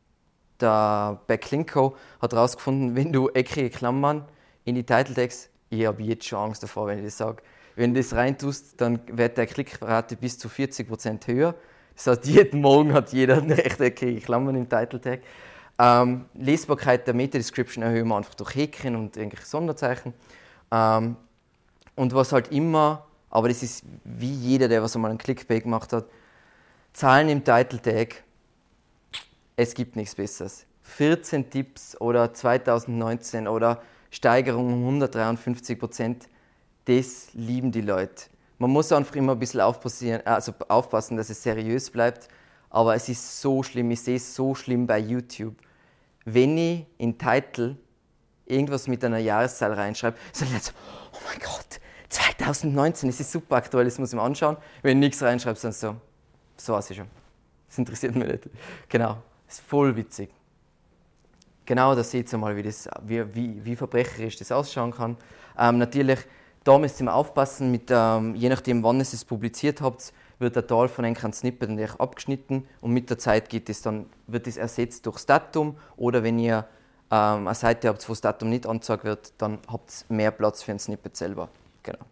der 0.60 1.20
Backlinko 1.26 1.96
herausgefunden, 2.20 2.96
wenn 2.96 3.12
du 3.12 3.28
eckige 3.30 3.70
Klammern 3.70 4.24
in 4.64 4.74
die 4.74 4.84
Title 4.84 5.14
Tags, 5.14 5.48
ich 5.70 5.86
habe 5.86 6.02
jetzt 6.02 6.26
schon 6.26 6.38
Angst 6.38 6.62
davor, 6.62 6.86
wenn 6.86 6.98
ich 6.98 7.04
das 7.04 7.18
sage, 7.18 7.42
wenn 7.74 7.94
du 7.94 8.00
das 8.00 8.14
reintust, 8.14 8.80
dann 8.80 9.00
wird 9.12 9.36
der 9.36 9.46
Klickrate 9.46 10.16
bis 10.16 10.38
zu 10.38 10.48
40% 10.48 11.26
höher. 11.26 11.54
Das 11.94 12.06
heißt, 12.06 12.26
jeden 12.26 12.60
Morgen 12.60 12.92
hat 12.92 13.12
jeder 13.12 13.36
eine 13.42 13.56
rechteckige 13.56 14.20
Klammern 14.20 14.56
im 14.56 14.68
Title 14.68 15.00
Tag. 15.00 15.20
Ähm, 15.78 16.24
Lesbarkeit 16.34 17.06
der 17.06 17.14
Meta-Description 17.14 17.82
erhöhen 17.82 18.08
wir 18.08 18.16
einfach 18.16 18.34
durch 18.34 18.54
Häkchen 18.54 18.96
und 18.96 19.16
irgendwelche 19.16 19.46
Sonderzeichen. 19.46 20.14
Ähm, 20.70 21.16
und 21.96 22.14
was 22.14 22.32
halt 22.32 22.50
immer 22.50 23.06
aber 23.36 23.48
das 23.48 23.62
ist 23.62 23.84
wie 24.04 24.32
jeder, 24.32 24.66
der 24.66 24.82
was 24.82 24.94
einmal 24.94 25.10
einen 25.10 25.18
Clickbait 25.18 25.64
gemacht 25.64 25.92
hat. 25.92 26.06
Zahlen 26.94 27.28
im 27.28 27.44
Title 27.44 27.82
Tag, 27.82 28.22
es 29.56 29.74
gibt 29.74 29.96
nichts 29.96 30.14
Besseres. 30.14 30.66
14 30.82 31.50
Tipps 31.50 32.00
oder 32.00 32.32
2019 32.32 33.48
oder 33.48 33.82
Steigerung 34.10 34.72
um 34.72 34.84
153 34.84 35.78
Prozent, 35.78 36.28
das 36.84 37.28
lieben 37.34 37.72
die 37.72 37.80
Leute. 37.80 38.24
Man 38.58 38.70
muss 38.70 38.92
einfach 38.92 39.16
immer 39.16 39.32
ein 39.32 39.38
bisschen 39.38 39.60
aufpassen, 39.60 40.24
also 40.24 40.52
aufpassen, 40.68 41.16
dass 41.16 41.28
es 41.28 41.42
seriös 41.42 41.90
bleibt. 41.90 42.28
Aber 42.70 42.94
es 42.94 43.08
ist 43.08 43.40
so 43.40 43.62
schlimm, 43.62 43.90
ich 43.90 44.00
sehe 44.00 44.16
es 44.16 44.34
so 44.34 44.54
schlimm 44.54 44.86
bei 44.86 44.98
YouTube. 44.98 45.54
Wenn 46.24 46.56
ich 46.56 46.86
in 46.98 47.18
Title 47.18 47.76
irgendwas 48.46 48.88
mit 48.88 49.04
einer 49.04 49.18
Jahreszahl 49.18 49.72
reinschreibe, 49.72 50.16
sind 50.32 50.52
jetzt, 50.52 50.72
oh 51.12 51.18
mein 51.28 51.38
Gott, 51.40 51.80
2019, 52.08 53.08
es 53.08 53.20
ist 53.20 53.32
super 53.32 53.56
aktuell, 53.56 53.84
das 53.84 53.98
muss 53.98 54.10
ich 54.10 54.16
mir 54.16 54.22
anschauen. 54.22 54.56
Wenn 54.82 55.00
du 55.00 55.06
nichts 55.06 55.22
reinschreibst, 55.22 55.64
dann 55.64 55.72
so, 55.72 55.96
so 56.56 56.72
weiß 56.72 56.90
ich 56.90 56.96
schon. 56.96 57.08
Das 57.68 57.78
interessiert 57.78 58.14
mich 58.14 58.28
nicht. 58.28 58.48
Genau, 58.88 59.18
das 59.46 59.58
ist 59.58 59.66
voll 59.66 59.96
witzig. 59.96 60.30
Genau, 61.64 61.94
da 61.94 62.04
seht 62.04 62.32
ihr 62.32 62.38
mal, 62.38 62.56
wie, 62.56 62.62
das, 62.62 62.88
wie, 63.02 63.34
wie, 63.34 63.64
wie 63.64 63.76
verbrecherisch 63.76 64.36
das 64.36 64.52
ausschauen 64.52 64.92
kann. 64.92 65.16
Ähm, 65.58 65.78
natürlich, 65.78 66.20
da 66.62 66.78
müsst 66.78 67.00
ihr 67.00 67.04
mal 67.04 67.12
aufpassen, 67.12 67.70
mit, 67.70 67.90
ähm, 67.90 68.34
je 68.36 68.48
nachdem, 68.48 68.82
wann 68.82 68.96
ihr 68.96 69.02
es 69.02 69.24
publiziert 69.24 69.80
habt, 69.80 70.12
wird 70.38 70.54
der 70.54 70.66
Teil 70.66 70.88
von 70.88 71.04
einem 71.04 71.32
Snippet 71.32 71.70
natürlich 71.70 71.98
abgeschnitten 71.98 72.68
und 72.80 72.92
mit 72.92 73.10
der 73.10 73.18
Zeit 73.18 73.48
geht 73.48 73.68
es 73.68 73.82
dann, 73.82 74.06
wird 74.26 74.46
es 74.46 74.56
ersetzt 74.56 75.06
durchs 75.06 75.26
Datum 75.26 75.76
oder 75.96 76.22
wenn 76.22 76.38
ihr 76.38 76.66
ähm, 77.10 77.46
eine 77.46 77.54
Seite 77.54 77.88
habt, 77.88 78.06
wo 78.08 78.12
das 78.12 78.20
Datum 78.20 78.50
nicht 78.50 78.66
angezeigt 78.66 79.04
wird, 79.04 79.32
dann 79.38 79.58
habt 79.68 80.04
ihr 80.08 80.14
mehr 80.14 80.30
Platz 80.30 80.62
für 80.62 80.72
ein 80.72 80.78
Snippet 80.78 81.16
selber. 81.16 81.48
Genau. 81.82 82.04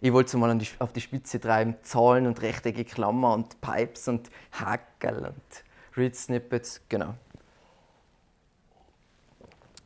Ich 0.00 0.12
wollte 0.12 0.28
es 0.28 0.34
mal 0.34 0.56
die, 0.56 0.68
auf 0.78 0.92
die 0.92 1.00
Spitze 1.00 1.40
treiben, 1.40 1.76
Zahlen 1.82 2.26
und 2.26 2.40
rechteckige 2.40 2.84
Klammer 2.84 3.34
und 3.34 3.60
Pipes 3.60 4.06
und 4.06 4.30
Hackerl 4.52 5.26
und 5.26 5.96
Read 5.96 6.14
Snippets, 6.14 6.80
genau. 6.88 7.14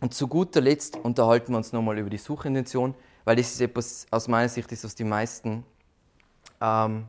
Und 0.01 0.13
zu 0.13 0.29
guter 0.29 0.61
Letzt 0.61 0.97
unterhalten 0.97 1.53
wir 1.53 1.59
uns 1.59 1.73
nochmal 1.73 1.97
über 1.99 2.11
die 2.11 2.19
Suchintention, 2.19 2.95
weil 3.25 3.37
das 3.37 3.53
ist 3.53 3.61
etwas, 3.61 4.07
aus 4.11 4.29
meiner 4.29 4.49
Sicht 4.49 4.71
ist, 4.73 4.85
was 4.85 4.95
die 4.95 5.05
meisten 5.05 5.65
ähm, 6.61 7.09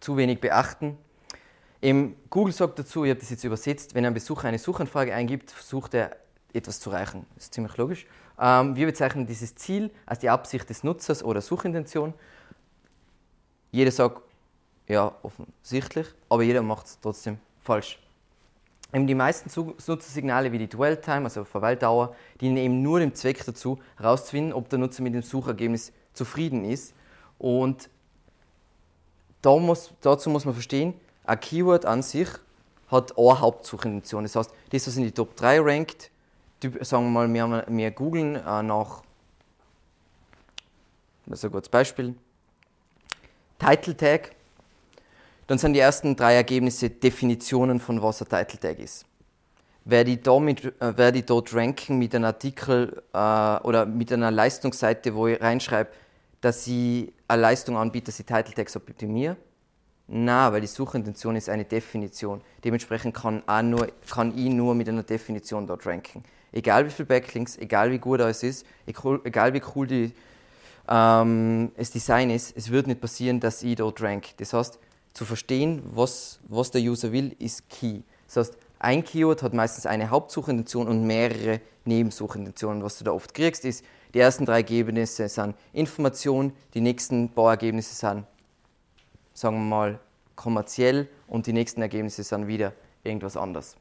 zu 0.00 0.16
wenig 0.16 0.40
beachten. 0.40 0.96
Im 1.80 2.16
Google 2.30 2.54
sagt 2.54 2.78
dazu, 2.78 3.04
ich 3.04 3.10
habe 3.10 3.20
das 3.20 3.30
jetzt 3.30 3.44
übersetzt, 3.44 3.94
wenn 3.94 4.06
ein 4.06 4.14
Besucher 4.14 4.48
eine 4.48 4.58
Suchanfrage 4.58 5.14
eingibt, 5.14 5.50
versucht 5.50 5.94
er 5.94 6.16
etwas 6.52 6.80
zu 6.80 6.90
erreichen. 6.90 7.26
Das 7.34 7.44
ist 7.44 7.54
ziemlich 7.54 7.76
logisch. 7.76 8.06
Ähm, 8.42 8.74
wir 8.74 8.86
bezeichnen 8.86 9.24
dieses 9.24 9.54
Ziel 9.54 9.92
als 10.04 10.18
die 10.18 10.28
Absicht 10.28 10.68
des 10.68 10.82
Nutzers 10.82 11.22
oder 11.22 11.40
Suchintention. 11.40 12.12
Jeder 13.70 13.92
sagt, 13.92 14.20
ja, 14.88 15.14
offensichtlich, 15.22 16.08
aber 16.28 16.42
jeder 16.42 16.60
macht 16.60 16.86
es 16.86 16.98
trotzdem 17.00 17.38
falsch. 17.62 18.00
Eben 18.92 19.06
die 19.06 19.14
meisten 19.14 19.48
Nutzersignale 19.86 20.50
wie 20.50 20.58
die 20.58 20.68
Dwell 20.68 21.00
Time, 21.00 21.24
also 21.24 21.44
Verweildauer, 21.44 22.16
dienen 22.40 22.56
eben 22.56 22.82
nur 22.82 22.98
dem 22.98 23.14
Zweck 23.14 23.42
dazu, 23.46 23.78
herauszufinden, 23.96 24.52
ob 24.52 24.68
der 24.68 24.80
Nutzer 24.80 25.04
mit 25.04 25.14
dem 25.14 25.22
Suchergebnis 25.22 25.92
zufrieden 26.12 26.64
ist. 26.64 26.94
Und 27.38 27.88
da 29.40 29.56
muss, 29.56 29.94
dazu 30.00 30.28
muss 30.30 30.44
man 30.44 30.52
verstehen, 30.52 30.94
ein 31.24 31.38
Keyword 31.38 31.86
an 31.86 32.02
sich 32.02 32.28
hat 32.88 33.16
eine 33.16 33.40
Hauptsuchintention. 33.40 34.24
Das 34.24 34.34
heißt, 34.36 34.50
das, 34.72 34.86
was 34.86 34.96
in 34.96 35.04
die 35.04 35.12
Top 35.12 35.36
3 35.36 35.60
rankt, 35.60 36.11
sagen 36.80 37.12
wir 37.12 37.26
mal, 37.26 37.32
wir, 37.32 37.64
wir 37.68 37.90
googeln 37.90 38.36
äh, 38.36 38.62
nach, 38.62 39.02
das 41.26 41.40
ist 41.40 41.44
ein 41.44 41.52
gutes 41.52 41.68
Beispiel, 41.68 42.14
Title 43.58 43.96
Tag, 43.96 44.34
dann 45.46 45.58
sind 45.58 45.74
die 45.74 45.80
ersten 45.80 46.16
drei 46.16 46.34
Ergebnisse 46.34 46.90
Definitionen 46.90 47.80
von 47.80 48.02
was 48.02 48.22
ein 48.22 48.28
Title 48.28 48.60
Tag 48.60 48.78
ist. 48.78 49.04
Wer 49.84 50.04
die, 50.04 50.20
damit, 50.20 50.64
äh, 50.64 50.96
wer 50.96 51.10
die 51.10 51.24
dort 51.24 51.54
ranken 51.54 51.98
mit 51.98 52.14
einem 52.14 52.26
Artikel 52.26 53.02
äh, 53.12 53.56
oder 53.62 53.86
mit 53.86 54.12
einer 54.12 54.30
Leistungsseite, 54.30 55.14
wo 55.14 55.26
ich 55.26 55.40
reinschreibe, 55.40 55.90
dass 56.40 56.64
sie 56.64 57.12
eine 57.28 57.42
Leistung 57.42 57.76
anbiete, 57.76 58.06
dass 58.06 58.20
ich 58.20 58.26
Title 58.26 58.54
Tags 58.54 58.76
optimiere? 58.76 59.36
Nein, 60.08 60.52
weil 60.52 60.60
die 60.60 60.66
Suchintention 60.66 61.36
ist 61.36 61.48
eine 61.48 61.64
Definition. 61.64 62.42
Dementsprechend 62.64 63.14
kann, 63.14 63.42
auch 63.46 63.62
nur, 63.62 63.88
kann 64.10 64.36
ich 64.36 64.50
nur 64.50 64.74
mit 64.74 64.88
einer 64.88 65.04
Definition 65.04 65.66
dort 65.66 65.86
ranken 65.86 66.22
egal 66.52 66.86
wie 66.86 66.90
viele 66.90 67.06
Backlinks, 67.06 67.56
egal 67.58 67.90
wie 67.90 67.98
gut 67.98 68.20
es 68.20 68.42
ist, 68.42 68.66
egal 68.86 69.54
wie 69.54 69.62
cool 69.74 69.86
die, 69.86 70.12
ähm, 70.88 71.72
das 71.76 71.90
Design 71.90 72.30
ist, 72.30 72.56
es 72.56 72.70
wird 72.70 72.86
nicht 72.86 73.00
passieren, 73.00 73.40
dass 73.40 73.62
ich 73.62 73.76
dort 73.76 74.00
rank. 74.02 74.36
Das 74.36 74.52
heißt, 74.52 74.78
zu 75.14 75.24
verstehen, 75.24 75.82
was, 75.94 76.40
was 76.48 76.70
der 76.70 76.80
User 76.80 77.12
will, 77.12 77.34
ist 77.38 77.68
key. 77.68 78.00
Das 78.26 78.48
heißt, 78.48 78.58
ein 78.78 79.04
Keyword 79.04 79.42
hat 79.42 79.54
meistens 79.54 79.86
eine 79.86 80.10
Hauptsuchintention 80.10 80.88
und 80.88 81.06
mehrere 81.06 81.60
Nebensuchintentionen. 81.84 82.82
Was 82.82 82.98
du 82.98 83.04
da 83.04 83.12
oft 83.12 83.32
kriegst, 83.34 83.64
ist, 83.64 83.84
die 84.14 84.18
ersten 84.18 84.44
drei 84.44 84.56
Ergebnisse 84.56 85.28
sind 85.28 85.54
Information, 85.72 86.52
die 86.74 86.80
nächsten 86.80 87.28
paar 87.28 87.52
Ergebnisse 87.52 87.94
sind, 87.94 88.24
sagen 89.34 89.56
wir 89.56 89.76
mal, 89.76 90.00
kommerziell 90.34 91.08
und 91.28 91.46
die 91.46 91.52
nächsten 91.52 91.80
Ergebnisse 91.80 92.22
sind 92.24 92.46
wieder 92.46 92.72
irgendwas 93.04 93.36
anderes. 93.36 93.76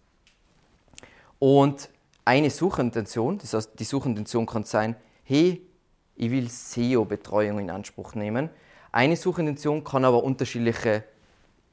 Und 1.39 1.89
eine 2.25 2.49
Suchintention, 2.49 3.37
das 3.37 3.53
heißt, 3.53 3.79
die 3.79 3.83
Suchintention 3.83 4.45
kann 4.45 4.63
sein, 4.63 4.95
hey, 5.23 5.61
ich 6.15 6.29
will 6.31 6.49
SEO-Betreuung 6.49 7.59
in 7.59 7.69
Anspruch 7.69 8.13
nehmen. 8.15 8.49
Eine 8.91 9.15
Suchintention 9.15 9.83
kann 9.83 10.05
aber 10.05 10.23
unterschiedliche 10.23 11.03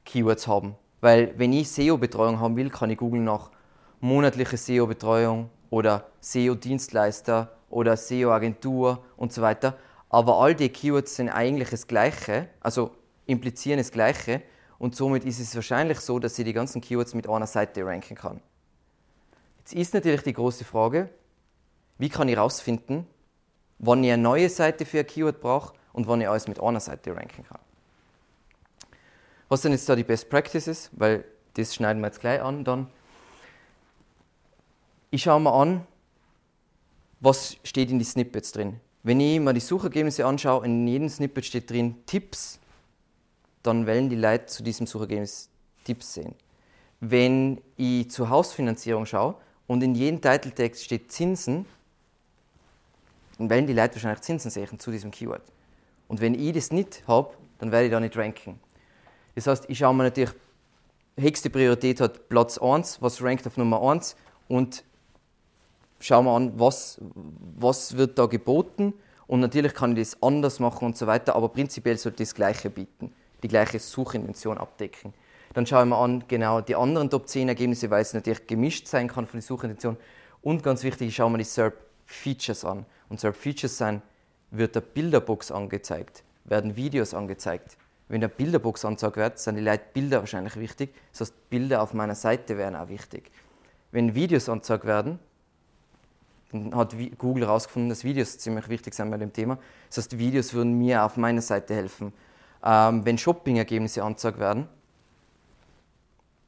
Keywords 0.05 0.47
haben. 0.47 0.75
Weil 1.01 1.33
wenn 1.37 1.53
ich 1.53 1.69
SEO-Betreuung 1.69 2.39
haben 2.39 2.55
will, 2.55 2.69
kann 2.69 2.89
ich 2.89 2.97
googeln 2.97 3.23
nach 3.23 3.51
monatliche 3.99 4.57
SEO-Betreuung 4.57 5.49
oder 5.69 6.07
SEO-Dienstleister 6.21 7.51
oder 7.69 7.95
SEO-Agentur 7.95 9.03
und 9.17 9.31
so 9.31 9.41
weiter. 9.41 9.77
Aber 10.09 10.39
all 10.39 10.55
die 10.55 10.69
Keywords 10.69 11.15
sind 11.15 11.29
eigentlich 11.29 11.69
das 11.69 11.87
Gleiche, 11.87 12.49
also 12.59 12.91
implizieren 13.27 13.77
das 13.77 13.91
Gleiche 13.91 14.41
und 14.79 14.95
somit 14.95 15.25
ist 15.25 15.39
es 15.39 15.53
wahrscheinlich 15.53 15.99
so, 15.99 16.17
dass 16.17 16.39
ich 16.39 16.45
die 16.45 16.53
ganzen 16.53 16.81
Keywords 16.81 17.13
mit 17.13 17.29
einer 17.29 17.45
Seite 17.45 17.85
ranken 17.85 18.15
kann. 18.15 18.41
Jetzt 19.69 19.79
ist 19.79 19.93
natürlich 19.93 20.23
die 20.23 20.33
große 20.33 20.65
Frage, 20.65 21.09
wie 21.99 22.09
kann 22.09 22.27
ich 22.27 22.35
herausfinden, 22.35 23.05
wann 23.77 24.03
ich 24.03 24.11
eine 24.11 24.23
neue 24.23 24.49
Seite 24.49 24.83
für 24.83 25.01
ein 25.01 25.05
Keyword 25.05 25.41
brauche 25.41 25.73
und 25.93 26.07
wann 26.07 26.21
ich 26.21 26.27
alles 26.27 26.47
mit 26.47 26.59
einer 26.59 26.79
Seite 26.79 27.15
ranken 27.15 27.43
kann. 27.43 27.59
Was 29.47 29.61
sind 29.61 29.73
jetzt 29.73 29.87
da 29.87 29.95
die 29.95 30.03
Best 30.03 30.27
Practices? 30.27 30.89
Weil 30.93 31.23
das 31.53 31.75
schneiden 31.75 32.01
wir 32.01 32.07
jetzt 32.07 32.19
gleich 32.19 32.41
an. 32.41 32.63
Dann. 32.63 32.87
Ich 35.11 35.21
schaue 35.21 35.39
mir 35.39 35.53
an, 35.53 35.85
was 37.19 37.57
steht 37.63 37.91
in 37.91 37.99
die 37.99 38.05
Snippets 38.05 38.51
drin. 38.51 38.79
Wenn 39.03 39.19
ich 39.19 39.39
mir 39.39 39.53
die 39.53 39.59
Suchergebnisse 39.59 40.25
anschaue, 40.25 40.65
in 40.65 40.87
jedem 40.87 41.09
Snippet 41.09 41.45
steht 41.45 41.69
drin 41.69 42.07
Tipps, 42.07 42.59
dann 43.61 43.85
wollen 43.85 44.09
die 44.09 44.15
Leute 44.15 44.47
zu 44.47 44.63
diesem 44.63 44.87
Suchergebnis 44.87 45.47
Tipps 45.83 46.15
sehen. 46.15 46.33
Wenn 47.01 47.61
ich 47.77 48.09
zur 48.09 48.29
Hausfinanzierung 48.29 49.05
schaue, 49.05 49.35
und 49.69 49.83
in 49.83 49.93
jedem 49.93 50.19
Titeltext 50.19 50.83
steht 50.83 51.11
Zinsen, 51.11 51.67
dann 53.37 53.51
werden 53.51 53.67
die 53.67 53.73
Leute 53.73 53.93
wahrscheinlich 53.93 54.21
Zinsen 54.21 54.49
sehen 54.49 54.79
zu 54.79 54.89
diesem 54.89 55.11
Keyword. 55.11 55.43
Und 56.07 56.21
wenn 56.21 56.33
ich 56.33 56.53
das 56.53 56.71
nicht 56.71 57.03
habe, 57.07 57.35
dann 57.59 57.71
werde 57.71 57.85
ich 57.85 57.91
da 57.91 57.99
nicht 57.99 58.17
ranken. 58.17 58.59
Das 59.35 59.45
heißt, 59.45 59.65
ich 59.67 59.77
schaue 59.77 59.93
mir 59.93 60.05
natürlich, 60.05 60.31
höchste 61.17 61.51
Priorität 61.51 62.01
hat 62.01 62.29
Platz 62.29 62.57
1, 62.57 62.99
was 63.03 63.21
rankt 63.21 63.45
auf 63.45 63.57
Nummer 63.57 63.79
1 63.91 64.15
und 64.47 64.83
schaue 65.99 66.23
mir 66.23 66.31
an, 66.31 66.59
was, 66.59 66.99
was 67.55 67.95
wird 67.95 68.17
da 68.17 68.25
geboten 68.25 68.95
und 69.27 69.39
natürlich 69.39 69.75
kann 69.75 69.95
ich 69.95 69.99
das 69.99 70.23
anders 70.23 70.59
machen 70.59 70.85
und 70.85 70.97
so 70.97 71.05
weiter, 71.05 71.35
aber 71.35 71.49
prinzipiell 71.49 71.99
sollte 71.99 72.23
das 72.23 72.33
Gleiche 72.33 72.71
bieten, 72.71 73.13
die 73.43 73.47
gleiche 73.47 73.77
Suchintention 73.77 74.57
abdecken. 74.57 75.13
Dann 75.53 75.65
schaue 75.65 75.83
ich 75.83 75.89
mir 75.89 75.97
an, 75.97 76.23
genau 76.27 76.61
die 76.61 76.75
anderen 76.75 77.09
Top 77.09 77.27
10 77.27 77.49
Ergebnisse, 77.49 77.89
weil 77.89 78.01
es 78.01 78.13
natürlich 78.13 78.47
gemischt 78.47 78.87
sein 78.87 79.07
kann 79.07 79.25
von 79.25 79.39
den 79.39 79.45
Suchintentionen. 79.45 79.99
Und 80.41 80.63
ganz 80.63 80.83
wichtig, 80.83 81.09
ich 81.09 81.15
schaue 81.15 81.31
mir 81.31 81.39
die 81.39 81.43
SERP 81.43 81.75
Features 82.05 82.63
an. 82.65 82.85
Und 83.09 83.19
SERP 83.19 83.35
Features 83.35 83.77
sein, 83.77 84.01
wird 84.51 84.75
der 84.75 84.81
Bilderbox 84.81 85.51
angezeigt, 85.51 86.23
werden 86.45 86.75
Videos 86.75 87.13
angezeigt. 87.13 87.77
Wenn 88.07 88.21
der 88.21 88.27
Bilderbox 88.27 88.85
angezeigt 88.85 89.17
wird, 89.17 89.39
sind 89.39 89.55
die 89.55 89.61
Leute 89.61 89.83
Bilder 89.93 90.19
wahrscheinlich 90.19 90.55
wichtig. 90.55 90.93
Das 91.11 91.21
heißt, 91.21 91.49
Bilder 91.49 91.81
auf 91.81 91.93
meiner 91.93 92.15
Seite 92.15 92.57
wären 92.57 92.75
auch 92.75 92.89
wichtig. 92.89 93.31
Wenn 93.91 94.15
Videos 94.15 94.49
angezeigt 94.49 94.85
werden, 94.85 95.19
dann 96.51 96.75
hat 96.75 96.95
Google 97.19 97.45
herausgefunden, 97.45 97.89
dass 97.89 98.03
Videos 98.03 98.39
ziemlich 98.39 98.67
wichtig 98.69 98.95
sind 98.95 99.11
bei 99.11 99.17
dem 99.17 99.31
Thema. 99.31 99.59
Das 99.89 99.97
heißt, 99.97 100.17
Videos 100.17 100.53
würden 100.53 100.73
mir 100.79 101.03
auf 101.03 101.17
meiner 101.17 101.41
Seite 101.41 101.75
helfen. 101.75 102.11
Ähm, 102.63 103.05
wenn 103.05 103.19
Shopping-Ergebnisse 103.19 104.03
angezeigt 104.03 104.39
werden, 104.39 104.67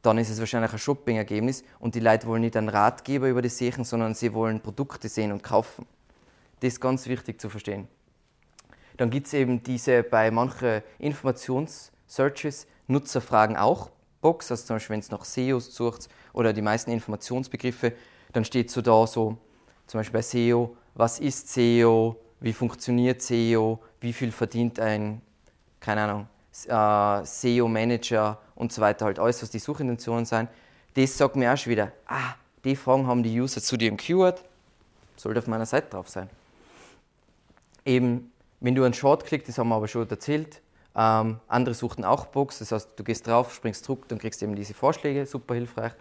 dann 0.01 0.17
ist 0.17 0.29
es 0.29 0.39
wahrscheinlich 0.39 0.73
ein 0.73 0.79
Shopping-Ergebnis 0.79 1.63
und 1.79 1.95
die 1.95 1.99
Leute 1.99 2.27
wollen 2.27 2.41
nicht 2.41 2.57
einen 2.57 2.69
Ratgeber 2.69 3.27
über 3.29 3.41
das 3.41 3.57
sehen, 3.57 3.83
sondern 3.83 4.13
sie 4.13 4.33
wollen 4.33 4.61
Produkte 4.61 5.09
sehen 5.09 5.31
und 5.31 5.43
kaufen. 5.43 5.85
Das 6.59 6.73
ist 6.73 6.81
ganz 6.81 7.07
wichtig 7.07 7.39
zu 7.39 7.49
verstehen. 7.49 7.87
Dann 8.97 9.09
gibt 9.09 9.27
es 9.27 9.33
eben 9.33 9.63
diese 9.63 10.03
bei 10.03 10.31
manchen 10.31 10.81
Informations-Searches, 10.99 12.67
Nutzerfragen 12.87 13.55
auch 13.57 13.91
Box, 14.21 14.51
also 14.51 14.65
zum 14.65 14.75
Beispiel 14.75 14.93
wenn 14.93 14.99
es 14.99 15.11
nach 15.11 15.25
SEOs 15.25 15.73
sucht 15.73 16.09
oder 16.33 16.53
die 16.53 16.61
meisten 16.61 16.91
Informationsbegriffe, 16.91 17.93
dann 18.33 18.45
steht 18.45 18.69
so 18.69 18.81
da 18.81 19.07
so, 19.07 19.37
zum 19.87 19.99
Beispiel 19.99 20.19
bei 20.19 20.21
SEO, 20.21 20.77
was 20.93 21.19
ist 21.19 21.49
SEO, 21.49 22.17
wie 22.39 22.53
funktioniert 22.53 23.21
SEO, 23.21 23.79
wie 23.99 24.13
viel 24.13 24.31
verdient 24.31 24.79
ein, 24.79 25.21
keine 25.79 26.01
Ahnung, 26.01 26.27
äh, 26.67 27.25
SEO-Manager 27.25 28.37
und 28.55 28.71
so 28.71 28.81
weiter, 28.81 29.05
halt 29.05 29.19
alles, 29.19 29.41
was 29.41 29.49
die 29.49 29.59
Suchintentionen 29.59 30.25
sind. 30.25 30.49
Das 30.93 31.17
sagt 31.17 31.35
mir 31.35 31.53
auch 31.53 31.57
schon 31.57 31.71
wieder, 31.71 31.91
ah, 32.07 32.35
die 32.63 32.75
Fragen 32.75 33.07
haben 33.07 33.23
die 33.23 33.39
User 33.39 33.61
zu 33.61 33.77
dem 33.77 33.97
Keyword, 33.97 34.43
sollte 35.15 35.39
auf 35.39 35.47
meiner 35.47 35.65
Seite 35.65 35.89
drauf 35.89 36.09
sein. 36.09 36.29
Eben, 37.85 38.31
wenn 38.59 38.75
du 38.75 38.83
einen 38.83 38.93
Short 38.93 39.25
klickst, 39.25 39.47
das 39.47 39.57
haben 39.57 39.69
wir 39.69 39.75
aber 39.75 39.87
schon 39.87 40.07
erzählt, 40.09 40.61
ähm, 40.95 41.39
andere 41.47 41.73
suchten 41.73 42.03
auch 42.03 42.25
Box, 42.27 42.59
das 42.59 42.71
heißt, 42.71 42.89
du 42.97 43.03
gehst 43.03 43.25
drauf, 43.25 43.53
springst 43.53 43.85
zurück, 43.85 44.07
dann 44.09 44.19
kriegst 44.19 44.41
du 44.41 44.45
eben 44.45 44.55
diese 44.55 44.73
Vorschläge, 44.73 45.25
super 45.25 45.55
hilfreich. 45.55 45.93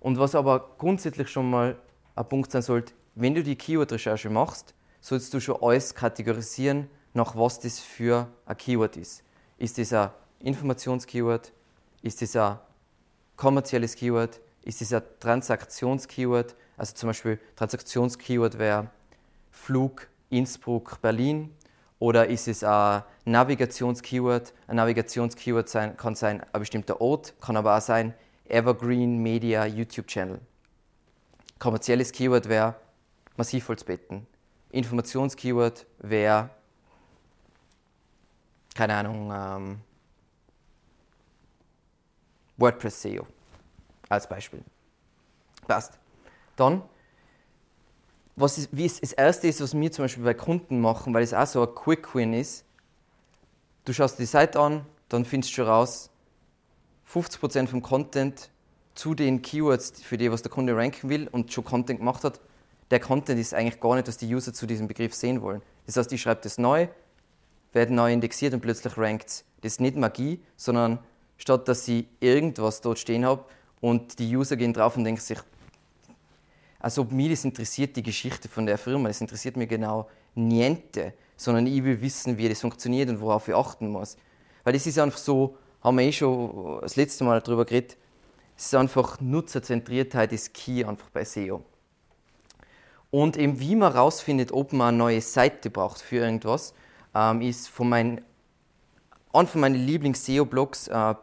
Und 0.00 0.18
was 0.18 0.34
aber 0.34 0.70
grundsätzlich 0.78 1.28
schon 1.28 1.48
mal 1.48 1.76
ein 2.14 2.28
Punkt 2.28 2.50
sein 2.50 2.62
sollte, 2.62 2.92
wenn 3.14 3.34
du 3.34 3.42
die 3.42 3.56
Keyword-Recherche 3.56 4.28
machst, 4.30 4.74
sollst 5.00 5.32
du 5.32 5.40
schon 5.40 5.56
alles 5.62 5.94
kategorisieren, 5.94 6.88
nach 7.14 7.36
was 7.36 7.60
das 7.60 7.80
für 7.80 8.28
ein 8.46 8.56
Keyword 8.56 8.96
ist. 8.96 9.22
Ist 9.58 9.76
das 9.76 9.92
ein 9.92 10.10
Informations-Keyword? 10.40 11.52
Ist 12.02 12.22
das 12.22 12.36
ein 12.36 12.58
kommerzielles 13.36 13.96
Keyword? 13.96 14.40
Ist 14.62 14.80
das 14.80 14.92
ein 14.92 15.02
Transaktions-Keyword? 15.18 16.54
Also 16.76 16.94
zum 16.94 17.08
Beispiel 17.08 17.40
Transaktions-Keyword 17.56 18.58
wäre 18.58 18.90
Flug 19.50 20.08
Innsbruck, 20.30 21.00
Berlin. 21.02 21.52
Oder 21.98 22.28
ist 22.28 22.46
es 22.46 22.62
ein 22.62 23.02
Navigations-Keyword? 23.24 24.54
Ein 24.68 24.76
Navigations-Keyword 24.76 25.68
sein, 25.68 25.96
kann 25.96 26.14
sein 26.14 26.40
ein 26.52 26.60
bestimmter 26.60 27.00
Ort, 27.00 27.34
kann 27.40 27.56
aber 27.56 27.76
auch 27.76 27.80
sein 27.80 28.14
Evergreen 28.48 29.18
Media 29.18 29.66
YouTube-Channel. 29.66 30.40
Kommerzielles 31.58 32.12
Keyword 32.12 32.48
wäre 32.48 32.76
Massivholzbetten. 33.36 34.26
Informations-Keyword 34.70 35.86
wäre, 35.98 36.50
keine 38.78 38.94
Ahnung, 38.94 39.32
ähm, 39.34 39.80
WordPress 42.56 43.02
SEO 43.02 43.26
als 44.08 44.28
Beispiel. 44.28 44.62
Passt. 45.66 45.98
Dann 46.54 46.82
was 48.36 48.56
ist, 48.56 48.68
wie 48.70 48.86
es 48.86 49.00
das 49.00 49.12
erste 49.12 49.48
ist, 49.48 49.60
was 49.60 49.74
wir 49.74 49.90
zum 49.90 50.04
Beispiel 50.04 50.22
bei 50.22 50.32
Kunden 50.32 50.80
machen, 50.80 51.12
weil 51.12 51.24
es 51.24 51.34
auch 51.34 51.46
so 51.48 51.62
ein 51.66 51.74
Quick 51.74 52.14
Win 52.14 52.32
ist. 52.32 52.64
Du 53.84 53.92
schaust 53.92 54.20
die 54.20 54.26
Seite 54.26 54.60
an, 54.60 54.86
dann 55.08 55.24
findest 55.24 55.58
du 55.58 55.62
raus, 55.62 56.08
50% 57.12 57.66
vom 57.66 57.82
Content 57.82 58.48
zu 58.94 59.16
den 59.16 59.42
Keywords, 59.42 60.02
für 60.02 60.16
die 60.18 60.30
was 60.30 60.42
der 60.42 60.52
Kunde 60.52 60.76
ranken 60.76 61.08
will 61.08 61.26
und 61.26 61.52
schon 61.52 61.64
Content 61.64 61.98
gemacht 61.98 62.22
hat, 62.22 62.40
der 62.92 63.00
Content 63.00 63.40
ist 63.40 63.54
eigentlich 63.54 63.80
gar 63.80 63.96
nicht, 63.96 64.06
dass 64.06 64.18
die 64.18 64.32
User 64.32 64.54
zu 64.54 64.68
diesem 64.68 64.86
Begriff 64.86 65.14
sehen 65.14 65.42
wollen. 65.42 65.62
Das 65.86 65.96
heißt, 65.96 66.12
ich 66.12 66.22
schreibe 66.22 66.42
das 66.42 66.58
neu, 66.58 66.86
werde 67.72 67.94
neu 67.94 68.12
indexiert 68.12 68.54
und 68.54 68.60
plötzlich 68.60 68.96
rankt 68.96 69.28
es. 69.28 69.44
Das 69.60 69.72
ist 69.72 69.80
nicht 69.80 69.96
Magie, 69.96 70.40
sondern 70.56 70.98
statt 71.36 71.68
dass 71.68 71.86
ich 71.88 72.06
irgendwas 72.20 72.80
dort 72.80 72.98
stehen 72.98 73.24
habe 73.24 73.44
und 73.80 74.18
die 74.18 74.36
User 74.36 74.56
gehen 74.56 74.72
drauf 74.72 74.96
und 74.96 75.04
denken 75.04 75.20
sich, 75.20 75.38
als 76.80 76.98
ob 76.98 77.10
mich 77.10 77.30
das 77.30 77.44
interessiert, 77.44 77.96
die 77.96 78.02
Geschichte 78.02 78.48
von 78.48 78.66
der 78.66 78.78
Firma. 78.78 79.08
Das 79.08 79.20
interessiert 79.20 79.56
mir 79.56 79.66
genau 79.66 80.08
niente, 80.34 81.12
sondern 81.36 81.66
ich 81.66 81.82
will 81.82 82.00
wissen, 82.00 82.38
wie 82.38 82.48
das 82.48 82.60
funktioniert 82.60 83.08
und 83.08 83.20
worauf 83.20 83.48
ich 83.48 83.54
achten 83.54 83.88
muss. 83.88 84.16
Weil 84.64 84.72
das 84.72 84.86
ist 84.86 84.98
einfach 84.98 85.18
so, 85.18 85.56
haben 85.82 85.98
wir 85.98 86.04
eh 86.04 86.12
schon 86.12 86.80
das 86.80 86.96
letzte 86.96 87.24
Mal 87.24 87.40
darüber 87.40 87.64
geredet, 87.64 87.96
es 88.56 88.66
ist 88.66 88.74
einfach 88.74 89.20
Nutzerzentriertheit 89.20 90.32
ist 90.32 90.52
key 90.52 90.84
einfach 90.84 91.10
bei 91.10 91.24
SEO. 91.24 91.62
Und 93.10 93.36
eben 93.36 93.60
wie 93.60 93.76
man 93.76 93.92
herausfindet, 93.92 94.52
ob 94.52 94.72
man 94.72 94.88
eine 94.88 94.98
neue 94.98 95.20
Seite 95.20 95.70
braucht 95.70 96.00
für 96.00 96.16
irgendwas, 96.16 96.74
ähm, 97.14 97.40
ist 97.40 97.68
von 97.68 97.88
meinen, 97.88 98.20
einer 99.32 99.46
von 99.46 99.60
meinen 99.60 99.74
Lieblings-SEO-Blogs, 99.74 100.88
äh, 100.88 101.14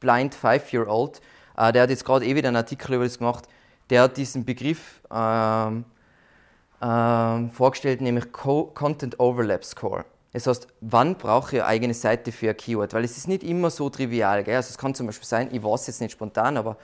Blind 0.00 0.34
Five 0.34 0.72
Year 0.72 0.88
Old, 0.88 1.20
äh, 1.56 1.72
der 1.72 1.82
hat 1.82 1.90
jetzt 1.90 2.04
gerade 2.04 2.26
eh 2.26 2.34
wieder 2.34 2.48
einen 2.48 2.56
Artikel 2.56 2.94
über 2.94 3.04
das 3.04 3.18
gemacht, 3.18 3.48
der 3.90 4.02
hat 4.02 4.16
diesen 4.16 4.44
Begriff 4.44 5.02
ähm, 5.12 5.84
ähm, 6.80 7.50
vorgestellt, 7.50 8.00
nämlich 8.00 8.32
Co 8.32 8.64
Content 8.74 9.18
Overlap 9.20 9.64
Score. 9.64 10.04
Das 10.32 10.48
heißt, 10.48 10.66
wann 10.80 11.16
brauche 11.16 11.56
ich 11.56 11.62
eine 11.62 11.68
eigene 11.68 11.94
Seite 11.94 12.32
für 12.32 12.50
ein 12.50 12.56
Keyword? 12.56 12.92
Weil 12.92 13.04
es 13.04 13.16
ist 13.16 13.28
nicht 13.28 13.44
immer 13.44 13.70
so 13.70 13.88
trivial. 13.88 14.42
Gell? 14.42 14.56
Also 14.56 14.70
es 14.70 14.78
kann 14.78 14.94
zum 14.94 15.06
Beispiel 15.06 15.28
sein, 15.28 15.48
ich 15.52 15.62
weiß 15.62 15.86
jetzt 15.86 16.00
nicht 16.00 16.12
spontan, 16.12 16.56
aber 16.56 16.76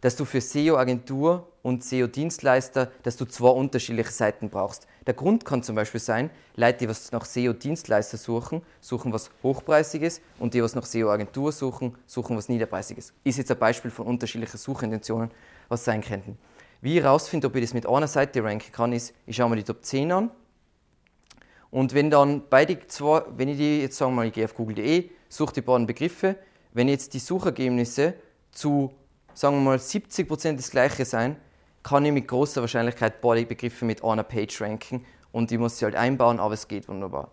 dass 0.00 0.16
du 0.16 0.24
für 0.24 0.40
SEO-Agentur 0.40 1.46
und 1.62 1.84
SEO-Dienstleister, 1.84 2.90
dass 3.02 3.16
du 3.16 3.24
zwei 3.24 3.50
unterschiedliche 3.50 4.10
Seiten 4.10 4.50
brauchst. 4.50 4.86
Der 5.06 5.14
Grund 5.14 5.44
kann 5.44 5.62
zum 5.62 5.76
Beispiel 5.76 6.00
sein, 6.00 6.30
Leute, 6.56 6.78
die 6.78 6.88
was 6.88 7.12
nach 7.12 7.24
SEO-Dienstleister 7.24 8.16
suchen, 8.16 8.62
suchen 8.80 9.12
was 9.12 9.30
Hochpreisiges 9.42 10.20
und 10.40 10.52
die, 10.52 10.62
was 10.62 10.74
nach 10.74 10.84
SEO-Agentur 10.84 11.52
suchen, 11.52 11.96
suchen 12.06 12.36
was 12.36 12.48
Niederpreisiges. 12.48 13.12
Ist 13.22 13.38
jetzt 13.38 13.50
ein 13.52 13.58
Beispiel 13.58 13.92
von 13.92 14.06
unterschiedlichen 14.06 14.58
Suchintentionen 14.58 15.30
was 15.68 15.84
sein 15.84 16.00
könnten. 16.00 16.36
Wie 16.80 16.98
ich 16.98 17.04
herausfinde, 17.04 17.46
ob 17.46 17.54
ich 17.54 17.62
das 17.62 17.74
mit 17.74 17.88
einer 17.88 18.08
Seite 18.08 18.42
ranken 18.42 18.72
kann, 18.72 18.92
ist, 18.92 19.14
ich 19.26 19.36
schaue 19.36 19.48
mir 19.48 19.56
die 19.56 19.62
Top 19.62 19.84
10 19.84 20.10
an. 20.10 20.30
Und 21.70 21.94
wenn 21.94 22.10
dann 22.10 22.42
beide 22.50 22.86
zwei, 22.88 23.22
wenn 23.36 23.48
ich 23.48 23.58
die 23.58 23.82
jetzt 23.82 23.96
sagen 23.96 24.12
wir 24.12 24.16
mal, 24.16 24.26
ich 24.26 24.32
gehe 24.32 24.44
auf 24.44 24.54
google.de, 24.54 25.10
suche 25.28 25.54
die 25.54 25.60
beiden 25.60 25.86
Begriffe, 25.86 26.36
wenn 26.72 26.88
jetzt 26.88 27.14
die 27.14 27.18
Suchergebnisse 27.20 28.14
zu, 28.50 28.92
sagen 29.34 29.56
wir 29.56 29.62
mal, 29.62 29.76
70% 29.78 30.56
das 30.56 30.70
gleiche 30.70 31.04
sein, 31.04 31.36
kann 31.86 32.04
ich 32.04 32.10
mit 32.10 32.26
großer 32.26 32.62
Wahrscheinlichkeit 32.62 33.20
beide 33.20 33.46
Begriffe 33.46 33.84
mit 33.84 34.02
einer 34.02 34.24
Page 34.24 34.60
ranken 34.60 35.06
und 35.30 35.52
ich 35.52 35.58
muss 35.58 35.78
sie 35.78 35.84
halt 35.84 35.94
einbauen, 35.94 36.40
aber 36.40 36.54
es 36.54 36.66
geht 36.66 36.88
wunderbar. 36.88 37.30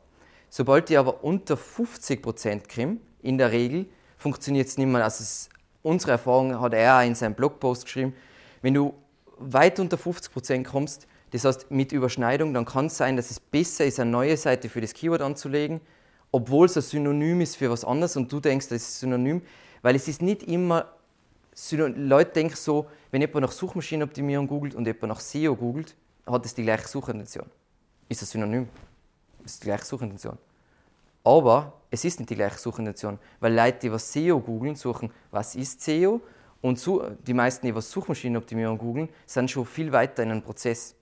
Sobald 0.52 0.92
ich 0.92 0.98
aber 1.00 1.24
unter 1.24 1.56
50% 1.56 2.68
kriege, 2.68 2.98
in 3.24 3.40
der 3.40 3.52
Regel, 3.52 3.88
funktioniert 4.16 4.68
es 4.68 4.78
nicht 4.78 4.86
mehr. 4.86 5.04
Also 5.04 5.24
es 5.24 5.50
unsere 5.82 6.12
Erfahrung 6.12 6.62
hat 6.62 6.76
er 6.76 7.00
auch 7.00 7.04
in 7.04 7.16
seinem 7.16 7.34
Blogpost 7.34 7.86
geschrieben, 7.86 8.14
wenn 8.62 8.76
du 8.76 8.94
weit 9.40 9.80
unter 9.80 9.98
50% 9.98 10.64
kommst, 10.64 11.08
das 11.32 11.46
heißt 11.46 11.72
mit 11.72 11.92
Überschneidung, 11.92 12.54
dann 12.54 12.66
kann 12.66 12.86
es 12.86 12.98
sein, 12.98 13.18
dass 13.18 13.32
es 13.32 13.40
besser 13.40 13.86
ist, 13.86 14.00
eine 14.00 14.12
neue 14.12 14.38
Seite 14.38 14.70
für 14.70 14.82
das 14.82 14.94
Keyword 14.94 15.22
anzulegen, 15.22 15.82
obwohl 16.32 16.68
es 16.68 16.78
ein 16.78 16.84
Synonym 16.84 17.42
ist 17.42 17.56
für 17.56 17.72
was 17.72 17.84
anderes 17.84 18.16
und 18.18 18.32
du 18.32 18.40
denkst, 18.40 18.68
das 18.68 18.84
ist 18.84 19.00
Synonym, 19.00 19.42
weil 19.82 19.96
es 19.96 20.08
ist 20.08 20.22
nicht 20.22 20.44
immer. 20.44 20.94
Leute 21.72 22.32
denken 22.32 22.56
so, 22.56 22.88
wenn 23.12 23.22
jemand 23.22 23.42
nach 23.42 23.52
Suchmaschinenoptimierung 23.52 24.48
googelt 24.48 24.76
und 24.76 24.86
jemand 24.86 25.10
nach 25.10 25.20
SEO 25.20 25.56
googelt, 25.56 25.96
hat 26.26 26.46
es 26.46 26.54
die 26.54 26.64
gleiche 26.64 26.88
Suchintention. 26.88 27.46
Ist 28.10 28.22
das 28.22 28.32
Synonym? 28.32 28.68
Ist 29.46 29.62
die 29.62 29.68
gleiche 29.68 29.86
Suchintention. 29.86 30.38
Aber 31.24 31.74
es 31.90 32.04
ist 32.06 32.20
nicht 32.20 32.30
die 32.30 32.36
gleiche 32.36 32.58
Suchintention, 32.58 33.20
weil 33.40 33.54
Leute, 33.54 33.80
die 33.80 33.92
was 33.92 34.12
SEO 34.12 34.40
googeln, 34.40 34.76
suchen, 34.76 35.12
was 35.32 35.56
ist 35.56 35.82
SEO? 35.82 36.22
Und 36.62 36.82
die 37.28 37.34
meisten, 37.34 37.66
die 37.66 37.76
was 37.76 37.92
Suchmaschinenoptimierung 37.92 38.78
googeln, 38.78 39.10
sind 39.26 39.52
schon 39.52 39.66
viel 39.66 39.92
weiter 39.92 40.24
in 40.24 40.32
einem 40.32 40.42
Prozess. 40.42 40.96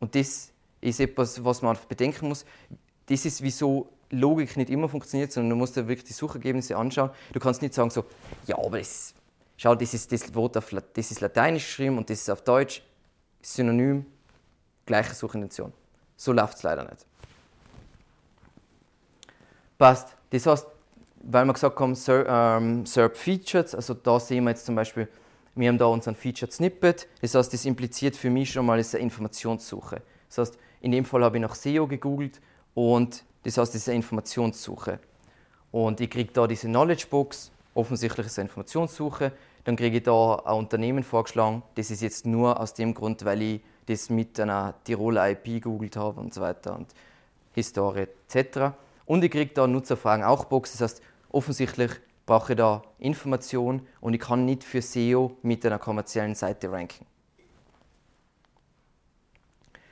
Und 0.00 0.14
das 0.14 0.52
ist 0.80 1.00
etwas, 1.00 1.42
was 1.44 1.62
man 1.62 1.76
bedenken 1.88 2.28
muss. 2.28 2.44
Das 3.06 3.24
ist, 3.24 3.42
wieso 3.42 3.88
Logik 4.10 4.56
nicht 4.56 4.70
immer 4.70 4.88
funktioniert, 4.88 5.32
sondern 5.32 5.50
du 5.50 5.56
musst 5.56 5.76
dir 5.76 5.88
wirklich 5.88 6.04
die 6.04 6.12
Suchergebnisse 6.12 6.76
anschauen. 6.76 7.10
Du 7.32 7.40
kannst 7.40 7.62
nicht 7.62 7.74
sagen 7.74 7.90
so, 7.90 8.04
ja, 8.46 8.58
aber 8.58 8.78
das, 8.78 9.14
schau, 9.56 9.74
das 9.74 9.94
ist 9.94 10.12
das 10.12 10.34
Wort 10.34 10.56
auf, 10.56 10.74
das 10.94 11.10
ist 11.10 11.20
lateinisch 11.20 11.64
geschrieben 11.64 11.98
und 11.98 12.08
das 12.08 12.20
ist 12.20 12.30
auf 12.30 12.42
Deutsch, 12.42 12.82
Synonym, 13.42 14.06
gleiche 14.84 15.14
Suchintention. 15.14 15.72
So 16.16 16.32
läuft 16.32 16.56
es 16.56 16.62
leider 16.62 16.84
nicht. 16.84 17.06
Passt. 19.78 20.16
Das 20.30 20.46
heißt, 20.46 20.66
weil 21.22 21.44
wir 21.44 21.52
gesagt 21.52 21.78
haben, 21.78 21.96
ähm, 22.08 22.86
SERP 22.86 23.16
Features, 23.16 23.74
also 23.74 23.94
da 23.94 24.18
sehen 24.18 24.44
wir 24.44 24.50
jetzt 24.50 24.66
zum 24.66 24.74
Beispiel, 24.74 25.08
wir 25.54 25.68
haben 25.68 25.78
da 25.78 25.86
unseren 25.86 26.14
Featured 26.14 26.52
Snippet, 26.52 27.08
das 27.20 27.34
heißt, 27.34 27.52
das 27.52 27.64
impliziert 27.64 28.16
für 28.16 28.30
mich 28.30 28.52
schon 28.52 28.66
mal, 28.66 28.78
eine 28.78 29.02
Informationssuche. 29.02 30.02
Das 30.28 30.38
heißt, 30.38 30.58
in 30.80 30.92
dem 30.92 31.04
Fall 31.04 31.24
habe 31.24 31.38
ich 31.38 31.42
nach 31.42 31.54
SEO 31.54 31.86
gegoogelt 31.86 32.40
und 32.74 33.24
das 33.46 33.58
heißt, 33.58 33.74
das 33.74 33.82
ist 33.82 33.88
eine 33.88 33.96
Informationssuche. 33.96 34.98
Und 35.70 36.00
ich 36.00 36.10
kriege 36.10 36.32
da 36.32 36.48
diese 36.48 36.66
Knowledge 36.66 37.06
Box, 37.08 37.52
offensichtlich 37.74 38.26
ist 38.26 38.38
eine 38.38 38.48
Informationssuche, 38.48 39.32
dann 39.62 39.76
kriege 39.76 39.98
ich 39.98 40.02
da 40.02 40.36
ein 40.44 40.54
Unternehmen 40.54 41.04
vorgeschlagen, 41.04 41.62
das 41.76 41.92
ist 41.92 42.02
jetzt 42.02 42.26
nur 42.26 42.58
aus 42.58 42.74
dem 42.74 42.92
Grund, 42.92 43.24
weil 43.24 43.42
ich 43.42 43.60
das 43.86 44.10
mit 44.10 44.40
einer 44.40 44.74
Tiroler 44.82 45.30
IP 45.30 45.62
googelt 45.62 45.96
habe 45.96 46.20
und 46.20 46.34
so 46.34 46.40
weiter 46.40 46.74
und 46.74 46.88
Historie 47.52 48.08
etc. 48.28 48.74
Und 49.04 49.22
ich 49.22 49.30
kriege 49.30 49.54
da 49.54 49.68
Nutzerfragen 49.68 50.24
auch 50.24 50.46
Box, 50.46 50.72
das 50.72 50.80
heißt, 50.80 51.02
offensichtlich 51.30 51.92
brauche 52.26 52.54
ich 52.54 52.56
da 52.56 52.82
Information 52.98 53.86
und 54.00 54.14
ich 54.14 54.20
kann 54.20 54.44
nicht 54.44 54.64
für 54.64 54.82
SEO 54.82 55.36
mit 55.42 55.64
einer 55.64 55.78
kommerziellen 55.78 56.34
Seite 56.34 56.72
ranken. 56.72 57.06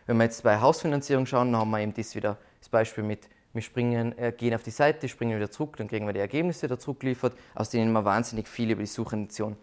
Wenn 0.06 0.16
wir 0.16 0.24
jetzt 0.24 0.42
bei 0.42 0.60
Hausfinanzierung 0.60 1.24
schauen, 1.24 1.52
dann 1.52 1.60
haben 1.60 1.70
wir 1.70 1.78
eben 1.78 1.94
das 1.94 2.16
wieder 2.16 2.36
das 2.58 2.68
Beispiel 2.68 3.04
mit, 3.04 3.28
wir 3.54 3.62
springen, 3.62 4.16
äh, 4.18 4.32
gehen 4.32 4.54
auf 4.54 4.62
die 4.62 4.70
Seite, 4.70 5.08
springen 5.08 5.36
wieder 5.36 5.50
zurück, 5.50 5.76
dann 5.78 5.88
kriegen 5.88 6.06
wir 6.06 6.12
die 6.12 6.20
Ergebnisse 6.20 6.68
da 6.68 6.78
zurückgeliefert, 6.78 7.34
aus 7.54 7.70
denen 7.70 7.92
wir 7.92 8.04
wahnsinnig 8.04 8.46
viel 8.48 8.70
über 8.70 8.82
die 8.82 8.86
Suchintention 8.86 9.56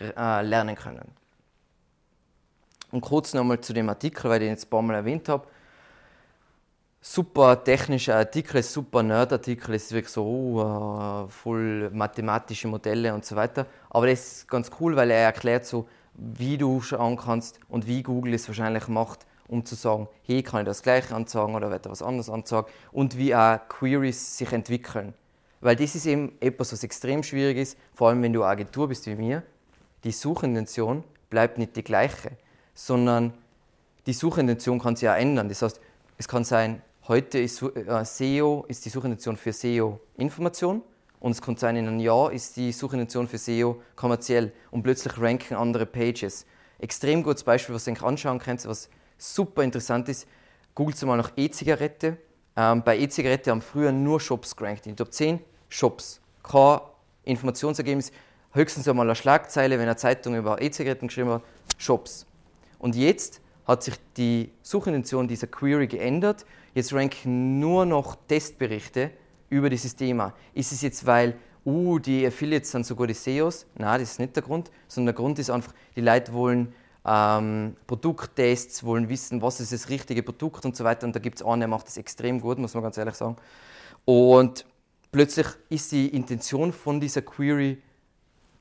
äh, 0.00 0.42
lernen 0.42 0.76
können. 0.76 1.10
Und 2.90 3.00
kurz 3.00 3.32
nochmal 3.32 3.60
zu 3.60 3.72
dem 3.72 3.88
Artikel, 3.88 4.28
weil 4.28 4.42
ich 4.42 4.46
den 4.46 4.54
jetzt 4.54 4.66
ein 4.66 4.70
paar 4.70 4.82
Mal 4.82 4.94
erwähnt 4.94 5.28
habe 5.28 5.46
super 7.00 7.62
technischer 7.62 8.16
Artikel, 8.16 8.62
super 8.62 9.02
Nerd-Artikel, 9.02 9.74
es 9.74 9.84
ist 9.86 9.92
wirklich 9.92 10.12
so 10.12 10.24
uh, 10.24 11.28
voll 11.28 11.90
mathematische 11.90 12.68
Modelle 12.68 13.14
und 13.14 13.24
so 13.24 13.36
weiter. 13.36 13.66
Aber 13.90 14.06
das 14.06 14.20
ist 14.20 14.48
ganz 14.48 14.70
cool, 14.80 14.96
weil 14.96 15.10
er 15.10 15.24
erklärt 15.24 15.64
so, 15.64 15.88
wie 16.14 16.58
du 16.58 16.80
schauen 16.80 17.16
kannst 17.16 17.60
und 17.68 17.86
wie 17.86 18.02
Google 18.02 18.34
es 18.34 18.48
wahrscheinlich 18.48 18.88
macht, 18.88 19.26
um 19.48 19.64
zu 19.64 19.74
sagen, 19.74 20.08
hey, 20.22 20.42
kann 20.42 20.60
ich 20.60 20.66
das 20.66 20.82
gleiche 20.82 21.14
anzeigen 21.14 21.54
oder 21.54 21.70
wird 21.70 21.88
was 21.88 22.02
anderes 22.02 22.30
anzeigen 22.30 22.68
und 22.92 23.16
wie 23.16 23.34
auch 23.34 23.58
Queries 23.68 24.38
sich 24.38 24.52
entwickeln. 24.52 25.14
Weil 25.60 25.74
das 25.74 25.94
ist 25.94 26.06
eben 26.06 26.32
etwas, 26.40 26.72
was 26.72 26.84
extrem 26.84 27.22
schwierig 27.22 27.56
ist, 27.56 27.78
vor 27.94 28.08
allem 28.08 28.22
wenn 28.22 28.32
du 28.32 28.42
eine 28.42 28.52
Agentur 28.52 28.88
bist 28.88 29.06
wie 29.06 29.16
mir. 29.16 29.42
Die 30.04 30.12
Suchintention 30.12 31.02
bleibt 31.30 31.58
nicht 31.58 31.74
die 31.74 31.82
gleiche, 31.82 32.30
sondern 32.74 33.32
die 34.06 34.12
Suchintention 34.12 34.78
kann 34.78 34.94
sich 34.94 35.06
ja 35.06 35.16
ändern. 35.16 35.48
Das 35.48 35.62
heißt, 35.62 35.80
es 36.16 36.28
kann 36.28 36.44
sein, 36.44 36.82
Heute 37.08 37.38
ist 37.38 37.62
äh, 37.62 38.04
SEO 38.04 38.66
ist 38.68 38.84
die 38.84 38.90
Suchintention 38.90 39.38
für 39.38 39.50
SEO 39.54 39.98
Information 40.18 40.82
und 41.20 41.30
es 41.30 41.40
kann 41.40 41.56
sein, 41.56 41.76
in 41.76 41.88
einem 41.88 42.00
Jahr 42.00 42.30
ist 42.30 42.58
die 42.58 42.70
Suchintention 42.70 43.26
für 43.26 43.38
SEO 43.38 43.80
kommerziell 43.96 44.52
und 44.70 44.82
plötzlich 44.82 45.18
ranken 45.18 45.54
andere 45.54 45.86
Pages. 45.86 46.44
Extrem 46.78 47.22
gutes 47.22 47.44
Beispiel, 47.44 47.74
was 47.74 47.88
euch 47.88 48.02
anschauen 48.02 48.38
könnt, 48.38 48.66
was 48.66 48.90
super 49.18 49.62
interessant 49.62 50.08
ist. 50.08 50.26
Googelt 50.74 51.02
mal 51.02 51.16
nach 51.16 51.32
E-Zigarette. 51.36 52.16
Ähm, 52.56 52.82
bei 52.82 52.98
E-Zigarette 52.98 53.50
haben 53.50 53.60
früher 53.60 53.92
nur 53.92 54.20
Shops 54.20 54.56
gerankt. 54.56 54.86
In 54.86 54.96
Top 54.96 55.12
10 55.12 55.40
Shops. 55.68 56.20
Kein 56.42 56.78
Informationsergebnis. 57.24 58.12
Höchstens 58.52 58.88
einmal 58.88 59.06
eine 59.06 59.14
Schlagzeile, 59.14 59.76
wenn 59.76 59.86
eine 59.86 59.96
Zeitung 59.96 60.34
über 60.36 60.62
E-Zigaretten 60.62 61.08
geschrieben 61.08 61.30
hat. 61.30 61.42
Shops. 61.76 62.26
Und 62.78 62.96
jetzt 62.96 63.40
hat 63.66 63.82
sich 63.82 63.94
die 64.16 64.50
Suchintention 64.62 65.28
dieser 65.28 65.46
Query 65.46 65.86
geändert. 65.86 66.46
Jetzt 66.74 66.92
ranken 66.94 67.60
nur 67.60 67.84
noch 67.84 68.16
Testberichte 68.26 69.10
über 69.50 69.68
dieses 69.68 69.94
Thema. 69.94 70.32
Ist 70.54 70.72
es 70.72 70.82
jetzt, 70.82 71.04
weil 71.04 71.36
uh, 71.66 71.98
die 71.98 72.26
Affiliates 72.26 72.70
sind 72.70 72.86
so 72.86 72.96
gute 72.96 73.14
SEOs? 73.14 73.66
Nein, 73.76 74.00
das 74.00 74.12
ist 74.12 74.20
nicht 74.20 74.34
der 74.36 74.42
Grund, 74.42 74.70
sondern 74.86 75.14
der 75.14 75.22
Grund 75.22 75.38
ist 75.38 75.50
einfach, 75.50 75.74
die 75.96 76.00
Leute 76.00 76.32
wollen 76.32 76.72
ähm, 77.08 77.76
Produkttests, 77.86 78.84
wollen 78.84 79.08
wissen, 79.08 79.40
was 79.40 79.60
ist 79.60 79.72
das 79.72 79.88
richtige 79.88 80.22
Produkt 80.22 80.64
und 80.66 80.76
so 80.76 80.84
weiter. 80.84 81.06
Und 81.06 81.16
da 81.16 81.20
gibt 81.20 81.40
es 81.40 81.46
einen, 81.46 81.60
der 81.60 81.68
macht 81.68 81.86
das 81.86 81.96
extrem 81.96 82.40
gut, 82.40 82.58
muss 82.58 82.74
man 82.74 82.82
ganz 82.82 82.98
ehrlich 82.98 83.14
sagen. 83.14 83.36
Und 84.04 84.66
plötzlich 85.10 85.46
ist 85.70 85.92
die 85.92 86.08
Intention 86.08 86.72
von 86.72 87.00
dieser 87.00 87.22
Query 87.22 87.78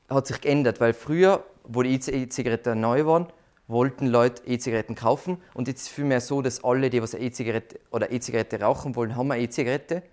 hat 0.09 0.27
sich 0.27 0.39
geändert, 0.39 0.79
weil 0.79 0.93
früher, 0.93 1.43
wo 1.65 1.83
die 1.83 1.93
E-Zigaretten 1.93 2.79
neu 2.79 3.05
waren, 3.05 3.27
wollten 3.67 4.07
Leute 4.07 4.41
E-Zigaretten 4.47 4.95
kaufen 4.95 5.37
und 5.53 5.67
jetzt 5.67 5.81
ist 5.81 5.87
es 5.87 5.93
vielmehr 5.93 6.21
so, 6.21 6.41
dass 6.41 6.63
alle, 6.63 6.89
die 6.89 7.01
was 7.01 7.13
E-Zigarette 7.13 7.81
oder 7.91 8.09
E-Zigarette 8.09 8.61
rauchen 8.61 8.95
wollen, 8.95 9.17
haben 9.17 9.29
eine 9.29 9.43
E-Zigarette 9.43 10.03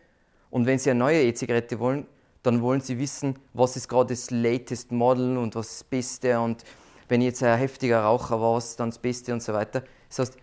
und 0.51 0.67
wenn 0.67 0.81
sie 0.81 0.91
eine 0.91 0.99
neue 0.99 1.23
E-Zigarette 1.23 1.79
wollen, 1.79 2.09
dann 2.43 2.61
wollen 2.63 2.81
sie 2.81 2.99
wissen, 2.99 3.39
was 3.53 3.77
ist 3.77 3.89
gerade 3.89 4.13
das 4.13 4.33
latest 4.33 4.91
Model 4.91 5.39
und 5.39 5.55
was 5.55 5.71
ist 5.71 5.81
das 5.83 5.85
Beste 5.85 6.41
und 6.41 6.65
wenn 7.09 7.21
ich 7.21 7.27
jetzt 7.27 7.43
ein 7.43 7.59
heftiger 7.59 8.03
Raucher 8.03 8.41
war, 8.41 8.55
was 8.55 8.77
dann 8.77 8.91
das 8.91 8.99
Beste 8.99 9.33
und 9.33 9.43
so 9.43 9.53
weiter. 9.53 9.83
Das 10.09 10.19
heißt, 10.21 10.37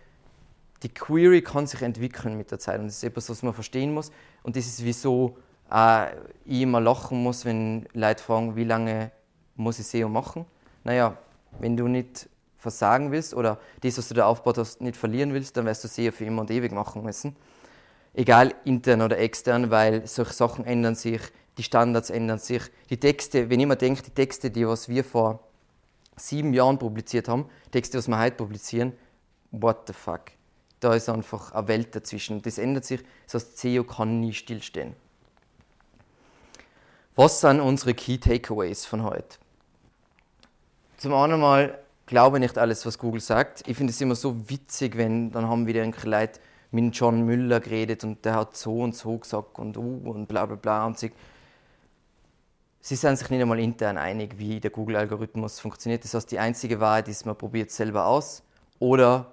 die 0.82 0.88
Query 0.88 1.42
kann 1.42 1.66
sich 1.66 1.82
entwickeln 1.82 2.36
mit 2.36 2.50
der 2.50 2.58
Zeit 2.58 2.80
und 2.80 2.86
das 2.86 2.96
ist 2.96 3.04
etwas, 3.04 3.30
was 3.30 3.42
man 3.42 3.54
verstehen 3.54 3.94
muss 3.94 4.10
und 4.42 4.56
das 4.56 4.66
ist 4.66 4.84
wieso 4.84 5.36
äh, 5.72 6.12
ich 6.44 6.62
immer 6.62 6.80
lachen 6.80 7.22
muss, 7.22 7.44
wenn 7.44 7.86
Leute 7.92 8.22
fragen, 8.22 8.56
wie 8.56 8.64
lange 8.64 9.12
muss 9.56 9.78
ich 9.78 9.86
SEO 9.86 10.08
machen. 10.08 10.44
Naja, 10.84 11.16
wenn 11.60 11.76
du 11.76 11.86
nicht 11.88 12.28
versagen 12.58 13.10
willst 13.10 13.34
oder 13.34 13.58
das, 13.82 13.98
was 13.98 14.08
du 14.08 14.14
da 14.14 14.26
aufgebaut 14.26 14.58
hast, 14.58 14.80
nicht 14.80 14.96
verlieren 14.96 15.32
willst, 15.34 15.56
dann 15.56 15.66
wirst 15.66 15.84
du 15.84 15.88
sehr 15.88 16.12
für 16.12 16.24
immer 16.24 16.42
und 16.42 16.50
ewig 16.50 16.72
machen 16.72 17.02
müssen. 17.02 17.36
Egal 18.14 18.54
intern 18.64 19.02
oder 19.02 19.18
extern, 19.18 19.70
weil 19.70 20.06
solche 20.06 20.32
Sachen 20.32 20.64
ändern 20.64 20.94
sich, 20.94 21.20
die 21.58 21.62
Standards 21.62 22.10
ändern 22.10 22.38
sich. 22.38 22.62
Die 22.90 22.98
Texte, 22.98 23.50
wenn 23.50 23.60
ich 23.60 23.66
mir 23.66 23.76
denke, 23.76 24.02
die 24.02 24.10
Texte, 24.10 24.50
die 24.50 24.66
was 24.66 24.88
wir 24.88 25.04
vor 25.04 25.40
sieben 26.16 26.52
Jahren 26.52 26.78
publiziert 26.78 27.28
haben, 27.28 27.46
Texte, 27.70 27.98
was 27.98 28.08
wir 28.08 28.18
heute 28.18 28.36
publizieren, 28.36 28.92
what 29.50 29.86
the 29.86 29.92
fuck. 29.92 30.32
Da 30.80 30.94
ist 30.94 31.08
einfach 31.08 31.52
eine 31.52 31.68
Welt 31.68 31.94
dazwischen. 31.94 32.42
Das 32.42 32.58
ändert 32.58 32.84
sich, 32.84 33.02
das 33.26 33.34
heißt, 33.34 33.58
SEO 33.58 33.84
kann 33.84 34.20
nie 34.20 34.32
stillstehen. 34.32 34.94
Was 37.14 37.40
sind 37.40 37.60
unsere 37.60 37.94
Key 37.94 38.18
Takeaways 38.18 38.86
von 38.86 39.04
heute? 39.04 39.36
Zum 40.96 41.14
einen 41.14 41.40
mal 41.40 41.78
glaube 42.06 42.40
nicht 42.40 42.58
alles, 42.58 42.84
was 42.86 42.98
Google 42.98 43.20
sagt. 43.20 43.62
Ich 43.66 43.76
finde 43.76 43.90
es 43.92 44.00
immer 44.00 44.14
so 44.14 44.48
witzig, 44.48 44.96
wenn 44.96 45.30
dann 45.30 45.48
haben 45.48 45.66
wieder 45.66 45.80
irgendwelche 45.80 46.08
Leute 46.08 46.40
mit 46.70 46.96
John 46.96 47.22
Müller 47.22 47.60
geredet 47.60 48.02
und 48.04 48.24
der 48.24 48.34
hat 48.34 48.56
so 48.56 48.80
und 48.80 48.96
so 48.96 49.18
gesagt 49.18 49.58
und 49.58 49.76
uh 49.76 50.00
und 50.04 50.26
bla 50.26 50.46
bla 50.46 50.56
bla 50.56 50.86
und 50.86 50.98
sie, 50.98 51.12
sie 52.82 52.96
sind 52.96 53.16
sich 53.16 53.30
nicht 53.30 53.40
einmal 53.40 53.60
intern 53.60 53.96
einig, 53.96 54.38
wie 54.38 54.60
der 54.60 54.70
Google-Algorithmus 54.70 55.60
funktioniert. 55.60 56.04
Das 56.04 56.12
heißt, 56.12 56.30
die 56.30 56.38
einzige 56.38 56.80
Wahrheit 56.80 57.08
ist, 57.08 57.24
man 57.24 57.36
probiert 57.36 57.70
es 57.70 57.76
selber 57.76 58.04
aus 58.06 58.42
oder 58.78 59.32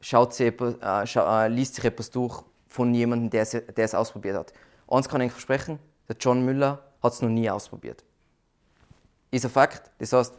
schaut 0.00 0.34
sie, 0.34 0.44
äh, 0.46 1.06
schau, 1.06 1.26
äh, 1.26 1.48
liest 1.48 1.74
sich 1.74 1.84
etwas 1.84 2.10
durch 2.10 2.44
von 2.68 2.94
jemandem, 2.94 3.30
der 3.30 3.42
es, 3.42 3.50
der 3.50 3.84
es 3.84 3.94
ausprobiert 3.94 4.36
hat. 4.36 4.52
Eins 4.86 5.08
kann 5.08 5.20
ich 5.22 5.32
versprechen, 5.32 5.78
der 6.08 6.16
John 6.20 6.44
Müller 6.44 6.82
hat 7.02 7.14
es 7.14 7.22
noch 7.22 7.30
nie 7.30 7.48
ausprobiert. 7.50 8.04
Ist 9.30 9.44
ein 9.44 9.50
Fakt. 9.50 9.90
Das 9.98 10.12
heißt, 10.12 10.34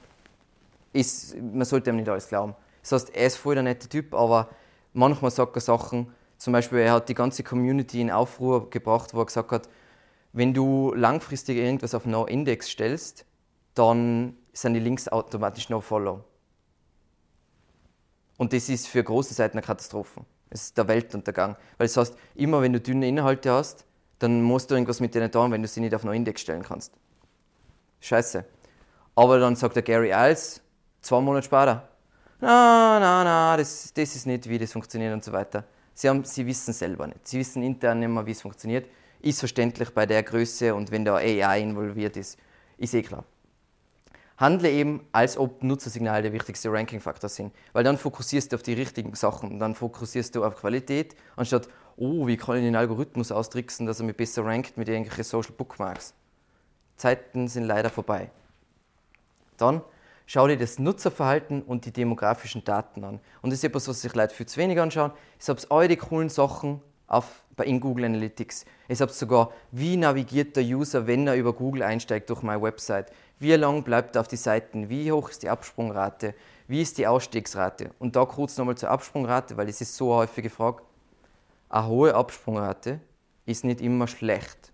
ist, 0.94 1.36
man 1.36 1.65
sollte 1.65 1.90
ihm 1.90 1.98
nicht 1.98 2.07
alles 2.07 2.28
glauben. 2.28 2.56
Das 2.82 2.91
heißt, 2.91 3.15
er 3.15 3.28
ist 3.28 3.38
voll 3.38 3.56
der 3.56 3.64
nette 3.64 3.90
Typ, 3.90 4.14
aber 4.14 4.49
manchmal 4.94 5.32
sagt 5.32 5.56
er 5.57 5.61
Sachen, 5.61 6.14
zum 6.38 6.53
Beispiel, 6.53 6.80
er 6.80 6.94
hat 6.94 7.10
die 7.10 7.15
ganze 7.15 7.44
Community 7.44 7.99
in 7.99 8.11
Aufruhr 8.11 8.69
gebracht, 8.69 9.14
wo 9.14 9.22
er 9.22 9.26
gesagt 9.26 9.52
hat, 9.52 9.68
wenn 10.34 10.54
du 10.54 10.94
langfristig 10.94 11.58
irgendwas 11.58 11.95
auf 11.95 12.06
No-Index 12.06 12.70
stellst, 12.70 13.26
dann 13.74 14.36
sind 14.54 14.74
die 14.74 14.80
Links 14.80 15.08
automatisch 15.08 15.70
No-Follow. 15.70 16.24
Und 18.38 18.54
das 18.54 18.70
ist 18.70 18.88
für 18.88 19.04
große 19.04 19.34
Seiten 19.34 19.58
eine 19.58 19.66
Katastrophe. 19.66 20.22
Es 20.49 20.64
ist 20.64 20.78
der 20.78 20.88
Weltuntergang. 20.88 21.56
Weil 21.78 21.88
das 21.88 21.98
heißt, 21.98 22.16
immer 22.36 22.62
wenn 22.62 22.74
du 22.74 22.80
dünne 22.80 23.08
Inhalte 23.08 23.52
hast, 23.52 23.86
dann 24.20 24.41
musst 24.41 24.70
du 24.70 24.76
irgendwas 24.76 24.99
mit 24.99 25.14
denen 25.16 25.32
tun, 25.32 25.52
wenn 25.52 25.62
du 25.62 25.68
sie 25.68 25.82
nicht 25.82 25.94
auf 25.94 26.04
No-Index 26.04 26.41
stellen 26.41 26.64
kannst. 26.64 26.94
Scheiße. 27.99 28.45
Aber 29.16 29.40
dann 29.40 29.56
sagt 29.56 29.76
der 29.76 29.84
Gary 29.84 30.12
Iles, 30.12 30.62
Zwei 31.08 31.22
Monate 31.22 31.45
später. 31.45 31.88
Na, 32.41 32.99
na, 32.99 33.24
na, 33.24 33.56
das, 33.56 33.94
das 33.94 34.16
ist 34.16 34.26
nicht, 34.26 34.49
wie 34.49 34.58
das 34.58 34.74
funktioniert 34.74 35.14
und 35.14 35.24
so 35.24 35.32
weiter. 35.32 35.64
Sie, 35.94 36.10
haben, 36.10 36.26
sie 36.26 36.45
wissen 36.45 36.74
selber 36.74 37.08
nicht. 37.08 37.26
Sie 37.26 37.40
wissen 37.40 37.64
intern 37.64 37.99
nicht 37.99 38.10
mehr, 38.10 38.26
wie 38.26 38.32
es 38.32 38.41
funktioniert. 38.41 38.90
Ist 39.22 39.39
verständlich 39.39 39.89
bei 39.91 40.06
der 40.06 40.23
Größe 40.23 40.73
und 40.76 40.91
wenn 40.91 41.06
da 41.06 41.15
AI 41.15 41.61
involviert 41.61 42.18
ist, 42.18 42.38
ist 42.77 42.94
eh 42.94 43.02
klar. 43.02 43.23
Handle 44.38 44.69
eben, 44.69 45.06
als 45.11 45.35
ob 45.35 45.64
Nutzersignale 45.64 46.22
der 46.22 46.34
wichtigste 46.34 46.72
Ranking-Faktor 46.72 47.30
sind. 47.30 47.53
Weil 47.73 47.84
dann 47.84 47.98
fokussierst 47.98 48.52
du 48.52 48.56
auf 48.56 48.64
die 48.64 48.73
richtigen 48.73 49.15
Sachen. 49.15 49.57
Dann 49.57 49.73
fokussierst 49.73 50.35
du 50.35 50.45
auf 50.45 50.56
Qualität, 50.56 51.15
anstatt, 51.35 51.68
oh, 51.95 52.27
wie 52.27 52.38
kann 52.38 52.57
ich 52.57 52.61
den 52.61 52.76
Algorithmus 52.76 53.31
austricksen, 53.31 53.88
dass 53.88 53.99
er 53.99 54.06
mich 54.06 54.15
besser 54.15 54.45
rankt 54.45 54.77
mit 54.77 54.88
irgendwelchen 54.88 55.23
Social 55.23 55.53
Bookmarks. 55.57 56.14
Zeiten 56.98 57.48
sind 57.48 57.64
leider 57.64 57.89
vorbei. 57.89 58.30
Dann 59.57 59.81
schau 60.27 60.48
dir 60.48 60.57
das 60.57 60.77
Nutzerverhalten 60.77 61.64
und 61.64 61.85
die 61.85 61.91
demografischen 61.91 62.64
Daten 62.64 63.03
an. 63.03 63.19
Und 63.41 63.49
das 63.49 63.60
ist 63.60 63.64
etwas, 63.64 63.88
was 63.88 64.02
sich 64.02 64.14
Leute 64.14 64.35
viel 64.35 64.45
zu 64.45 64.60
wenig 64.60 64.80
anschauen. 64.80 65.11
Ich 65.39 65.49
habe 65.49 65.60
all 65.69 65.88
die 65.88 65.98
coolen 65.98 66.30
Sachen 66.30 66.81
auf 67.07 67.44
in 67.66 67.80
Google 67.80 68.06
Analytics. 68.06 68.66
Es 68.88 69.02
hat 69.02 69.14
sogar, 69.14 69.52
wie 69.72 69.98
navigiert 69.98 70.56
der 70.56 70.64
User, 70.64 71.08
wenn 71.08 71.28
er 71.28 71.36
über 71.36 71.54
Google 71.54 71.84
einsteigt 71.84 72.30
durch 72.30 72.44
meine 72.44 72.62
Website. 72.62 73.12
Wie 73.40 73.54
lang 73.54 73.84
bleibt 73.84 74.16
er 74.16 74.22
auf 74.22 74.28
die 74.28 74.36
Seiten? 74.36 74.90
Wie 74.90 75.12
hoch 75.12 75.30
ist 75.30 75.44
die 75.44 75.50
Absprungrate? 75.50 76.34
Wie 76.68 76.82
ist 76.82 76.98
die 76.98 77.08
Ausstiegsrate? 77.08 77.92
Und 78.00 78.16
da 78.16 78.26
kurz 78.26 78.58
nochmal 78.58 78.78
zur 78.78 78.90
Absprungrate, 78.90 79.58
weil 79.58 79.70
es 79.70 79.82
ist 79.82 79.96
so 79.96 80.12
eine 80.12 80.22
häufige 80.22 80.50
Frage. 80.50 80.84
Eine 81.70 81.88
hohe 81.88 82.16
Absprungrate 82.16 83.00
ist 83.46 83.64
nicht 83.64 83.82
immer 83.82 84.08
schlecht. 84.08 84.72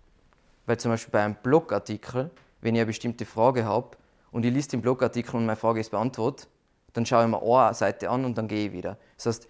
Weil 0.66 0.78
zum 0.78 0.90
Beispiel 0.90 1.12
bei 1.12 1.24
einem 1.24 1.36
Blogartikel, 1.42 2.30
wenn 2.60 2.74
ich 2.74 2.80
eine 2.80 2.86
bestimmte 2.86 3.26
Frage 3.26 3.64
habe 3.64 3.96
und 4.32 4.44
ich 4.44 4.52
lese 4.52 4.70
den 4.70 4.82
Blogartikel 4.82 5.36
und 5.36 5.46
meine 5.46 5.56
Frage 5.56 5.80
ist 5.80 5.90
beantwortet, 5.90 6.48
dann 6.94 7.04
schaue 7.04 7.24
ich 7.24 7.30
mir 7.30 7.42
eine 7.42 7.74
Seite 7.74 8.08
an 8.08 8.24
und 8.24 8.38
dann 8.38 8.48
gehe 8.48 8.66
ich 8.66 8.72
wieder. 8.72 8.96
Das 9.16 9.26
heißt, 9.26 9.48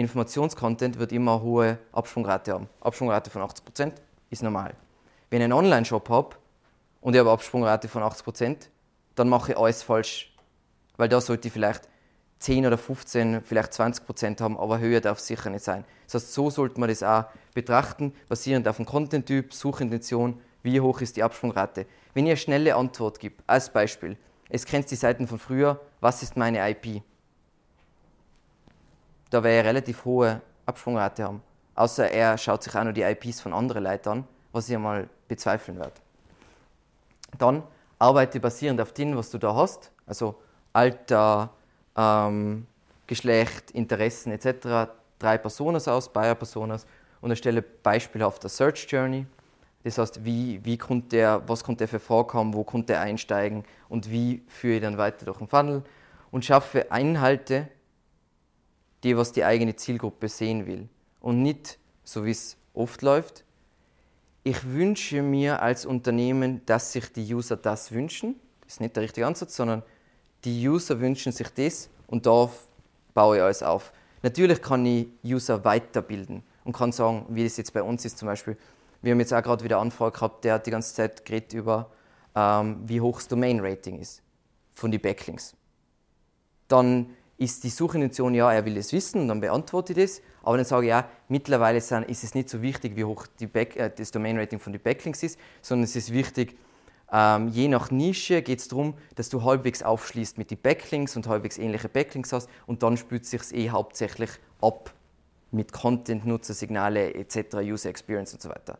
Informationscontent 0.00 0.98
wird 0.98 1.12
immer 1.12 1.34
eine 1.34 1.42
hohe 1.42 1.78
Absprungrate 1.92 2.52
haben. 2.52 2.68
Absprungrate 2.80 3.30
von 3.30 3.42
80% 3.42 3.92
ist 4.30 4.42
normal. 4.42 4.74
Wenn 5.30 5.40
ich 5.40 5.44
einen 5.44 5.52
Online-Shop 5.52 6.08
habe 6.08 6.36
und 7.00 7.14
ich 7.14 7.18
habe 7.18 7.28
eine 7.28 7.34
Absprungrate 7.34 7.88
von 7.88 8.02
80%, 8.02 8.68
dann 9.14 9.28
mache 9.28 9.52
ich 9.52 9.58
alles 9.58 9.82
falsch. 9.82 10.34
Weil 10.96 11.08
da 11.08 11.20
sollte 11.20 11.48
ich 11.48 11.52
vielleicht 11.52 11.88
10 12.40 12.66
oder 12.66 12.78
15, 12.78 13.42
vielleicht 13.42 13.72
20% 13.72 14.40
haben, 14.40 14.58
aber 14.58 14.78
höher 14.78 15.00
darf 15.00 15.18
es 15.18 15.26
sicher 15.26 15.50
nicht 15.50 15.64
sein. 15.64 15.84
Das 16.06 16.14
heißt, 16.14 16.32
so 16.32 16.50
sollte 16.50 16.80
man 16.80 16.88
das 16.88 17.02
auch 17.02 17.24
betrachten, 17.54 18.14
basierend 18.28 18.66
auf 18.66 18.76
dem 18.76 18.86
Content-Typ, 18.86 19.52
Suchintention, 19.52 20.40
wie 20.62 20.80
hoch 20.80 21.00
ist 21.00 21.16
die 21.16 21.22
Absprungrate. 21.22 21.86
Wenn 22.14 22.26
ich 22.26 22.30
eine 22.30 22.36
schnelle 22.38 22.74
Antwort 22.74 23.20
gebe, 23.20 23.36
als 23.46 23.70
Beispiel, 23.70 24.16
es 24.48 24.64
kennt 24.64 24.90
die 24.90 24.96
Seiten 24.96 25.26
von 25.26 25.38
früher, 25.38 25.80
was 26.00 26.22
ist 26.22 26.36
meine 26.36 26.68
IP? 26.70 27.02
Da 29.30 29.42
werde 29.42 29.60
ich 29.60 29.66
relativ 29.66 30.04
hohe 30.04 30.40
Absprungrate 30.66 31.24
haben. 31.24 31.42
Außer 31.74 32.10
er 32.10 32.36
schaut 32.36 32.62
sich 32.62 32.74
auch 32.74 32.84
noch 32.84 32.92
die 32.92 33.02
IPs 33.02 33.40
von 33.40 33.52
anderen 33.52 33.84
Leuten 33.84 34.08
an, 34.08 34.24
was 34.52 34.68
ich 34.68 34.74
einmal 34.74 35.08
bezweifeln 35.28 35.78
werde. 35.78 35.94
Dann 37.38 37.62
arbeite 37.98 38.40
basierend 38.40 38.80
auf 38.80 38.92
dem, 38.92 39.16
was 39.16 39.30
du 39.30 39.38
da 39.38 39.54
hast, 39.54 39.92
also 40.06 40.34
Alter, 40.72 41.50
ähm, 41.96 42.66
Geschlecht, 43.06 43.70
Interessen 43.72 44.32
etc. 44.32 44.90
Drei 45.18 45.38
Personas 45.38 45.88
aus, 45.88 46.12
Bayer 46.12 46.34
Personas 46.34 46.86
und 47.20 47.30
erstelle 47.30 47.62
beispielhaft 47.62 48.42
eine 48.42 48.50
Search 48.50 48.86
Journey. 48.88 49.26
Das 49.82 49.98
heißt, 49.98 50.24
wie, 50.24 50.64
wie 50.64 50.76
kommt 50.76 51.12
der, 51.12 51.42
was 51.48 51.64
kommt 51.64 51.80
der 51.80 51.88
für 51.88 51.98
Vorkommen, 51.98 52.54
wo 52.54 52.64
kommt 52.64 52.88
der 52.88 53.00
einsteigen 53.00 53.64
und 53.88 54.10
wie 54.10 54.42
führe 54.48 54.76
ich 54.76 54.82
dann 54.82 54.98
weiter 54.98 55.24
durch 55.24 55.38
den 55.38 55.48
Funnel 55.48 55.82
und 56.30 56.44
schaffe 56.44 56.86
Inhalte, 56.94 57.68
die 59.02 59.16
was 59.16 59.32
die 59.32 59.44
eigene 59.44 59.76
Zielgruppe 59.76 60.28
sehen 60.28 60.66
will. 60.66 60.88
Und 61.20 61.42
nicht, 61.42 61.78
so 62.04 62.24
wie 62.24 62.30
es 62.30 62.56
oft 62.74 63.02
läuft, 63.02 63.44
ich 64.42 64.64
wünsche 64.64 65.22
mir 65.22 65.60
als 65.60 65.84
Unternehmen, 65.84 66.62
dass 66.66 66.92
sich 66.92 67.12
die 67.12 67.34
User 67.34 67.56
das 67.56 67.92
wünschen. 67.92 68.36
Das 68.62 68.74
ist 68.74 68.80
nicht 68.80 68.96
der 68.96 69.02
richtige 69.02 69.26
Ansatz, 69.26 69.56
sondern 69.56 69.82
die 70.44 70.66
User 70.66 70.98
wünschen 71.00 71.32
sich 71.32 71.48
das 71.50 71.90
und 72.06 72.24
darauf 72.26 72.68
baue 73.12 73.36
ich 73.36 73.42
alles 73.42 73.62
auf. 73.62 73.92
Natürlich 74.22 74.62
kann 74.62 74.84
ich 74.86 75.08
User 75.24 75.64
weiterbilden 75.64 76.42
und 76.64 76.72
kann 76.74 76.92
sagen, 76.92 77.26
wie 77.28 77.44
es 77.44 77.56
jetzt 77.56 77.72
bei 77.72 77.82
uns 77.82 78.04
ist 78.04 78.18
zum 78.18 78.26
Beispiel. 78.26 78.56
Wir 79.02 79.12
haben 79.12 79.20
jetzt 79.20 79.32
auch 79.32 79.42
gerade 79.42 79.64
wieder 79.64 79.76
eine 79.76 79.86
Anfrage 79.86 80.12
gehabt, 80.12 80.44
der 80.44 80.54
hat 80.54 80.66
die 80.66 80.70
ganze 80.70 80.94
Zeit 80.94 81.24
geredet 81.24 81.54
über, 81.54 81.90
ähm, 82.34 82.82
wie 82.86 83.00
hoch 83.00 83.16
das 83.16 83.28
Domain-Rating 83.28 83.98
ist 83.98 84.22
von 84.72 84.90
den 84.90 85.00
Backlinks. 85.00 85.54
Dann 86.68 87.14
ist 87.40 87.64
die 87.64 87.70
Suchintention, 87.70 88.34
ja, 88.34 88.52
er 88.52 88.66
will 88.66 88.76
es 88.76 88.92
wissen 88.92 89.22
und 89.22 89.28
dann 89.28 89.40
beantworte 89.40 89.94
ich 89.94 89.98
das. 89.98 90.22
Aber 90.42 90.58
dann 90.58 90.66
sage 90.66 90.86
ich 90.86 90.90
ja, 90.90 91.08
mittlerweile 91.28 91.78
ist 91.78 91.90
es 91.90 92.34
nicht 92.34 92.50
so 92.50 92.60
wichtig, 92.60 92.96
wie 92.96 93.04
hoch 93.04 93.26
Back, 93.50 93.76
äh, 93.76 93.90
das 93.96 94.10
Domain-Rating 94.10 94.58
von 94.58 94.74
den 94.74 94.82
Backlinks 94.82 95.22
ist, 95.22 95.38
sondern 95.62 95.84
es 95.84 95.96
ist 95.96 96.12
wichtig, 96.12 96.58
ähm, 97.10 97.48
je 97.48 97.68
nach 97.68 97.90
Nische 97.90 98.42
geht 98.42 98.58
es 98.58 98.68
darum, 98.68 98.92
dass 99.14 99.30
du 99.30 99.42
halbwegs 99.42 99.82
aufschließt 99.82 100.36
mit 100.36 100.50
den 100.50 100.58
Backlinks 100.60 101.16
und 101.16 101.26
halbwegs 101.28 101.56
ähnliche 101.56 101.88
Backlinks 101.88 102.30
hast 102.32 102.50
und 102.66 102.82
dann 102.82 102.98
spürt 102.98 103.24
sich 103.24 103.40
es 103.40 103.52
eh 103.52 103.70
hauptsächlich 103.70 104.30
ab 104.60 104.92
mit 105.50 105.72
Content, 105.72 106.26
Nutzersignale 106.26 107.14
etc., 107.14 107.54
User 107.62 107.88
Experience 107.88 108.34
und 108.34 108.42
so 108.42 108.50
weiter. 108.50 108.78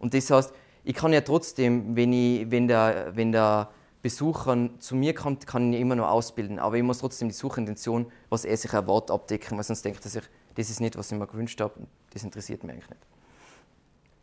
Und 0.00 0.12
das 0.12 0.28
heißt, 0.28 0.52
ich 0.82 0.94
kann 0.96 1.12
ja 1.12 1.20
trotzdem, 1.20 1.94
wenn, 1.94 2.12
ich, 2.12 2.50
wenn, 2.50 2.66
der, 2.66 3.12
wenn 3.14 3.30
der 3.30 3.70
Besucher 4.02 4.68
zu 4.80 4.96
mir 4.96 5.14
kommt, 5.14 5.46
kann 5.46 5.72
ich 5.72 5.80
immer 5.80 5.94
noch 5.94 6.08
ausbilden. 6.08 6.58
Aber 6.58 6.76
ich 6.76 6.82
muss 6.82 6.98
trotzdem 6.98 7.28
die 7.28 7.34
Suchintention, 7.34 8.10
was 8.28 8.44
er 8.44 8.56
sich 8.56 8.72
erwartet, 8.72 9.12
abdecken, 9.12 9.56
weil 9.56 9.64
sonst 9.64 9.84
denkt 9.84 10.04
er 10.04 10.10
sich, 10.10 10.24
das 10.56 10.70
ist 10.70 10.80
nicht, 10.80 10.96
was 10.96 11.12
ich 11.12 11.18
mir 11.18 11.26
gewünscht 11.26 11.60
habe. 11.60 11.74
Das 12.10 12.24
interessiert 12.24 12.64
mich 12.64 12.72
eigentlich 12.72 12.90
nicht. 12.90 13.02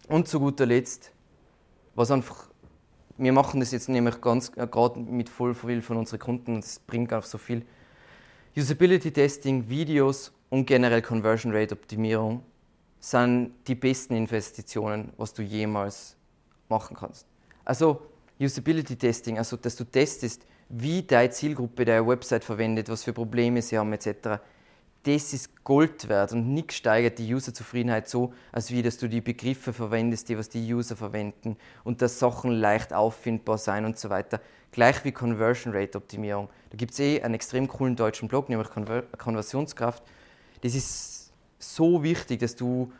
Und 0.09 0.27
zu 0.27 0.39
guter 0.39 0.65
Letzt, 0.65 1.11
was 1.95 2.11
einfach, 2.11 2.49
wir 3.17 3.31
machen 3.31 3.59
das 3.61 3.71
jetzt 3.71 3.89
nämlich 3.89 4.19
ganz 4.21 4.51
äh, 4.55 4.67
gerade 4.67 4.99
mit 4.99 5.29
voll 5.29 5.53
viel 5.53 5.81
von 5.81 5.97
unseren 5.97 6.19
Kunden 6.19 6.55
und 6.55 6.63
es 6.63 6.79
bringt 6.79 7.13
einfach 7.13 7.27
so 7.27 7.37
viel. 7.37 7.65
Usability 8.57 9.11
Testing, 9.11 9.69
Videos 9.69 10.33
und 10.49 10.65
generell 10.65 11.01
Conversion 11.01 11.53
Rate 11.53 11.73
Optimierung 11.73 12.43
sind 12.99 13.53
die 13.67 13.75
besten 13.75 14.15
Investitionen, 14.15 15.13
was 15.15 15.33
du 15.33 15.41
jemals 15.41 16.17
machen 16.67 16.97
kannst. 16.97 17.25
Also 17.63 18.01
Usability 18.39 18.95
Testing, 18.95 19.37
also 19.37 19.57
dass 19.57 19.75
du 19.75 19.83
testest, 19.83 20.45
wie 20.69 21.03
deine 21.03 21.29
Zielgruppe 21.31 21.83
deine 21.83 22.07
Website 22.07 22.43
verwendet, 22.43 22.89
was 22.89 23.03
für 23.03 23.11
Probleme 23.13 23.61
sie 23.61 23.77
haben 23.77 23.91
etc. 23.91 24.39
Das 25.03 25.33
ist 25.33 25.63
Gold 25.63 26.09
wert 26.09 26.33
und 26.33 26.53
nichts 26.53 26.75
steigert 26.75 27.19
die 27.19 27.33
Userzufriedenheit 27.33 28.07
so, 28.07 28.33
als 28.51 28.71
wie 28.71 28.81
dass 28.81 28.97
du 28.97 29.07
die 29.07 29.21
Begriffe 29.21 29.73
verwendest, 29.73 30.29
die 30.29 30.37
was 30.37 30.49
die 30.49 30.73
User 30.73 30.95
verwenden 30.95 31.57
und 31.83 32.01
dass 32.01 32.19
Sachen 32.19 32.51
leicht 32.51 32.93
auffindbar 32.93 33.57
sein 33.57 33.85
und 33.85 33.97
so 33.97 34.09
weiter. 34.09 34.41
Gleich 34.71 35.03
wie 35.03 35.11
Conversion 35.11 35.73
Rate 35.73 35.97
Optimierung. 35.97 36.49
Da 36.69 36.77
gibt 36.77 36.91
es 36.91 36.99
eh 36.99 37.21
einen 37.21 37.33
extrem 37.33 37.67
coolen 37.67 37.95
deutschen 37.95 38.27
Blog, 38.27 38.49
nämlich 38.49 38.69
Conver 38.69 39.03
Konversionskraft. 39.17 40.03
Das 40.61 40.75
ist 40.75 41.31
so 41.57 42.03
wichtig, 42.03 42.39
dass 42.39 42.55
du, 42.55 42.91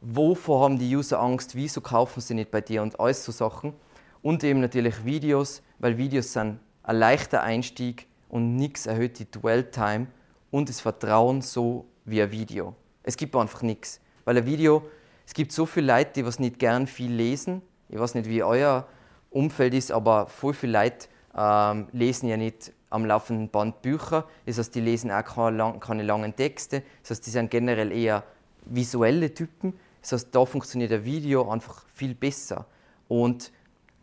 wovor 0.00 0.64
haben 0.64 0.78
die 0.78 0.96
User 0.96 1.20
Angst, 1.20 1.54
wieso 1.54 1.80
kaufen 1.80 2.20
sie 2.20 2.34
nicht 2.34 2.50
bei 2.50 2.60
dir 2.60 2.82
und 2.82 2.98
alles 2.98 3.24
so 3.24 3.32
Sachen. 3.32 3.74
Und 4.22 4.42
eben 4.44 4.60
natürlich 4.60 5.04
Videos, 5.04 5.62
weil 5.78 5.96
Videos 5.96 6.32
sind 6.32 6.58
ein 6.82 6.96
leichter 6.96 7.42
Einstieg 7.42 8.06
und 8.28 8.56
nichts 8.56 8.86
erhöht 8.86 9.18
die 9.18 9.30
Dwell-Time 9.30 10.08
und 10.50 10.68
das 10.68 10.80
Vertrauen 10.80 11.42
so 11.42 11.86
wie 12.04 12.22
ein 12.22 12.30
Video. 12.30 12.74
Es 13.02 13.16
gibt 13.16 13.34
einfach 13.36 13.62
nichts. 13.62 14.00
Weil 14.24 14.38
ein 14.38 14.46
Video, 14.46 14.82
es 15.26 15.34
gibt 15.34 15.52
so 15.52 15.66
viele 15.66 15.94
Leute, 15.94 16.12
die 16.16 16.26
was 16.26 16.38
nicht 16.38 16.58
gern 16.58 16.86
viel 16.86 17.12
lesen. 17.12 17.62
Ich 17.88 17.98
weiß 17.98 18.14
nicht, 18.14 18.28
wie 18.28 18.42
euer 18.42 18.86
Umfeld 19.30 19.74
ist, 19.74 19.92
aber 19.92 20.26
voll 20.26 20.54
viele 20.54 20.72
Leute 20.72 21.08
ähm, 21.36 21.88
lesen 21.92 22.28
ja 22.28 22.36
nicht 22.36 22.72
am 22.90 23.04
laufenden 23.04 23.48
Band 23.48 23.82
Bücher. 23.82 24.26
Das 24.46 24.58
heißt, 24.58 24.74
die 24.74 24.80
lesen 24.80 25.10
auch 25.10 25.24
keine, 25.24 25.78
keine 25.80 26.02
langen 26.02 26.34
Texte. 26.34 26.82
Das 27.02 27.10
heißt, 27.10 27.26
die 27.26 27.30
sind 27.30 27.50
generell 27.50 27.92
eher 27.92 28.24
visuelle 28.64 29.32
Typen. 29.32 29.74
Das 30.00 30.12
heißt, 30.12 30.34
da 30.34 30.44
funktioniert 30.44 30.92
ein 30.92 31.04
Video 31.04 31.50
einfach 31.50 31.84
viel 31.94 32.14
besser. 32.14 32.66
Und 33.08 33.52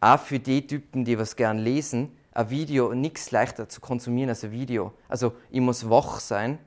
auch 0.06 0.20
für 0.20 0.40
die 0.40 0.68
Typen, 0.68 1.04
die 1.04 1.18
was 1.18 1.36
gern 1.36 1.58
lesen, 1.58 2.16
ein 2.32 2.50
Video 2.52 2.94
nichts 2.94 3.32
leichter 3.32 3.68
zu 3.68 3.82
konsumieren 3.82 4.30
als 4.30 4.44
ein 4.44 4.52
Video. 4.52 4.94
Also 5.08 5.34
ich 5.50 5.62
muss 5.62 5.90
wach 5.90 6.20
sein, 6.20 6.60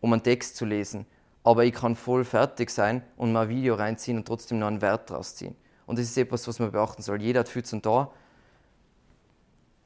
um 0.00 0.12
einen 0.12 0.24
Text 0.24 0.56
zu 0.56 0.64
lesen, 0.64 1.06
aber 1.44 1.64
ich 1.64 1.72
kann 1.72 1.94
voll 1.94 2.24
fertig 2.24 2.70
sein 2.70 3.02
und 3.16 3.32
mal 3.32 3.42
ein 3.42 3.48
Video 3.48 3.76
reinziehen 3.76 4.16
und 4.16 4.26
trotzdem 4.26 4.58
noch 4.58 4.66
einen 4.66 4.82
Wert 4.82 5.08
draus 5.08 5.36
ziehen. 5.36 5.54
Und 5.86 5.98
das 5.98 6.06
ist 6.06 6.18
etwas, 6.18 6.48
was 6.48 6.58
man 6.58 6.72
beachten 6.72 7.02
soll. 7.02 7.22
Jeder 7.22 7.40
hat 7.40 7.48
viel 7.48 7.64
zum 7.64 7.80
da. 7.80 8.10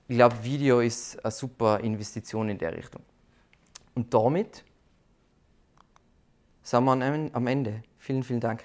Ich 0.09 0.17
glaube, 0.17 0.37
Video 0.43 0.81
ist 0.81 1.23
eine 1.23 1.31
super 1.31 1.81
Investition 1.81 2.49
in 2.49 2.59
der 2.59 2.75
Richtung. 2.75 3.03
Und 3.95 4.13
damit 4.15 4.65
sind 6.63 6.85
wir 6.85 7.31
am 7.33 7.47
Ende. 7.47 7.83
Vielen, 7.99 8.23
vielen 8.23 8.41
Dank. 8.41 8.65